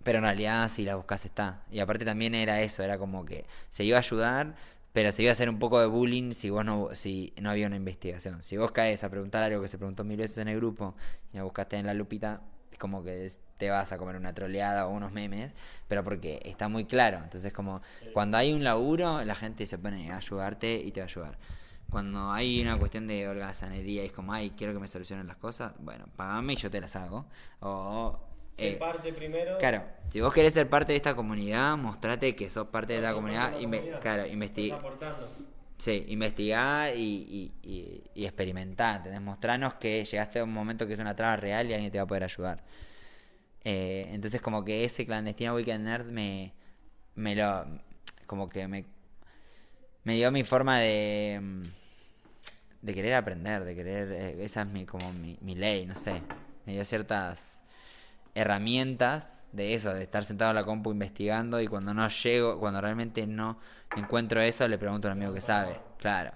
Pero 0.05 0.19
en 0.19 0.25
realidad 0.25 0.69
si 0.71 0.85
la 0.85 0.97
buscas 0.97 1.25
está. 1.27 1.63
Y 1.71 1.81
aparte 1.81 2.05
también 2.05 2.35
era 2.35 2.63
eso, 2.63 2.83
era 2.83 2.99
como 2.99 3.25
que 3.25 3.45
se 3.71 3.85
iba 3.85 3.97
a 3.99 4.01
ayudar, 4.01 4.55
pero 4.93 5.13
se 5.13 5.23
iba 5.23 5.31
a 5.31 5.33
hacer 5.33 5.49
un 5.49 5.59
poco 5.59 5.81
de 5.81 5.87
bullying 5.87 6.33
si 6.33 6.51
vos 6.51 6.65
no, 6.65 6.89
si 6.93 7.33
no 7.41 7.51
había 7.51 7.67
una 7.67 7.77
investigación. 7.77 8.43
Si 8.43 8.57
vos 8.57 8.73
caes 8.73 9.05
a 9.05 9.11
preguntar 9.11 9.43
algo 9.43 9.63
que 9.63 9.69
se 9.69 9.79
preguntó 9.79 10.05
mil 10.05 10.17
veces 10.17 10.39
en 10.39 10.49
el 10.49 10.57
grupo 10.57 10.95
y 11.33 11.37
la 11.37 11.45
buscaste 11.45 11.77
en 11.77 11.87
la 11.87 11.95
lupita, 11.95 12.43
es 12.73 12.79
como 12.79 13.03
que 13.03 13.31
te 13.57 13.71
vas 13.71 13.93
a 13.93 13.99
comer 13.99 14.17
una 14.17 14.33
troleada 14.35 14.87
o 14.87 14.91
unos 14.91 15.13
memes, 15.13 15.53
pero 15.87 16.03
porque 16.03 16.41
está 16.45 16.69
muy 16.69 16.87
claro. 16.87 17.19
Entonces 17.23 17.53
como 17.53 17.83
cuando 18.13 18.37
hay 18.37 18.53
un 18.53 18.65
laburo, 18.65 19.25
la 19.25 19.35
gente 19.35 19.67
se 19.67 19.79
pone 19.79 20.11
a 20.11 20.17
ayudarte 20.17 20.77
y 20.77 20.91
te 20.91 21.01
va 21.01 21.05
a 21.05 21.09
ayudar. 21.09 21.39
Cuando 21.91 22.31
hay 22.31 22.63
una 22.63 22.79
cuestión 22.79 23.09
de 23.09 23.29
holgazanería 23.29 24.05
y 24.05 24.07
es 24.07 24.13
como, 24.13 24.33
ay, 24.33 24.51
quiero 24.57 24.73
que 24.73 24.79
me 24.79 24.87
solucionen 24.87 25.27
las 25.27 25.37
cosas, 25.37 25.73
bueno, 25.81 26.07
pagame 26.15 26.53
y 26.53 26.57
yo 26.57 26.71
te 26.71 26.81
las 26.81 26.95
hago. 26.95 27.27
O, 27.61 28.30
Se 28.57 28.73
eh, 28.73 28.77
parte 28.77 29.13
primero. 29.13 29.57
Claro, 29.59 29.85
si 30.09 30.21
vos 30.21 30.33
querés 30.35 30.53
ser 30.53 30.69
parte 30.69 30.93
de 30.93 30.97
esta 30.97 31.15
comunidad, 31.15 31.77
mostrate 31.77 32.35
que 32.35 32.51
sos 32.51 32.67
parte 32.69 32.95
de 33.01 33.07
sos 33.07 33.15
comunidad. 33.15 33.53
la 33.53 33.59
inve- 33.59 33.63
comunidad. 33.79 34.01
claro, 34.01 34.27
investiga. 34.27 34.79
Sí, 35.79 36.05
investigá 36.09 36.93
y, 36.95 37.01
y, 37.63 37.69
y, 37.71 38.03
y 38.15 38.25
experimentá, 38.27 38.97
¿entendés? 38.97 39.23
Mostranos 39.23 39.75
que 39.75 40.05
llegaste 40.05 40.41
a 40.41 40.45
un 40.45 40.53
momento 40.53 40.87
que 40.87 40.93
es 40.93 40.99
una 40.99 41.17
traba 41.17 41.37
real 41.37 41.71
y 41.71 41.73
alguien 41.73 41.91
te 41.91 41.97
va 41.99 42.05
a 42.05 42.07
poder 42.07 42.25
ayudar. 42.25 42.63
Eh, 43.65 44.07
entonces 44.11 44.43
como 44.43 44.63
que 44.65 44.85
ese 44.85 45.07
clandestino 45.07 45.55
Weekend 45.55 45.85
Nerd 45.87 46.07
me, 46.11 46.53
me 47.15 47.35
lo... 47.35 47.67
como 48.27 48.49
que 48.51 48.69
me, 48.69 48.85
me 50.05 50.15
dio 50.17 50.31
mi 50.31 50.45
forma 50.45 50.79
de... 50.81 51.63
de 52.83 52.95
querer 52.95 53.15
aprender, 53.15 53.65
de 53.65 53.75
querer... 53.75 54.13
eh, 54.13 54.45
esa 54.45 54.63
es 54.63 54.67
mi, 54.69 54.85
como 54.85 55.11
mi, 55.15 55.39
mi 55.41 55.55
ley, 55.55 55.87
no 55.87 55.95
sé. 55.95 56.21
Me 56.67 56.75
dio 56.75 56.85
ciertas 56.85 57.60
herramientas 58.35 59.45
de 59.53 59.75
eso, 59.75 59.93
de 59.93 60.03
estar 60.03 60.25
sentado 60.25 60.51
en 60.53 60.57
la 60.57 60.65
compu 60.65 60.93
investigando 60.93 61.61
y 61.61 61.67
cuando 61.67 61.93
no 61.95 62.09
llego, 62.09 62.59
cuando 62.59 62.81
realmente 62.81 63.27
no 63.27 63.59
encuentro 63.97 64.41
eso, 64.41 64.67
le 64.69 64.79
pregunto 64.79 65.09
a 65.09 65.13
un 65.13 65.19
amigo 65.19 65.35
que 65.35 65.41
sabe, 65.41 65.81
claro. 65.99 66.33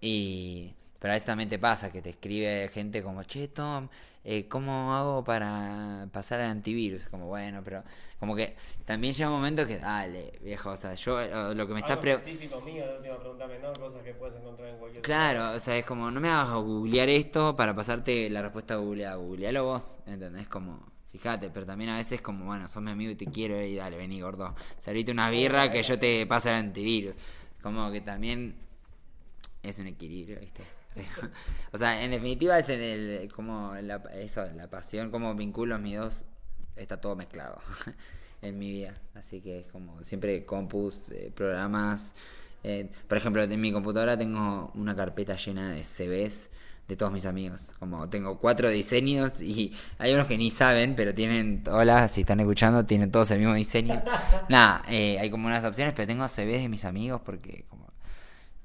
Y 0.00 0.74
pero 1.00 1.12
a 1.12 1.14
veces 1.14 1.26
también 1.26 1.48
te 1.48 1.58
pasa 1.58 1.90
que 1.90 2.02
te 2.02 2.10
escribe 2.10 2.68
gente 2.68 3.02
como, 3.02 3.22
che, 3.24 3.48
Tom, 3.48 3.88
eh, 4.22 4.46
¿cómo 4.48 4.94
hago 4.94 5.24
para 5.24 6.06
pasar 6.12 6.40
al 6.40 6.50
antivirus? 6.50 7.08
Como, 7.08 7.26
bueno, 7.26 7.62
pero 7.64 7.82
como 8.18 8.36
que 8.36 8.54
también 8.84 9.14
llega 9.14 9.30
un 9.30 9.36
momento 9.36 9.66
que, 9.66 9.78
dale, 9.78 10.32
viejo, 10.42 10.72
o 10.72 10.76
sea, 10.76 10.92
yo 10.92 11.18
eh, 11.18 11.54
lo 11.54 11.66
que 11.66 11.72
me 11.72 11.80
está... 11.80 11.94
Específico 11.94 12.60
no 12.60 13.72
cosas 13.72 14.02
que 14.02 14.12
puedes 14.12 14.36
encontrar 14.36 14.68
en 14.68 14.76
cualquier 14.76 15.02
Claro, 15.02 15.52
o 15.52 15.58
sea, 15.58 15.78
es 15.78 15.86
como, 15.86 16.10
no 16.10 16.20
me 16.20 16.28
hagas 16.28 16.52
googlear 16.52 17.08
esto 17.08 17.56
para 17.56 17.74
pasarte 17.74 18.28
la 18.28 18.42
respuesta 18.42 18.76
googleada, 18.76 19.16
googlealo 19.16 19.64
vos, 19.64 20.00
¿entendés? 20.04 20.48
Como, 20.48 20.89
fíjate, 21.12 21.50
pero 21.50 21.66
también 21.66 21.90
a 21.90 21.96
veces 21.96 22.20
como, 22.20 22.44
bueno, 22.44 22.68
sos 22.68 22.82
mi 22.82 22.90
amigo 22.90 23.10
y 23.10 23.16
te 23.16 23.26
quiero 23.26 23.60
y 23.62 23.76
dale, 23.76 23.96
vení, 23.96 24.20
gordo, 24.20 24.54
servite 24.78 25.12
una 25.12 25.30
birra 25.30 25.70
que 25.70 25.82
yo 25.82 25.98
te 25.98 26.26
paso 26.26 26.48
el 26.48 26.56
antivirus. 26.56 27.14
Como 27.62 27.90
que 27.90 28.00
también 28.00 28.54
es 29.62 29.78
un 29.78 29.86
equilibrio, 29.86 30.40
¿viste? 30.40 30.62
O 31.72 31.78
sea, 31.78 32.02
en 32.02 32.10
definitiva 32.10 32.58
es 32.58 32.68
el, 32.68 33.30
como 33.34 33.74
la, 33.76 33.96
eso, 34.14 34.44
la 34.54 34.68
pasión, 34.68 35.10
como 35.10 35.34
vinculo 35.34 35.78
mis 35.78 35.98
dos, 35.98 36.24
está 36.76 37.00
todo 37.00 37.16
mezclado 37.16 37.60
en 38.42 38.58
mi 38.58 38.70
vida. 38.70 39.00
Así 39.14 39.40
que 39.40 39.60
es 39.60 39.66
como 39.66 40.02
siempre 40.02 40.44
compus, 40.44 41.08
eh, 41.10 41.32
programas. 41.34 42.14
eh, 42.64 42.90
por 43.08 43.18
ejemplo, 43.18 43.42
en 43.42 43.60
mi 43.60 43.72
computadora 43.72 44.16
tengo 44.18 44.72
una 44.74 44.96
carpeta 44.96 45.36
llena 45.36 45.72
de 45.72 45.82
CVs 45.82 46.50
de 46.90 46.96
todos 46.96 47.12
mis 47.12 47.24
amigos. 47.26 47.74
Como 47.78 48.08
tengo 48.08 48.38
cuatro 48.38 48.68
diseños 48.68 49.40
y 49.40 49.72
hay 49.98 50.12
unos 50.12 50.26
que 50.26 50.36
ni 50.36 50.50
saben, 50.50 50.94
pero 50.96 51.14
tienen, 51.14 51.62
hola, 51.70 52.08
si 52.08 52.22
están 52.22 52.40
escuchando, 52.40 52.84
tienen 52.84 53.10
todos 53.10 53.30
el 53.30 53.38
mismo 53.38 53.54
diseño. 53.54 54.02
Nada, 54.48 54.82
eh, 54.88 55.18
hay 55.20 55.30
como 55.30 55.46
unas 55.46 55.64
opciones, 55.64 55.94
pero 55.94 56.06
tengo 56.06 56.26
CVs 56.28 56.62
de 56.62 56.68
mis 56.68 56.84
amigos 56.84 57.20
porque 57.24 57.64
como 57.68 57.88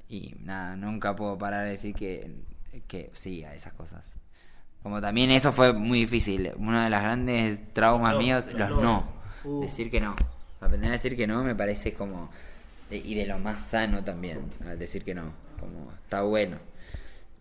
y 0.08 0.36
nada, 0.40 0.76
nunca 0.76 1.16
puedo 1.16 1.36
parar 1.38 1.64
de 1.66 1.72
decir 1.72 1.96
que, 1.96 2.32
que 2.88 3.10
sí 3.14 3.44
a 3.44 3.54
esas 3.56 3.74
cosas. 3.74 4.14
Como 4.84 5.02
también 5.02 5.32
eso 5.32 5.52
fue 5.52 5.74
muy 5.74 6.02
difícil. 6.02 6.52
Uno 6.58 6.80
de 6.84 6.90
los 6.92 7.02
grandes 7.02 7.74
traumas 7.74 8.14
No, 8.14 8.20
míos, 8.20 8.48
los 8.54 8.70
no. 8.70 9.12
Uh. 9.44 9.62
Decir 9.62 9.90
que 9.90 10.00
no. 10.00 10.16
Aprender 10.62 10.90
a 10.90 10.94
decir 10.94 11.16
que 11.18 11.26
no 11.26 11.44
me 11.44 11.56
parece 11.56 11.94
como... 11.94 12.30
de- 12.90 12.98
y 12.98 13.16
de 13.16 13.26
lo 13.26 13.40
más 13.40 13.64
sano 13.66 14.04
también, 14.04 14.42
decir 14.78 15.04
que 15.04 15.16
no. 15.16 15.34
Como 15.60 15.92
está 15.92 16.22
bueno. 16.22 16.58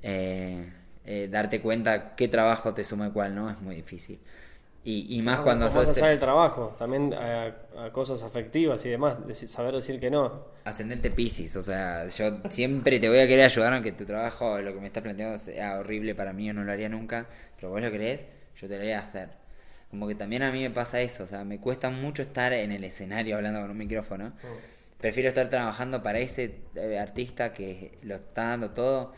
Eh, 0.07 0.71
eh, 1.07 1.29
darte 1.31 1.61
cuenta 1.61 2.15
qué 2.15 2.29
trabajo 2.29 2.75
te 2.75 2.85
suma 2.85 3.09
y 3.09 3.11
cuál 3.11 3.35
no 3.35 3.51
es 3.51 3.61
muy 3.61 3.77
difícil. 3.77 4.21
Y, 4.85 5.17
y 5.19 5.23
más 5.23 5.41
cuando 5.41 5.65
Más 5.65 5.73
sos... 5.73 5.97
del 5.97 6.19
trabajo, 6.19 6.75
también 6.79 7.15
a, 7.15 7.55
a 7.79 7.91
cosas 7.91 8.23
afectivas 8.23 8.85
y 8.85 8.91
demás, 8.91 9.17
saber 9.47 9.75
decir 9.75 9.99
que 9.99 10.11
no. 10.11 10.45
Ascendente 10.65 11.11
Piscis, 11.11 11.57
o 11.57 11.63
sea, 11.63 12.09
yo 12.09 12.39
siempre 12.51 13.01
te 13.01 13.09
voy 13.09 13.19
a 13.19 13.27
querer 13.27 13.47
ayudar 13.47 13.73
aunque 13.73 13.93
tu 13.93 14.05
trabajo, 14.05 14.59
lo 14.61 14.75
que 14.75 14.81
me 14.81 14.87
estás 14.87 15.03
planteando 15.03 15.39
sea 15.39 15.79
horrible 15.79 16.15
para 16.15 16.33
mí 16.35 16.51
o 16.51 16.55
no 16.55 16.65
lo 16.65 16.73
haría 16.73 16.89
nunca, 16.91 17.27
pero 17.57 17.71
vos 17.71 17.81
lo 17.81 17.91
querés, 17.91 18.27
yo 18.57 18.69
te 18.69 18.77
lo 18.77 18.83
voy 18.83 18.93
a 18.93 19.01
hacer. 19.01 19.31
Como 19.91 20.07
que 20.09 20.15
también 20.15 20.43
a 20.43 20.51
mí 20.53 20.63
me 20.63 20.71
pasa 20.71 21.01
eso, 21.01 21.25
o 21.25 21.27
sea, 21.27 21.45
me 21.45 21.61
cuesta 21.61 21.89
mucho 21.89 22.23
estar 22.23 22.53
en 22.53 22.73
el 22.73 22.85
escenario 22.85 23.37
hablando 23.37 23.61
con 23.61 23.71
un 23.71 23.79
micrófono. 23.79 24.33
Prefiero 24.99 25.29
estar 25.29 25.49
trabajando 25.51 26.03
para 26.03 26.19
ese 26.19 26.61
eh, 26.75 26.99
artista 26.99 27.53
que 27.53 27.99
lo 28.03 28.17
está 28.17 28.51
dando 28.51 28.71
todo. 28.71 29.13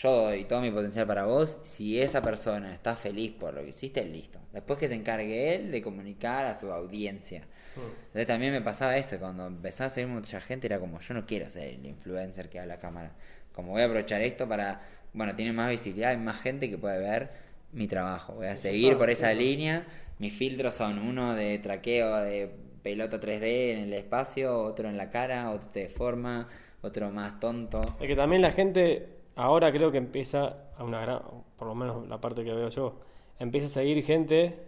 Yo 0.00 0.12
doy 0.12 0.44
todo 0.44 0.60
mi 0.60 0.70
potencial 0.70 1.08
para 1.08 1.24
vos. 1.24 1.58
Si 1.64 2.00
esa 2.00 2.22
persona 2.22 2.72
está 2.72 2.94
feliz 2.94 3.32
por 3.32 3.52
lo 3.52 3.64
que 3.64 3.70
hiciste, 3.70 4.04
listo. 4.04 4.38
Después 4.52 4.78
que 4.78 4.86
se 4.86 4.94
encargue 4.94 5.56
él 5.56 5.72
de 5.72 5.82
comunicar 5.82 6.46
a 6.46 6.54
su 6.54 6.70
audiencia. 6.70 7.42
Entonces 7.74 8.26
también 8.28 8.52
me 8.52 8.60
pasaba 8.60 8.96
eso, 8.96 9.18
cuando 9.18 9.46
empezaba 9.46 9.88
a 9.88 9.90
seguir 9.90 10.08
mucha 10.08 10.40
gente 10.40 10.68
era 10.68 10.78
como, 10.78 11.00
yo 11.00 11.14
no 11.14 11.26
quiero 11.26 11.50
ser 11.50 11.74
el 11.74 11.84
influencer 11.84 12.48
que 12.48 12.60
habla 12.60 12.74
a 12.74 12.78
cámara. 12.78 13.12
Como 13.52 13.72
voy 13.72 13.82
a 13.82 13.86
aprovechar 13.86 14.20
esto 14.20 14.48
para, 14.48 14.82
bueno, 15.12 15.34
tiene 15.34 15.52
más 15.52 15.68
visibilidad, 15.68 16.10
hay 16.10 16.16
más 16.16 16.40
gente 16.40 16.70
que 16.70 16.78
puede 16.78 16.98
ver 16.98 17.30
mi 17.72 17.88
trabajo. 17.88 18.34
Voy 18.34 18.46
a 18.46 18.54
seguir 18.54 18.96
por 18.98 19.10
esa 19.10 19.34
línea. 19.34 19.84
Mis 20.20 20.32
filtros 20.32 20.74
son 20.74 21.00
uno 21.00 21.34
de 21.34 21.58
traqueo 21.58 22.18
de 22.18 22.52
pelota 22.84 23.20
3D 23.20 23.72
en 23.72 23.78
el 23.80 23.92
espacio, 23.94 24.62
otro 24.62 24.88
en 24.88 24.96
la 24.96 25.10
cara, 25.10 25.50
otro 25.50 25.70
de 25.72 25.88
forma, 25.88 26.48
otro 26.82 27.10
más 27.10 27.40
tonto. 27.40 27.82
Es 28.00 28.06
que 28.06 28.14
también 28.14 28.42
la 28.42 28.52
gente 28.52 29.17
ahora 29.38 29.72
creo 29.72 29.90
que 29.90 29.98
empieza 29.98 30.56
a 30.76 30.84
una 30.84 31.00
gran, 31.00 31.20
por 31.56 31.68
lo 31.68 31.74
menos 31.74 32.06
la 32.08 32.20
parte 32.20 32.44
que 32.44 32.52
veo 32.52 32.68
yo, 32.68 33.00
empieza 33.38 33.66
a 33.66 33.70
seguir 33.70 34.04
gente. 34.04 34.58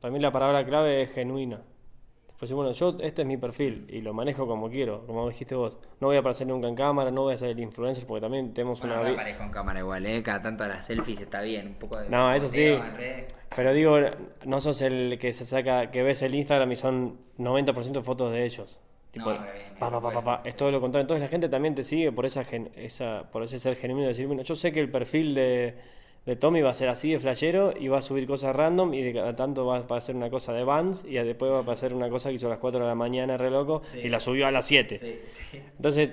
Para 0.00 0.12
mí 0.12 0.18
la 0.18 0.32
palabra 0.32 0.64
clave 0.64 1.02
es 1.02 1.10
genuina. 1.12 1.60
Después, 2.26 2.52
bueno, 2.54 2.72
yo 2.72 2.96
este 3.00 3.22
es 3.22 3.28
mi 3.28 3.36
perfil 3.36 3.86
y 3.88 4.00
lo 4.00 4.12
manejo 4.14 4.48
como 4.48 4.68
quiero, 4.68 5.06
como 5.06 5.28
dijiste 5.28 5.54
vos. 5.54 5.78
No 6.00 6.08
voy 6.08 6.16
a 6.16 6.20
aparecer 6.20 6.46
nunca 6.48 6.66
en 6.66 6.74
cámara, 6.74 7.10
no 7.12 7.22
voy 7.22 7.34
a 7.34 7.36
ser 7.36 7.50
el 7.50 7.60
influencer 7.60 8.04
porque 8.06 8.20
también 8.22 8.52
tenemos 8.52 8.80
Bueno, 8.80 8.94
una 8.96 9.04
vi- 9.08 9.14
aparezco 9.14 9.44
en 9.44 9.50
cámara 9.50 9.78
igual, 9.78 10.04
¿eh? 10.06 10.22
Cada 10.24 10.42
tanto 10.42 10.66
las 10.66 10.86
selfies 10.86 11.20
está 11.20 11.40
bien, 11.42 11.68
un 11.68 11.74
poco 11.74 12.00
de... 12.00 12.08
No, 12.08 12.32
eso 12.32 12.48
sí. 12.48 12.76
Pero 13.54 13.72
digo, 13.74 13.96
no 14.44 14.60
sos 14.60 14.80
el 14.82 15.18
que 15.20 15.32
se 15.32 15.44
saca, 15.46 15.90
que 15.92 16.02
ves 16.02 16.22
el 16.22 16.34
Instagram 16.34 16.72
y 16.72 16.76
son 16.76 17.18
90% 17.38 18.02
fotos 18.02 18.32
de 18.32 18.44
ellos. 18.44 18.80
Tipo, 19.12 19.30
No, 19.32 19.38
pa, 19.78 19.90
pa, 19.90 20.00
pa, 20.00 20.10
pa, 20.12 20.24
pa. 20.24 20.42
es 20.48 20.56
todo 20.56 20.70
lo 20.70 20.80
contrario. 20.80 21.02
Entonces 21.02 21.22
la 21.22 21.28
gente 21.28 21.48
también 21.48 21.74
te 21.74 21.84
sigue 21.84 22.10
por 22.12 22.26
esa, 22.26 22.44
gen- 22.44 22.70
esa 22.76 23.30
por 23.30 23.42
ese 23.44 23.58
ser 23.58 23.76
genuino 23.76 24.02
de 24.02 24.08
decir, 24.08 24.26
bueno, 24.26 24.42
yo 24.42 24.56
sé 24.56 24.72
que 24.72 24.80
el 24.80 24.90
perfil 24.90 25.34
de, 25.34 25.74
de 26.24 26.36
Tommy 26.36 26.62
va 26.62 26.70
a 26.70 26.74
ser 26.74 26.88
así 26.88 27.12
de 27.12 27.18
flashero 27.18 27.74
y 27.78 27.88
va 27.88 27.98
a 27.98 28.02
subir 28.02 28.26
cosas 28.26 28.56
random 28.56 28.94
y 28.94 29.02
de 29.02 29.12
cada 29.12 29.36
tanto 29.36 29.66
va 29.66 29.84
a 29.86 29.96
hacer 29.98 30.16
una 30.16 30.30
cosa 30.30 30.52
de 30.54 30.64
Vans 30.64 31.04
y 31.06 31.12
después 31.14 31.52
va 31.52 31.58
a 31.60 31.72
hacer 31.74 31.92
una 31.92 32.08
cosa 32.08 32.30
que 32.30 32.36
hizo 32.36 32.46
a 32.46 32.50
las 32.50 32.58
4 32.58 32.80
de 32.80 32.86
la 32.86 32.94
mañana 32.94 33.36
re 33.36 33.50
loco 33.50 33.82
Sí. 33.84 34.00
y 34.04 34.08
la 34.08 34.18
subió 34.18 34.46
a 34.46 34.50
las 34.50 34.64
7. 34.66 34.98
Sí, 34.98 35.20
sí. 35.26 35.60
Entonces. 35.76 36.10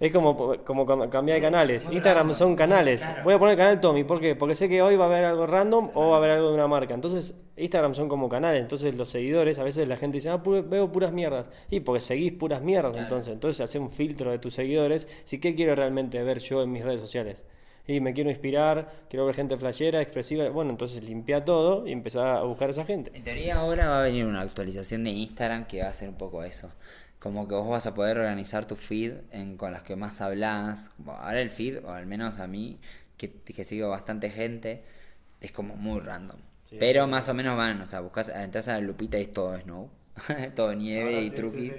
Es 0.00 0.12
como, 0.12 0.36
como 0.64 0.86
cam- 0.86 1.08
cambiar 1.08 1.38
de 1.38 1.42
canales. 1.42 1.88
Instagram 1.90 2.32
son 2.32 2.54
canales. 2.54 3.04
Voy 3.24 3.34
a 3.34 3.38
poner 3.38 3.52
el 3.52 3.58
canal 3.58 3.80
Tommy. 3.80 4.04
¿Por 4.04 4.20
qué? 4.20 4.36
Porque 4.36 4.54
sé 4.54 4.68
que 4.68 4.80
hoy 4.80 4.94
va 4.94 5.06
a 5.06 5.08
haber 5.08 5.24
algo 5.24 5.46
random 5.46 5.90
o 5.94 6.10
va 6.10 6.14
a 6.14 6.18
haber 6.18 6.30
algo 6.30 6.48
de 6.50 6.54
una 6.54 6.68
marca. 6.68 6.94
Entonces, 6.94 7.34
Instagram 7.56 7.94
son 7.96 8.08
como 8.08 8.28
canales. 8.28 8.60
Entonces, 8.62 8.94
los 8.94 9.08
seguidores, 9.08 9.58
a 9.58 9.64
veces 9.64 9.88
la 9.88 9.96
gente 9.96 10.18
dice, 10.18 10.28
ah, 10.30 10.40
pu- 10.40 10.68
veo 10.68 10.92
puras 10.92 11.12
mierdas. 11.12 11.50
Y 11.68 11.80
porque 11.80 12.00
seguís 12.00 12.32
puras 12.32 12.62
mierdas. 12.62 12.96
Entonces, 12.96 13.32
entonces 13.34 13.60
hace 13.60 13.80
un 13.80 13.90
filtro 13.90 14.30
de 14.30 14.38
tus 14.38 14.54
seguidores. 14.54 15.08
Si, 15.24 15.40
¿qué 15.40 15.56
quiero 15.56 15.74
realmente 15.74 16.22
ver 16.22 16.38
yo 16.38 16.62
en 16.62 16.70
mis 16.70 16.84
redes 16.84 17.00
sociales? 17.00 17.42
Y 17.90 18.00
me 18.00 18.12
quiero 18.12 18.28
inspirar, 18.28 18.90
quiero 19.08 19.24
ver 19.26 19.34
gente 19.34 19.56
flashera, 19.56 20.00
expresiva. 20.02 20.48
Bueno, 20.50 20.70
entonces 20.70 21.02
limpia 21.02 21.44
todo 21.44 21.86
y 21.88 21.92
empezar 21.92 22.26
a 22.36 22.42
buscar 22.42 22.68
a 22.68 22.72
esa 22.72 22.84
gente. 22.84 23.10
En 23.14 23.24
teoría 23.24 23.56
ahora 23.56 23.88
va 23.88 24.00
a 24.00 24.02
venir 24.02 24.26
una 24.26 24.42
actualización 24.42 25.04
de 25.04 25.10
Instagram 25.10 25.66
que 25.66 25.80
va 25.80 25.86
a 25.86 25.90
hacer 25.90 26.08
un 26.08 26.16
poco 26.16 26.44
eso. 26.44 26.68
Como 27.18 27.48
que 27.48 27.54
vos 27.54 27.68
vas 27.68 27.86
a 27.86 27.94
poder 27.94 28.18
organizar 28.18 28.66
tu 28.66 28.76
feed 28.76 29.12
en, 29.32 29.56
con 29.56 29.72
las 29.72 29.82
que 29.82 29.96
más 29.96 30.20
hablas. 30.20 30.92
Ahora 31.06 31.40
el 31.40 31.50
feed, 31.50 31.84
o 31.84 31.90
al 31.92 32.06
menos 32.06 32.38
a 32.38 32.46
mí, 32.46 32.80
que, 33.16 33.32
que 33.42 33.64
sigo 33.64 33.88
bastante 33.90 34.30
gente, 34.30 34.84
es 35.40 35.52
como 35.52 35.76
muy 35.76 36.00
random. 36.00 36.38
Pero 36.78 37.06
más 37.06 37.28
o 37.28 37.34
menos 37.34 37.56
van, 37.56 37.80
o 37.80 37.86
sea, 37.86 38.00
buscas, 38.00 38.28
entras 38.28 38.68
a 38.68 38.74
la 38.74 38.80
lupita 38.80 39.18
y 39.18 39.22
es 39.22 39.32
todo 39.32 39.58
snow. 39.58 39.90
todo 40.54 40.74
nieve 40.74 41.12
Ahora 41.12 41.22
y 41.22 41.30
sí, 41.30 41.32
truqui. 41.32 41.72
sí, 41.72 41.78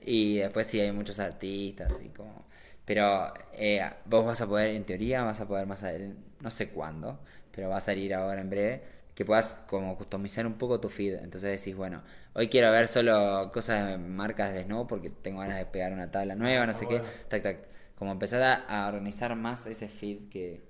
Y 0.00 0.36
después 0.38 0.66
sí 0.66 0.80
hay 0.80 0.92
muchos 0.92 1.18
artistas 1.18 2.00
y 2.02 2.10
como... 2.10 2.46
Pero 2.84 3.32
eh, 3.52 3.82
vos 4.04 4.24
vas 4.24 4.40
a 4.40 4.46
poder, 4.46 4.70
en 4.76 4.84
teoría, 4.84 5.22
vas 5.24 5.40
a 5.40 5.48
poder 5.48 5.66
más 5.66 5.82
adelante, 5.82 6.20
no 6.40 6.50
sé 6.50 6.68
cuándo, 6.70 7.18
pero 7.50 7.68
va 7.68 7.78
a 7.78 7.80
salir 7.80 8.14
ahora 8.14 8.40
en 8.40 8.48
breve, 8.50 8.82
que 9.16 9.24
puedas 9.24 9.58
como 9.66 9.96
customizar 9.96 10.46
un 10.46 10.54
poco 10.54 10.78
tu 10.78 10.88
feed. 10.88 11.14
Entonces 11.16 11.58
decís, 11.58 11.74
bueno, 11.76 12.02
hoy 12.34 12.48
quiero 12.48 12.70
ver 12.70 12.86
solo 12.86 13.50
cosas 13.52 13.88
de 13.88 13.98
marcas 13.98 14.54
de 14.54 14.62
snow 14.64 14.86
porque 14.86 15.10
tengo 15.10 15.40
ganas 15.40 15.58
de 15.58 15.66
pegar 15.66 15.92
una 15.92 16.12
tabla 16.12 16.36
nueva, 16.36 16.66
no 16.66 16.74
sé 16.74 16.86
qué. 16.86 17.02
Tac, 17.28 17.42
tac. 17.42 17.58
Como 17.98 18.12
empezar 18.12 18.42
a, 18.42 18.84
a 18.84 18.88
organizar 18.88 19.34
más 19.36 19.66
ese 19.66 19.88
feed 19.88 20.28
que, 20.30 20.60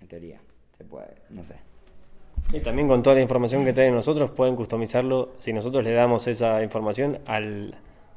en 0.00 0.08
teoría, 0.08 0.40
se 0.78 0.84
puede, 0.84 1.14
no 1.30 1.44
sé. 1.44 1.56
Y 2.52 2.60
también 2.60 2.86
con 2.86 3.02
toda 3.02 3.16
la 3.16 3.22
información 3.22 3.64
que 3.64 3.72
tienen 3.72 3.94
nosotros, 3.94 4.30
pueden 4.30 4.56
customizarlo 4.56 5.34
si 5.38 5.52
nosotros 5.52 5.82
le 5.84 5.92
damos 5.92 6.26
esa 6.26 6.62
información 6.62 7.18
al, 7.26 7.74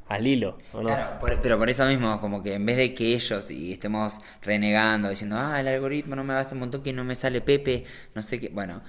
al 0.10 0.28
hilo, 0.28 0.58
¿o 0.74 0.82
no? 0.82 0.90
Claro, 0.90 1.20
por- 1.20 1.42
pero 1.42 1.58
por 1.58 1.70
eso 1.70 1.86
mismo, 1.86 2.20
como 2.20 2.44
que 2.44 2.54
en 2.54 2.66
vez 2.66 2.78
de 2.78 2.94
que 2.94 3.14
ellos 3.14 3.50
y 3.50 3.72
estemos 3.74 4.20
renegando, 4.42 5.10
diciendo, 5.10 5.38
ah, 5.40 5.60
el 5.60 5.68
algoritmo 5.70 6.16
no 6.16 6.24
me 6.24 6.34
va 6.34 6.40
a 6.40 6.42
hacer 6.42 6.54
un 6.56 6.60
montón 6.62 6.84
que 6.84 6.92
no 6.94 7.04
me 7.04 7.16
sale 7.16 7.42
Pepe, 7.42 7.86
no 8.14 8.22
sé 8.22 8.40
qué, 8.40 8.50
bueno, 8.50 8.82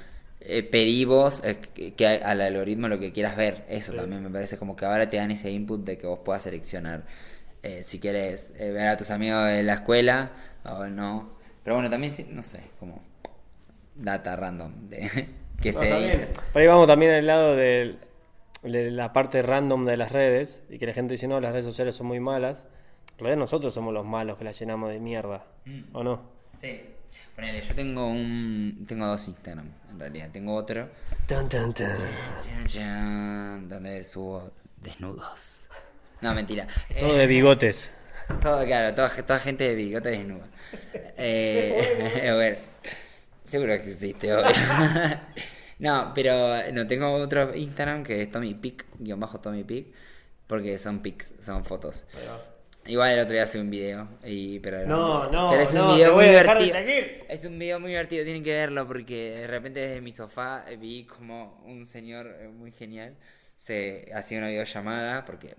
eh, 0.49 0.63
pedí 0.63 1.05
vos 1.05 1.43
eh, 1.45 1.57
que, 1.75 1.95
que 1.95 2.07
al 2.07 2.41
algoritmo 2.41 2.89
lo 2.89 2.99
que 2.99 3.13
quieras 3.13 3.37
ver, 3.37 3.65
eso 3.69 3.93
Sí. 3.93 3.99
también 3.99 4.23
me 4.23 4.31
parece 4.31 4.57
como 4.59 4.77
que 4.77 4.85
ahora 4.85 5.09
te 5.11 5.17
dan 5.17 5.31
ese 5.31 5.51
input 5.51 5.85
de 5.85 5.99
que 5.99 6.07
vos 6.07 6.21
puedas 6.25 6.43
seleccionar 6.43 7.03
eh, 7.63 7.83
si 7.83 7.99
quieres 7.99 8.53
eh, 8.59 8.71
ver 8.71 8.89
a 8.89 8.97
tus 8.97 9.11
amigos 9.11 9.47
de 9.47 9.63
la 9.63 9.75
escuela 9.75 10.31
o 10.65 10.85
no, 10.87 11.37
pero 11.65 11.75
bueno, 11.77 11.91
también, 11.91 12.13
no 12.31 12.43
sé, 12.43 12.61
como 12.79 13.03
data 13.95 14.37
random 14.37 14.89
de 14.89 15.11
que 15.61 15.73
No, 15.73 15.79
se. 15.81 16.29
Por 16.53 16.63
ahí 16.63 16.69
vamos 16.69 16.87
también 16.87 17.13
al 17.13 17.27
lado 17.27 17.57
del- 17.57 17.99
de 18.63 18.91
la 18.91 19.13
parte 19.13 19.43
random 19.43 19.85
de 19.85 19.97
las 19.97 20.11
redes 20.13 20.65
y 20.71 20.79
que 20.79 20.87
la 20.87 20.93
gente 20.93 21.15
dice, 21.15 21.29
no, 21.29 21.41
las 21.41 21.53
redes 21.53 21.65
sociales 21.65 21.95
son 21.95 22.07
muy 22.09 22.19
malas. 22.21 22.65
En 23.13 23.21
realidad 23.25 23.39
nosotros 23.39 23.73
somos 23.73 23.95
los 23.95 24.05
malos 24.05 24.37
que 24.39 24.45
las 24.45 24.59
llenamos 24.59 24.91
de 24.91 24.99
mierda, 25.01 25.45
Mm. 25.65 25.83
¿o 25.97 26.03
no? 26.05 26.21
Sí. 26.59 26.81
Ponele, 27.37 27.61
yo 27.61 27.75
tengo 27.75 28.09
un 28.09 28.85
tengo 28.89 29.07
dos 29.07 29.29
Instagram, 29.29 29.71
en 29.91 30.01
realidad, 30.01 30.31
tengo 30.33 30.55
otro 30.55 30.89
Tan, 31.27 31.49
tan, 31.49 31.73
tan. 31.75 31.97
Chan, 31.97 32.67
chan, 32.67 33.69
donde 33.69 34.03
subo 34.05 34.53
desnudos. 34.81 35.69
No, 36.23 36.33
mentira. 36.35 36.67
Todo 36.99 37.15
Eh, 37.15 37.19
de 37.19 37.27
bigotes. 37.27 37.91
todo, 38.41 38.65
claro, 38.65 38.95
toda, 38.95 39.11
toda 39.11 39.39
gente 39.39 39.65
de 39.69 39.75
bigote 39.75 40.09
desnuda. 40.11 40.47
Eh, 41.17 42.31
bueno, 42.35 42.57
seguro 43.45 43.73
que 43.83 43.91
existe, 43.91 44.33
obvio. 44.35 44.51
No, 45.79 46.13
pero 46.15 46.73
no, 46.73 46.87
tengo 46.87 47.13
otro 47.13 47.55
Instagram 47.55 48.03
que 48.03 48.23
es 48.23 48.31
Tommy 48.31 48.55
Pic, 48.55 48.87
guion 48.99 49.21
bajo 49.21 49.41
Tommy 49.41 49.63
Pic, 49.63 49.89
porque 50.47 50.79
son 50.79 51.01
pics, 51.03 51.35
son 51.39 51.67
fotos. 51.67 52.07
Igual 52.87 53.13
el 53.13 53.21
otro 53.21 53.33
día 53.35 53.47
subí 53.47 53.61
un 53.63 53.71
video, 53.71 54.09
y, 54.25 54.59
pero, 54.61 54.87
No, 54.87 55.31
no, 55.31 55.51
pero 55.51 55.63
es 55.63 55.71
un 55.73 55.95
video 55.95 56.15
muy 56.15 56.25
de 56.25 56.31
divertido. 56.31 56.77
Es 57.29 57.45
un 57.45 57.59
video 57.59 57.81
muy 57.81 57.91
divertido, 57.91 58.25
tienen 58.25 58.43
que 58.43 58.53
verlo 58.53 58.87
porque 58.87 59.37
de 59.41 59.47
repente 59.47 59.81
desde 59.81 60.01
mi 60.01 60.13
sofá 60.13 60.65
eh, 60.69 60.77
vi 60.77 61.05
como 61.05 61.61
un 61.67 61.85
señor 61.87 62.27
eh, 62.41 62.49
muy 62.49 62.73
genial 62.73 63.15
se 63.59 64.11
hacía 64.15 64.37
una 64.39 64.49
videollamada 64.49 65.25
porque 65.25 65.57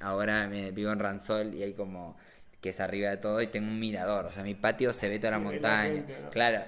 ahora 0.00 0.46
me 0.48 0.70
vivo 0.70 0.92
en 0.92 0.98
Ransol 0.98 1.54
y 1.54 1.62
hay 1.62 1.72
como 1.72 2.16
que 2.60 2.68
es 2.70 2.80
arriba 2.80 3.08
de 3.10 3.16
todo 3.16 3.40
y 3.40 3.46
tengo 3.46 3.68
un 3.68 3.78
mirador, 3.80 4.26
o 4.26 4.32
sea, 4.32 4.42
mi 4.42 4.54
patio 4.54 4.92
se 4.92 5.08
ve 5.08 5.18
toda 5.18 5.32
la 5.32 5.38
montaña, 5.38 6.04
claro. 6.30 6.60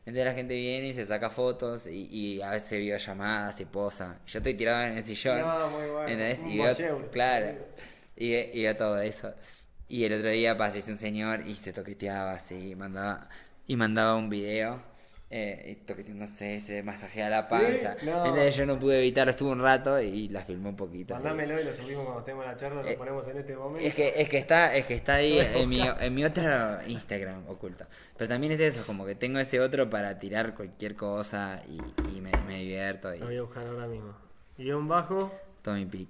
Entonces 0.00 0.24
la 0.24 0.34
gente 0.34 0.54
viene 0.54 0.88
y 0.88 0.92
se 0.92 1.04
saca 1.04 1.30
fotos 1.30 1.86
y, 1.88 2.06
y 2.10 2.42
a 2.42 2.50
veces 2.50 2.78
videollamadas 2.78 3.60
y 3.60 3.64
posa. 3.64 4.18
Yo 4.26 4.38
estoy 4.38 4.54
tirado 4.54 4.84
en 4.84 4.98
el 4.98 5.04
sillón. 5.04 5.40
No, 5.40 5.68
muy 5.70 5.86
bueno, 5.90 6.08
Y 6.46 6.58
veo, 6.58 7.10
claro, 7.10 7.46
y, 8.16 8.30
ve- 8.30 8.50
y 8.54 8.62
veo 8.62 8.76
todo 8.76 9.00
eso. 9.00 9.34
Y 9.88 10.04
el 10.04 10.12
otro 10.14 10.30
día 10.30 10.52
apareció 10.52 10.92
un 10.92 10.98
señor 10.98 11.46
y 11.46 11.54
se 11.54 11.72
toqueteaba 11.72 12.32
así, 12.32 12.70
y 12.70 12.74
mandaba, 12.74 13.28
y 13.66 13.76
mandaba 13.76 14.16
un 14.16 14.28
video. 14.28 14.80
Eh, 15.28 15.72
y 15.72 15.84
toqueteándose, 15.84 16.60
se 16.60 16.84
masajea 16.84 17.28
la 17.28 17.42
¿Sí? 17.42 17.48
panza. 17.50 17.96
No. 18.04 18.26
Entonces 18.26 18.54
yo 18.54 18.64
no 18.64 18.78
pude 18.78 19.00
evitarlo, 19.00 19.32
estuve 19.32 19.50
un 19.50 19.60
rato 19.60 20.00
y 20.00 20.28
la 20.28 20.44
filmé 20.44 20.68
un 20.68 20.76
poquito. 20.76 21.14
Mandámelo 21.14 21.60
y 21.60 21.64
lo 21.64 21.74
subimos 21.74 22.04
cuando 22.04 22.20
estemos 22.20 22.46
la 22.46 22.56
charla, 22.56 22.82
lo 22.82 22.88
Eh, 22.88 22.96
ponemos 22.96 23.26
en 23.26 23.38
este 23.38 23.56
momento. 23.56 23.84
Es 23.84 23.92
que, 23.96 24.12
es 24.16 24.28
que 24.28 24.38
está, 24.38 24.72
es 24.76 24.86
que 24.86 24.94
está 24.94 25.14
ahí 25.16 25.36
en 25.54 25.68
mi, 25.68 25.80
en 25.82 26.14
mi 26.14 26.24
otro 26.24 26.44
Instagram 26.86 27.42
oculto. 27.48 27.86
Pero 28.16 28.28
también 28.28 28.52
es 28.52 28.60
eso, 28.60 28.86
como 28.86 29.04
que 29.04 29.16
tengo 29.16 29.40
ese 29.40 29.58
otro 29.58 29.90
para 29.90 30.16
tirar 30.20 30.54
cualquier 30.54 30.94
cosa 30.94 31.60
y, 31.68 31.80
y 32.16 32.20
me, 32.20 32.30
me 32.46 32.58
divierto 32.60 33.12
y 33.12 33.18
Lo 33.18 33.26
voy 33.26 33.36
a 33.36 33.42
buscar 33.42 33.66
ahora 33.66 33.88
mismo. 33.88 34.14
Guión 34.56 34.86
bajo, 34.86 35.32
todo 35.60 35.74
mi 35.74 35.86
pic. 35.86 36.08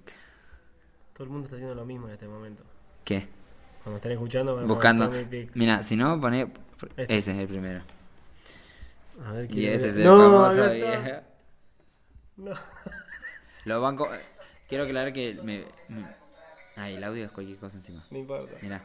todo 1.13 1.23
el 1.23 1.29
mundo 1.31 1.45
está 1.47 1.55
haciendo 1.55 1.73
lo 1.73 1.85
mismo 1.85 2.07
en 2.07 2.13
este 2.13 2.27
momento. 2.27 2.63
¿Qué? 3.03 3.27
Cuando 3.87 3.99
estén 3.99 4.11
escuchando, 4.11 4.67
Buscando. 4.67 5.09
Mira, 5.53 5.81
si 5.81 5.95
no, 5.95 6.19
pone. 6.19 6.51
Este. 6.97 7.03
Ese 7.15 7.31
es 7.31 7.37
el 7.37 7.47
primero. 7.47 7.79
A 9.25 9.31
ver 9.31 9.49
Y 9.49 9.65
este 9.65 9.87
es 9.87 9.95
el 9.95 10.03
No, 10.03 10.17
famoso. 10.17 10.69
No. 12.35 12.53
Lo 13.63 13.79
banco. 13.81 14.09
Quiero 14.67 14.83
aclarar 14.83 15.13
que 15.13 15.35
me. 15.41 15.63
me- 15.87 16.05
Ay, 16.75 16.95
el 16.95 17.03
audio 17.05 17.23
es 17.23 17.31
cualquier 17.31 17.57
cosa 17.59 17.77
encima. 17.77 18.03
No 18.11 18.17
importa. 18.17 18.55
Mira. 18.61 18.83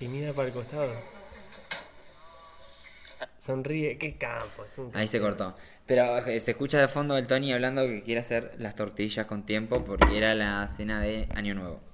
Y 0.00 0.08
mira 0.08 0.32
para 0.32 0.48
el 0.48 0.54
costado. 0.54 0.94
Sonríe, 3.38 3.98
qué 3.98 4.16
campo. 4.16 4.64
Es 4.64 4.78
un 4.78 4.90
Ahí 4.94 5.06
se 5.06 5.20
cortó. 5.20 5.54
Pero 5.84 6.16
eh, 6.26 6.40
se 6.40 6.52
escucha 6.52 6.78
de 6.80 6.88
fondo 6.88 7.18
el 7.18 7.26
Tony 7.26 7.52
hablando 7.52 7.82
que 7.86 8.02
quiere 8.02 8.22
hacer 8.22 8.54
las 8.56 8.74
tortillas 8.74 9.26
con 9.26 9.44
tiempo 9.44 9.84
porque 9.84 10.16
era 10.16 10.34
la 10.34 10.66
cena 10.66 11.02
de 11.02 11.28
Año 11.34 11.54
Nuevo. 11.54 11.89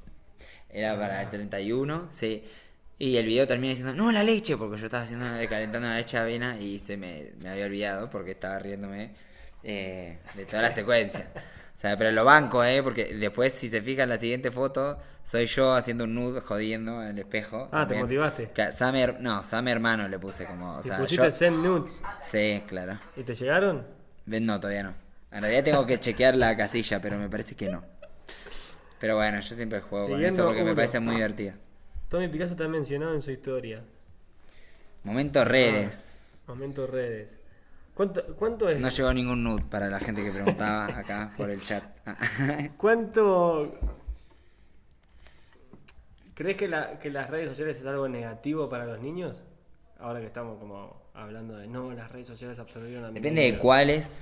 Era 0.78 0.98
para 0.98 1.22
el 1.22 1.28
31, 1.30 2.08
sí. 2.10 2.44
Y 2.98 3.16
el 3.16 3.26
video 3.26 3.46
termina 3.46 3.70
diciendo, 3.70 3.94
no, 3.94 4.12
la 4.12 4.22
leche, 4.22 4.56
porque 4.56 4.76
yo 4.78 4.86
estaba 4.86 5.04
haciendo 5.04 5.24
calentando 5.48 5.88
la 5.88 5.96
leche 5.96 6.16
de 6.18 6.22
avena 6.22 6.58
y 6.58 6.78
se 6.78 6.96
me, 6.96 7.32
me 7.42 7.48
había 7.50 7.64
olvidado 7.66 8.10
porque 8.10 8.32
estaba 8.32 8.58
riéndome 8.58 9.10
eh, 9.62 10.18
de 10.34 10.44
toda 10.44 10.62
la 10.62 10.70
secuencia. 10.70 11.30
O 11.76 11.78
sea, 11.78 11.96
pero 11.96 12.10
lo 12.10 12.24
banco, 12.24 12.64
¿eh? 12.64 12.82
Porque 12.82 13.14
después, 13.14 13.52
si 13.52 13.68
se 13.68 13.82
fijan 13.82 14.04
en 14.04 14.08
la 14.10 14.18
siguiente 14.18 14.50
foto, 14.50 14.98
soy 15.22 15.44
yo 15.46 15.74
haciendo 15.74 16.04
un 16.04 16.14
nude 16.14 16.40
jodiendo 16.40 17.02
en 17.02 17.08
el 17.10 17.18
espejo. 17.20 17.68
Ah, 17.72 17.86
te 17.86 17.94
motivaste. 17.98 18.50
Cla- 18.54 18.72
Sam, 18.72 18.94
no, 19.20 19.42
Sam 19.44 19.68
hermano 19.68 20.08
le 20.08 20.18
puse 20.18 20.46
como... 20.46 20.76
O 20.76 20.80
Te 20.80 20.88
sea, 20.88 20.98
pusiste 20.98 21.24
yo- 21.26 21.32
send 21.32 21.62
nudes. 21.62 22.00
Sí, 22.30 22.62
claro. 22.66 22.98
¿Y 23.16 23.22
te 23.24 23.34
llegaron? 23.34 23.86
No, 24.26 24.58
todavía 24.58 24.82
no. 24.84 24.94
En 25.30 25.42
realidad 25.42 25.64
tengo 25.64 25.86
que 25.86 26.00
chequear 26.00 26.34
la 26.36 26.56
casilla, 26.56 27.00
pero 27.00 27.18
me 27.18 27.28
parece 27.28 27.54
que 27.54 27.68
no. 27.68 27.84
Pero 28.98 29.16
bueno, 29.16 29.40
yo 29.40 29.54
siempre 29.54 29.80
juego 29.80 30.08
con 30.08 30.24
eso 30.24 30.46
porque 30.46 30.64
me 30.64 30.74
parece 30.74 31.00
muy 31.00 31.16
divertido. 31.16 31.54
Tommy 32.08 32.28
Picasso 32.28 32.52
está 32.52 32.68
mencionado 32.68 33.14
en 33.14 33.22
su 33.22 33.30
historia. 33.30 33.82
Momento 35.02 35.44
redes. 35.44 36.18
Momento 36.46 36.86
redes. 36.86 37.38
¿Cuánto, 37.94 38.22
cuánto 38.36 38.68
es? 38.68 38.78
No 38.78 38.88
llegó 38.88 39.12
ningún 39.14 39.42
nude 39.42 39.64
para 39.70 39.88
la 39.88 39.98
gente 39.98 40.22
que 40.22 40.30
preguntaba 40.30 40.86
acá 40.98 41.32
por 41.36 41.50
el 41.50 41.60
chat. 41.60 41.82
¿Cuánto 42.76 43.74
crees 46.34 46.56
que, 46.56 46.68
la, 46.68 46.98
que 46.98 47.10
las 47.10 47.30
redes 47.30 47.48
sociales 47.48 47.80
es 47.80 47.86
algo 47.86 48.08
negativo 48.08 48.68
para 48.68 48.84
los 48.84 49.00
niños? 49.00 49.42
Ahora 49.98 50.20
que 50.20 50.26
estamos 50.26 50.58
como 50.58 51.02
hablando 51.14 51.56
de 51.56 51.66
no, 51.66 51.92
las 51.92 52.12
redes 52.12 52.28
sociales 52.28 52.58
absorbieron 52.58 53.04
a 53.06 53.08
mi 53.08 53.14
Depende 53.14 53.50
de 53.50 53.58
cuáles. 53.58 54.18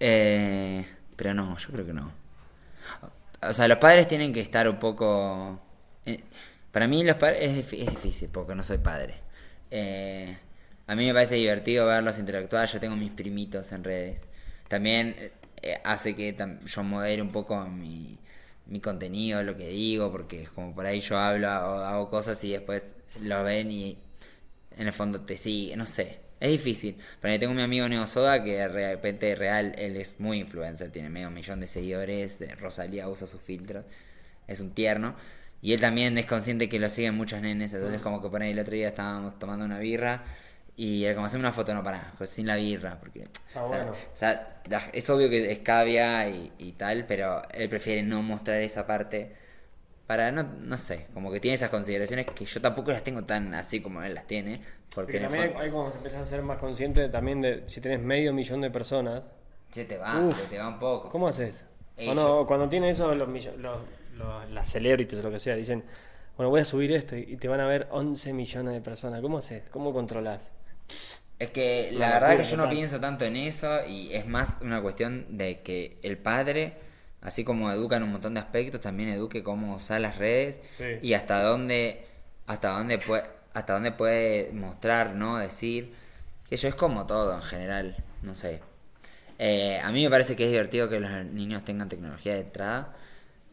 eh, 0.00 0.86
pero 1.14 1.34
no, 1.34 1.56
yo 1.58 1.68
creo 1.70 1.84
que 1.84 1.92
no. 1.92 2.10
O 3.42 3.52
sea, 3.52 3.68
los 3.68 3.78
padres 3.78 4.06
tienen 4.08 4.32
que 4.32 4.40
estar 4.40 4.68
un 4.68 4.78
poco... 4.78 5.60
eh, 6.06 6.20
para 6.72 6.86
mí 6.86 7.02
los 7.04 7.16
padres 7.16 7.42
es, 7.56 7.56
difí- 7.72 7.80
es 7.82 7.88
difícil 7.90 8.28
porque 8.30 8.54
no 8.54 8.62
soy 8.62 8.78
padre. 8.78 9.14
Eh, 9.70 10.36
a 10.86 10.94
mí 10.94 11.06
me 11.06 11.14
parece 11.14 11.36
divertido 11.36 11.86
verlos 11.86 12.18
interactuar. 12.18 12.68
Yo 12.68 12.80
tengo 12.80 12.96
mis 12.96 13.12
primitos 13.12 13.72
en 13.72 13.84
redes. 13.84 14.24
También 14.68 15.16
eh, 15.62 15.80
hace 15.84 16.14
que 16.14 16.36
yo 16.66 16.82
modere 16.84 17.22
un 17.22 17.32
poco 17.32 17.64
mi, 17.66 18.18
mi 18.66 18.80
contenido, 18.80 19.42
lo 19.42 19.56
que 19.56 19.68
digo, 19.68 20.10
porque 20.12 20.42
es 20.42 20.50
como 20.50 20.74
por 20.74 20.86
ahí 20.86 21.00
yo 21.00 21.18
hablo 21.18 21.48
o 21.48 21.78
hago 21.80 22.10
cosas 22.10 22.42
y 22.44 22.52
después 22.52 22.84
lo 23.20 23.42
ven 23.44 23.70
y 23.70 23.98
en 24.76 24.86
el 24.86 24.92
fondo 24.92 25.22
te 25.22 25.36
sigue, 25.36 25.76
no 25.76 25.86
sé. 25.86 26.20
Es 26.40 26.50
difícil. 26.50 26.96
Pero 27.20 27.38
tengo 27.38 27.54
mi 27.54 27.62
amigo 27.62 27.88
Neo 27.88 28.06
Soda 28.06 28.42
que 28.42 28.56
de 28.56 28.68
repente 28.68 29.34
real, 29.34 29.74
él 29.76 29.96
es 29.96 30.18
muy 30.18 30.38
influencer, 30.38 30.90
tiene 30.90 31.10
medio 31.10 31.30
millón 31.30 31.60
de 31.60 31.66
seguidores, 31.66 32.38
Rosalía 32.58 33.08
usa 33.08 33.26
sus 33.26 33.42
filtros, 33.42 33.84
es 34.48 34.60
un 34.60 34.70
tierno. 34.70 35.14
Y 35.62 35.74
él 35.74 35.80
también 35.80 36.16
es 36.16 36.24
consciente 36.24 36.70
que 36.70 36.80
lo 36.80 36.88
siguen 36.88 37.14
muchos 37.14 37.42
nenes, 37.42 37.74
entonces 37.74 38.00
como 38.00 38.22
que 38.22 38.30
por 38.30 38.40
ahí 38.40 38.52
el 38.52 38.58
otro 38.58 38.74
día 38.74 38.88
estábamos 38.88 39.38
tomando 39.38 39.66
una 39.66 39.78
birra 39.78 40.24
y 40.74 41.04
era 41.04 41.14
como 41.14 41.26
hacer 41.26 41.38
una 41.38 41.52
foto, 41.52 41.74
no 41.74 41.84
para, 41.84 42.14
pues 42.16 42.30
sin 42.30 42.46
la 42.46 42.56
birra, 42.56 42.98
porque 42.98 43.28
o 43.54 43.94
sea, 44.14 44.62
es 44.94 45.10
obvio 45.10 45.28
que 45.28 45.52
es 45.52 45.58
cavia 45.58 46.26
y, 46.30 46.50
y, 46.56 46.72
tal, 46.72 47.04
pero 47.06 47.42
él 47.52 47.68
prefiere 47.68 48.02
no 48.02 48.22
mostrar 48.22 48.62
esa 48.62 48.86
parte 48.86 49.36
para, 50.10 50.32
no, 50.32 50.42
no 50.42 50.76
sé, 50.76 51.06
como 51.14 51.30
que 51.30 51.38
tiene 51.38 51.54
esas 51.54 51.70
consideraciones 51.70 52.26
que 52.26 52.44
yo 52.44 52.60
tampoco 52.60 52.90
las 52.90 53.04
tengo 53.04 53.22
tan 53.22 53.54
así 53.54 53.80
como 53.80 54.02
él 54.02 54.12
las 54.12 54.26
tiene. 54.26 54.60
Porque 54.92 55.20
también 55.20 55.54
hay, 55.56 55.70
como 55.70 55.88
que 55.88 55.98
empiezas 55.98 56.22
a 56.22 56.26
ser 56.26 56.42
más 56.42 56.58
consciente 56.58 57.08
también 57.08 57.40
de 57.40 57.62
si 57.66 57.80
tenés 57.80 58.00
medio 58.00 58.32
millón 58.32 58.60
de 58.60 58.70
personas. 58.70 59.22
Se 59.70 59.84
te 59.84 59.98
va, 59.98 60.20
se 60.34 60.46
te 60.46 60.58
va 60.58 60.66
un 60.66 60.80
poco. 60.80 61.10
¿Cómo 61.10 61.28
haces? 61.28 61.64
Cuando, 61.94 62.44
cuando 62.44 62.68
tiene 62.68 62.90
eso 62.90 63.14
los, 63.14 63.28
los, 63.28 64.50
las 64.50 64.68
celebrities 64.68 65.20
o 65.20 65.22
lo 65.22 65.30
que 65.30 65.38
sea, 65.38 65.54
dicen, 65.54 65.84
bueno, 66.36 66.50
voy 66.50 66.62
a 66.62 66.64
subir 66.64 66.90
esto 66.90 67.16
y, 67.16 67.36
te 67.36 67.46
van 67.46 67.60
a 67.60 67.68
ver 67.68 67.86
11 67.92 68.32
millones 68.32 68.74
de 68.74 68.80
personas. 68.80 69.20
¿Cómo 69.20 69.38
haces? 69.38 69.70
¿Cómo 69.70 69.92
controlas? 69.92 70.50
Es 71.38 71.50
que 71.50 71.90
la 71.92 72.14
verdad 72.14 72.36
que 72.36 72.42
yo 72.42 72.56
no 72.56 72.68
pienso 72.68 72.98
tanto 72.98 73.26
en 73.26 73.36
eso 73.36 73.86
y 73.86 74.12
es 74.12 74.26
más 74.26 74.58
una 74.60 74.82
cuestión 74.82 75.38
de 75.38 75.60
que 75.60 75.98
el 76.02 76.18
padre 76.18 76.89
así 77.22 77.44
como 77.44 77.70
educa 77.70 77.96
en 77.96 78.04
un 78.04 78.12
montón 78.12 78.34
de 78.34 78.40
aspectos, 78.40 78.80
también 78.80 79.10
eduque 79.10 79.42
cómo 79.42 79.76
usar 79.76 80.00
las 80.00 80.18
redes 80.18 80.60
y 81.02 81.14
hasta 81.14 81.42
dónde, 81.42 82.06
hasta 82.46 82.70
dónde 82.70 82.98
puede, 82.98 83.24
hasta 83.54 83.74
dónde 83.74 83.92
puede 83.92 84.52
mostrar, 84.52 85.14
¿no? 85.14 85.38
Decir. 85.38 85.94
Eso 86.50 86.66
es 86.66 86.74
como 86.74 87.06
todo 87.06 87.34
en 87.34 87.42
general, 87.42 87.96
no 88.22 88.34
sé. 88.34 88.60
Eh, 89.38 89.78
a 89.82 89.90
mí 89.92 90.02
me 90.04 90.10
parece 90.10 90.36
que 90.36 90.44
es 90.44 90.50
divertido 90.50 90.88
que 90.88 91.00
los 91.00 91.10
niños 91.26 91.64
tengan 91.64 91.88
tecnología 91.88 92.34
de 92.34 92.40
entrada 92.40 92.94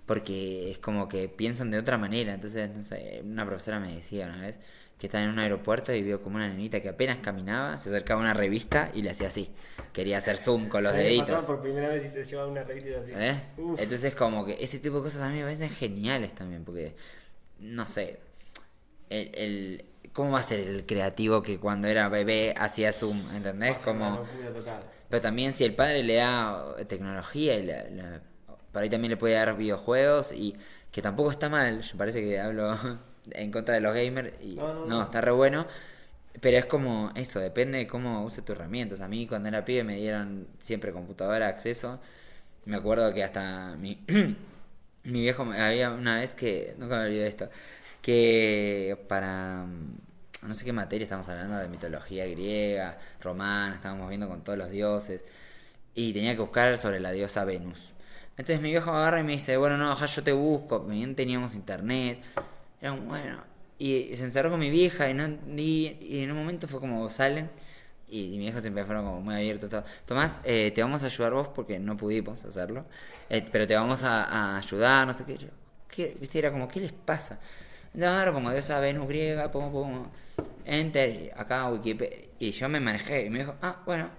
porque 0.08 0.72
es 0.72 0.80
como 0.80 1.08
que 1.08 1.30
piensan 1.30 1.70
de 1.70 1.78
otra 1.78 1.98
manera. 1.98 2.34
Entonces, 2.34 2.70
no 2.70 2.84
sé, 2.84 3.22
una 3.24 3.46
profesora 3.46 3.80
me 3.80 3.94
decía 3.94 4.26
una 4.26 4.42
vez 4.42 4.60
que 4.98 5.08
estaba 5.08 5.24
en 5.24 5.30
un 5.30 5.40
aeropuerto 5.40 5.94
y 5.94 6.02
vio 6.02 6.22
como 6.22 6.38
una 6.38 6.48
nenita 6.50 6.82
que 6.82 6.90
apenas 6.90 7.18
caminaba, 7.18 7.78
se 7.78 7.90
acercaba 7.90 8.20
a 8.22 8.24
una 8.24 8.34
revista 8.34 8.92
y 8.94 9.04
le 9.04 9.12
hacía 9.12 9.28
así. 9.28 9.52
Quería 9.94 10.18
hacer 10.18 10.38
zoom 10.38 10.70
con 10.70 10.84
los 10.84 10.94
deditos. 10.94 11.46
por 11.46 11.62
primera 11.62 11.90
vez 11.90 12.06
y 12.06 12.10
se 12.10 12.24
llevaba 12.24 12.50
una 12.50 12.64
revista 12.64 13.00
así. 13.02 13.12
¿Eh? 13.16 13.42
Entonces 13.78 14.16
como 14.16 14.46
que 14.46 14.58
ese 14.60 14.80
tipo 14.80 14.98
de 14.98 15.04
cosas 15.04 15.22
a 15.22 15.30
mí 15.30 15.38
me 15.38 15.44
parecen 15.44 15.70
geniales 15.70 16.34
también, 16.34 16.64
porque, 16.66 16.96
no 17.60 17.88
sé, 17.88 18.20
el, 19.10 19.32
el 19.36 19.86
¿cómo 20.18 20.32
va 20.32 20.40
a 20.40 20.44
ser 20.44 20.62
el 20.62 20.86
creativo 20.88 21.44
que 21.44 21.60
cuando 21.60 21.88
era 21.88 22.10
bebé 22.10 22.56
hacía 22.58 22.92
zoom? 22.92 23.30
¿Entendés? 23.36 23.78
Como, 23.84 24.24
pero 25.10 25.22
también 25.22 25.54
si 25.54 25.64
el 25.64 25.76
padre 25.76 26.02
le 26.02 26.16
da 26.16 26.76
tecnología 26.88 27.54
y 27.54 27.68
por 28.72 28.82
ahí 28.82 28.90
también 28.90 29.12
le 29.12 29.18
puede 29.18 29.36
dar 29.36 29.56
videojuegos 29.56 30.32
y 30.32 30.56
que 30.92 31.04
tampoco 31.04 31.30
está 31.30 31.50
mal, 31.50 31.84
parece 31.96 32.22
que 32.22 32.40
hablo 32.40 32.98
en 33.32 33.52
contra 33.52 33.76
de 33.76 33.82
los 33.82 33.94
gamers 33.94 34.34
y 34.42 34.56
no, 34.56 35.04
está 35.04 35.22
re 35.22 35.32
bueno. 35.32 35.68
Pero 36.40 36.58
es 36.58 36.66
como 36.66 37.12
eso, 37.16 37.40
depende 37.40 37.80
de 37.80 37.88
cómo 37.88 38.24
uses 38.24 38.46
tus 38.46 38.56
herramientas. 38.56 39.02
A 39.02 39.08
mí 39.08 39.28
cuando 39.28 39.50
era 39.50 39.66
pibe 39.66 39.84
me 39.84 39.96
dieron 39.96 40.48
siempre 40.60 40.92
computadora 40.92 41.48
acceso. 41.48 42.00
Me 42.66 42.76
acuerdo 42.78 43.14
que 43.14 43.24
hasta 43.24 43.76
mi, 43.78 44.04
mi 45.04 45.22
viejo 45.22 45.44
había 45.44 45.92
una 45.92 46.20
vez 46.20 46.32
que, 46.32 46.76
nunca 46.78 46.98
me 46.98 47.06
olvidé 47.06 47.28
esto, 47.28 47.50
que 48.02 48.98
para 49.08 49.66
no 50.42 50.54
sé 50.54 50.66
qué 50.66 50.74
materia 50.74 51.04
estamos 51.04 51.28
hablando 51.30 51.58
de 51.58 51.68
mitología 51.68 52.26
griega, 52.26 52.98
romana, 53.22 53.76
estábamos 53.76 54.10
viendo 54.10 54.28
con 54.28 54.44
todos 54.44 54.58
los 54.58 54.70
dioses 54.70 55.24
y 55.96 56.14
tenía 56.14 56.36
que 56.36 56.42
buscar 56.42 56.78
sobre 56.78 57.00
la 57.00 57.12
diosa 57.12 57.44
Venus. 57.44 57.94
Entonces 58.38 58.62
mi 58.62 58.70
viejo 58.70 58.92
agarra 58.92 59.20
y 59.20 59.24
me 59.24 59.32
dice, 59.32 59.58
bueno, 59.58 59.78
no, 59.78 60.06
yo 60.06 60.24
te 60.24 60.32
busco, 60.32 60.82
bien 60.82 61.16
teníamos 61.16 61.56
internet. 61.56 62.20
Era 62.82 62.92
bueno. 62.92 63.44
Y 63.80 64.16
se 64.16 64.24
encerró 64.24 64.50
con 64.50 64.60
mi 64.60 64.70
vieja 64.70 65.08
y, 65.08 65.12
en 65.12 66.32
un 66.32 66.38
momento 66.38 66.68
fue 66.68 66.80
como 66.80 67.10
salen. 67.10 67.50
Y, 68.10 68.30
mi 68.32 68.40
viejo 68.40 68.60
siempre 68.60 68.86
fueron 68.86 69.06
como 69.06 69.22
muy 69.22 69.36
abiertos. 69.36 69.70
Todo. 69.70 69.84
Tomás, 70.06 70.42
eh, 70.44 70.72
te 70.74 70.82
vamos 70.82 71.04
a 71.04 71.08
ayudar 71.08 71.34
vos 71.34 71.50
porque 71.50 71.80
no 71.80 71.98
pudimos 71.98 72.44
hacerlo. 72.46 72.86
Eh, 73.30 73.46
pero 73.52 73.68
te 73.68 73.76
vamos 73.76 74.04
a, 74.04 74.58
ayudar, 74.58 75.06
no 75.06 75.14
sé 75.14 75.26
qué. 75.26 75.38
Yo, 75.38 75.50
¿Viste? 76.20 76.40
Era 76.40 76.52
como, 76.52 76.68
¿qué 76.68 76.80
les 76.80 76.94
pasa? 76.94 77.40
No, 77.94 78.34
como 78.34 78.52
de 78.52 78.60
esa 78.60 78.80
Venus 78.80 79.08
griega, 79.08 79.50
pongo, 79.52 79.72
pongo, 79.72 80.12
enter, 80.66 81.34
acá 81.36 81.70
Wikipedia. 81.70 82.28
Y 82.40 82.52
yo 82.52 82.70
me 82.70 82.80
manejé 82.80 83.26
y 83.26 83.30
me 83.30 83.40
dijo, 83.40 83.56
ah, 83.62 83.82
bueno. 83.86 84.10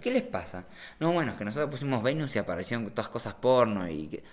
¿qué 0.00 0.10
les 0.10 0.22
pasa? 0.22 0.64
No, 0.98 1.12
bueno, 1.12 1.32
es 1.32 1.38
que 1.38 1.44
nosotros 1.44 1.70
pusimos 1.70 2.02
Venus 2.02 2.34
y 2.34 2.38
aparecieron 2.40 2.90
todas 2.90 3.08
cosas 3.08 3.34
porno 3.34 3.88
y 3.88 4.08
que 4.08 4.24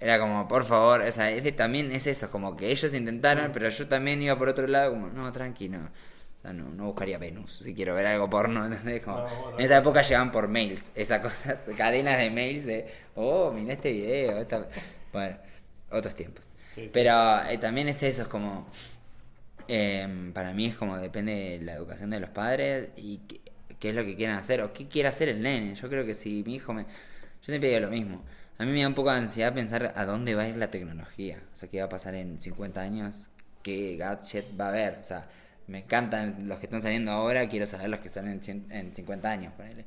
era 0.00 0.18
como, 0.18 0.48
por 0.48 0.64
favor, 0.64 1.02
o 1.02 1.12
sea, 1.12 1.30
también 1.54 1.92
es 1.92 2.06
eso, 2.06 2.30
como 2.30 2.56
que 2.56 2.70
ellos 2.70 2.94
intentaron, 2.94 3.52
pero 3.52 3.68
yo 3.68 3.86
también 3.86 4.22
iba 4.22 4.36
por 4.38 4.48
otro 4.48 4.66
lado, 4.66 4.92
como, 4.92 5.08
no, 5.08 5.30
tranquilo. 5.30 5.78
O 6.38 6.42
sea, 6.42 6.54
no, 6.54 6.70
no 6.70 6.86
buscaría 6.86 7.18
Venus 7.18 7.58
si 7.58 7.74
quiero 7.74 7.94
ver 7.94 8.06
algo 8.06 8.30
porno, 8.30 8.64
¿entendés? 8.72 9.02
Como, 9.02 9.26
en 9.58 9.60
esa 9.64 9.76
época 9.76 10.00
llegaban 10.00 10.30
por 10.30 10.48
mails, 10.48 10.90
esas 10.94 11.20
cosas, 11.20 11.60
cadenas 11.76 12.18
de 12.18 12.30
mails 12.30 12.64
de, 12.64 12.86
oh, 13.14 13.52
mira 13.52 13.74
este 13.74 13.92
video, 13.92 14.38
esta... 14.40 14.66
bueno, 15.12 15.36
otros 15.90 16.14
tiempos. 16.14 16.46
Pero 16.94 17.42
eh, 17.46 17.58
también 17.58 17.88
es 17.88 18.02
eso, 18.02 18.22
es 18.22 18.28
como, 18.28 18.70
em, 19.68 20.32
para 20.32 20.54
mí 20.54 20.64
es 20.66 20.76
como 20.76 20.96
depende 20.96 21.32
de 21.32 21.60
la 21.60 21.74
educación 21.74 22.08
de 22.08 22.20
los 22.20 22.30
padres 22.30 22.90
y 22.96 23.18
qué, 23.28 23.40
qué, 23.78 23.90
es 23.90 23.94
lo 23.94 24.02
que 24.02 24.16
quieran 24.16 24.38
hacer 24.38 24.62
o 24.62 24.72
qué 24.72 24.88
quiere 24.88 25.10
hacer 25.10 25.28
el 25.28 25.42
nene. 25.42 25.74
Yo 25.74 25.90
creo 25.90 26.06
que 26.06 26.14
si 26.14 26.42
mi 26.46 26.54
hijo 26.54 26.72
me... 26.72 26.84
Yo 26.84 27.46
siempre 27.46 27.68
digo 27.68 27.80
lo 27.80 27.90
mismo 27.90 28.22
a 28.60 28.64
mí 28.66 28.72
me 28.72 28.82
da 28.82 28.88
un 28.88 28.94
poco 28.94 29.10
de 29.10 29.16
ansiedad 29.16 29.54
pensar 29.54 29.94
a 29.96 30.04
dónde 30.04 30.34
va 30.34 30.42
a 30.42 30.48
ir 30.48 30.56
la 30.58 30.70
tecnología. 30.70 31.42
O 31.50 31.56
sea, 31.56 31.70
qué 31.70 31.78
va 31.78 31.86
a 31.86 31.88
pasar 31.88 32.14
en 32.14 32.38
50 32.38 32.78
años, 32.78 33.30
qué 33.62 33.96
gadget 33.96 34.48
va 34.60 34.66
a 34.66 34.68
haber. 34.68 34.98
O 35.00 35.04
sea, 35.04 35.26
me 35.66 35.78
encantan 35.78 36.46
los 36.46 36.58
que 36.58 36.66
están 36.66 36.82
saliendo 36.82 37.10
ahora, 37.10 37.48
quiero 37.48 37.64
saber 37.64 37.88
los 37.88 38.00
que 38.00 38.10
salen 38.10 38.38
en 38.68 38.94
50 38.94 39.30
años, 39.30 39.54
ponele. 39.54 39.86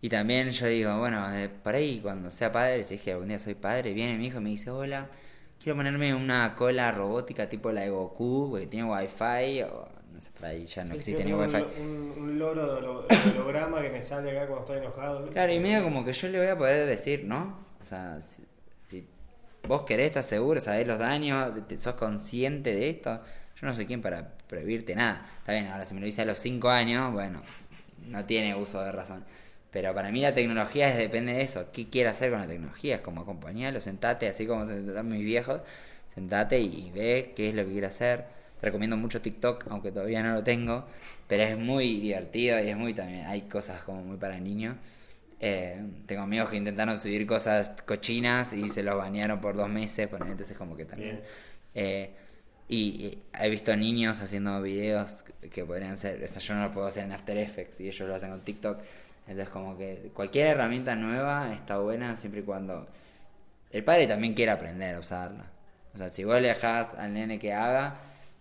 Y 0.00 0.08
también 0.08 0.50
yo 0.50 0.66
digo, 0.66 0.98
bueno, 0.98 1.30
eh, 1.34 1.50
por 1.50 1.74
ahí 1.74 2.00
cuando 2.00 2.30
sea 2.30 2.50
padre, 2.50 2.84
si 2.84 2.94
es 2.94 3.02
que 3.02 3.12
algún 3.12 3.28
día 3.28 3.38
soy 3.38 3.54
padre, 3.54 3.92
viene 3.92 4.16
mi 4.16 4.28
hijo 4.28 4.38
y 4.38 4.42
me 4.42 4.48
dice, 4.48 4.70
hola, 4.70 5.10
quiero 5.62 5.76
ponerme 5.76 6.14
una 6.14 6.54
cola 6.54 6.90
robótica 6.90 7.50
tipo 7.50 7.70
la 7.70 7.82
de 7.82 7.90
Goku, 7.90 8.48
porque 8.50 8.66
tiene 8.66 8.90
wifi, 8.90 9.62
o 9.64 9.88
no 10.18 10.24
sé, 10.24 10.30
por 10.32 10.46
ahí 10.46 10.66
ya 10.66 10.84
no 10.84 10.94
existe 10.94 11.24
ni 11.24 11.32
wifi. 11.32 11.56
Un, 11.80 12.12
un, 12.16 12.38
loro 12.40 12.66
de 13.06 13.30
holograma 13.30 13.80
que 13.80 13.88
me 13.88 14.02
sale 14.02 14.32
acá 14.32 14.48
cuando 14.48 14.64
estoy 14.64 14.78
enojado. 14.78 15.30
Claro, 15.30 15.52
y 15.52 15.60
medio 15.60 15.84
como 15.84 16.04
que 16.04 16.12
yo 16.12 16.28
le 16.28 16.38
voy 16.38 16.48
a 16.48 16.58
poder 16.58 16.88
decir, 16.88 17.24
¿no? 17.24 17.56
O 17.80 17.84
sea, 17.84 18.20
si, 18.20 19.06
vos 19.62 19.82
querés, 19.82 20.06
estás 20.06 20.26
seguro, 20.26 20.58
sabés 20.58 20.88
los 20.88 20.98
daños, 20.98 21.52
sos 21.78 21.94
consciente 21.94 22.74
de 22.74 22.90
esto, 22.90 23.22
yo 23.60 23.66
no 23.68 23.74
soy 23.74 23.86
quien 23.86 24.02
para 24.02 24.28
prohibirte 24.48 24.96
nada. 24.96 25.24
Está 25.38 25.52
bien, 25.52 25.68
ahora 25.68 25.84
si 25.84 25.94
me 25.94 26.00
lo 26.00 26.06
dice 26.06 26.22
a 26.22 26.24
los 26.24 26.38
5 26.38 26.68
años, 26.68 27.12
bueno, 27.12 27.40
no 28.04 28.24
tiene 28.24 28.56
uso 28.56 28.82
de 28.82 28.90
razón. 28.90 29.24
Pero 29.70 29.94
para 29.94 30.10
mí 30.10 30.20
la 30.20 30.34
tecnología 30.34 30.88
es, 30.88 30.96
depende 30.96 31.34
de 31.34 31.42
eso. 31.42 31.70
¿Qué 31.72 31.88
quiere 31.88 32.10
hacer 32.10 32.30
con 32.32 32.40
la 32.40 32.48
tecnología? 32.48 32.96
Es 32.96 33.02
como 33.02 33.20
acompañarlo, 33.20 33.80
sentate, 33.80 34.26
así 34.26 34.48
como 34.48 34.66
se 34.66 34.84
sentan 34.84 35.08
mis 35.08 35.22
viejos, 35.22 35.60
sentate 36.12 36.58
y, 36.58 36.88
y 36.88 36.90
ve 36.90 37.34
qué 37.36 37.50
es 37.50 37.54
lo 37.54 37.64
que 37.64 37.70
quiere 37.70 37.86
hacer 37.86 38.37
recomiendo 38.62 38.96
mucho 38.96 39.20
TikTok, 39.20 39.66
aunque 39.70 39.92
todavía 39.92 40.22
no 40.22 40.34
lo 40.34 40.42
tengo, 40.44 40.86
pero 41.26 41.42
es 41.42 41.56
muy 41.56 42.00
divertido 42.00 42.62
y 42.62 42.68
es 42.68 42.76
muy 42.76 42.94
también, 42.94 43.26
hay 43.26 43.42
cosas 43.42 43.82
como 43.82 44.02
muy 44.02 44.16
para 44.16 44.38
niños. 44.38 44.76
Eh, 45.40 45.80
tengo 46.06 46.22
amigos 46.22 46.50
que 46.50 46.56
intentaron 46.56 46.98
subir 46.98 47.26
cosas 47.26 47.70
cochinas 47.86 48.52
y 48.52 48.68
se 48.70 48.82
los 48.82 48.96
bañaron 48.96 49.40
por 49.40 49.56
dos 49.56 49.68
meses, 49.68 50.10
bueno, 50.10 50.26
entonces 50.26 50.56
como 50.56 50.76
que 50.76 50.84
también... 50.84 51.20
Eh, 51.74 52.10
y, 52.68 53.18
he 53.40 53.48
visto 53.48 53.74
niños 53.76 54.20
haciendo 54.20 54.60
videos 54.60 55.24
que 55.50 55.64
podrían 55.64 55.96
ser, 55.96 56.22
o 56.22 56.28
sea, 56.28 56.40
yo 56.40 56.54
no 56.54 56.64
lo 56.64 56.72
puedo 56.72 56.86
hacer 56.86 57.04
en 57.04 57.12
After 57.12 57.36
Effects 57.36 57.80
y 57.80 57.88
ellos 57.88 58.06
lo 58.06 58.14
hacen 58.14 58.30
con 58.30 58.42
TikTok. 58.42 58.80
Entonces 59.26 59.48
como 59.50 59.76
que 59.76 60.10
cualquier 60.14 60.48
herramienta 60.48 60.94
nueva 60.94 61.52
está 61.54 61.78
buena 61.78 62.16
siempre 62.16 62.40
y 62.40 62.44
cuando 62.44 62.86
el 63.70 63.84
padre 63.84 64.06
también 64.06 64.34
quiera 64.34 64.54
aprender 64.54 64.96
a 64.96 65.00
usarla. 65.00 65.50
O 65.94 65.98
sea, 65.98 66.08
si 66.08 66.24
vos 66.24 66.40
le 66.40 66.48
dejás 66.48 66.94
al 66.94 67.14
nene 67.14 67.38
que 67.38 67.52
haga, 67.52 67.98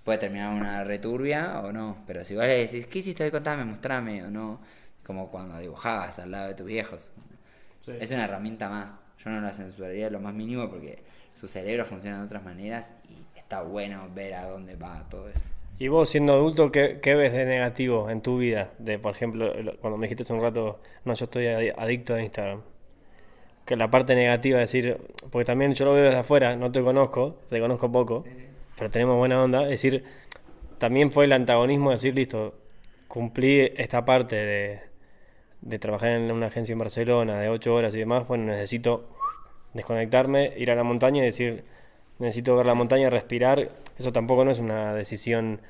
puede 0.08 0.20
terminar 0.20 0.54
una 0.54 0.86
returbia 0.86 1.60
o 1.60 1.74
no. 1.74 1.98
Pero 2.08 2.24
si 2.24 2.34
vos 2.34 2.46
le 2.46 2.60
decís, 2.60 2.88
¿qué 2.88 3.00
hiciste 3.00 3.26
hoy? 3.26 3.30
Contame, 3.30 3.66
mostrame 3.66 4.24
o 4.24 4.32
no. 4.32 4.62
Como 5.06 5.30
cuando 5.30 5.60
dibujabas 5.60 6.18
al 6.20 6.32
lado 6.32 6.48
de 6.48 6.54
tus 6.54 6.66
viejos. 6.66 7.12
Es 8.00 8.10
una 8.12 8.24
herramienta 8.24 8.70
más. 8.70 9.02
Yo 9.22 9.30
no 9.32 9.42
la 9.42 9.52
censuraría 9.52 10.10
lo 10.10 10.22
más 10.22 10.34
mínimo 10.34 10.70
porque 10.70 11.04
su 11.34 11.46
cerebro 11.46 11.84
funciona 11.84 12.20
de 12.20 12.24
otras 12.24 12.42
maneras 12.42 12.94
y 13.10 13.38
está 13.38 13.64
bueno 13.64 14.10
ver 14.16 14.36
a 14.36 14.46
dónde 14.46 14.78
va 14.78 15.06
todo 15.10 15.28
eso. 15.28 15.44
¿Y 15.78 15.90
vos 15.90 16.10
siendo 16.10 16.32
adulto 16.32 16.72
qué, 16.72 17.00
qué 17.02 17.14
ves 17.16 17.34
de 17.34 17.44
negativo 17.44 18.10
en 18.10 18.22
tu 18.22 18.38
vida? 18.38 18.72
De, 18.80 19.00
por 19.00 19.14
ejemplo, 19.14 19.52
cuando 19.82 19.98
me 19.98 20.08
dijiste 20.08 20.24
hace 20.24 20.32
un 20.32 20.42
rato, 20.42 20.80
no, 21.04 21.16
yo 21.16 21.26
estoy 21.26 21.48
adicto 21.48 22.14
a 22.14 22.22
Instagram. 22.22 22.62
que 23.66 23.76
la 23.76 23.92
parte 23.92 24.16
negativa, 24.16 24.62
es 24.62 24.72
decir, 24.72 24.98
porque 25.30 25.44
también 25.44 25.74
yo 25.74 25.84
lo 25.84 25.94
veo 25.94 26.06
desde 26.06 26.20
afuera, 26.20 26.56
no 26.56 26.72
te 26.72 26.82
conozco, 26.82 27.42
te 27.50 27.60
conozco 27.60 27.92
poco, 27.92 28.24
pero 28.78 28.92
tenemos 28.92 29.18
buena 29.18 29.44
onda, 29.44 29.64
es 29.64 29.70
decir, 29.70 30.04
también 30.78 31.12
fue 31.12 31.26
el 31.26 31.34
antagonismo 31.34 31.90
de 31.90 31.96
decir, 31.96 32.16
listo, 32.16 32.54
cumplí 33.08 33.72
esta 33.76 34.06
parte 34.06 34.36
de, 34.36 34.80
de 35.62 35.80
trabajar 35.80 36.10
en 36.10 36.32
una 36.32 36.48
agencia 36.48 36.74
en 36.74 36.80
Barcelona 36.80 37.40
de 37.40 37.50
8 37.50 37.74
horas 37.74 37.96
y 37.96 38.00
demás, 38.00 38.28
bueno, 38.28 38.46
necesito 38.46 39.10
desconectarme, 39.74 40.54
ir 40.58 40.72
a 40.72 40.76
la 40.76 40.84
montaña 40.84 41.24
y 41.24 41.26
decir, 41.26 41.64
necesito 42.20 42.56
ver 42.56 42.66
la 42.66 42.76
montaña, 42.76 43.10
respirar, 43.10 43.70
eso 43.98 44.12
tampoco 44.12 44.46
no 44.46 44.52
es 44.52 44.60
una 44.60 44.94
decisión 44.94 45.62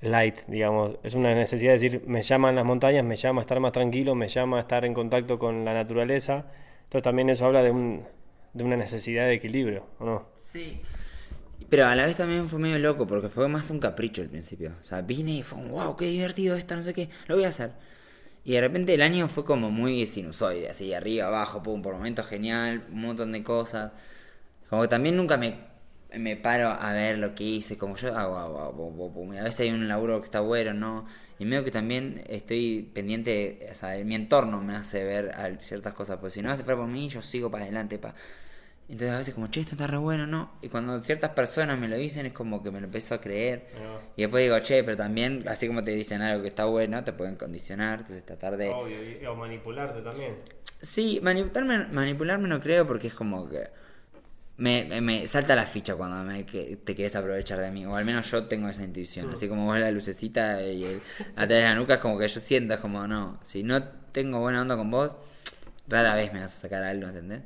light, 0.00 0.40
digamos, 0.46 0.98
es 1.02 1.14
una 1.14 1.34
necesidad 1.34 1.72
de 1.72 1.78
decir, 1.78 2.02
me 2.06 2.22
llaman 2.22 2.54
las 2.54 2.64
montañas, 2.64 3.04
me 3.04 3.16
llama 3.16 3.40
a 3.40 3.42
estar 3.42 3.58
más 3.58 3.72
tranquilo, 3.72 4.14
me 4.14 4.28
llama 4.28 4.58
a 4.58 4.60
estar 4.60 4.84
en 4.84 4.94
contacto 4.94 5.38
con 5.38 5.64
la 5.64 5.74
naturaleza, 5.74 6.44
entonces 6.84 7.02
también 7.02 7.30
eso 7.30 7.46
habla 7.46 7.62
de, 7.62 7.70
un, 7.70 8.04
de 8.52 8.64
una 8.64 8.76
necesidad 8.76 9.26
de 9.26 9.34
equilibrio, 9.34 9.86
¿o 9.98 10.04
no? 10.04 10.26
Sí. 10.36 10.80
Pero 11.68 11.86
a 11.86 11.94
la 11.94 12.06
vez 12.06 12.16
también 12.16 12.48
fue 12.48 12.58
medio 12.58 12.78
loco 12.78 13.06
porque 13.06 13.28
fue 13.28 13.48
más 13.48 13.70
un 13.70 13.80
capricho 13.80 14.22
al 14.22 14.28
principio. 14.28 14.72
O 14.80 14.84
sea, 14.84 15.02
vine 15.02 15.32
y 15.32 15.42
fue 15.42 15.58
un 15.58 15.70
wow, 15.70 15.96
qué 15.96 16.06
divertido 16.06 16.56
esto, 16.56 16.76
no 16.76 16.82
sé 16.82 16.94
qué, 16.94 17.08
lo 17.26 17.36
voy 17.36 17.44
a 17.44 17.48
hacer. 17.48 17.72
Y 18.44 18.52
de 18.52 18.60
repente 18.60 18.94
el 18.94 19.02
año 19.02 19.28
fue 19.28 19.44
como 19.44 19.70
muy 19.70 20.06
sinusoide, 20.06 20.68
así 20.70 20.92
arriba, 20.92 21.26
abajo, 21.28 21.62
pum, 21.62 21.82
por 21.82 21.94
momentos 21.94 22.26
genial, 22.26 22.84
un 22.90 23.00
montón 23.02 23.32
de 23.32 23.42
cosas. 23.42 23.92
Como 24.68 24.82
que 24.82 24.88
también 24.88 25.16
nunca 25.16 25.38
me, 25.38 25.56
me 26.18 26.36
paro 26.36 26.68
a 26.70 26.92
ver 26.92 27.18
lo 27.18 27.34
que 27.34 27.44
hice, 27.44 27.78
como 27.78 27.96
yo 27.96 28.16
hago, 28.16 28.36
a 28.38 29.42
veces 29.42 29.60
hay 29.60 29.70
un 29.70 29.88
laburo 29.88 30.20
que 30.20 30.26
está 30.26 30.40
bueno, 30.40 30.74
¿no? 30.74 31.06
Y 31.38 31.44
medio 31.46 31.64
que 31.64 31.70
también 31.70 32.22
estoy 32.28 32.90
pendiente, 32.94 33.68
o 33.70 33.74
sea, 33.74 34.02
mi 34.04 34.14
entorno 34.14 34.60
me 34.60 34.76
hace 34.76 35.04
ver 35.04 35.34
ciertas 35.62 35.94
cosas, 35.94 36.18
pues 36.20 36.34
si 36.34 36.42
no 36.42 36.50
hace 36.50 36.62
fuera 36.64 36.78
por 36.78 36.88
mí, 36.88 37.08
yo 37.08 37.22
sigo 37.22 37.50
para 37.50 37.64
adelante, 37.64 37.98
pa. 37.98 38.14
Entonces 38.86 39.14
a 39.14 39.18
veces 39.18 39.34
como, 39.34 39.46
che, 39.48 39.60
esto 39.60 39.72
está 39.72 39.86
re 39.86 39.96
bueno, 39.96 40.26
¿no? 40.26 40.52
Y 40.60 40.68
cuando 40.68 40.98
ciertas 40.98 41.30
personas 41.30 41.78
me 41.78 41.88
lo 41.88 41.96
dicen 41.96 42.26
es 42.26 42.32
como 42.32 42.62
que 42.62 42.70
me 42.70 42.80
lo 42.80 42.86
empiezo 42.86 43.14
a 43.14 43.20
creer. 43.20 43.66
Y 44.16 44.22
después 44.22 44.42
digo, 44.42 44.58
che, 44.58 44.84
pero 44.84 44.96
también, 44.96 45.44
así 45.48 45.66
como 45.66 45.82
te 45.82 45.92
dicen 45.92 46.20
algo 46.20 46.42
que 46.42 46.48
está 46.48 46.66
bueno, 46.66 47.02
te 47.02 47.12
pueden 47.12 47.36
condicionar. 47.36 48.00
Entonces 48.00 48.26
tratar 48.26 48.56
de... 48.56 48.70
Obvio, 48.70 49.32
o 49.32 49.36
manipularte 49.36 50.02
también. 50.02 50.36
Sí, 50.82 51.18
manipularme, 51.22 51.86
manipularme 51.86 52.46
no 52.46 52.60
creo 52.60 52.86
porque 52.86 53.06
es 53.06 53.14
como 53.14 53.48
que... 53.48 53.68
Me, 54.56 55.00
me 55.00 55.26
salta 55.26 55.56
la 55.56 55.66
ficha 55.66 55.96
cuando 55.96 56.22
me, 56.22 56.46
que, 56.46 56.76
te 56.76 56.94
quieres 56.94 57.16
aprovechar 57.16 57.58
de 57.58 57.70
mí. 57.70 57.86
O 57.86 57.96
al 57.96 58.04
menos 58.04 58.30
yo 58.30 58.44
tengo 58.44 58.68
esa 58.68 58.84
intuición. 58.84 59.30
Así 59.30 59.48
como 59.48 59.64
vos 59.64 59.78
la 59.78 59.90
lucecita 59.90 60.62
y 60.62 60.84
el, 60.84 61.02
atrás 61.30 61.48
de 61.48 61.62
la 61.62 61.74
nuca 61.74 61.94
es 61.94 62.00
como 62.00 62.18
que 62.18 62.28
yo 62.28 62.38
siento, 62.38 62.74
es 62.74 62.80
como, 62.80 63.08
no, 63.08 63.40
si 63.42 63.62
no 63.62 63.82
tengo 64.12 64.38
buena 64.40 64.60
onda 64.60 64.76
con 64.76 64.90
vos, 64.90 65.16
rara 65.88 66.14
vez 66.14 66.32
me 66.32 66.40
vas 66.40 66.56
a 66.56 66.60
sacar 66.60 66.84
algo, 66.84 67.08
¿entendés? 67.08 67.42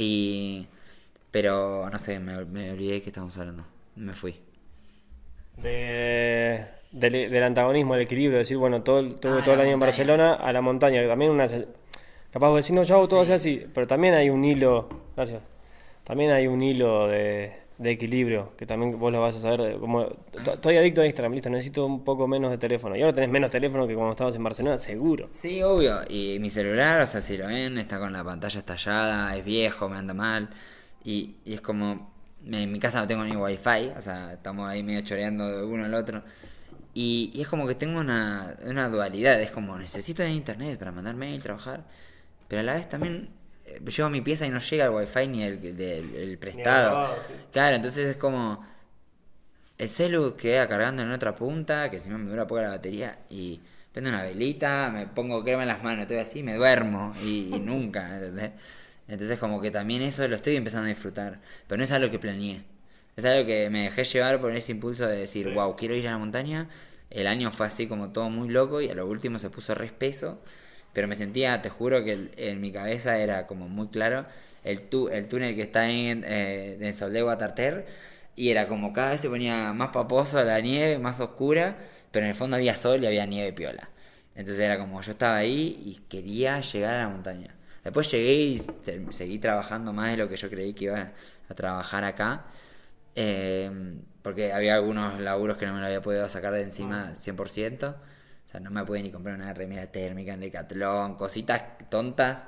Y. 0.00 0.68
Pero 1.32 1.90
no 1.90 1.98
sé, 1.98 2.20
me, 2.20 2.44
me 2.44 2.70
olvidé 2.70 3.02
que 3.02 3.08
estábamos 3.10 3.36
hablando. 3.36 3.64
Me 3.96 4.14
fui. 4.14 4.40
De, 5.56 6.66
del, 6.92 7.42
antagonismo, 7.42 7.96
el 7.96 8.02
equilibrio, 8.02 8.38
decir, 8.38 8.56
bueno, 8.56 8.82
todo, 8.82 9.16
todo, 9.16 9.38
ah, 9.38 9.42
todo 9.44 9.54
el 9.54 9.60
año 9.60 9.72
en 9.72 9.80
Barcelona 9.80 10.34
a 10.34 10.52
la 10.52 10.60
montaña. 10.60 11.04
También 11.08 11.32
una. 11.32 11.48
Capaz 12.30 12.50
de 12.50 12.56
decir, 12.56 12.76
no, 12.76 12.84
yo 12.84 12.94
hago 12.94 13.08
todo 13.08 13.22
así, 13.22 13.66
pero 13.74 13.88
también 13.88 14.14
hay 14.14 14.30
un 14.30 14.44
hilo. 14.44 14.88
Gracias. 15.16 15.42
También 16.04 16.30
hay 16.30 16.46
un 16.46 16.62
hilo 16.62 17.08
de, 17.08 17.57
de 17.78 17.92
equilibrio, 17.92 18.52
que 18.56 18.66
también 18.66 18.98
vos 18.98 19.12
lo 19.12 19.20
vas 19.20 19.36
a 19.36 19.40
saber. 19.40 19.78
Como, 19.78 20.06
estoy 20.34 20.76
adicto 20.76 21.00
a 21.00 21.06
Instagram, 21.06 21.32
listo, 21.32 21.48
necesito 21.48 21.86
un 21.86 22.04
poco 22.04 22.26
menos 22.26 22.50
de 22.50 22.58
teléfono. 22.58 22.96
Y 22.96 23.02
ahora 23.02 23.14
tenés 23.14 23.30
menos 23.30 23.50
teléfono 23.50 23.86
que 23.86 23.94
cuando 23.94 24.12
estabas 24.12 24.34
en 24.34 24.42
Barcelona, 24.42 24.78
seguro. 24.78 25.28
Sí, 25.32 25.62
obvio. 25.62 26.00
Y 26.08 26.38
mi 26.40 26.50
celular, 26.50 27.00
o 27.00 27.06
sea, 27.06 27.20
si 27.20 27.36
lo 27.36 27.46
ven, 27.46 27.78
está 27.78 28.00
con 28.00 28.12
la 28.12 28.24
pantalla 28.24 28.58
estallada, 28.58 29.36
es 29.36 29.44
viejo, 29.44 29.88
me 29.88 29.96
anda 29.96 30.12
mal. 30.12 30.50
Y, 31.04 31.36
y 31.44 31.54
es 31.54 31.60
como, 31.60 32.12
en 32.44 32.72
mi 32.72 32.80
casa 32.80 33.00
no 33.00 33.06
tengo 33.06 33.24
ni 33.24 33.36
wifi, 33.36 33.92
o 33.96 34.00
sea, 34.00 34.32
estamos 34.32 34.68
ahí 34.68 34.82
medio 34.82 35.02
choreando 35.02 35.48
de 35.48 35.64
uno 35.64 35.84
al 35.84 35.94
otro. 35.94 36.24
Y, 36.94 37.30
y 37.32 37.42
es 37.42 37.48
como 37.48 37.68
que 37.68 37.76
tengo 37.76 38.00
una, 38.00 38.56
una 38.64 38.88
dualidad, 38.88 39.40
es 39.40 39.52
como, 39.52 39.78
necesito 39.78 40.26
internet 40.26 40.78
para 40.80 40.90
mandar 40.90 41.14
mail, 41.14 41.40
trabajar. 41.40 41.84
Pero 42.48 42.60
a 42.60 42.64
la 42.64 42.74
vez 42.74 42.88
también 42.88 43.28
llevo 43.84 44.06
a 44.06 44.10
mi 44.10 44.20
pieza 44.20 44.46
y 44.46 44.50
no 44.50 44.58
llega 44.58 44.84
el 44.86 44.90
wifi 44.90 45.26
ni 45.28 45.42
el, 45.42 45.76
del 45.76 46.38
prestado. 46.38 47.16
Claro, 47.52 47.76
entonces 47.76 48.06
es 48.06 48.16
como 48.16 48.64
el 49.78 49.88
celu 49.88 50.36
queda 50.36 50.68
cargando 50.68 51.02
en 51.02 51.12
otra 51.12 51.34
punta, 51.34 51.90
que 51.90 52.00
si 52.00 52.10
me 52.10 52.28
dura 52.28 52.46
poco 52.46 52.60
la 52.60 52.70
batería 52.70 53.20
y 53.30 53.60
prendo 53.92 54.10
una 54.10 54.22
velita, 54.22 54.90
me 54.90 55.06
pongo 55.06 55.42
crema 55.42 55.62
en 55.62 55.68
las 55.68 55.82
manos, 55.82 56.02
estoy 56.02 56.18
así, 56.18 56.42
me 56.42 56.54
duermo 56.54 57.14
y, 57.24 57.50
nunca, 57.62 58.16
¿entendés? 58.16 58.52
Entonces 59.06 59.38
como 59.38 59.60
que 59.60 59.70
también 59.70 60.02
eso 60.02 60.26
lo 60.28 60.36
estoy 60.36 60.56
empezando 60.56 60.86
a 60.86 60.88
disfrutar, 60.88 61.40
pero 61.66 61.78
no 61.78 61.84
es 61.84 61.92
algo 61.92 62.10
que 62.10 62.18
planeé. 62.18 62.62
Es 63.16 63.24
algo 63.24 63.46
que 63.46 63.70
me 63.70 63.84
dejé 63.84 64.04
llevar 64.04 64.40
por 64.40 64.54
ese 64.54 64.72
impulso 64.72 65.06
de 65.06 65.16
decir, 65.16 65.52
wow, 65.52 65.74
quiero 65.76 65.94
ir 65.94 66.06
a 66.06 66.12
la 66.12 66.18
montaña. 66.18 66.68
El 67.10 67.26
año 67.26 67.50
fue 67.50 67.66
así 67.66 67.86
como 67.88 68.12
todo 68.12 68.30
muy 68.30 68.48
loco 68.48 68.80
y 68.80 68.90
a 68.90 68.94
lo 68.94 69.06
último 69.06 69.38
se 69.38 69.50
puso 69.50 69.74
respeso 69.74 70.40
pero 70.98 71.06
me 71.06 71.14
sentía, 71.14 71.62
te 71.62 71.68
juro 71.70 72.02
que 72.02 72.32
en 72.36 72.60
mi 72.60 72.72
cabeza 72.72 73.18
era 73.18 73.46
como 73.46 73.68
muy 73.68 73.86
claro 73.86 74.26
el, 74.64 74.88
el 75.12 75.28
túnel 75.28 75.54
que 75.54 75.62
está 75.62 75.88
en, 75.88 76.24
eh, 76.26 76.76
en 76.80 76.92
Sol 76.92 77.12
de 77.12 77.22
Guatarter 77.22 77.86
y 78.34 78.50
era 78.50 78.66
como 78.66 78.92
cada 78.92 79.10
vez 79.10 79.20
se 79.20 79.28
ponía 79.28 79.72
más 79.74 79.90
paposo 79.90 80.42
la 80.42 80.58
nieve, 80.58 80.98
más 80.98 81.20
oscura, 81.20 81.78
pero 82.10 82.24
en 82.26 82.30
el 82.30 82.36
fondo 82.36 82.56
había 82.56 82.74
sol 82.74 83.04
y 83.04 83.06
había 83.06 83.26
nieve 83.26 83.52
piola. 83.52 83.90
Entonces 84.34 84.58
era 84.64 84.76
como 84.76 85.00
yo 85.00 85.12
estaba 85.12 85.36
ahí 85.36 85.80
y 85.84 86.00
quería 86.08 86.60
llegar 86.62 86.96
a 86.96 86.98
la 86.98 87.08
montaña. 87.08 87.54
Después 87.84 88.10
llegué 88.10 88.34
y 88.34 88.62
seguí 89.10 89.38
trabajando 89.38 89.92
más 89.92 90.10
de 90.10 90.16
lo 90.16 90.28
que 90.28 90.34
yo 90.34 90.50
creí 90.50 90.74
que 90.74 90.86
iba 90.86 91.12
a 91.48 91.54
trabajar 91.54 92.02
acá. 92.02 92.46
Eh, 93.14 93.70
porque 94.22 94.52
había 94.52 94.74
algunos 94.74 95.20
laburos 95.20 95.58
que 95.58 95.66
no 95.66 95.74
me 95.74 95.78
lo 95.78 95.86
había 95.86 96.02
podido 96.02 96.28
sacar 96.28 96.54
de 96.54 96.62
encima 96.62 97.14
100%. 97.14 97.94
O 98.48 98.50
sea, 98.50 98.60
no 98.60 98.70
me 98.70 98.82
pude 98.84 99.02
ni 99.02 99.10
comprar 99.10 99.34
una 99.34 99.52
remera 99.52 99.86
térmica 99.88 100.32
en 100.32 100.40
Decathlon, 100.40 101.16
cositas 101.16 101.62
tontas 101.90 102.46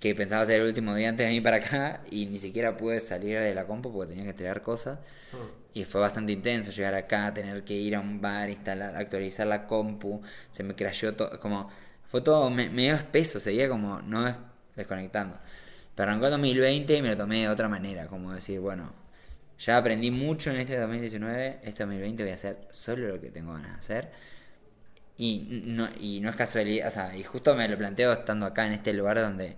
que 0.00 0.12
pensaba 0.16 0.42
hacer 0.42 0.60
el 0.60 0.66
último 0.66 0.92
día 0.96 1.08
antes 1.08 1.24
de 1.24 1.28
venir 1.28 1.42
para 1.44 1.58
acá 1.58 2.00
y 2.10 2.26
ni 2.26 2.40
siquiera 2.40 2.76
pude 2.76 2.98
salir 2.98 3.38
de 3.38 3.54
la 3.54 3.64
compu 3.64 3.92
porque 3.92 4.10
tenía 4.10 4.24
que 4.24 4.30
entregar 4.30 4.60
cosas. 4.62 4.98
Mm. 5.32 5.78
Y 5.78 5.84
fue 5.84 6.00
bastante 6.00 6.32
intenso 6.32 6.72
llegar 6.72 6.94
acá, 6.94 7.32
tener 7.32 7.62
que 7.62 7.74
ir 7.74 7.94
a 7.94 8.00
un 8.00 8.20
bar, 8.20 8.50
instalar, 8.50 8.96
actualizar 8.96 9.46
la 9.46 9.68
compu, 9.68 10.20
se 10.50 10.64
me 10.64 10.74
crashó 10.74 11.14
todo, 11.14 11.38
como 11.38 11.70
fue 12.08 12.22
todo 12.22 12.50
medio 12.50 12.94
espeso, 12.96 13.38
seguía 13.38 13.68
como 13.68 14.00
no 14.02 14.34
desconectando. 14.74 15.38
Pero 15.94 16.10
arrancó 16.10 16.28
2020 16.28 16.96
y 16.96 17.02
me 17.02 17.08
lo 17.10 17.16
tomé 17.16 17.42
de 17.42 17.48
otra 17.48 17.68
manera, 17.68 18.08
como 18.08 18.32
decir, 18.32 18.58
bueno, 18.58 18.92
ya 19.60 19.76
aprendí 19.76 20.10
mucho 20.10 20.50
en 20.50 20.56
este 20.56 20.76
2019, 20.76 21.60
este 21.62 21.84
2020 21.84 22.22
voy 22.24 22.32
a 22.32 22.34
hacer 22.34 22.68
solo 22.70 23.06
lo 23.08 23.20
que 23.20 23.30
tengo 23.30 23.52
ganas 23.52 23.72
de 23.72 23.78
hacer 23.78 24.35
y 25.16 25.62
no, 25.66 25.88
y 25.98 26.20
no 26.20 26.30
es 26.30 26.36
casualidad, 26.36 26.88
o 26.88 26.90
sea, 26.90 27.16
y 27.16 27.22
justo 27.24 27.54
me 27.54 27.68
lo 27.68 27.78
planteo 27.78 28.12
estando 28.12 28.46
acá 28.46 28.66
en 28.66 28.72
este 28.72 28.92
lugar 28.92 29.20
donde 29.20 29.56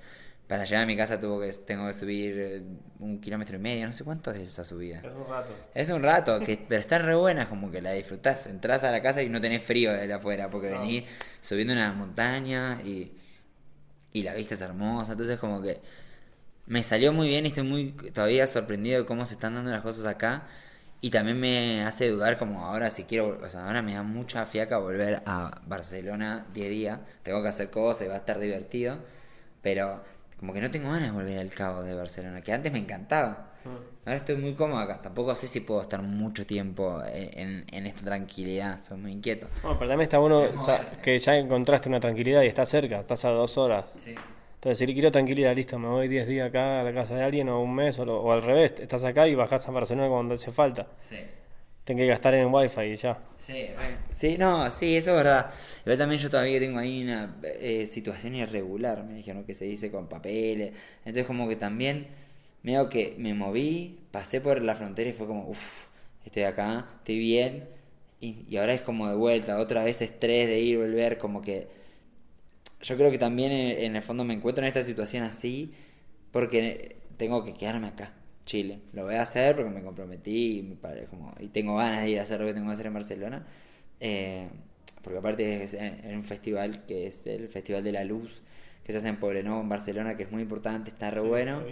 para 0.49 0.65
llegar 0.65 0.85
a 0.85 0.87
mi 0.87 0.97
casa 0.97 1.21
tuvo 1.21 1.41
que, 1.41 1.53
tengo 1.53 1.87
que 1.87 1.93
subir 1.93 2.35
eh, 2.39 2.63
un 3.01 3.21
kilómetro 3.21 3.57
y 3.57 3.61
medio, 3.61 3.87
no 3.87 3.93
sé 3.93 4.03
cuánto 4.03 4.31
es 4.31 4.49
esa 4.49 4.65
subida. 4.65 5.01
Es 5.01 5.13
un 5.13 5.29
rato. 5.29 5.55
Es 5.75 5.91
un 5.91 6.03
rato, 6.03 6.41
que, 6.41 6.57
pero 6.69 6.81
está 6.81 6.99
re 6.99 7.15
buena, 7.15 7.51
como 7.51 7.71
que 7.71 7.83
la 7.83 7.93
disfrutás. 7.93 8.47
Entras 8.47 8.83
a 8.83 8.91
la 8.91 9.03
casa 9.03 9.23
y 9.23 9.29
no 9.29 9.43
tenés 9.43 9.63
frío 9.63 9.93
de 9.93 10.11
afuera, 10.11 10.49
porque 10.49 10.71
venís 10.71 11.05
subiendo 11.43 11.75
una 11.75 11.93
montaña 11.93 12.81
y, 12.83 13.13
y 14.11 14.23
la 14.23 14.33
vista 14.33 14.55
es 14.55 14.63
hermosa. 14.63 15.13
Entonces, 15.13 15.39
como 15.39 15.61
que 15.61 15.83
me 16.65 16.83
salió 16.83 17.13
muy 17.13 17.29
bien 17.29 17.45
y 17.45 17.49
estoy 17.49 17.65
muy 17.65 17.93
todavía 17.93 18.47
sorprendido 18.47 19.01
de 19.01 19.07
cómo 19.07 19.27
se 19.27 19.35
están 19.35 19.55
dando 19.55 19.71
las 19.71 19.83
cosas 19.83 20.07
acá. 20.07 20.49
Y 21.01 21.11
también 21.11 21.39
me 21.39 21.85
hace 21.85 22.09
dudar 22.09 22.39
como 22.39 22.65
ahora 22.65 22.91
si 22.91 23.05
quiero, 23.05 23.39
o 23.41 23.49
sea, 23.49 23.67
ahora 23.67 23.83
me 23.83 23.95
da 23.95 24.03
mucha 24.03 24.45
fiaca 24.47 24.79
volver 24.79 25.23
a 25.27 25.61
Barcelona 25.67 26.47
10 26.53 26.71
días, 26.71 27.01
tengo 27.23 27.41
que 27.41 27.49
hacer 27.49 27.71
cosas 27.71 28.03
y 28.03 28.09
va 28.09 28.15
a 28.15 28.19
estar 28.19 28.39
divertido, 28.41 28.99
pero 29.63 30.03
como 30.41 30.53
que 30.53 30.61
no 30.61 30.71
tengo 30.71 30.91
ganas 30.91 31.09
de 31.09 31.11
volver 31.13 31.39
al 31.39 31.51
cabo 31.51 31.83
de 31.83 31.95
Barcelona, 31.95 32.43
que 32.43 32.53
antes 32.53 32.73
me 32.73 32.81
encantaba. 32.81 33.53
Mm. 33.65 34.07
Ahora 34.07 34.17
estoy 34.17 34.37
muy 34.37 34.55
cómodo 34.55 34.81
acá, 34.81 35.01
tampoco 35.01 35.37
sé 35.37 35.47
si 35.47 35.61
puedo 35.61 35.83
estar 35.83 36.03
mucho 36.03 36.47
tiempo 36.47 37.01
en, 37.07 37.65
en 37.71 37.87
esta 37.87 38.05
tranquilidad, 38.05 38.83
soy 38.83 38.99
muy 38.99 39.13
inquieto. 39.13 39.47
Bueno, 39.63 39.79
pero 39.79 39.91
también 39.91 40.07
está 40.07 40.19
bueno 40.19 40.49
que 41.03 41.19
ya 41.19 41.37
encontraste 41.37 41.89
una 41.89 42.01
tranquilidad 42.01 42.43
y 42.43 42.47
estás 42.47 42.71
cerca, 42.71 42.99
estás 42.99 43.25
a 43.25 43.31
dos 43.31 43.57
horas. 43.57 43.93
Sí. 43.97 44.17
Entonces, 44.59 44.89
si 44.89 44.93
quiero 44.93 45.13
tranquilidad, 45.13 45.55
listo, 45.55 45.79
me 45.79 45.87
voy 45.87 46.09
10 46.09 46.27
días 46.27 46.49
acá 46.49 46.81
a 46.81 46.83
la 46.83 46.93
casa 46.93 47.15
de 47.15 47.23
alguien 47.23 47.49
o 47.49 47.63
un 47.63 47.73
mes 47.73 47.97
o, 48.01 48.33
al 48.33 48.43
revés, 48.43 48.75
estás 48.81 49.05
acá 49.05 49.29
y 49.29 49.37
bajás 49.37 49.69
a 49.69 49.71
Barcelona 49.71 50.09
cuando 50.09 50.35
hace 50.35 50.51
falta. 50.51 50.89
Sí. 51.01 51.19
Tengo 51.85 51.99
que 52.01 52.09
gastar 52.09 52.35
en 52.35 52.53
wifi 52.53 52.81
y 52.81 52.97
ya. 52.97 53.19
Sí, 53.37 53.67
sí, 54.11 54.37
no, 54.37 54.69
sí, 54.73 54.97
eso 54.97 55.11
es 55.11 55.17
verdad. 55.17 55.51
Igual 55.85 55.99
también 55.99 56.21
yo 56.21 56.29
todavía 56.29 56.59
tengo 56.59 56.81
ahí 56.81 57.05
una 57.05 57.37
eh, 57.45 57.87
situación 57.87 58.35
irregular, 58.35 59.05
me 59.05 59.15
dijeron 59.15 59.45
que 59.45 59.55
se 59.55 59.65
dice 59.65 59.93
con 59.93 60.09
papeles. 60.09 60.75
Entonces 61.05 61.25
como 61.25 61.49
que 61.49 61.55
también, 61.55 62.09
veo 62.65 62.89
que 62.89 63.15
me 63.17 63.35
moví, 63.35 64.01
pasé 64.11 64.41
por 64.41 64.61
la 64.61 64.75
frontera 64.75 65.09
y 65.09 65.13
fue 65.13 65.29
como, 65.29 65.49
uff, 65.49 65.85
estoy 66.27 66.43
acá, 66.43 66.85
estoy 66.99 67.19
bien. 67.21 67.69
Y, 68.21 68.45
y 68.51 68.57
ahora 68.57 68.75
es 68.75 68.81
como 68.81 69.09
de 69.09 69.15
vuelta, 69.15 69.57
otra 69.61 69.85
vez 69.85 70.03
estrés 70.03 70.49
de 70.49 70.59
ir, 70.59 70.79
volver, 70.79 71.17
como 71.19 71.43
que 71.43 71.78
yo 72.81 72.97
creo 72.97 73.11
que 73.11 73.19
también 73.19 73.53
eh, 73.53 73.85
en 73.85 73.97
el 73.97 74.03
fondo 74.03 74.25
me 74.25 74.35
encuentro 74.35 74.63
en 74.63 74.69
esta 74.69 74.85
situación 74.85 75.25
así 75.25 75.73
porque 76.31 76.97
tengo 77.17 77.45
que 77.45 77.55
quedarme 77.55 77.89
acá, 77.89 78.13
Chile. 78.45 78.81
Lo 78.93 79.05
voy 79.05 79.15
a 79.17 79.23
hacer 79.23 79.57
porque 79.57 79.71
me 79.71 79.83
comprometí 79.83 80.59
y, 80.59 80.63
me 80.63 80.77
como, 81.07 81.35
y 81.41 81.49
tengo 81.49 81.77
ganas 81.77 82.03
de 82.03 82.11
ir 82.11 82.19
a 82.21 82.23
hacer 82.23 82.41
lo 82.41 82.47
que 82.47 82.55
tengo 82.55 82.67
que 82.67 82.73
hacer 82.75 82.87
en 82.87 82.95
Barcelona. 82.95 83.47
Eh, 84.01 84.49
porque 85.03 85.19
aparte 85.19 85.65
es 85.65 85.75
en, 85.75 86.05
en 86.05 86.17
un 86.17 86.25
festival 86.25 86.85
que 86.87 87.07
es 87.07 87.27
el 87.27 87.49
Festival 87.49 87.83
de 87.83 87.93
la 87.93 88.05
Luz, 88.05 88.43
que 88.85 88.93
se 88.93 88.99
hace 88.99 89.09
en 89.09 89.17
Poblenou, 89.19 89.61
en 89.61 89.69
Barcelona, 89.69 90.17
que 90.17 90.25
es 90.25 90.31
muy 90.31 90.43
importante, 90.43 90.91
está 90.91 91.11
re 91.11 91.21
Sí, 91.21 91.27
bueno. 91.27 91.63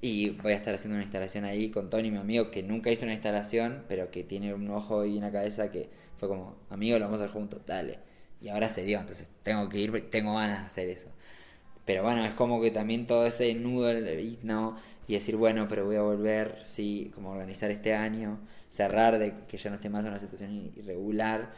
Y 0.00 0.30
voy 0.30 0.52
a 0.52 0.56
estar 0.56 0.74
haciendo 0.74 0.96
una 0.96 1.02
instalación 1.04 1.44
ahí 1.44 1.70
con 1.70 1.88
Tony, 1.88 2.10
mi 2.10 2.18
amigo, 2.18 2.50
que 2.50 2.62
nunca 2.62 2.90
hizo 2.90 3.04
una 3.04 3.14
instalación, 3.14 3.84
pero 3.88 4.10
que 4.10 4.22
tiene 4.22 4.52
un 4.52 4.68
ojo 4.70 5.06
y 5.06 5.16
una 5.16 5.32
cabeza 5.32 5.70
que 5.70 5.88
fue 6.18 6.28
como, 6.28 6.56
amigo, 6.68 6.98
lo 6.98 7.06
vamos 7.06 7.20
a 7.20 7.24
hacer 7.24 7.34
juntos, 7.34 7.62
dale. 7.66 7.98
Y 8.44 8.50
ahora 8.50 8.68
se 8.68 8.84
dio, 8.84 9.00
entonces 9.00 9.26
tengo 9.42 9.70
que 9.70 9.78
ir, 9.78 10.10
tengo 10.10 10.34
ganas 10.34 10.60
de 10.60 10.66
hacer 10.66 10.88
eso. 10.90 11.08
Pero 11.86 12.02
bueno, 12.02 12.26
es 12.26 12.34
como 12.34 12.60
que 12.60 12.70
también 12.70 13.06
todo 13.06 13.26
ese 13.26 13.54
nudo 13.54 13.90
y 13.98 14.38
no 14.42 14.76
y 15.08 15.14
decir, 15.14 15.36
bueno, 15.36 15.66
pero 15.66 15.86
voy 15.86 15.96
a 15.96 16.02
volver, 16.02 16.58
sí, 16.62 17.10
como 17.14 17.30
organizar 17.30 17.70
este 17.70 17.94
año, 17.94 18.38
cerrar 18.68 19.18
de 19.18 19.32
que 19.48 19.56
ya 19.56 19.70
no 19.70 19.76
esté 19.76 19.88
más 19.88 20.04
en 20.04 20.10
una 20.10 20.18
situación 20.18 20.72
irregular, 20.76 21.52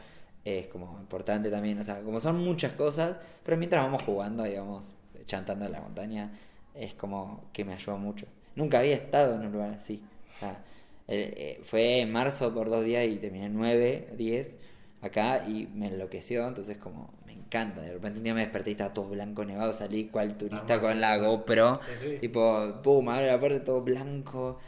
es 0.45 0.67
como 0.69 0.97
importante 1.01 1.51
también, 1.51 1.77
o 1.77 1.83
sea, 1.83 1.99
como 2.03 2.21
son 2.21 2.37
muchas 2.37 2.71
cosas, 2.71 3.17
pero 3.43 3.57
mientras 3.57 3.83
vamos 3.83 4.03
jugando, 4.03 4.43
digamos, 4.43 4.93
chantando 5.25 5.65
en 5.65 5.73
la 5.73 5.81
montaña, 5.81 6.31
es 6.73 6.93
como 6.93 7.49
que 7.51 7.65
me 7.65 7.73
ayuda 7.73 7.97
mucho. 7.97 8.27
Nunca 8.55 8.79
había 8.79 8.95
estado 8.95 9.35
en 9.35 9.41
un 9.41 9.51
lugar 9.51 9.71
así. 9.71 10.01
O 10.37 10.39
sea, 10.39 10.63
eh, 11.09 11.33
eh, 11.35 11.61
fue 11.65 11.99
en 11.99 12.13
marzo 12.13 12.53
por 12.53 12.69
dos 12.69 12.85
días 12.85 13.05
y 13.07 13.17
terminé 13.17 13.49
nueve, 13.49 14.07
diez 14.17 14.57
acá 15.01 15.45
y 15.47 15.67
me 15.75 15.87
enloqueció, 15.87 16.47
entonces 16.47 16.77
como 16.77 17.13
me 17.25 17.33
encanta. 17.33 17.81
De 17.81 17.93
repente 17.93 18.17
un 18.19 18.23
día 18.23 18.33
me 18.33 18.41
desperté 18.41 18.71
y 18.71 18.73
estaba 18.73 18.93
todo 18.93 19.09
blanco, 19.09 19.45
nevado, 19.45 19.73
salí 19.73 20.05
cual 20.05 20.37
turista 20.37 20.75
Ah, 20.75 20.81
con 20.81 20.99
la 21.01 21.17
GoPro, 21.17 21.79
Sí, 22.01 22.09
sí. 22.11 22.17
tipo, 22.19 22.81
pum, 22.83 23.07
abre 23.09 23.27
la 23.27 23.39
puerta 23.39 23.63
todo 23.63 23.81
blanco. 23.81 24.59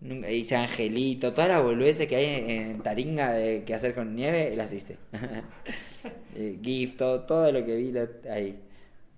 Nunca 0.00 0.30
hice 0.30 0.54
angelito, 0.56 1.32
todas 1.34 1.48
las 1.50 1.62
boludeces 1.62 2.06
que 2.06 2.16
hay 2.16 2.50
en 2.52 2.80
Taringa 2.82 3.32
de 3.32 3.64
que 3.64 3.74
hacer 3.74 3.94
con 3.94 4.14
nieve, 4.14 4.54
las 4.56 4.72
hice. 4.72 4.96
Eh, 6.34 6.58
GIF, 6.62 6.96
todo, 6.96 7.22
todo 7.22 7.50
lo 7.50 7.64
que 7.64 7.74
vi 7.76 7.92
lo- 7.92 8.08
ahí. 8.30 8.60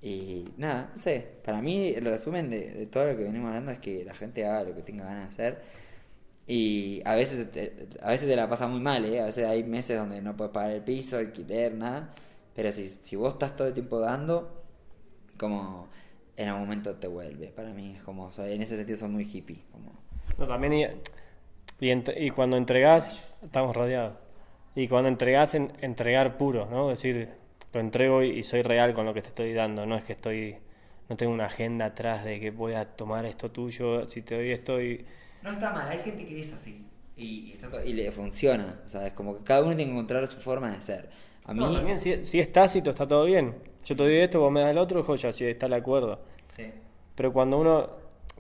Y 0.02 0.46
nada, 0.56 0.90
no 0.94 0.98
sé, 1.02 1.22
para 1.44 1.60
mí 1.60 1.88
el 1.88 2.06
resumen 2.06 2.48
de, 2.48 2.70
de 2.70 2.86
todo 2.86 3.06
lo 3.06 3.16
que 3.18 3.24
venimos 3.24 3.48
hablando 3.48 3.72
es 3.72 3.78
que 3.80 4.04
la 4.04 4.14
gente 4.14 4.46
haga 4.46 4.64
lo 4.64 4.74
que 4.74 4.82
tenga 4.82 5.04
ganas 5.04 5.28
de 5.28 5.28
hacer. 5.34 5.62
Y 6.46 7.02
a 7.04 7.14
veces, 7.14 7.50
te- 7.52 7.88
a 8.02 8.08
veces 8.10 8.28
se 8.28 8.36
la 8.36 8.48
pasa 8.48 8.66
muy 8.66 8.80
mal, 8.80 9.04
¿eh? 9.04 9.20
A 9.20 9.26
veces 9.26 9.46
hay 9.46 9.62
meses 9.64 9.98
donde 9.98 10.20
no 10.22 10.36
puedes 10.36 10.52
pagar 10.52 10.72
el 10.72 10.82
piso, 10.82 11.18
alquiler, 11.18 11.74
nada. 11.74 12.14
Pero 12.54 12.72
si, 12.72 12.88
si 12.88 13.16
vos 13.16 13.34
estás 13.34 13.54
todo 13.56 13.68
el 13.68 13.74
tiempo 13.74 14.00
dando, 14.00 14.62
como 15.38 15.88
en 16.36 16.48
algún 16.48 16.64
momento 16.64 16.96
te 16.96 17.08
vuelve. 17.08 17.48
Para 17.48 17.72
mí 17.72 17.94
es 17.96 18.02
como, 18.02 18.30
soy, 18.30 18.52
en 18.54 18.62
ese 18.62 18.76
sentido 18.76 18.98
soy 18.98 19.08
muy 19.10 19.24
hippie. 19.24 19.64
Como, 19.72 19.92
No, 20.38 20.46
también 20.46 20.72
y, 20.74 20.86
y 21.80 22.30
cuando 22.30 22.56
entregás, 22.56 23.12
estamos 23.42 23.74
rodeados. 23.76 24.14
Y 24.74 24.88
cuando 24.88 25.08
entregás, 25.08 25.54
en, 25.54 25.72
entregar 25.80 26.36
puro, 26.38 26.66
¿no? 26.70 26.90
Es 26.92 26.98
decir, 27.02 27.28
lo 27.72 27.80
entrego 27.80 28.22
y, 28.22 28.30
y 28.38 28.42
soy 28.44 28.62
real 28.62 28.94
con 28.94 29.06
lo 29.06 29.14
que 29.14 29.22
te 29.22 29.28
estoy 29.28 29.52
dando. 29.52 29.86
No 29.86 29.96
es 29.96 30.04
que 30.04 30.14
estoy, 30.14 30.56
no 31.08 31.16
tengo 31.16 31.32
una 31.32 31.46
agenda 31.46 31.86
atrás 31.86 32.24
de 32.24 32.40
que 32.40 32.50
voy 32.50 32.74
a 32.74 32.86
tomar 32.96 33.26
esto 33.26 33.50
tuyo, 33.50 34.08
si 34.08 34.22
te 34.22 34.36
doy 34.36 34.50
esto 34.52 34.80
y... 34.82 35.06
No 35.42 35.50
está 35.50 35.70
mal, 35.72 35.88
hay 35.88 36.00
gente 36.00 36.26
que 36.26 36.40
es 36.40 36.52
así. 36.52 36.84
Y, 37.16 37.50
y 37.50 37.52
está 37.52 37.68
todo- 37.70 37.84
y 37.84 37.92
le 37.92 38.10
funciona, 38.12 38.80
o 38.84 38.88
sea, 38.88 39.06
es 39.06 39.12
como 39.12 39.38
que 39.38 39.44
cada 39.44 39.60
uno 39.62 39.70
tiene 39.76 39.84
que 39.86 39.90
encontrar 39.92 40.26
su 40.26 40.38
forma 40.40 40.70
de 40.74 40.80
ser. 40.80 41.10
A 41.44 41.52
mí, 41.54 41.60
No, 41.60 41.72
también 41.72 41.98
si, 42.00 42.24
si 42.24 42.38
es 42.40 42.52
tácito 42.52 42.90
está 42.90 43.06
todo 43.06 43.24
bien. 43.24 43.54
Yo 43.84 43.96
te 43.96 44.02
doy 44.02 44.16
esto, 44.16 44.40
vos 44.40 44.52
me 44.52 44.60
das 44.60 44.70
el 44.70 44.78
otro, 44.78 45.02
joya, 45.02 45.32
si 45.32 45.44
está 45.46 45.68
de 45.68 45.76
acuerdo. 45.76 46.20
sí. 46.44 46.70
Pero 47.14 47.32
cuando 47.32 47.58
uno... 47.58 47.90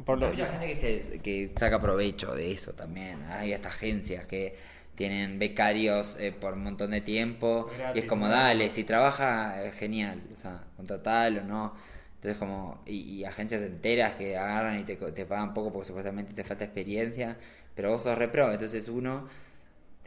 Por 0.06 0.18
lo, 0.18 0.26
Hay 0.26 0.32
mucha 0.32 0.46
gente 0.46 0.66
que, 0.68 0.74
se, 0.74 1.18
que 1.20 1.52
saca 1.58 1.78
provecho 1.82 2.34
de 2.34 2.52
eso 2.52 2.72
también. 2.72 3.22
Hay 3.24 3.52
hasta 3.52 3.68
agencias 3.68 4.26
que 4.26 4.56
tienen 4.94 5.38
becarios 5.38 6.16
eh, 6.18 6.32
por 6.32 6.54
un 6.54 6.62
montón 6.62 6.92
de 6.92 7.02
tiempo 7.02 7.68
y 7.94 7.98
es 7.98 8.04
como, 8.06 8.26
¿no? 8.26 8.32
dale, 8.32 8.70
si 8.70 8.84
trabaja, 8.84 9.62
eh, 9.64 9.72
genial, 9.72 10.22
o 10.32 10.34
sea, 10.36 10.64
contratalo, 10.76 11.44
¿no? 11.44 11.74
Entonces 12.20 12.38
como, 12.38 12.82
y, 12.86 12.98
y 13.20 13.24
agencias 13.24 13.62
enteras 13.62 14.14
que 14.14 14.36
agarran 14.36 14.78
y 14.80 14.84
te, 14.84 14.96
te 14.96 15.26
pagan 15.26 15.54
poco 15.54 15.72
porque 15.72 15.88
supuestamente 15.88 16.34
te 16.34 16.44
falta 16.44 16.64
experiencia, 16.64 17.38
pero 17.74 17.90
vos 17.90 18.02
sos 18.02 18.18
repro, 18.18 18.52
entonces 18.52 18.88
uno 18.88 19.26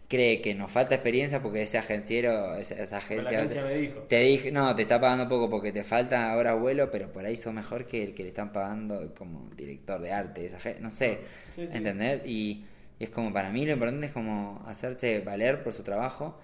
cree 0.08 0.42
que 0.42 0.56
nos 0.56 0.72
falta 0.72 0.96
experiencia 0.96 1.42
porque 1.42 1.62
ese 1.64 1.78
agenciero, 1.78 2.56
esa, 2.56 2.76
esa 2.76 2.98
agencia, 2.98 3.40
agencia 3.40 3.64
me 3.64 3.74
dijo. 3.76 4.02
te 4.08 4.20
dije, 4.22 4.52
no, 4.52 4.76
te 4.76 4.84
está 4.84 5.00
pagando 5.02 5.28
poco 5.30 5.50
porque 5.50 5.72
te 5.72 5.84
falta 5.84 6.32
ahora 6.32 6.54
vuelo, 6.56 6.92
pero 6.92 7.12
por 7.12 7.26
ahí 7.26 7.36
sos 7.38 7.54
mejor 7.54 7.86
que 7.86 8.04
el 8.04 8.14
que 8.14 8.24
le 8.24 8.30
están 8.30 8.52
pagando 8.52 9.14
como 9.16 9.50
director 9.56 10.02
de 10.02 10.12
arte, 10.12 10.46
esa 10.46 10.60
no 10.82 10.92
sé, 10.92 11.22
Sí, 11.56 11.68
sí. 11.68 11.70
¿entendés? 11.72 12.22
Y, 12.26 12.66
y 13.00 13.04
es 13.06 13.10
como 13.10 13.34
para 13.34 13.50
mí 13.52 13.66
lo 13.66 13.74
importante 13.74 14.06
es 14.08 14.14
como 14.14 14.64
hacerse 14.68 15.20
valer 15.22 15.64
por 15.64 15.74
su 15.74 15.84
trabajo 15.84 16.40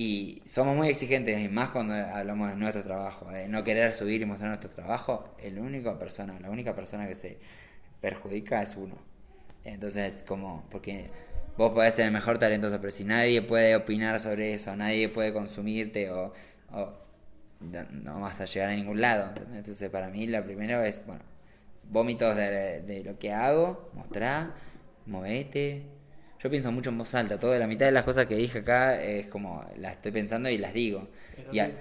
y 0.00 0.40
somos 0.44 0.76
muy 0.76 0.86
exigentes 0.90 1.40
y 1.40 1.48
más 1.48 1.70
cuando 1.70 1.92
hablamos 1.92 2.50
de 2.50 2.54
nuestro 2.54 2.84
trabajo, 2.84 3.32
de 3.32 3.48
no 3.48 3.64
querer 3.64 3.92
subir 3.92 4.22
y 4.22 4.26
mostrar 4.26 4.50
nuestro 4.50 4.70
trabajo, 4.70 5.34
el 5.42 5.58
único 5.58 5.98
persona, 5.98 6.38
la 6.38 6.50
única 6.50 6.72
persona 6.72 7.08
que 7.08 7.16
se 7.16 7.38
perjudica 8.00 8.62
es 8.62 8.76
uno. 8.76 8.96
Entonces, 9.64 10.22
como, 10.24 10.64
porque 10.70 11.10
vos 11.56 11.72
podés 11.74 11.94
ser 11.94 12.06
el 12.06 12.12
mejor 12.12 12.38
talentoso, 12.38 12.78
pero 12.78 12.92
si 12.92 13.02
nadie 13.02 13.42
puede 13.42 13.74
opinar 13.74 14.20
sobre 14.20 14.54
eso, 14.54 14.76
nadie 14.76 15.08
puede 15.08 15.32
consumirte 15.32 16.12
o, 16.12 16.32
no, 17.90 18.20
vas 18.20 18.40
a 18.40 18.44
llegar 18.44 18.70
a 18.70 18.76
ningún 18.76 19.00
lado. 19.00 19.34
Entonces, 19.52 19.90
para 19.90 20.10
mí, 20.10 20.28
lo 20.28 20.44
primero 20.44 20.80
es, 20.80 21.04
bueno, 21.06 21.24
vómitos 21.90 22.36
de, 22.36 23.02
lo 23.04 23.18
que 23.18 23.32
hago, 23.32 23.90
mostrar, 23.94 24.54
movete. 25.06 25.97
Yo 26.40 26.50
pienso 26.50 26.70
mucho 26.70 26.90
en 26.90 26.98
voz 26.98 27.14
alta, 27.14 27.38
toda 27.38 27.58
la 27.58 27.66
mitad 27.66 27.86
de 27.86 27.92
las 27.92 28.04
cosas 28.04 28.26
que 28.26 28.36
dije 28.36 28.60
acá 28.60 29.00
es 29.02 29.26
como 29.26 29.64
las 29.76 29.94
estoy 29.94 30.12
pensando 30.12 30.48
y 30.48 30.58
las 30.58 30.72
digo. 30.72 31.08
Y 31.50 31.58
a, 31.58 31.72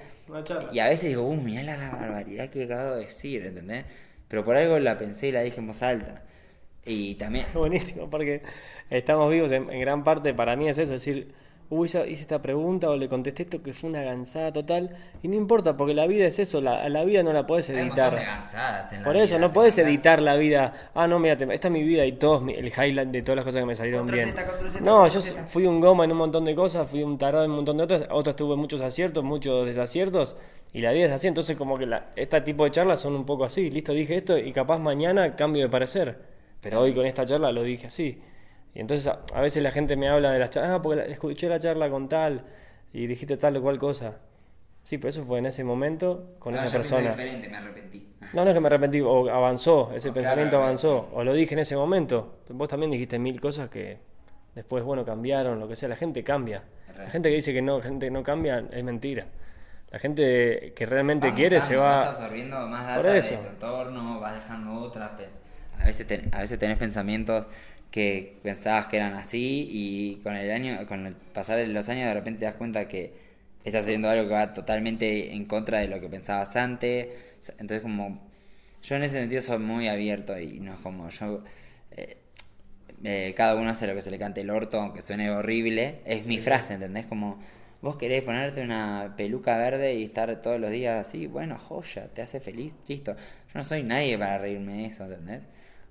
y 0.72 0.80
veces 0.80 1.10
digo, 1.10 1.24
uh, 1.24 1.36
mirá 1.36 1.64
la 1.64 1.92
barbaridad 1.92 2.50
que 2.50 2.64
acabo 2.64 2.96
de 2.96 3.06
decir, 3.06 3.46
¿entendés? 3.46 3.86
Pero 4.28 4.44
por 4.44 4.56
algo 4.58 4.80
la 4.80 4.98
pensé 4.98 5.28
y 5.28 5.32
la 5.32 5.42
dije 5.42 5.60
en 5.60 5.68
voz 5.68 5.82
alta. 5.84 6.24
Y 6.86 7.16
también, 7.16 7.46
Buenísimo, 7.54 8.10
porque 8.10 8.42
estamos 8.90 9.32
vivos 9.32 9.52
en, 9.52 9.70
en 9.70 9.80
gran 9.82 10.04
parte, 10.04 10.34
para 10.34 10.56
mí 10.56 10.68
es 10.70 10.78
eso, 10.78 10.96
es 10.96 11.06
decir, 11.06 11.34
hice 12.06 12.22
esta 12.22 12.41
pregunta 12.41 12.89
o 12.89 12.95
le 12.95 13.10
contesté 13.10 13.44
esto 13.44 13.61
que 13.61 13.73
fue 13.73 13.89
una 13.89 14.02
gansada 14.02 14.53
total, 14.53 14.95
y 15.22 15.27
no 15.27 15.35
importa, 15.35 15.76
porque 15.76 15.94
la 15.94 16.07
vida 16.07 16.26
es 16.26 16.39
eso, 16.39 16.61
la, 16.61 16.88
la 16.88 17.03
vida 17.03 17.23
no 17.23 17.34
la 17.34 17.45
de 17.73 17.81
editar. 17.81 18.15
cansadas 18.15 18.94
en 18.94 18.99
la 18.99 19.06
Por 19.06 19.18
eso, 19.18 19.38
vida, 19.38 19.48
no 19.48 19.64
te 19.64 19.81
editar 19.81 20.22
la 20.22 20.38
vida. 20.38 20.91
Ah, 20.95 21.07
no, 21.07 21.19
mira, 21.19 21.34
esta 21.34 21.68
es 21.68 21.72
mi 21.72 21.84
vida 21.84 22.06
y 22.06 22.14
todos 22.14 22.41
el 22.48 22.68
highlight 22.68 23.10
de 23.10 23.22
todas 23.22 23.35
las 23.35 23.45
cosas 23.45 23.61
que 23.61 23.65
me 23.65 23.76
salieron 23.76 24.02
Control 24.02 24.18
bien. 24.18 24.30
Z, 24.30 24.45
control 24.48 24.72
Z, 24.72 24.85
No, 24.85 25.02
control 25.02 25.23
yo 25.23 25.45
fui 25.48 25.65
un 25.65 25.81
goma 25.81 26.06
en 26.06 26.11
un 26.11 26.18
montón 26.18 26.45
de 26.45 26.56
cosas, 26.56 26.88
fui 26.89 27.03
un 27.03 27.18
tarado 27.18 27.44
en 27.44 27.52
un 27.52 27.57
montón 27.57 27.77
de 27.77 27.84
otras, 27.84 28.03
otras 28.11 28.35
tuve 28.35 28.56
muchos 28.56 28.80
aciertos, 28.80 29.23
muchos 29.23 29.65
desaciertos, 29.65 30.38
y 30.72 30.81
la 30.81 30.94
vida 30.94 31.07
es 31.07 31.11
así. 31.11 31.27
Entonces, 31.27 31.57
como 31.57 31.77
que 31.77 31.85
la, 31.85 32.11
este 32.15 32.39
tipo 32.41 32.64
de 32.64 32.72
charlas 32.72 33.02
son 33.02 33.15
un 33.15 33.26
poco 33.26 33.44
así. 33.44 33.69
Listo, 33.69 33.91
dije 33.94 34.15
esto 34.15 34.38
y 34.38 34.53
capaz 34.53 34.80
mañana 34.80 35.35
cambio 35.35 35.64
de 35.64 35.69
parecer. 35.69 36.18
Pero 36.61 36.80
hoy 36.81 36.94
con 36.94 37.06
esta 37.06 37.26
charla 37.26 37.52
lo 37.52 37.64
dije 37.64 37.88
así. 37.88 38.22
Y 38.73 38.80
entonces 38.80 39.07
a, 39.07 39.22
a 39.34 39.41
veces 39.41 39.64
la 39.64 39.72
gente 39.72 39.95
me 39.98 40.07
habla 40.10 40.31
de 40.31 40.39
las 40.39 40.49
charlas, 40.52 40.72
ah, 40.72 40.81
porque 40.81 40.98
la- 41.02 41.06
escuché 41.07 41.49
la 41.49 41.60
charla 41.60 41.89
con 41.89 42.07
tal 42.10 42.41
y 42.94 43.07
dijiste 43.07 43.38
tal 43.38 43.57
o 43.57 43.61
cual 43.61 43.77
cosa. 43.77 44.15
Sí, 44.84 44.98
pero 44.98 45.10
eso 45.10 45.26
fue 45.26 45.39
en 45.39 45.48
ese 45.48 45.64
momento 45.64 46.35
con 46.39 46.56
Ah, 46.56 46.64
esa 46.64 46.72
persona. 46.77 47.10
diferente, 47.10 47.49
me 47.49 47.57
arrepentí. 47.57 48.07
No, 48.34 48.44
no 48.44 48.49
es 48.49 48.53
que 48.53 48.60
me 48.61 48.68
arrepentí, 48.68 49.02
o 49.02 49.30
avanzó, 49.30 49.91
ese 49.94 50.10
O 50.10 50.14
pensamiento 50.14 50.52
claro, 50.52 50.64
avanzó, 50.65 51.10
o 51.14 51.23
lo 51.23 51.34
dije 51.34 51.53
en 51.56 51.60
ese 51.60 51.76
momento. 51.76 52.38
Vos 52.49 52.68
también 52.69 52.91
dijiste 52.91 53.19
mil 53.19 53.39
cosas 53.41 53.69
que 53.69 53.98
después, 54.56 54.84
bueno, 54.84 55.03
cambiaron, 55.06 55.60
lo 55.60 55.68
que 55.68 55.76
sea. 55.76 55.89
La 55.89 55.95
gente 55.98 56.23
cambia. 56.23 56.64
La 56.98 57.10
gente 57.10 57.30
que 57.30 57.35
dice 57.35 57.53
que 57.53 57.61
no, 57.61 57.80
gente 57.81 58.07
que 58.07 58.11
no 58.11 58.23
cambia, 58.23 58.64
es 58.72 58.84
mentira. 58.84 59.26
La 59.91 59.99
gente 59.99 60.73
que 60.76 60.85
realmente 60.85 61.27
Vas 61.27 61.35
quiere 61.35 61.61
se 61.61 61.76
Vas 61.76 62.06
va... 62.06 62.10
absorbiendo 62.11 62.57
más 62.68 62.88
data 62.88 63.02
de 63.11 63.19
eso. 63.19 63.35
tu 63.35 63.48
entorno, 63.48 64.19
vas 64.19 64.34
dejando 64.35 64.73
otras. 64.81 65.11
pues, 65.15 65.38
A 65.80 65.85
veces, 65.85 66.07
ten- 66.07 66.30
a 66.34 66.39
veces 66.39 66.57
tenés 66.60 66.77
pensamientos 66.77 67.45
que 67.92 68.38
pensabas 68.44 68.88
que 68.88 68.98
eran 68.98 69.14
así 69.14 69.68
y 69.72 70.16
con 70.24 70.36
el 70.36 70.52
año, 70.52 70.86
con 70.88 71.06
el 71.08 71.16
pasar 71.16 71.58
de 71.58 71.68
los 71.68 71.90
años 71.90 72.08
de 72.08 72.14
repente 72.14 72.40
te 72.42 72.46
das 72.46 72.56
cuenta 72.56 72.88
que 72.88 73.14
estás 73.64 73.84
haciendo 73.86 74.10
algo 74.10 74.28
que 74.28 74.34
va 74.34 74.54
totalmente 74.54 75.34
en 75.34 75.46
contra 75.46 75.80
de 75.80 75.88
lo 75.88 76.00
que 76.00 76.10
pensabas 76.10 76.56
antes. 76.56 77.08
Entonces 77.60 77.82
como 77.82 78.20
yo 78.84 78.96
en 78.96 79.04
ese 79.04 79.20
sentido 79.20 79.42
soy 79.42 79.60
muy 79.60 79.88
abierto 79.88 80.40
y 80.40 80.60
no 80.60 80.74
es 80.74 80.80
como 80.80 81.10
yo 81.10 81.44
eh, 81.92 82.18
eh, 83.04 83.34
cada 83.36 83.56
uno 83.56 83.70
hace 83.70 83.88
lo 83.88 83.94
que 83.94 84.02
se 84.02 84.12
le 84.12 84.20
cante 84.20 84.42
el 84.42 84.50
orto, 84.50 84.80
aunque 84.80 85.02
suene 85.02 85.30
horrible. 85.32 86.02
Es 86.06 86.26
mi 86.26 86.40
frase, 86.40 86.74
¿entendés? 86.76 87.06
Como 87.06 87.40
vos 87.82 87.98
querés 87.98 88.24
ponerte 88.24 88.62
una 88.62 89.14
peluca 89.18 89.58
verde 89.58 89.96
y 89.96 90.04
estar 90.04 90.42
todos 90.42 90.60
los 90.60 90.72
días 90.72 91.08
así, 91.08 91.28
bueno, 91.28 91.58
joya, 91.58 92.08
te 92.14 92.22
hace 92.22 92.40
feliz, 92.40 92.76
listo. 92.88 93.16
Yo 93.16 93.54
no 93.54 93.64
soy 93.64 93.84
nadie 93.84 94.18
para 94.18 94.38
reírme 94.40 94.78
de 94.78 94.86
eso, 94.86 95.06
¿entendés? 95.06 95.42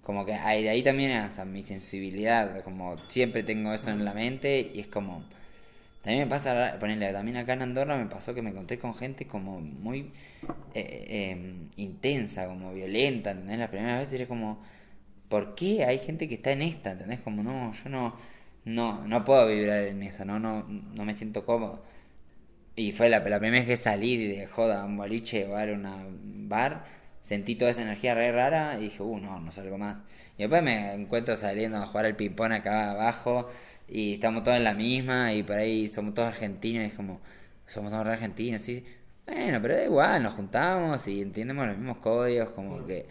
Como 0.06 0.24
que 0.24 0.34
ahí, 0.34 0.62
de 0.62 0.70
ahí 0.70 0.84
también 0.84 1.24
o 1.24 1.30
sea, 1.30 1.44
mi 1.44 1.62
sensibilidad, 1.64 2.62
como 2.62 2.96
siempre 2.96 3.42
tengo 3.42 3.72
eso 3.72 3.90
en 3.90 4.04
la 4.04 4.14
mente 4.14 4.70
y 4.72 4.78
es 4.78 4.86
como, 4.86 5.24
También 6.02 6.28
me 6.28 6.30
pasa, 6.30 6.76
ponerle, 6.78 7.12
también 7.12 7.36
acá 7.38 7.54
en 7.54 7.62
Andorra 7.62 7.96
me 7.96 8.06
pasó 8.06 8.32
que 8.34 8.40
me 8.42 8.50
encontré 8.50 8.78
con 8.78 8.94
gente 8.94 9.26
como 9.26 9.60
muy 9.60 10.12
eh, 10.74 11.32
em, 11.32 11.70
intensa, 11.76 12.46
como 12.46 12.72
violenta, 12.72 13.32
¿entendés? 13.32 13.58
Las 13.58 13.68
primeras 13.70 13.98
veces 13.98 14.14
era 14.20 14.28
como, 14.28 14.62
¿por 15.28 15.56
qué 15.56 15.84
hay 15.84 15.98
gente 15.98 16.28
que 16.28 16.36
está 16.36 16.52
en 16.52 16.62
esta? 16.62 16.92
¿Entendés? 16.92 17.20
Como, 17.20 17.42
no, 17.42 17.72
yo 17.72 17.88
no, 17.90 18.16
no, 18.64 19.06
no 19.08 19.24
puedo 19.24 19.48
vibrar 19.48 19.84
en 19.84 20.02
esa, 20.04 20.24
no, 20.24 20.38
no, 20.38 20.64
no 20.68 21.04
me 21.04 21.14
siento 21.14 21.44
cómodo. 21.44 21.82
Y 22.76 22.92
fue 22.92 23.08
la, 23.08 23.24
primera 23.24 23.50
vez 23.50 23.66
que 23.66 23.76
salí 23.76 24.16
de 24.18 24.46
joda 24.46 24.84
un 24.84 24.96
boliche 24.96 25.46
o 25.46 25.56
a 25.56 25.64
un 25.64 26.48
bar, 26.48 26.84
sentí 27.26 27.56
toda 27.56 27.72
esa 27.72 27.82
energía 27.82 28.14
re 28.14 28.30
rara 28.30 28.78
y 28.78 28.84
dije, 28.84 29.02
uh, 29.02 29.18
no, 29.18 29.40
no 29.40 29.50
salgo 29.50 29.78
más. 29.78 30.04
Y 30.38 30.42
después 30.42 30.62
me 30.62 30.94
encuentro 30.94 31.34
saliendo 31.36 31.78
a 31.78 31.86
jugar 31.86 32.06
al 32.06 32.14
ping-pong 32.16 32.52
acá 32.52 32.92
abajo 32.92 33.48
y 33.88 34.14
estamos 34.14 34.44
todos 34.44 34.56
en 34.56 34.62
la 34.64 34.74
misma 34.74 35.32
y 35.32 35.42
por 35.42 35.58
ahí 35.58 35.88
somos 35.88 36.14
todos 36.14 36.28
argentinos 36.28 36.84
y 36.84 36.86
es 36.86 36.94
como, 36.94 37.20
somos 37.66 37.90
todos 37.90 38.06
argentinos, 38.06 38.62
sí. 38.62 38.84
Bueno, 39.26 39.60
pero 39.60 39.74
da 39.76 39.84
igual, 39.84 40.22
nos 40.22 40.34
juntamos 40.34 41.08
y 41.08 41.20
entendemos 41.20 41.66
los 41.66 41.76
mismos 41.76 41.98
códigos, 41.98 42.50
como 42.50 42.86
que 42.86 43.06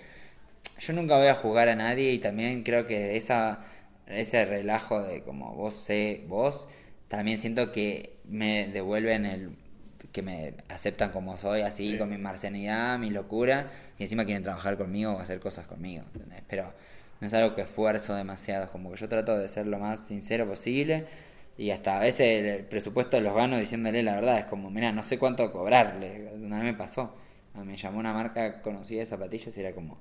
yo 0.79 0.93
nunca 0.93 1.17
voy 1.17 1.27
a 1.27 1.35
jugar 1.35 1.67
a 1.69 1.75
nadie 1.75 2.13
y 2.13 2.19
también 2.19 2.63
creo 2.63 2.85
que 2.87 3.17
esa 3.17 3.65
ese 4.07 4.45
relajo 4.45 5.01
de 5.03 5.23
como 5.23 5.55
vos 5.55 5.73
sé, 5.75 6.23
vos, 6.27 6.67
también 7.09 7.41
siento 7.41 7.71
que 7.71 8.17
me 8.25 8.67
devuelven 8.67 9.25
el 9.25 9.64
que 10.15 10.21
me 10.21 10.53
aceptan 10.69 11.11
como 11.11 11.37
soy, 11.37 11.59
así, 11.59 11.97
con 11.97 12.09
mi 12.09 12.17
marcianidad, 12.17 12.97
mi 12.97 13.09
locura, 13.09 13.69
y 13.99 14.03
encima 14.03 14.23
quieren 14.23 14.43
trabajar 14.43 14.77
conmigo 14.77 15.11
o 15.11 15.19
hacer 15.19 15.41
cosas 15.41 15.67
conmigo, 15.67 16.05
¿entendés? 16.13 16.41
Pero 16.47 16.71
no 17.19 17.27
es 17.27 17.33
algo 17.33 17.53
que 17.53 17.63
esfuerzo 17.63 18.15
demasiado, 18.15 18.71
como 18.71 18.91
que 18.91 18.95
yo 18.97 19.09
trato 19.09 19.37
de 19.37 19.49
ser 19.49 19.67
lo 19.67 19.77
más 19.77 20.07
sincero 20.07 20.47
posible 20.47 21.05
y 21.57 21.71
hasta 21.71 21.97
a 21.97 21.99
veces 21.99 22.45
el 22.45 22.63
presupuesto 22.63 23.19
los 23.19 23.35
gano 23.35 23.57
diciéndole 23.57 24.03
la 24.03 24.15
verdad, 24.15 24.39
es 24.39 24.45
como, 24.45 24.69
mira, 24.69 24.93
no 24.93 25.03
sé 25.03 25.19
cuánto 25.19 25.51
cobrarle, 25.51 26.31
una 26.33 26.59
vez 26.59 26.65
me 26.65 26.73
pasó, 26.75 27.13
me 27.53 27.75
llamó 27.75 27.99
una 27.99 28.13
marca 28.13 28.61
conocida 28.61 28.99
de 28.99 29.05
zapatillas 29.07 29.57
y 29.57 29.59
era 29.59 29.73
como, 29.73 29.97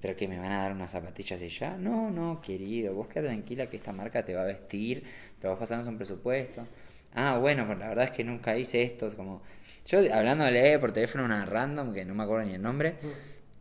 ¿pero 0.00 0.16
que 0.16 0.26
me 0.26 0.36
van 0.40 0.50
a 0.50 0.62
dar 0.62 0.72
unas 0.72 0.90
zapatillas 0.90 1.40
y 1.40 1.48
ya? 1.48 1.76
No, 1.76 2.10
no, 2.10 2.40
querido, 2.40 2.92
vos 2.92 3.06
queda 3.06 3.28
tranquila 3.28 3.70
que 3.70 3.76
esta 3.76 3.92
marca 3.92 4.24
te 4.24 4.34
va 4.34 4.42
a 4.42 4.46
vestir, 4.46 5.04
pero 5.40 5.52
vos 5.52 5.60
pasarnos 5.60 5.86
un 5.86 5.96
presupuesto. 5.96 6.66
Ah, 7.14 7.38
bueno, 7.38 7.66
pues 7.66 7.78
la 7.78 7.88
verdad 7.88 8.04
es 8.04 8.10
que 8.10 8.24
nunca 8.24 8.56
hice 8.56 8.82
esto, 8.82 9.08
como... 9.16 9.42
Yo 9.86 9.98
hablándole 10.14 10.78
por 10.78 10.92
teléfono 10.92 11.24
a 11.24 11.26
una 11.26 11.44
random, 11.44 11.92
que 11.92 12.04
no 12.04 12.14
me 12.14 12.22
acuerdo 12.22 12.46
ni 12.46 12.54
el 12.54 12.62
nombre, 12.62 12.94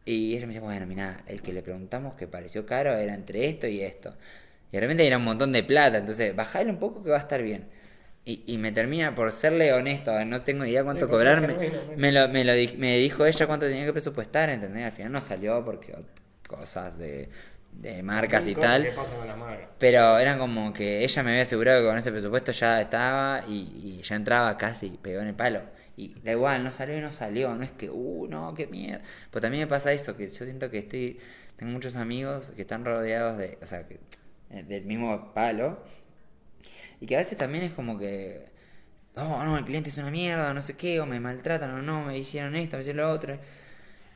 y 0.05 0.35
ella 0.35 0.45
me 0.45 0.53
dice, 0.53 0.59
bueno, 0.63 0.85
mira, 0.85 1.23
el 1.25 1.41
que 1.41 1.51
le 1.51 1.63
preguntamos 1.63 2.13
que 2.13 2.27
pareció 2.27 2.65
caro 2.65 2.95
era 2.95 3.15
entre 3.15 3.47
esto 3.47 3.67
y 3.67 3.81
esto. 3.81 4.15
Y 4.71 4.77
realmente 4.77 5.05
era 5.05 5.17
un 5.17 5.23
montón 5.23 5.51
de 5.51 5.63
plata, 5.63 5.97
entonces 5.97 6.35
bajale 6.35 6.69
un 6.69 6.77
poco 6.77 7.03
que 7.03 7.09
va 7.09 7.17
a 7.17 7.21
estar 7.21 7.41
bien. 7.41 7.65
Y, 8.23 8.43
y 8.45 8.57
me 8.59 8.71
termina 8.71 9.15
por 9.15 9.31
serle 9.31 9.73
honesto, 9.73 10.23
no 10.25 10.43
tengo 10.43 10.63
idea 10.63 10.83
cuánto 10.83 11.09
cobrarme. 11.09 11.55
Me, 11.97 12.11
lo, 12.11 12.29
me, 12.29 12.43
lo, 12.45 12.53
me 12.77 12.97
dijo 12.99 13.25
ella 13.25 13.47
cuánto 13.47 13.65
tenía 13.65 13.85
que 13.85 13.93
presupuestar, 13.93 14.51
¿entendés? 14.51 14.85
Al 14.85 14.91
final 14.91 15.11
no 15.11 15.21
salió 15.21 15.65
porque 15.65 15.95
cosas 16.47 16.97
de, 16.99 17.29
de 17.73 18.03
marcas 18.03 18.47
y 18.47 18.55
tal. 18.55 18.89
Pero 19.79 20.19
eran 20.19 20.37
como 20.39 20.73
que 20.73 21.03
ella 21.03 21.23
me 21.23 21.31
había 21.31 21.43
asegurado 21.43 21.81
que 21.81 21.87
con 21.87 21.97
ese 21.97 22.11
presupuesto 22.11 22.51
ya 22.51 22.81
estaba 22.81 23.43
y, 23.47 23.99
y 23.99 24.01
ya 24.01 24.15
entraba 24.15 24.57
casi, 24.57 24.89
pegó 25.01 25.21
en 25.21 25.27
el 25.29 25.35
palo. 25.35 25.61
Y 25.97 26.19
da 26.21 26.31
igual, 26.31 26.63
no 26.63 26.71
salió 26.71 26.97
y 26.97 27.01
no 27.01 27.11
salió, 27.11 27.53
no 27.55 27.63
es 27.63 27.71
que, 27.71 27.89
uh, 27.89 28.27
no, 28.27 28.53
qué 28.53 28.67
mierda. 28.67 29.03
Pues 29.29 29.41
también 29.41 29.63
me 29.63 29.67
pasa 29.67 29.91
eso, 29.91 30.15
que 30.15 30.27
yo 30.27 30.45
siento 30.45 30.69
que 30.69 30.79
estoy, 30.79 31.19
tengo 31.57 31.71
muchos 31.71 31.95
amigos 31.95 32.51
que 32.55 32.61
están 32.61 32.85
rodeados 32.85 33.37
de, 33.37 33.57
o 33.61 33.65
sea, 33.65 33.85
que, 33.87 33.99
eh, 34.49 34.63
del 34.63 34.85
mismo 34.85 35.33
palo. 35.33 35.83
Y 36.99 37.07
que 37.07 37.15
a 37.15 37.19
veces 37.19 37.37
también 37.37 37.63
es 37.63 37.73
como 37.73 37.97
que, 37.97 38.45
oh, 39.15 39.43
no, 39.43 39.57
el 39.57 39.65
cliente 39.65 39.89
es 39.89 39.97
una 39.97 40.11
mierda, 40.11 40.53
no 40.53 40.61
sé 40.61 40.75
qué, 40.75 40.99
o 41.01 41.05
me 41.05 41.19
maltratan, 41.19 41.71
o 41.71 41.81
no, 41.81 42.05
me 42.05 42.17
hicieron 42.17 42.55
esto, 42.55 42.77
me 42.77 42.81
hicieron 42.81 43.05
lo 43.05 43.11
otro. 43.11 43.39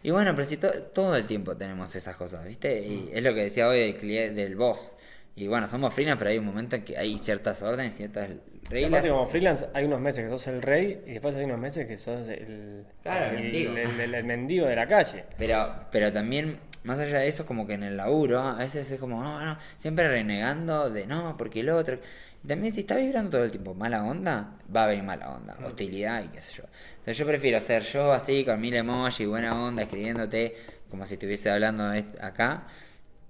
Y 0.06 0.11
bueno, 0.11 0.36
pero 0.36 0.45
si 0.45 0.57
todo 0.57 1.15
el 1.15 1.26
tiempo 1.26 1.57
tenemos 1.57 1.95
esas 1.95 2.15
cosas, 2.15 2.45
¿viste? 2.45 2.80
Y 2.80 3.10
es 3.11 3.23
lo 3.23 3.34
que 3.34 3.41
decía 3.41 3.68
hoy 3.68 3.91
del, 3.91 4.36
del 4.36 4.56
boss. 4.56 4.94
Y 5.36 5.48
bueno, 5.48 5.65
somos 5.65 5.95
freelance, 5.95 6.19
pero 6.19 6.30
hay 6.30 6.38
un 6.38 6.45
momento 6.45 6.76
en 6.76 6.84
que 6.86 6.95
hay 6.95 7.18
ciertas 7.18 7.64
órdenes, 7.64 7.95
ciertas 7.95 8.30
reglas. 8.69 9.03
Sí, 9.03 9.10
como 9.10 9.26
freelance 9.26 9.65
hay 9.73 9.86
unos 9.86 9.99
meses 9.99 10.26
que 10.26 10.30
sos 10.30 10.45
el 10.45 10.61
rey 10.61 11.02
y 11.07 11.14
después 11.14 11.36
hay 11.36 11.45
unos 11.45 11.57
meses 11.57 11.88
que 11.88 11.98
sos 11.98 12.27
el, 12.27 12.86
claro, 13.02 13.36
el, 13.36 13.45
mendigo. 13.45 13.76
El, 13.76 14.23
mendigo 14.26 14.68
de 14.68 14.76
la 14.76 14.86
calle. 14.86 15.23
Pero, 15.40 15.88
pero 15.91 16.14
también, 16.14 16.60
más 16.84 16.99
allá 16.99 17.22
de 17.22 17.27
eso, 17.27 17.48
como 17.48 17.65
que 17.65 17.73
en 17.73 17.82
el 17.82 17.98
laburo, 17.98 18.41
a 18.41 18.57
veces 18.60 18.91
es 18.91 18.99
como, 18.99 19.23
no, 19.23 19.44
no, 19.44 19.57
siempre 19.77 20.07
renegando 20.07 20.91
de 20.91 21.07
no, 21.07 21.36
porque 21.36 21.61
el 21.61 21.69
otro. 21.69 21.98
También 22.47 22.73
si 22.73 22.81
está 22.81 22.97
vibrando 22.97 23.31
todo 23.31 23.43
el 23.43 23.51
tiempo 23.51 23.73
mala 23.73 24.03
onda, 24.03 24.57
va 24.73 24.84
a 24.85 24.88
venir 24.88 25.03
mala 25.03 25.35
onda, 25.35 25.57
hostilidad 25.65 26.23
y 26.23 26.30
qué 26.30 26.41
sé 26.41 26.53
yo. 26.53 26.63
Entonces 26.91 27.17
yo 27.17 27.26
prefiero 27.26 27.59
ser 27.61 27.84
yo 27.84 28.11
así, 28.13 28.43
con 28.45 28.59
mil 28.61 28.73
emojis, 28.76 29.27
buena 29.27 29.51
onda, 29.51 29.84
escribiéndote 29.84 30.55
como 30.89 31.05
si 31.05 31.15
estuviese 31.15 31.49
hablando 31.49 31.84
acá. 32.22 32.67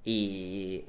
Y 0.04 0.86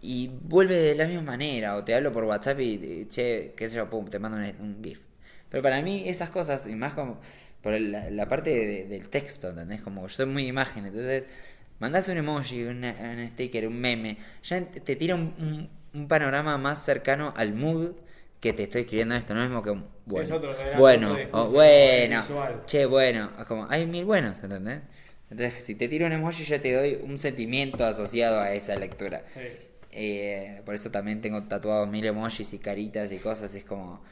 y 0.00 0.28
vuelve 0.28 0.76
de 0.76 0.94
la 0.94 1.06
misma 1.06 1.22
manera, 1.22 1.76
o 1.76 1.84
te 1.84 1.94
hablo 1.94 2.12
por 2.12 2.24
WhatsApp 2.24 2.60
y, 2.60 3.06
che, 3.06 3.54
qué 3.56 3.68
sé 3.68 3.76
yo, 3.76 3.90
pum, 3.90 4.06
te 4.08 4.18
mando 4.18 4.38
un, 4.60 4.82
GIF. 4.82 5.00
Pero 5.48 5.62
para 5.62 5.82
mí 5.82 6.04
esas 6.06 6.30
cosas, 6.30 6.66
y 6.66 6.74
más 6.74 6.94
como 6.94 7.20
por 7.62 7.78
la, 7.80 8.28
parte 8.28 8.86
del 8.86 9.08
texto, 9.08 9.50
¿entendés? 9.50 9.80
Como 9.80 10.02
yo 10.02 10.08
soy 10.08 10.26
muy 10.26 10.46
imagen, 10.46 10.86
entonces 10.86 11.28
mandas 11.80 12.08
un 12.08 12.18
emoji, 12.18 12.64
un, 12.64 12.84
sticker, 13.32 13.66
un 13.66 13.80
meme, 13.80 14.18
ya 14.42 14.64
te 14.64 14.96
tira 14.96 15.14
un, 15.14 15.68
panorama 16.06 16.58
más 16.58 16.84
cercano 16.84 17.34
al 17.36 17.54
mood 17.54 17.92
que 18.40 18.52
te 18.52 18.64
estoy 18.64 18.82
escribiendo 18.82 19.16
esto, 19.16 19.34
no 19.34 19.42
es 19.42 19.48
mismo 19.48 19.62
que 19.62 19.70
un 19.70 19.86
bueno, 20.06 20.40
bueno, 20.78 21.16
o 21.32 21.48
bueno, 21.48 22.24
che, 22.66 22.86
bueno, 22.86 23.30
como 23.46 23.66
hay 23.68 23.86
mil 23.86 24.04
buenos, 24.06 24.42
¿entendés? 24.42 24.82
Entonces, 25.30 25.62
si 25.62 25.74
te 25.74 25.88
tiro 25.88 26.06
un 26.06 26.12
emoji, 26.12 26.44
ya 26.44 26.60
te 26.60 26.72
doy 26.72 26.98
un 27.02 27.18
sentimiento 27.18 27.84
asociado 27.84 28.40
a 28.40 28.54
esa 28.54 28.76
lectura. 28.76 29.22
Sí. 29.32 29.40
Eh, 29.90 30.62
por 30.64 30.74
eso 30.74 30.90
también 30.90 31.20
tengo 31.20 31.42
tatuados 31.44 31.88
mil 31.88 32.04
emojis 32.04 32.52
y 32.54 32.58
caritas 32.58 33.12
y 33.12 33.18
cosas. 33.18 33.54
Es 33.54 33.64
como. 33.64 34.02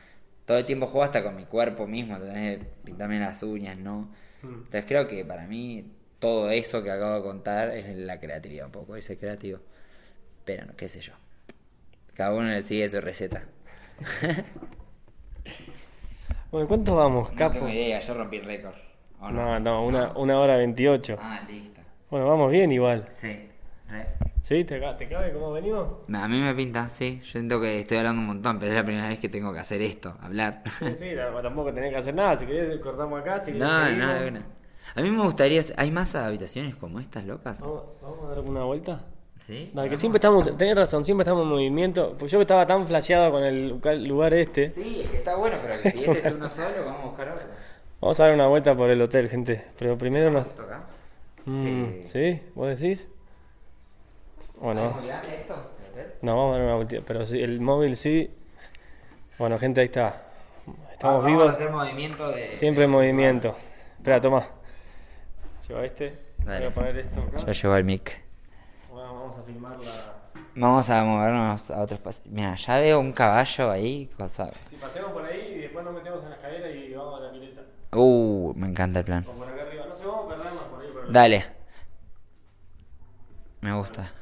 Todo 0.45 0.59
el 0.59 0.65
tiempo 0.65 0.87
juego 0.87 1.03
hasta 1.03 1.25
con 1.25 1.35
mi 1.35 1.45
cuerpo 1.45 1.87
mismo. 1.87 2.17
Entonces, 2.17 2.61
pintarme 2.85 3.19
las 3.19 3.43
uñas, 3.43 3.79
¿no? 3.79 4.13
Mm. 4.43 4.65
Entonces, 4.65 4.85
creo 4.87 5.09
que 5.09 5.25
para 5.25 5.47
mí, 5.47 5.91
todo 6.19 6.51
eso 6.51 6.83
que 6.83 6.91
acabo 6.91 7.17
de 7.17 7.23
contar 7.23 7.71
es 7.71 7.97
la 7.97 8.21
creatividad 8.21 8.67
un 8.67 8.73
poco. 8.73 8.95
Es 8.97 9.11
creativo. 9.19 9.61
Pero, 10.45 10.67
no, 10.67 10.77
qué 10.77 10.89
sé 10.89 11.01
yo. 11.01 11.15
Cada 12.17 12.33
uno 12.33 12.49
le 12.49 12.63
sigue 12.63 12.89
su 12.89 12.99
receta. 12.99 13.43
bueno, 16.51 16.67
¿cuánto 16.67 16.97
vamos, 16.97 17.31
Capo? 17.33 17.55
No 17.55 17.61
tengo 17.61 17.69
idea, 17.69 18.01
yo 18.01 18.15
rompí 18.15 18.39
el 18.39 18.47
récord. 18.47 18.75
no? 19.21 19.61
no, 19.61 19.85
una, 19.85 20.13
una 20.17 20.39
hora 20.41 20.57
veintiocho. 20.57 21.19
Ah, 21.21 21.43
listo. 21.47 21.83
Bueno, 22.09 22.27
vamos 22.27 22.51
bien 22.51 22.73
igual. 22.73 23.07
Sí. 23.11 23.51
¿Sí? 24.41 24.65
¿Te, 24.65 24.81
¿Te 24.81 25.09
cabe 25.09 25.33
cómo 25.35 25.53
venimos? 25.53 25.97
A 26.11 26.29
mí 26.29 26.41
me 26.41 26.55
pinta, 26.55 26.89
sí. 26.89 27.21
Yo 27.23 27.33
siento 27.33 27.61
que 27.61 27.81
estoy 27.81 27.99
hablando 27.99 28.21
un 28.23 28.29
montón, 28.29 28.59
pero 28.59 28.73
es 28.73 28.79
la 28.79 28.85
primera 28.85 29.09
vez 29.09 29.19
que 29.19 29.29
tengo 29.29 29.53
que 29.53 29.59
hacer 29.59 29.83
esto, 29.83 30.17
hablar. 30.23 30.63
Sí, 30.95 31.11
tampoco 31.43 31.75
tenés 31.75 31.91
que 31.91 31.99
hacer 31.99 32.15
nada. 32.15 32.37
Si 32.37 32.47
querés, 32.47 32.81
cortamos 32.81 33.21
acá. 33.21 33.43
Si 33.45 33.53
no, 33.53 33.91
no, 33.91 34.31
no. 34.31 34.41
A 34.95 35.03
mí 35.03 35.11
me 35.11 35.23
gustaría. 35.23 35.61
¿Hay 35.77 35.91
más 35.91 36.15
habitaciones 36.15 36.77
como 36.77 36.99
estas 36.99 37.27
locas? 37.27 37.61
¿Vamos, 37.61 37.83
vamos 38.01 38.25
a 38.25 38.29
dar 38.29 38.41
una 38.41 38.65
vuelta? 38.65 39.05
Sí. 39.47 39.71
Dale, 39.73 39.91
que 39.91 39.97
siempre 39.97 40.17
estamos. 40.17 40.59
Tenés 40.59 40.75
razón, 40.75 41.05
siempre 41.05 41.23
estamos 41.23 41.45
en 41.45 41.49
movimiento. 41.49 42.17
Pues 42.19 42.33
yo 42.33 42.41
estaba 42.41 42.67
tan 42.67 42.85
flasheado 42.85 43.31
con 43.31 43.45
el 43.45 43.79
lugar 44.09 44.35
este. 44.35 44.73
Sí, 44.73 45.03
es 45.05 45.11
que 45.11 45.19
está 45.19 45.37
bueno, 45.37 45.57
pero 45.63 45.81
que 45.81 45.93
si 45.93 45.99
este 46.11 46.29
es 46.29 46.35
uno 46.35 46.49
solo, 46.49 46.85
vamos 46.85 47.01
a 47.01 47.05
buscar 47.05 47.29
otro. 47.29 47.47
Vamos 48.01 48.19
a 48.19 48.25
dar 48.25 48.35
una 48.35 48.49
vuelta 48.49 48.75
por 48.75 48.91
el 48.91 49.01
hotel, 49.01 49.29
gente. 49.29 49.65
Pero 49.79 49.97
primero 49.97 50.33
nos. 50.33 50.47
acá? 50.47 50.87
Mm, 51.45 51.85
sí. 52.03 52.03
¿Sí? 52.07 52.43
¿Vos 52.57 52.81
decís? 52.81 53.07
Bueno. 54.61 54.91
muy 54.91 55.07
grande 55.07 55.37
esto? 55.37 55.55
No, 56.23 56.37
vamos 56.37 56.55
a 56.55 56.59
dar 56.59 56.67
una 56.67 56.75
vuelta. 56.75 56.97
Pero 57.07 57.25
sí, 57.25 57.41
el 57.41 57.61
móvil 57.61 57.97
sí. 57.97 58.29
Bueno, 59.39 59.61
gente, 59.61 59.81
ahí 59.81 59.87
está. 59.87 60.25
Estamos 60.91 61.23
vamos 61.23 61.27
vivos. 61.27 61.47
A 61.47 61.51
hacer 61.51 61.71
movimiento 61.71 62.33
de, 62.33 62.53
Siempre 62.53 62.87
en 62.87 62.91
movimiento. 62.91 63.57
Espera, 63.97 64.21
toma. 64.21 64.49
Lleva 65.69 65.85
este. 65.85 66.13
Dale. 66.45 66.59
Voy 66.59 66.69
a 66.69 66.75
poner 66.75 66.99
esto 66.99 67.21
acá. 67.23 67.47
Yo 67.47 67.53
llevo 67.53 67.77
el 67.77 67.85
mic. 67.85 68.26
Vamos 69.27 69.41
a 69.41 69.43
filmar 69.43 69.77
la. 69.81 70.15
Vamos 70.55 70.89
a 70.89 71.03
movernos 71.03 71.71
a 71.73 71.81
otros 71.81 71.99
espacio. 71.99 72.23
Mira, 72.31 72.55
ya 72.55 72.79
veo 72.79 73.01
un 73.01 73.13
caballo 73.13 73.73
ahí. 73.73 74.09
Cosa... 74.17 74.49
Si 74.71 74.77
pasemos 74.77 75.11
por 75.11 75.25
ahí 75.25 75.55
y 75.57 75.59
después 75.63 75.85
nos 75.85 75.95
metemos 75.95 76.23
en 76.23 76.31
la 76.31 76.37
escalera 76.37 76.71
y 76.71 76.95
vamos 76.95 77.21
a 77.21 77.25
la 77.25 77.33
pileta. 77.33 77.63
Uh, 77.93 78.53
me 78.55 78.69
encanta 78.69 79.01
el 79.01 79.05
plan. 79.05 79.25
O 79.29 79.33
por 79.33 79.49
acá 79.49 79.63
arriba. 79.63 79.87
No 79.89 79.95
sé, 79.97 80.07
vamos 80.07 80.27
a 80.27 80.29
perder 80.29 80.55
más 80.55 80.63
por 80.63 80.81
ahí. 80.81 80.89
Por 80.93 81.11
Dale. 81.11 81.45
Me 83.63 83.75
gusta. 83.75 84.13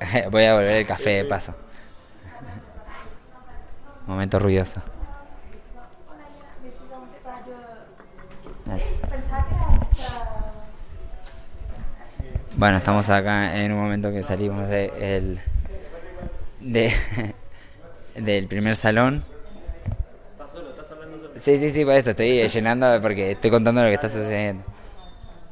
Voy 0.32 0.44
a 0.46 0.54
volver 0.54 0.78
el 0.78 0.86
café 0.86 1.10
de 1.10 1.24
paso. 1.26 1.54
Momento 4.04 4.40
ruidoso. 4.40 4.82
Bueno, 12.60 12.76
estamos 12.76 13.08
acá 13.08 13.56
en 13.56 13.72
un 13.72 13.78
momento 13.78 14.12
que 14.12 14.22
salimos 14.22 14.68
de 14.68 14.92
el 14.98 15.40
de, 16.60 16.92
del 18.14 18.48
primer 18.48 18.76
salón. 18.76 19.24
Estás 20.32 20.52
solo, 20.52 20.68
estás 20.68 20.90
hablando 20.90 21.16
solo. 21.16 21.32
Sí, 21.40 21.56
sí, 21.56 21.70
sí, 21.70 21.86
por 21.86 21.94
eso 21.94 22.10
estoy 22.10 22.46
llenando 22.46 23.00
porque 23.00 23.30
estoy 23.30 23.50
contando 23.50 23.80
lo 23.82 23.88
que 23.88 23.94
está 23.94 24.10
sucediendo. 24.10 24.62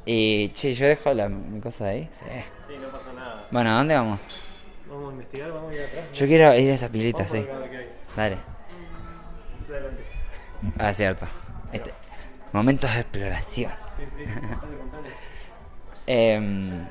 Y, 0.05 0.51
che, 0.51 0.75
yo 0.75 0.87
dejo 0.87 1.15
la, 1.15 1.31
mi 1.31 1.63
cosa 1.63 1.87
ahí. 1.87 2.11
Sí. 2.13 2.27
Sí, 2.67 2.75
no 2.79 2.89
pasa 2.89 3.11
nada. 3.15 3.47
Bueno, 3.51 3.71
¿a 3.71 3.79
dónde 3.79 3.95
vamos? 3.95 4.21
Vamos 4.87 5.09
a 5.09 5.13
investigar, 5.13 5.51
vamos 5.51 5.73
a 5.75 5.79
ir 5.79 5.85
atrás. 5.87 6.13
Yo 6.13 6.27
quiero 6.27 6.55
ir 6.59 6.71
a 6.71 6.75
esa 6.75 6.89
pileta, 6.91 7.25
sí. 7.25 7.47
Dale. 8.15 8.37
Adelante. 9.67 10.03
Ah, 10.77 10.93
cierto. 10.93 11.27
Este, 11.73 11.91
momentos 12.53 12.93
de 12.93 13.01
exploración. 13.01 13.73
Sí, 13.97 14.03
sí, 14.15 14.25
contale, 14.35 14.77
contale. 14.77 15.09
Em, 16.07 16.87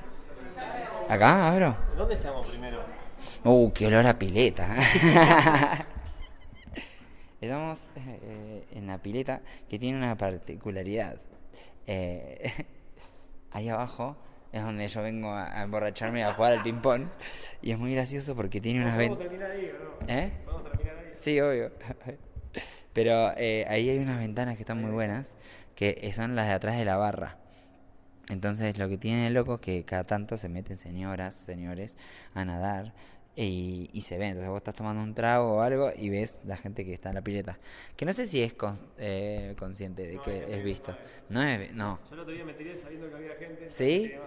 ¿Acá 1.10 1.50
abro? 1.50 1.78
¿Dónde 1.96 2.16
estamos 2.16 2.46
primero? 2.48 2.84
Uh, 3.44 3.72
qué 3.72 3.88
olor 3.88 4.06
a 4.08 4.18
pileta. 4.20 4.68
Estamos 7.40 7.90
eh, 7.96 8.66
en 8.72 8.88
la 8.88 8.98
pileta 8.98 9.42
que 9.70 9.78
tiene 9.80 9.98
una 9.98 10.18
particularidad. 10.18 11.18
Eh, 11.86 12.52
ahí 13.52 13.70
abajo 13.70 14.18
es 14.52 14.64
donde 14.64 14.88
yo 14.88 15.02
vengo 15.02 15.30
a, 15.30 15.60
a 15.60 15.64
emborracharme 15.64 16.20
y 16.20 16.24
a 16.24 16.34
jugar 16.34 16.54
al 16.54 16.64
ping-pong. 16.64 17.08
Y 17.62 17.72
es 17.72 17.80
muy 17.80 17.94
gracioso 17.94 18.36
porque 18.36 18.60
tiene 18.60 18.82
unas 18.82 18.96
¿Podemos 18.96 19.20
ventanas. 19.20 19.40
terminar 19.48 19.52
ahí 19.52 19.72
o 19.72 20.06
no? 20.06 20.14
¿Eh? 20.14 20.32
¿Podemos 20.46 20.72
terminar 20.72 20.98
ahí? 20.98 21.12
Sí, 21.18 21.40
obvio. 21.40 21.72
Pero 22.94 23.32
eh, 23.38 23.66
ahí 23.70 23.90
hay 23.90 24.00
unas 24.00 24.18
ventanas 24.20 24.56
que 24.56 24.64
están 24.64 24.82
muy 24.82 24.92
buenas, 24.92 25.36
que 25.76 26.12
son 26.14 26.36
las 26.36 26.48
de 26.48 26.54
atrás 26.54 26.76
de 26.78 26.86
la 26.86 26.98
barra. 26.98 27.38
Entonces 28.30 28.78
lo 28.78 28.90
que 28.90 28.98
tiene 28.98 29.24
de 29.26 29.30
loco 29.30 29.56
es 29.56 29.62
que 29.62 29.84
cada 29.86 30.04
tanto 30.04 30.38
se 30.38 30.50
meten 30.50 30.80
señoras, 30.80 31.34
señores, 31.36 31.96
a 32.34 32.44
nadar 32.44 32.94
y, 33.36 33.90
y 33.94 34.02
se 34.02 34.18
ven. 34.18 34.30
Entonces 34.30 34.50
vos 34.50 34.58
estás 34.58 34.76
tomando 34.76 35.02
un 35.02 35.14
trago 35.14 35.58
o 35.58 35.62
algo 35.62 35.92
y 35.96 36.10
ves 36.10 36.40
la 36.46 36.58
gente 36.58 36.84
que 36.86 36.94
está 36.94 37.10
en 37.10 37.16
la 37.16 37.22
pileta. 37.22 37.58
Que 37.96 38.06
no 38.06 38.14
sé 38.14 38.26
si 38.26 38.42
es 38.44 38.54
con- 38.54 38.80
eh, 38.98 39.56
consciente 39.58 40.06
de 40.06 40.16
No, 40.16 40.22
que 40.24 40.56
es 40.58 40.64
visto. 40.64 40.92
no 41.30 41.42
No 41.42 41.44
es... 41.48 41.74
No. 41.74 42.00
Yo 42.10 42.16
el 42.16 42.20
otro 42.22 42.34
día 42.34 42.44
me 42.46 42.54
tiré 42.54 42.78
sabiendo 42.78 43.10
que 43.10 43.16
había 43.16 43.36
gente. 43.36 43.70
¿Sí? 43.70 44.12
este. 44.14 44.20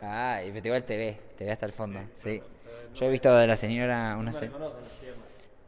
Ah, 0.00 0.40
y 0.44 0.48
igual 0.56 0.84
te 0.84 0.96
ve, 0.96 1.18
te 1.36 1.44
ve 1.44 1.52
hasta 1.52 1.66
el 1.66 1.72
fondo. 1.72 2.00
Sí. 2.14 2.40
No 2.40 2.98
Yo 2.98 3.06
he 3.06 3.10
visto 3.10 3.34
de 3.34 3.46
la 3.46 3.56
señora 3.56 4.14
No 4.14 4.20
una... 4.20 4.30
me 4.32 4.38
se-. 4.38 4.50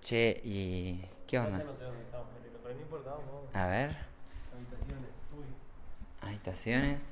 Che, 0.00 0.40
¿y 0.44 1.02
qué 1.26 1.38
No 1.38 1.44
onda? 1.44 1.58
sé, 1.58 1.64
no 1.64 1.74
sé 1.76 1.84
dónde 1.84 2.00
estamos 2.02 2.28
metiendo, 2.34 2.58
pero 2.62 2.74
no 2.74 2.80
importa, 2.80 3.10
vamos, 3.10 3.26
vamos. 3.26 3.54
A 3.56 3.66
ver, 3.66 3.96
Habitaciones. 4.54 5.10
Uy. 5.36 6.28
habitaciones. 6.28 7.02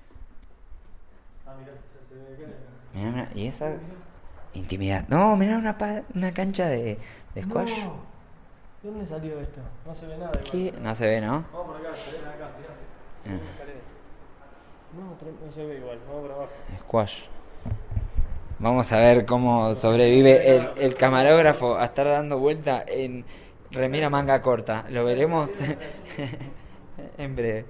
Ah, 1.47 1.55
mirá, 1.59 1.73
ya 1.73 2.09
se 2.09 2.15
ve. 2.47 2.55
Mirá, 2.95 3.11
mirá, 3.11 3.29
¿y 3.35 3.47
esa 3.47 3.73
intimidad? 4.55 5.05
No, 5.09 5.37
mirá 5.37 5.59
una, 5.59 5.77
pa- 5.79 6.03
una 6.15 6.33
cancha 6.33 6.69
de, 6.69 6.99
de 7.35 7.43
squash. 7.43 7.85
No. 7.85 7.95
¿De 8.83 8.91
dónde 8.91 9.07
salió 9.07 9.41
esto? 9.41 9.61
No 9.85 9.95
se 9.95 10.07
ve 10.07 10.17
nada. 10.19 10.33
igual. 10.53 10.83
No 10.83 10.95
se 10.95 11.07
ve, 11.09 11.21
¿no? 11.21 11.45
Vamos 11.53 11.67
por 11.67 11.77
acá, 11.77 11.97
se 11.97 12.13
ven 12.13 12.27
acá, 12.27 12.51
mirá. 12.59 12.75
Ah. 13.25 13.29
Una 13.29 13.51
escalera. 13.51 13.79
No, 14.97 15.47
no 15.47 15.53
se 15.53 15.67
ve 15.67 15.77
igual, 15.79 15.99
vamos 16.07 16.23
por 16.23 16.31
abajo. 16.33 16.51
Squash. 16.81 17.23
Vamos 18.59 18.91
a 18.93 18.99
ver 18.99 19.27
cómo 19.27 19.75
sobrevive 19.75 20.57
el, 20.57 20.71
el 20.79 20.95
camarógrafo 20.97 21.77
a 21.77 21.85
estar 21.85 22.07
dando 22.07 22.39
vuelta 22.39 22.83
en 22.87 23.25
remira 23.71 24.09
manga 24.09 24.41
corta. 24.41 24.87
Lo 24.89 25.05
veremos 25.05 25.51
en 27.19 27.37
breve. 27.37 27.67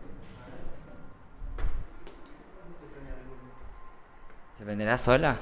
¿Se 4.58 4.64
prenderá 4.64 4.96
sola? 4.96 5.36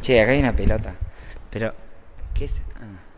Che, 0.00 0.20
acá 0.20 0.32
hay 0.32 0.40
una 0.40 0.56
pelota. 0.56 0.94
Pero, 1.50 1.74
¿qué 2.34 2.46
es? 2.46 2.62
Ah. 2.76 3.10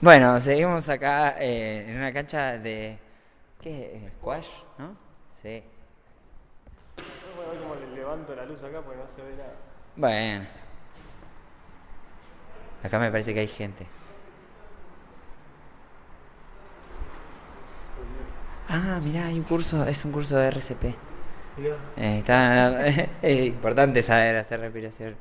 Bueno, 0.00 0.38
seguimos 0.38 0.88
acá 0.88 1.34
eh, 1.40 1.86
en 1.88 1.96
una 1.96 2.12
cancha 2.12 2.58
de... 2.58 2.98
¿Qué 3.60 3.96
es? 4.06 4.12
¿Squash? 4.12 4.48
¿No? 4.78 4.96
Sí. 5.42 5.64
Voy 7.36 7.44
a 7.44 7.50
ver 7.50 7.60
cómo 7.60 7.74
le 7.74 7.96
levanto 7.96 8.36
la 8.36 8.44
luz 8.44 8.62
acá 8.62 8.80
porque 8.80 9.00
no 9.00 9.08
se 9.08 9.22
ve 9.22 9.36
nada. 9.36 9.54
Bueno. 9.96 10.46
Acá 12.84 13.00
me 13.00 13.10
parece 13.10 13.34
que 13.34 13.40
hay 13.40 13.48
gente. 13.48 13.97
Ah, 18.68 19.00
mirá, 19.02 19.26
hay 19.26 19.38
un 19.38 19.44
curso, 19.44 19.84
es 19.86 20.04
un 20.04 20.12
curso 20.12 20.36
de 20.36 20.48
RCP. 20.48 20.84
Mirá. 21.56 21.76
Eh, 21.96 22.18
está, 22.18 22.86
es 23.22 23.46
importante 23.46 24.02
saber 24.02 24.36
hacer 24.36 24.60
respiración. 24.60 25.16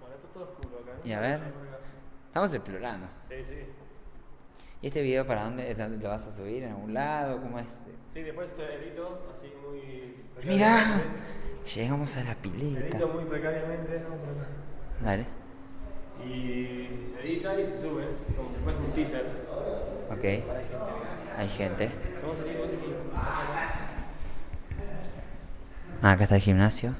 Bueno, 0.00 0.16
está 0.16 0.28
todo 0.28 0.44
oscuro 0.44 0.80
acá. 0.80 0.92
Y 1.04 1.12
a 1.12 1.20
ver. 1.20 1.40
Estamos 2.26 2.52
explorando. 2.52 3.06
Sí, 3.28 3.36
sí. 3.44 3.54
¿Y 4.82 4.86
este 4.88 5.02
video 5.02 5.26
para 5.26 5.44
dónde, 5.44 5.74
dónde 5.74 6.02
lo 6.02 6.08
vas 6.10 6.26
a 6.26 6.32
subir? 6.32 6.62
¿En 6.64 6.70
algún 6.70 6.94
lado? 6.94 7.40
¿Cómo 7.40 7.58
es? 7.58 7.66
Sí, 8.12 8.22
después 8.22 8.48
esto 8.48 8.62
edito 8.62 9.26
así 9.36 9.52
muy. 9.64 10.16
Mirá, 10.44 11.02
llegamos 11.74 12.16
a 12.16 12.24
la 12.24 12.34
pileta. 12.34 12.80
Edito 12.80 13.08
muy 13.08 13.24
precariamente. 13.24 14.02
Dale. 15.02 15.26
Y 16.26 17.06
se 17.06 17.20
edita 17.20 17.54
y 17.60 17.66
se 17.66 17.80
sube, 17.80 18.04
como 18.36 18.50
si 18.52 18.58
fuese 18.62 18.78
un 18.80 18.92
teaser. 18.92 19.24
Ok. 20.10 20.24
Hay 20.24 21.48
gente. 21.48 21.84
Hay 21.84 21.88
gente. 21.88 21.90
Ah, 26.02 26.12
acá 26.12 26.24
está 26.24 26.36
el 26.36 26.42
gimnasio. 26.42 26.94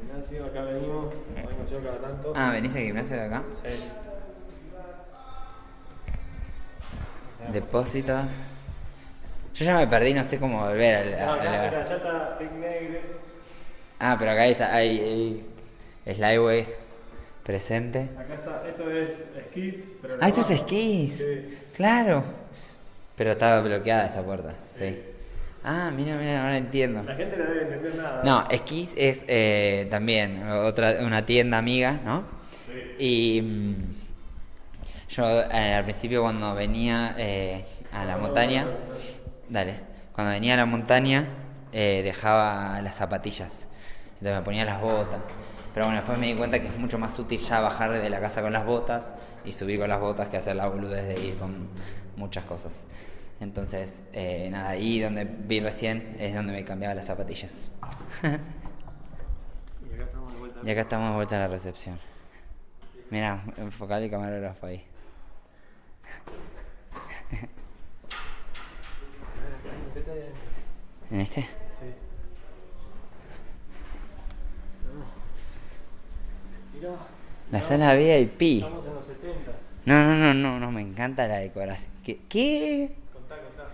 Gimnasio, 0.00 0.44
acá 0.46 0.62
venimos. 0.62 1.14
Vengo 1.34 1.66
yo 1.70 1.82
cada 1.82 1.98
tanto. 1.98 2.32
Ah, 2.36 2.50
¿venís 2.52 2.74
al 2.76 2.82
gimnasio 2.82 3.16
de 3.16 3.22
acá? 3.22 3.42
Sí. 3.62 3.68
Depósitos. 7.52 8.24
Yo 9.54 9.64
ya 9.64 9.76
me 9.76 9.86
perdí, 9.86 10.14
no 10.14 10.24
sé 10.24 10.38
cómo 10.40 10.60
volver 10.64 10.94
al, 10.96 11.10
No, 11.26 11.32
acá, 11.34 11.42
al- 11.42 11.70
mira, 11.70 11.82
ya 11.82 11.96
está 11.96 12.36
Big 12.40 12.52
Negre. 12.52 13.02
Ah, 14.00 14.16
pero 14.18 14.30
acá 14.32 14.46
está, 14.46 14.74
hay, 14.74 15.44
hay 16.06 16.14
Slideway 16.14 16.66
presente. 17.44 18.08
Acá 18.18 18.34
está, 18.34 18.68
esto 18.68 18.90
es 18.90 19.30
esquís, 19.36 19.84
pero. 20.02 20.16
Ah, 20.20 20.28
esto 20.28 20.40
es 20.40 20.50
esquís. 20.50 21.18
Sí. 21.18 21.58
Claro. 21.74 22.24
Pero 23.16 23.32
estaba 23.32 23.60
bloqueada 23.60 24.06
esta 24.06 24.22
puerta, 24.22 24.54
sí. 24.72 24.98
Ah, 25.62 25.90
mira, 25.94 26.16
mira, 26.16 26.42
ahora 26.42 26.58
entiendo. 26.58 27.02
La 27.04 27.14
gente 27.14 27.36
no 27.36 27.44
debe 27.44 27.62
entender 27.62 27.94
nada. 27.94 28.22
No, 28.24 28.44
esquís 28.50 28.94
es 28.98 29.24
eh, 29.28 29.86
también 29.90 30.46
otra 30.48 30.96
una 31.00 31.24
tienda 31.24 31.58
amiga, 31.58 32.00
¿no? 32.04 32.24
Sí. 32.98 33.38
Y 33.38 33.42
mm, 33.42 33.74
yo 35.08 35.42
eh, 35.42 35.74
al 35.74 35.84
principio 35.84 36.22
cuando 36.22 36.54
venía 36.54 37.14
eh, 37.16 37.64
a 37.92 38.04
la 38.04 38.18
montaña, 38.18 38.66
dale, 39.48 39.76
cuando 40.12 40.32
venía 40.32 40.54
a 40.54 40.56
la 40.58 40.66
montaña 40.66 41.28
eh, 41.72 42.02
dejaba 42.04 42.80
las 42.82 42.96
zapatillas, 42.96 43.68
entonces 44.14 44.34
me 44.34 44.42
ponía 44.42 44.64
las 44.64 44.80
botas. 44.80 45.20
Pero 45.74 45.86
bueno, 45.86 46.00
después 46.00 46.18
me 46.18 46.28
di 46.28 46.34
cuenta 46.34 46.60
que 46.60 46.68
es 46.68 46.78
mucho 46.78 46.98
más 46.98 47.18
útil 47.18 47.40
ya 47.40 47.60
bajar 47.60 47.90
de 47.90 48.08
la 48.08 48.20
casa 48.20 48.40
con 48.40 48.52
las 48.52 48.64
botas 48.64 49.16
y 49.44 49.50
subir 49.50 49.80
con 49.80 49.88
las 49.88 49.98
botas 49.98 50.28
que 50.28 50.36
hacer 50.36 50.54
la 50.54 50.68
boludez 50.68 51.08
de 51.08 51.20
ir 51.20 51.36
con 51.36 51.68
muchas 52.16 52.44
cosas. 52.44 52.84
Entonces, 53.40 54.04
eh, 54.12 54.48
nada, 54.52 54.70
ahí 54.70 55.00
donde 55.00 55.24
vi 55.24 55.58
recién 55.58 56.14
es 56.20 56.32
donde 56.32 56.52
me 56.52 56.64
cambiaba 56.64 56.94
las 56.94 57.06
zapatillas. 57.06 57.70
Y 59.84 59.94
acá 59.94 60.04
estamos 60.04 60.32
de 60.32 60.38
vuelta. 60.38 60.60
Y 60.62 60.70
acá 60.70 60.80
estamos 60.80 61.10
de 61.10 61.16
vuelta 61.16 61.36
a 61.36 61.40
la 61.40 61.48
recepción. 61.48 61.98
Mira, 63.10 63.42
enfocar 63.56 64.02
el 64.02 64.10
camarógrafo 64.10 64.66
ahí. 64.66 64.84
¿En 71.10 71.20
este? 71.20 71.42
Sí. 71.42 71.48
Mirá. 76.73 76.73
La 77.50 77.60
sala 77.60 77.94
VIP. 77.94 78.42
Estamos 78.62 78.84
en 78.86 78.94
los 78.94 79.06
70. 79.06 79.52
No, 79.86 80.04
no, 80.04 80.16
no, 80.16 80.34
no, 80.34 80.58
no, 80.60 80.72
me 80.72 80.80
encanta 80.80 81.26
la 81.28 81.36
decoración. 81.36 81.92
¿Qué? 82.02 82.20
¿Qué? 82.28 82.92
Contá, 83.12 83.36
contá. 83.36 83.64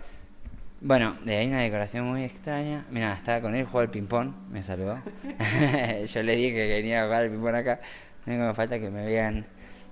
Bueno, 0.81 1.16
de 1.24 1.37
ahí 1.37 1.47
una 1.49 1.61
decoración 1.61 2.07
muy 2.07 2.24
extraña. 2.24 2.85
Mira, 2.91 3.12
estaba 3.15 3.41
con 3.41 3.55
él, 3.55 3.65
jugó 3.65 3.81
al 3.81 3.91
ping-pong, 3.91 4.32
me 4.51 4.62
saludó. 4.62 4.99
Yo 6.12 6.23
le 6.23 6.37
dije 6.37 6.55
que 6.55 6.69
venía 6.69 7.03
a 7.03 7.05
jugar 7.05 7.23
al 7.24 7.31
ping-pong 7.31 7.55
acá. 7.55 7.81
No 8.27 8.47
me 8.49 8.55
falta 8.55 8.78
que 8.78 8.91
me 8.91 9.07
vean 9.07 9.47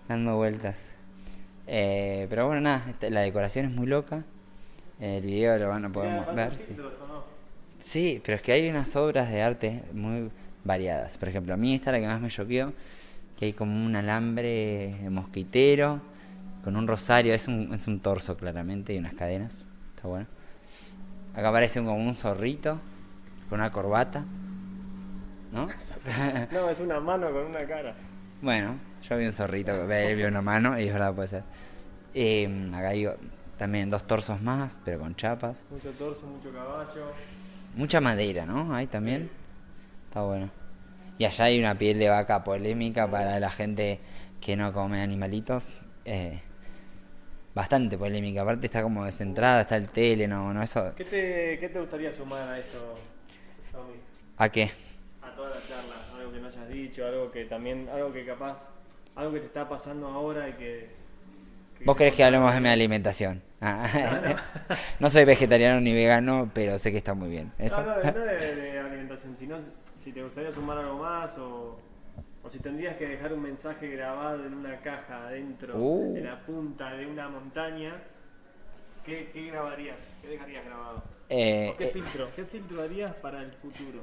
dando 0.09 0.37
vueltas. 0.37 0.95
Eh, 1.67 2.27
pero 2.31 2.47
bueno, 2.47 2.61
nada, 2.63 2.85
esta- 2.91 3.11
la 3.11 3.21
decoración 3.21 3.67
es 3.67 3.73
muy 3.73 3.87
loca. 3.87 4.25
El 5.01 5.23
video 5.23 5.57
lo 5.59 5.69
van 5.69 5.85
a 5.85 5.89
poder 5.91 6.11
Mirá, 6.21 6.33
ver. 6.33 6.59
sí. 7.79 8.21
pero 8.25 8.37
es 8.37 8.43
que 8.43 8.53
hay 8.53 8.69
unas 8.69 8.97
obras 8.97 9.31
de 9.31 9.43
arte 9.43 9.83
muy 9.93 10.31
variadas. 10.65 11.17
Por 11.19 11.29
ejemplo, 11.29 11.55
a 11.55 11.57
mí 11.57 11.75
esta 11.75 11.91
es 11.91 11.93
la 11.95 12.01
que 12.01 12.07
más 12.13 12.21
me 12.21 12.29
choqueó, 12.29 12.73
que 13.39 13.45
hay 13.45 13.53
como 13.53 13.87
un 13.87 13.95
alambre 13.95 14.99
mosquitero 15.11 16.01
con 16.65 16.75
un 16.77 16.89
rosario, 16.89 17.33
es 17.33 17.47
un, 17.47 17.73
es 17.73 17.87
un 17.87 18.01
torso 18.01 18.37
claramente 18.37 18.93
y 18.93 18.99
unas 18.99 19.15
cadenas. 19.15 19.65
Está 19.95 20.09
bueno. 20.09 20.27
Acá 21.35 21.51
aparece 21.51 21.79
como 21.79 21.97
un 21.97 22.15
zorrito 22.15 22.81
con 23.49 23.61
una 23.61 23.71
corbata. 23.71 24.25
¿no? 25.53 25.69
No, 26.53 26.69
es 26.69 26.81
una 26.81 26.99
mano 26.99 27.31
con 27.31 27.47
una 27.47 27.65
cara. 27.65 27.95
bueno, 28.43 28.75
yo 29.09 29.17
vi 29.17 29.27
un 29.27 29.33
zorrito, 29.33 29.73
él 29.91 30.17
vio 30.17 30.29
una 30.29 30.43
mano 30.43 30.79
y 30.79 30.85
es 30.85 30.93
verdad, 30.93 31.15
puede 31.15 31.29
ser. 31.29 31.45
Eh, 32.15 32.71
acá 32.75 32.89
hay 32.89 33.07
también 33.57 33.89
dos 33.89 34.05
torsos 34.05 34.43
más, 34.43 34.81
pero 34.85 34.99
con 34.99 35.15
chapas. 35.15 35.63
Mucho 35.71 35.91
torso, 35.93 36.27
mucho 36.27 36.53
caballo. 36.53 37.13
Mucha 37.77 38.01
madera, 38.01 38.45
¿no? 38.45 38.75
Ahí 38.75 38.89
también. 38.89 39.31
Está 40.09 40.23
bueno. 40.23 40.51
Y 41.19 41.25
allá 41.25 41.45
hay 41.47 41.59
una 41.59 41.77
piel 41.77 41.99
de 41.99 42.09
vaca 42.09 42.45
polémica 42.45 43.11
para 43.11 43.39
la 43.41 43.51
gente 43.51 43.99
que 44.41 44.57
no 44.57 44.73
come 44.73 45.03
animalitos. 45.03 45.67
Eh, 46.05 46.41
bastante 47.55 47.99
polémica. 47.99 48.43
Aparte 48.43 48.67
está 48.67 48.83
como 48.83 49.05
descentrada, 49.05 49.63
está 49.63 49.77
el 49.77 49.89
tele, 49.89 50.29
no, 50.29 50.53
no, 50.55 50.63
eso. 50.63 50.93
¿Qué 50.97 51.05
te, 51.05 51.59
qué 51.59 51.69
te 51.73 51.81
gustaría 51.81 52.13
sumar 52.13 52.49
a 52.49 52.59
esto, 52.59 52.97
Tommy? 53.73 53.95
¿A 54.37 54.49
qué? 54.49 54.71
A 55.23 55.35
toda 55.35 55.51
la 55.51 55.57
charla, 55.67 55.95
algo 56.17 56.33
que 56.33 56.39
no 56.41 56.49
hayas 56.49 56.69
dicho, 56.69 57.05
algo 57.05 57.31
que 57.33 57.45
también, 57.47 57.89
algo 57.93 58.13
que 58.13 58.25
capaz, 58.25 58.69
algo 59.17 59.33
que 59.33 59.41
te 59.41 59.47
está 59.47 59.69
pasando 59.69 60.07
ahora 60.07 60.49
y 60.49 60.53
que... 60.53 60.91
que- 61.79 61.85
Vos 61.85 61.97
querés 61.97 62.15
que 62.15 62.23
hablemos 62.23 62.55
de 62.55 62.61
mi 62.61 62.69
alimentación. 62.69 63.43
Ah. 63.61 64.37
no 65.01 65.11
soy 65.11 65.25
vegetariano 65.25 65.81
ni 65.81 65.93
vegano, 65.93 66.49
pero 66.55 66.79
sé 66.79 66.93
que 66.93 66.99
está 66.99 67.15
muy 67.15 67.29
bien. 67.29 67.51
¿Eso? 67.59 67.83
No, 67.83 67.97
no, 67.97 68.03
no 68.05 68.21
de, 68.25 68.55
de 68.55 68.79
alimentación, 68.79 69.37
sino 69.37 69.59
si 70.09 70.15
te 70.15 70.23
gustaría 70.23 70.51
sumar 70.53 70.79
algo 70.79 70.99
más 71.01 71.37
o, 71.37 71.79
o 72.43 72.49
si 72.49 72.59
tendrías 72.61 72.97
que 72.97 73.07
dejar 73.07 73.31
un 73.35 73.43
mensaje 73.43 73.89
grabado 73.89 74.47
en 74.47 74.55
una 74.55 74.81
caja 74.81 75.27
adentro, 75.27 75.77
Uh. 75.77 76.17
en 76.17 76.25
la 76.25 76.41
punta 76.47 76.93
de 76.95 77.07
una 77.07 77.29
montaña, 77.29 77.95
¿qué, 79.05 79.29
qué 79.35 79.49
grabarías? 79.49 79.99
¿Qué 80.23 80.29
dejarías 80.29 80.65
grabado? 80.65 81.03
Eh, 81.29 81.73
¿O 81.75 81.77
¿Qué 81.77 81.85
eh, 81.85 81.91
filtro? 81.93 82.31
¿Qué 82.35 82.45
filtro 82.47 82.83
harías 82.83 83.15
para 83.17 83.43
el 83.43 83.53
futuro? 83.53 84.03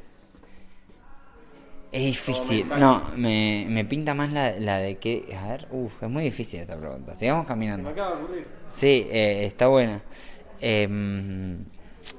es 1.92 2.04
difícil. 2.04 2.68
No, 2.78 3.02
me, 3.16 3.66
me 3.70 3.84
pinta 3.86 4.14
más 4.14 4.32
la, 4.32 4.52
la 4.60 4.78
de 4.80 4.98
que... 4.98 5.34
A 5.36 5.48
ver, 5.48 5.68
uff, 5.72 6.04
es 6.04 6.10
muy 6.10 6.24
difícil 6.24 6.60
esta 6.60 6.78
pregunta. 6.78 7.16
Sigamos 7.16 7.46
Se 7.46 7.46
me 7.46 7.48
caminando. 7.48 7.90
acaba 7.90 8.16
de 8.18 8.24
ocurrir. 8.24 8.48
Sí, 8.70 9.08
eh, 9.10 9.46
está 9.46 9.68
buena. 9.68 10.02
Em, 10.60 11.64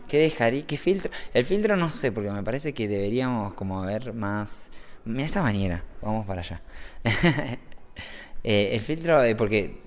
¿Qué 0.08 0.18
dejaría? 0.18 0.66
¿Qué 0.66 0.76
filtro? 0.76 1.10
El 1.34 1.44
filtro 1.44 1.76
no 1.76 1.90
sé, 1.90 2.12
porque 2.12 2.30
me 2.30 2.42
parece 2.42 2.72
que 2.74 2.88
deberíamos 2.88 3.54
como 3.54 3.82
ver 3.82 4.12
más... 4.12 4.70
Mira 5.04 5.24
esta 5.26 5.42
manera, 5.42 5.84
vamos 6.02 6.26
para 6.26 6.40
allá. 6.40 6.60
Eh, 8.48 8.74
el 8.76 8.80
filtro, 8.80 9.24
eh, 9.24 9.34
porque 9.34 9.78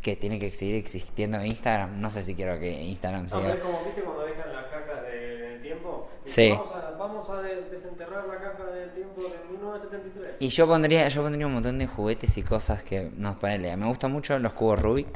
que 0.00 0.16
tiene 0.16 0.38
que 0.38 0.50
seguir 0.50 0.76
existiendo 0.76 1.36
en 1.38 1.46
Instagram, 1.48 2.00
no 2.00 2.08
sé 2.08 2.22
si 2.22 2.34
quiero 2.34 2.58
que 2.58 2.70
Instagram 2.84 3.24
No, 3.24 3.28
siga... 3.28 3.42
pero 3.42 3.54
es 3.56 3.60
como 3.60 3.84
viste 3.84 4.00
cuando 4.02 4.22
dejan 4.24 4.52
las 4.54 4.64
cajas 4.66 5.02
de- 5.02 5.36
del 5.38 5.60
tiempo. 5.62 6.08
Sí. 6.24 6.50
Vamos 6.50 6.70
a, 6.72 6.90
vamos 6.92 7.28
a 7.28 7.42
de- 7.42 7.62
desenterrar 7.68 8.26
la 8.26 8.38
caja 8.38 8.64
del 8.70 8.90
tiempo 8.94 9.20
de 9.20 9.52
1973. 9.52 10.36
Y 10.38 10.48
yo 10.48 10.66
pondría, 10.66 11.08
yo 11.08 11.22
pondría 11.22 11.46
un 11.46 11.52
montón 11.54 11.78
de 11.78 11.86
juguetes 11.86 12.38
y 12.38 12.42
cosas 12.42 12.82
que 12.84 13.10
nos 13.16 13.36
ponele. 13.36 13.76
Me 13.76 13.86
gustan 13.86 14.12
mucho 14.12 14.38
los 14.38 14.52
cubos 14.54 14.80
Rubik. 14.80 15.08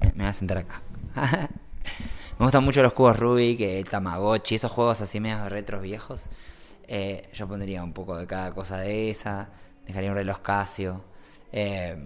Me, 0.00 0.06
me 0.12 0.22
voy 0.24 0.26
a 0.26 0.32
sentar 0.32 0.58
acá. 0.58 0.80
me 2.38 2.44
gustan 2.44 2.64
mucho 2.64 2.82
los 2.82 2.92
cubos 2.92 3.18
Rubik, 3.18 3.60
eh, 3.60 3.84
Tamagotchi, 3.88 4.56
esos 4.56 4.70
juegos 4.70 5.00
así 5.00 5.20
medios 5.20 5.50
retros 5.50 5.82
viejos. 5.82 6.28
Eh, 6.88 7.28
yo 7.32 7.48
pondría 7.48 7.82
un 7.82 7.92
poco 7.92 8.16
de 8.16 8.26
cada 8.26 8.52
cosa 8.52 8.78
de 8.78 9.10
esa. 9.10 9.48
Dejaría 9.86 10.10
un 10.10 10.16
reloj 10.16 10.40
Casio. 10.42 11.04
Eh, 11.52 11.96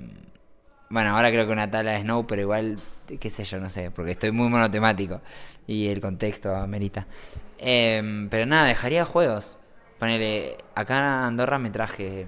bueno, 0.89 1.11
ahora 1.11 1.31
creo 1.31 1.47
que 1.47 1.53
una 1.53 1.71
tabla 1.71 1.93
de 1.93 2.01
Snow, 2.03 2.27
pero 2.27 2.43
igual, 2.43 2.79
qué 3.21 3.31
sé 3.31 3.45
yo, 3.45 3.61
no 3.61 3.71
sé, 3.71 3.91
porque 3.91 4.13
estoy 4.13 4.33
muy 4.33 4.49
monotemático 4.49 5.21
y 5.67 5.89
el 5.89 6.01
contexto 6.01 6.55
amerita. 6.55 7.07
Eh, 7.59 8.27
pero 8.31 8.47
nada, 8.47 8.67
dejaría 8.67 9.05
juegos. 9.05 9.59
Ponele, 9.99 10.57
acá 10.75 10.99
en 10.99 11.05
Andorra 11.05 11.59
me 11.59 11.71
traje 11.71 12.27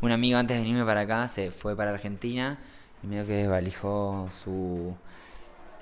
un 0.00 0.12
amigo 0.12 0.38
antes 0.38 0.56
de 0.56 0.62
venirme 0.62 0.84
para 0.84 1.02
acá, 1.02 1.28
se 1.28 1.50
fue 1.50 1.76
para 1.76 1.92
Argentina 1.92 2.58
y 3.02 3.06
medio 3.06 3.26
que 3.26 3.34
desvalijó 3.34 4.28
su, 4.30 4.96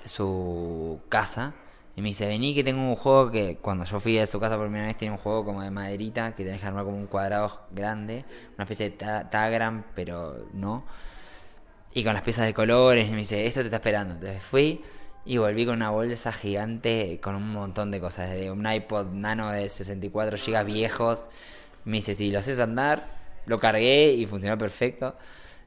su 0.05 1.01
casa. 1.09 1.53
Y 1.95 2.01
me 2.01 2.09
dice, 2.09 2.27
vení 2.27 2.53
que 2.53 2.63
tengo 2.63 2.81
un 2.81 2.95
juego 2.95 3.31
que 3.31 3.57
cuando 3.61 3.85
yo 3.85 3.99
fui 4.01 4.17
a 4.19 4.27
su 4.27 4.39
casa 4.39 4.57
por 4.57 4.65
primera 4.65 4.85
vez 4.87 4.97
tenía 4.97 5.13
un 5.13 5.17
juego 5.17 5.45
como 5.45 5.61
de 5.63 5.71
maderita 5.71 6.35
que 6.35 6.43
tenés 6.43 6.59
que 6.61 6.67
armar 6.67 6.83
como 6.85 6.97
un 6.97 7.07
cuadrado 7.07 7.61
grande, 7.71 8.25
una 8.55 8.63
especie 8.65 8.89
de 8.89 8.97
ta- 8.97 9.29
Tagram, 9.29 9.85
pero 9.95 10.47
no. 10.53 10.85
Y 11.93 12.03
con 12.03 12.13
las 12.13 12.23
piezas 12.23 12.45
de 12.45 12.53
colores, 12.53 13.07
y 13.07 13.11
me 13.11 13.17
dice, 13.19 13.45
esto 13.47 13.61
te 13.61 13.65
está 13.67 13.77
esperando. 13.77 14.15
Entonces 14.15 14.43
fui 14.43 14.81
y 15.25 15.37
volví 15.37 15.65
con 15.65 15.75
una 15.75 15.89
bolsa 15.91 16.31
gigante 16.33 17.19
con 17.21 17.35
un 17.35 17.51
montón 17.51 17.89
de 17.91 17.99
cosas, 18.01 18.31
de 18.31 18.51
un 18.51 18.65
iPod 18.67 19.07
nano 19.13 19.49
de 19.51 19.69
64 19.69 20.37
GB 20.37 20.63
viejos. 20.65 21.29
Me 21.85 21.97
dice, 21.97 22.13
si 22.15 22.31
lo 22.31 22.39
haces 22.39 22.59
andar, 22.59 23.07
lo 23.45 23.59
cargué 23.59 24.11
y 24.13 24.25
funcionó 24.25 24.57
perfecto. 24.57 25.15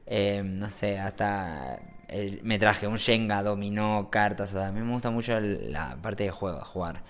Eh, 0.05 0.41
no 0.45 0.69
sé, 0.69 0.99
hasta 0.99 1.79
el- 2.09 2.41
me 2.43 2.59
traje 2.59 2.87
un 2.87 2.95
Shenga, 2.97 3.41
dominó, 3.43 4.09
cartas. 4.11 4.49
O 4.53 4.57
sea, 4.59 4.67
a 4.67 4.71
mí 4.71 4.81
me 4.81 4.91
gusta 4.91 5.11
mucho 5.11 5.37
el- 5.37 5.71
la 5.71 5.97
parte 6.01 6.23
de 6.23 6.31
juego, 6.31 6.61
jugar. 6.65 7.01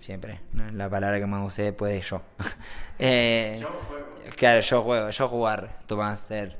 Siempre. 0.00 0.40
¿no? 0.52 0.70
La 0.72 0.88
palabra 0.88 1.18
que 1.20 1.26
más 1.26 1.46
usé 1.46 1.64
después 1.64 1.92
de 1.92 2.00
yo. 2.00 2.22
Eh, 2.98 3.58
Yo 3.60 3.68
juego. 3.68 4.06
Claro, 4.36 4.60
yo 4.60 4.82
juego, 4.82 5.10
yo 5.10 5.28
jugar, 5.28 5.78
tú 5.86 5.96
vas 5.96 6.10
a 6.10 6.12
hacer. 6.12 6.56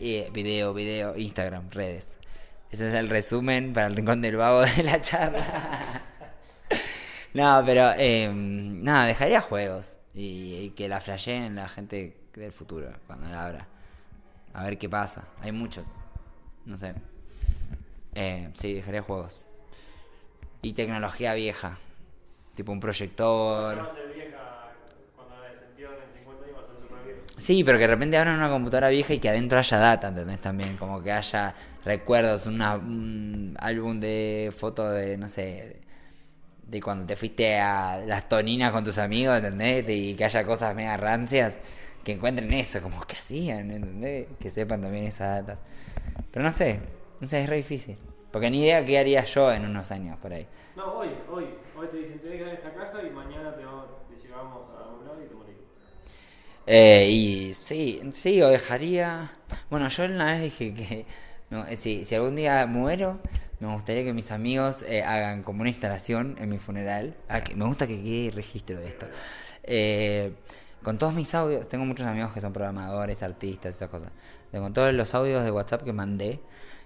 Y 0.00 0.22
video, 0.30 0.72
video, 0.74 1.16
Instagram, 1.16 1.70
redes. 1.70 2.16
Ese 2.70 2.88
es 2.88 2.94
el 2.94 3.08
resumen 3.08 3.72
para 3.72 3.86
el 3.88 3.96
rincón 3.96 4.20
del 4.20 4.36
vago 4.36 4.60
de 4.60 4.82
la 4.82 5.00
charla. 5.00 6.02
no, 7.34 7.62
pero 7.64 7.90
eh, 7.96 8.30
nada, 8.32 9.06
dejaría 9.06 9.40
juegos 9.40 9.98
y, 10.14 10.54
y 10.56 10.70
que 10.70 10.88
la 10.88 11.00
flasheen 11.00 11.54
la 11.56 11.68
gente 11.68 12.16
del 12.34 12.52
futuro 12.52 12.90
cuando 13.06 13.28
la 13.28 13.46
abra. 13.46 13.66
A 14.54 14.64
ver 14.64 14.78
qué 14.78 14.88
pasa. 14.88 15.24
Hay 15.40 15.52
muchos. 15.52 15.86
No 16.68 16.76
sé. 16.76 16.94
Eh, 18.14 18.50
sí, 18.54 18.74
dejaría 18.74 19.02
juegos. 19.02 19.40
Y 20.60 20.74
tecnología 20.74 21.32
vieja. 21.34 21.78
Tipo 22.54 22.72
un 22.72 22.80
proyector. 22.80 23.78
va 23.78 23.84
a 23.84 23.90
ser 23.90 24.12
vieja 24.12 24.72
cuando 25.16 25.34
la 25.36 25.50
en 26.04 26.12
50 26.12 26.44
años 26.44 26.56
va 26.56 26.62
a 26.62 26.66
ser 26.66 26.80
súper 26.80 27.04
vieja. 27.04 27.20
Sí, 27.38 27.64
pero 27.64 27.78
que 27.78 27.82
de 27.84 27.94
repente 27.94 28.18
abran 28.18 28.36
una 28.36 28.50
computadora 28.50 28.88
vieja 28.88 29.14
y 29.14 29.18
que 29.18 29.30
adentro 29.30 29.58
haya 29.58 29.78
data, 29.78 30.08
¿entendés? 30.08 30.40
También, 30.40 30.76
como 30.76 31.02
que 31.02 31.10
haya 31.10 31.54
recuerdos, 31.84 32.46
una, 32.46 32.76
un 32.76 33.56
álbum 33.60 33.98
de 33.98 34.52
fotos 34.54 34.92
de, 34.92 35.16
no 35.16 35.28
sé, 35.28 35.42
de, 35.42 35.80
de 36.66 36.82
cuando 36.82 37.06
te 37.06 37.16
fuiste 37.16 37.58
a 37.58 37.98
las 38.04 38.28
toninas 38.28 38.72
con 38.72 38.84
tus 38.84 38.98
amigos, 38.98 39.38
¿entendés? 39.38 39.88
Y 39.88 40.14
que 40.14 40.24
haya 40.24 40.44
cosas 40.44 40.74
mega 40.74 40.96
rancias, 40.98 41.60
que 42.04 42.12
encuentren 42.12 42.52
eso, 42.52 42.82
como 42.82 43.00
que 43.02 43.16
hacían, 43.16 43.70
¿entendés? 43.70 44.26
Que 44.38 44.50
sepan 44.50 44.82
también 44.82 45.06
esas 45.06 45.46
datas. 45.46 45.58
Pero 46.30 46.44
no 46.44 46.52
sé, 46.52 46.80
no 47.20 47.26
sé, 47.26 47.42
es 47.42 47.48
re 47.48 47.56
difícil. 47.56 47.96
Porque 48.30 48.50
ni 48.50 48.60
idea 48.62 48.84
qué 48.84 48.98
haría 48.98 49.24
yo 49.24 49.52
en 49.52 49.64
unos 49.64 49.90
años 49.90 50.18
por 50.18 50.32
ahí. 50.32 50.46
No, 50.76 50.94
hoy, 50.96 51.08
hoy. 51.30 51.46
Hoy 51.76 51.86
te 51.88 51.96
dicen, 51.98 52.20
te 52.20 52.28
dejan 52.28 52.48
esta 52.48 52.72
caja 52.74 53.02
y 53.02 53.10
mañana 53.10 53.54
te, 53.56 53.64
vamos- 53.64 53.86
te 54.08 54.16
llevamos 54.16 54.66
a 54.70 54.88
un 54.98 55.04
lado 55.04 55.22
y 55.22 55.26
te 55.28 55.34
morís. 55.34 55.56
Eh, 56.66 57.08
y 57.10 57.54
sí, 57.54 58.00
sí, 58.12 58.42
o 58.42 58.48
dejaría. 58.48 59.32
Bueno, 59.70 59.88
yo 59.88 60.04
una 60.04 60.26
vez 60.32 60.42
dije 60.42 60.74
que 60.74 61.06
no, 61.50 61.64
si, 61.76 62.04
si 62.04 62.14
algún 62.14 62.36
día 62.36 62.66
muero, 62.66 63.20
me 63.60 63.72
gustaría 63.72 64.04
que 64.04 64.12
mis 64.12 64.30
amigos 64.30 64.82
eh, 64.82 65.02
hagan 65.02 65.42
como 65.42 65.60
una 65.62 65.70
instalación 65.70 66.36
en 66.38 66.48
mi 66.50 66.58
funeral. 66.58 67.16
Ah, 67.28 67.42
que 67.42 67.54
me 67.56 67.64
gusta 67.64 67.86
que 67.86 68.02
quede 68.02 68.30
registro 68.32 68.78
de 68.80 68.88
esto. 68.88 69.08
Eh, 69.64 70.32
con 70.82 70.96
todos 70.98 71.14
mis 71.14 71.34
audios, 71.34 71.68
tengo 71.68 71.84
muchos 71.84 72.06
amigos 72.06 72.32
que 72.32 72.40
son 72.40 72.52
programadores, 72.52 73.22
artistas, 73.22 73.74
esas 73.76 73.88
cosas. 73.88 74.10
De 74.52 74.58
con 74.58 74.72
todos 74.72 74.92
los 74.94 75.14
audios 75.14 75.44
de 75.44 75.50
WhatsApp 75.50 75.82
que 75.82 75.92
mandé, 75.92 76.40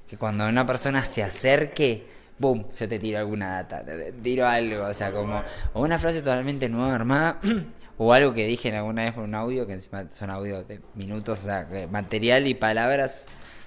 que 0.09 0.17
cuando 0.17 0.47
una 0.49 0.67
persona 0.67 1.05
se 1.05 1.23
acerque, 1.23 2.07
boom, 2.39 2.67
yo 2.79 2.89
te 2.89 2.99
tiro 2.99 3.19
alguna 3.19 3.51
data, 3.63 3.85
te- 3.85 4.13
tiro 4.13 4.47
algo, 4.47 4.87
o 4.87 4.93
sea, 4.95 5.13
como 5.13 5.43
o 5.75 5.83
una 5.83 5.99
frase 5.99 6.21
totalmente 6.21 6.69
nueva 6.69 6.95
armada, 6.95 7.39
o 7.99 8.13
algo 8.13 8.35
que 8.35 8.47
dije 8.47 8.69
en 8.71 8.77
alguna 8.77 9.03
vez 9.05 9.15
por 9.15 9.25
un 9.25 9.35
audio, 9.35 9.67
que 9.67 9.75
encima 9.75 10.07
son 10.13 10.31
audios 10.31 10.67
de 10.67 10.81
minutos, 10.95 11.41
o 11.41 11.45
sea, 11.45 11.69
que 11.69 11.87
material 11.87 12.47
y 12.47 12.55
palabras 12.55 13.27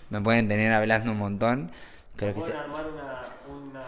me 0.10 0.20
pueden 0.22 0.48
tener 0.48 0.72
hablando 0.74 1.12
un 1.12 1.18
montón, 1.20 1.72
pero 2.18 2.34
que 2.34 2.42
se, 2.42 2.52
armar 2.54 2.86
una, 2.92 3.24
una, 3.70 3.84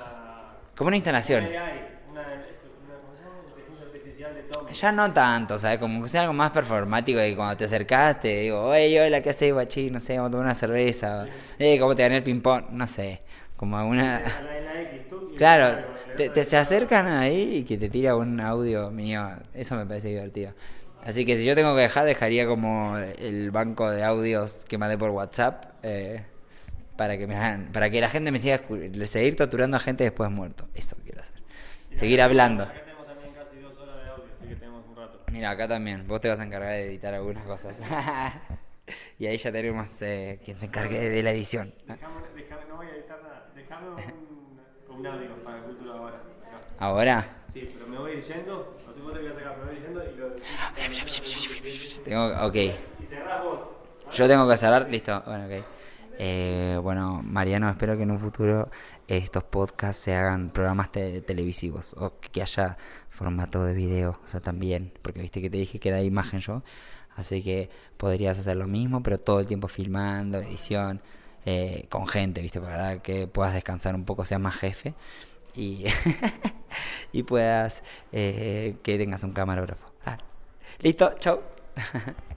como 0.77 0.87
una 0.89 0.95
instalación. 0.97 1.45
una 1.47 1.63
AI, 1.65 1.79
una, 2.11 2.21
esto- 2.45 2.67
una, 2.85 2.95
¿cómo 3.01 3.15
se 3.17 3.23
llama? 3.23 3.37
Inteligencia 3.49 3.85
artificial 3.87 4.33
de 4.35 4.36
Tommy. 4.36 4.36
Ya 4.73 4.91
no 4.91 5.11
tanto, 5.11 5.57
¿sabes? 5.57 5.79
Como 5.79 6.03
que 6.03 6.09
sea 6.09 6.21
algo 6.21 6.33
más 6.33 6.51
performático 6.51 7.19
de 7.19 7.29
que 7.29 7.35
cuando 7.35 7.57
te 7.57 7.65
acercás 7.65 8.19
te 8.19 8.41
digo, 8.41 8.63
oye, 8.63 9.01
hola, 9.01 9.21
¿qué 9.21 9.31
haces, 9.31 9.53
guachín? 9.53 9.93
No 9.93 9.99
sé, 9.99 10.17
vamos 10.17 10.29
a 10.29 10.31
tomar 10.31 10.45
una 10.45 10.55
cerveza. 10.55 11.23
o, 11.23 11.27
Eh, 11.57 11.79
¿cómo 11.79 11.95
te 11.95 12.03
gané 12.03 12.17
el 12.17 12.23
ping-pong? 12.23 12.65
No 12.71 12.85
sé, 12.87 13.21
como 13.55 13.77
alguna... 13.77 14.21
Claro, 15.37 15.85
te, 16.15 16.45
se 16.45 16.57
acercan 16.57 17.07
ahí 17.07 17.57
y 17.57 17.63
que 17.63 17.77
te 17.77 17.89
tira 17.89 18.15
un 18.15 18.39
audio 18.39 18.91
mío. 18.91 19.29
Eso 19.53 19.75
me 19.75 19.85
parece 19.85 20.09
divertido. 20.09 20.53
Así 21.03 21.25
que 21.25 21.37
si 21.37 21.45
yo 21.45 21.55
tengo 21.55 21.73
que 21.75 21.81
dejar, 21.81 22.05
dejaría 22.05 22.45
como 22.45 22.97
el 22.97 23.51
banco 23.51 23.89
de 23.89 24.03
audios 24.03 24.65
que 24.67 24.77
mandé 24.77 24.97
por 24.97 25.11
WhatsApp 25.11 25.65
eh, 25.83 26.23
para 26.97 27.17
que 27.17 27.27
me 27.27 27.35
hagan, 27.35 27.69
para 27.71 27.89
que 27.89 28.01
la 28.01 28.09
gente 28.09 28.31
me 28.31 28.39
siga 28.39 28.61
seguir 29.05 29.35
torturando 29.35 29.77
a 29.77 29.79
gente 29.79 30.03
después 30.03 30.29
muerto. 30.29 30.67
Eso 30.73 30.97
quiero 31.03 31.21
hacer. 31.21 31.35
Seguir 31.95 32.21
hablando. 32.21 32.63
Acá 32.63 32.73
tenemos 32.83 33.05
también 33.07 33.31
casi 33.33 33.57
dos 33.59 33.77
horas 33.79 33.95
de 34.03 34.09
audio, 34.09 34.25
así 34.37 34.47
que 34.49 34.55
tenemos 34.55 34.83
un 34.89 34.95
rato. 34.95 35.16
Mira, 35.31 35.51
acá 35.51 35.67
también. 35.67 36.07
Vos 36.07 36.21
te 36.21 36.29
vas 36.29 36.39
a 36.39 36.43
encargar 36.43 36.71
de 36.71 36.85
editar 36.87 37.13
algunas 37.13 37.45
cosas. 37.45 37.77
y 39.19 39.25
ahí 39.27 39.37
ya 39.37 39.51
tenemos 39.51 39.87
eh, 40.01 40.39
quien 40.43 40.59
se 40.59 40.67
encargue 40.67 41.09
de 41.09 41.23
la 41.23 41.31
edición. 41.31 41.73
no 41.87 42.75
voy 42.77 42.87
a 42.87 42.91
editar 42.91 43.21
nada. 43.21 43.49
Déjame 43.55 43.89
un, 43.89 44.97
un 44.97 45.07
audio 45.07 45.35
para 45.43 45.61
Cultura 45.63 45.93
ahora. 45.93 46.15
acá. 46.17 46.65
¿Ahora? 46.79 47.25
Sí, 47.53 47.69
pero 47.73 47.87
me 47.87 47.97
voy 47.97 48.21
yendo. 48.21 48.77
No 48.85 48.93
sé 48.93 48.99
cuánto 49.01 49.19
voy 49.19 49.29
a 49.29 49.33
sacar, 49.33 49.57
me 49.57 49.65
voy 49.65 49.81
yendo 49.81 50.03
y 50.03 50.15
lo. 50.15 50.35
Tengo, 52.03 52.47
ok. 52.47 52.55
Y 52.55 53.05
cerrás 53.05 53.43
vos. 53.43 53.59
Yo 54.11 54.27
tengo 54.27 54.47
que 54.47 54.57
cerrar, 54.57 54.89
listo. 54.89 55.21
Bueno, 55.25 55.45
ok. 55.45 55.76
Eh, 56.19 56.79
bueno, 56.81 57.21
Mariano, 57.23 57.69
espero 57.69 57.95
que 57.95 58.03
en 58.03 58.11
un 58.11 58.19
futuro 58.19 58.69
estos 59.07 59.43
podcasts 59.43 60.01
se 60.03 60.15
hagan 60.15 60.49
programas 60.49 60.91
te- 60.91 61.21
televisivos 61.21 61.93
o 61.97 62.13
que 62.19 62.41
haya 62.41 62.75
formato 63.09 63.63
de 63.63 63.73
video, 63.73 64.19
o 64.23 64.27
sea, 64.27 64.39
también, 64.39 64.91
porque 65.03 65.21
viste 65.21 65.41
que 65.41 65.49
te 65.49 65.57
dije 65.57 65.79
que 65.79 65.89
era 65.89 66.01
imagen 66.01 66.39
yo, 66.39 66.63
así 67.15 67.43
que 67.43 67.69
podrías 67.97 68.39
hacer 68.39 68.55
lo 68.57 68.67
mismo, 68.67 69.03
pero 69.03 69.19
todo 69.19 69.39
el 69.39 69.45
tiempo 69.47 69.67
filmando, 69.67 70.39
edición, 70.39 71.01
eh, 71.45 71.85
con 71.89 72.07
gente, 72.07 72.41
viste, 72.41 72.59
para 72.61 72.99
que 73.03 73.27
puedas 73.27 73.53
descansar 73.53 73.93
un 73.95 74.03
poco, 74.05 74.25
seas 74.25 74.41
más 74.41 74.55
jefe 74.55 74.95
y, 75.55 75.85
y 77.11 77.23
puedas 77.23 77.83
eh, 78.11 78.77
que 78.83 78.97
tengas 78.97 79.23
un 79.23 79.33
camarógrafo. 79.33 79.87
Ah, 80.05 80.17
Listo, 80.81 81.13
chau. 81.19 81.41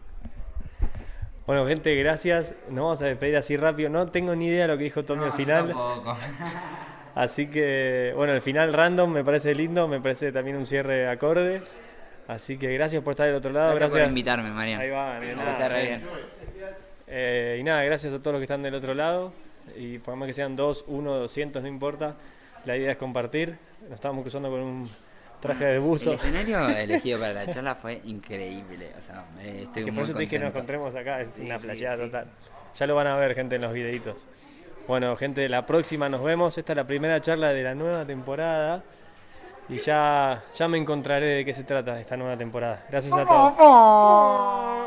Bueno, 1.50 1.66
gente, 1.66 1.92
gracias. 1.96 2.54
Nos 2.68 2.76
vamos 2.76 3.02
a 3.02 3.06
despedir 3.06 3.36
así 3.36 3.56
rápido. 3.56 3.90
No 3.90 4.06
tengo 4.06 4.36
ni 4.36 4.46
idea 4.46 4.62
de 4.62 4.68
lo 4.68 4.78
que 4.78 4.84
dijo 4.84 5.04
Tommy 5.04 5.24
al 5.24 5.32
final. 5.32 5.66
Tampoco. 5.66 6.16
Así 7.16 7.48
que, 7.48 8.12
bueno, 8.14 8.34
el 8.34 8.40
final 8.40 8.72
random 8.72 9.10
me 9.10 9.24
parece 9.24 9.52
lindo, 9.52 9.88
me 9.88 10.00
parece 10.00 10.30
también 10.30 10.56
un 10.56 10.64
cierre 10.64 11.08
acorde. 11.08 11.60
Así 12.28 12.56
que 12.56 12.72
gracias 12.72 13.02
por 13.02 13.14
estar 13.14 13.26
del 13.26 13.34
otro 13.34 13.50
lado. 13.50 13.70
Gracias, 13.70 13.90
Gracias, 13.90 14.00
por 14.00 14.08
invitarme, 14.10 14.50
Mariano. 14.52 14.80
Ahí 14.80 14.90
va, 14.90 15.18
Me 15.18 15.34
nada, 15.34 15.68
re 15.68 15.82
bien. 15.82 16.02
Eh, 17.08 17.56
y 17.58 17.64
nada, 17.64 17.82
gracias 17.82 18.14
a 18.14 18.20
todos 18.20 18.34
los 18.34 18.38
que 18.38 18.44
están 18.44 18.62
del 18.62 18.76
otro 18.76 18.94
lado. 18.94 19.32
Y 19.76 19.98
por 19.98 20.14
más 20.14 20.28
que 20.28 20.32
sean 20.32 20.54
dos, 20.54 20.84
uno, 20.86 21.16
doscientos, 21.16 21.60
no 21.60 21.68
importa. 21.68 22.14
La 22.64 22.76
idea 22.76 22.92
es 22.92 22.96
compartir. 22.96 23.58
Nos 23.82 23.94
estábamos 23.94 24.22
cruzando 24.22 24.50
con 24.50 24.60
un 24.60 24.90
traje 25.40 25.64
de 25.64 25.78
buzo. 25.78 26.10
El 26.10 26.16
escenario 26.16 26.68
elegido 26.68 27.18
para 27.20 27.32
la 27.32 27.46
charla 27.48 27.74
fue 27.74 28.00
increíble. 28.04 28.92
O 28.98 29.02
sea, 29.02 29.24
eh, 29.40 29.62
estoy 29.64 29.84
Que 29.84 29.90
muy 29.90 29.98
por 30.00 30.04
eso 30.04 30.12
te 30.14 30.20
dije 30.20 30.30
que 30.36 30.38
nos 30.44 30.48
encontremos 30.50 30.94
acá, 30.94 31.20
es 31.22 31.30
Sí, 31.34 31.42
una 31.42 31.58
sí, 31.58 31.64
playada 31.64 31.96
sí. 31.96 32.02
total. 32.04 32.26
Ya 32.78 32.86
lo 32.86 32.94
van 32.94 33.06
a 33.06 33.16
ver, 33.16 33.34
gente, 33.34 33.56
en 33.56 33.62
los 33.62 33.72
videitos. 33.72 34.26
Bueno, 34.86 35.16
gente, 35.16 35.48
la 35.48 35.66
próxima 35.66 36.08
nos 36.08 36.22
vemos. 36.22 36.56
Esta 36.58 36.72
es 36.72 36.76
la 36.76 36.86
primera 36.86 37.20
charla 37.20 37.52
de 37.52 37.62
la 37.62 37.74
nueva 37.74 38.04
temporada. 38.04 38.82
Y 39.68 39.78
ya, 39.78 40.42
ya 40.56 40.68
me 40.68 40.78
encontraré 40.78 41.26
de 41.26 41.44
qué 41.44 41.54
se 41.54 41.62
trata 41.64 42.00
esta 42.00 42.16
nueva 42.16 42.36
temporada. 42.36 42.84
Gracias 42.90 43.12
a 43.14 43.24
todos. 43.24 44.79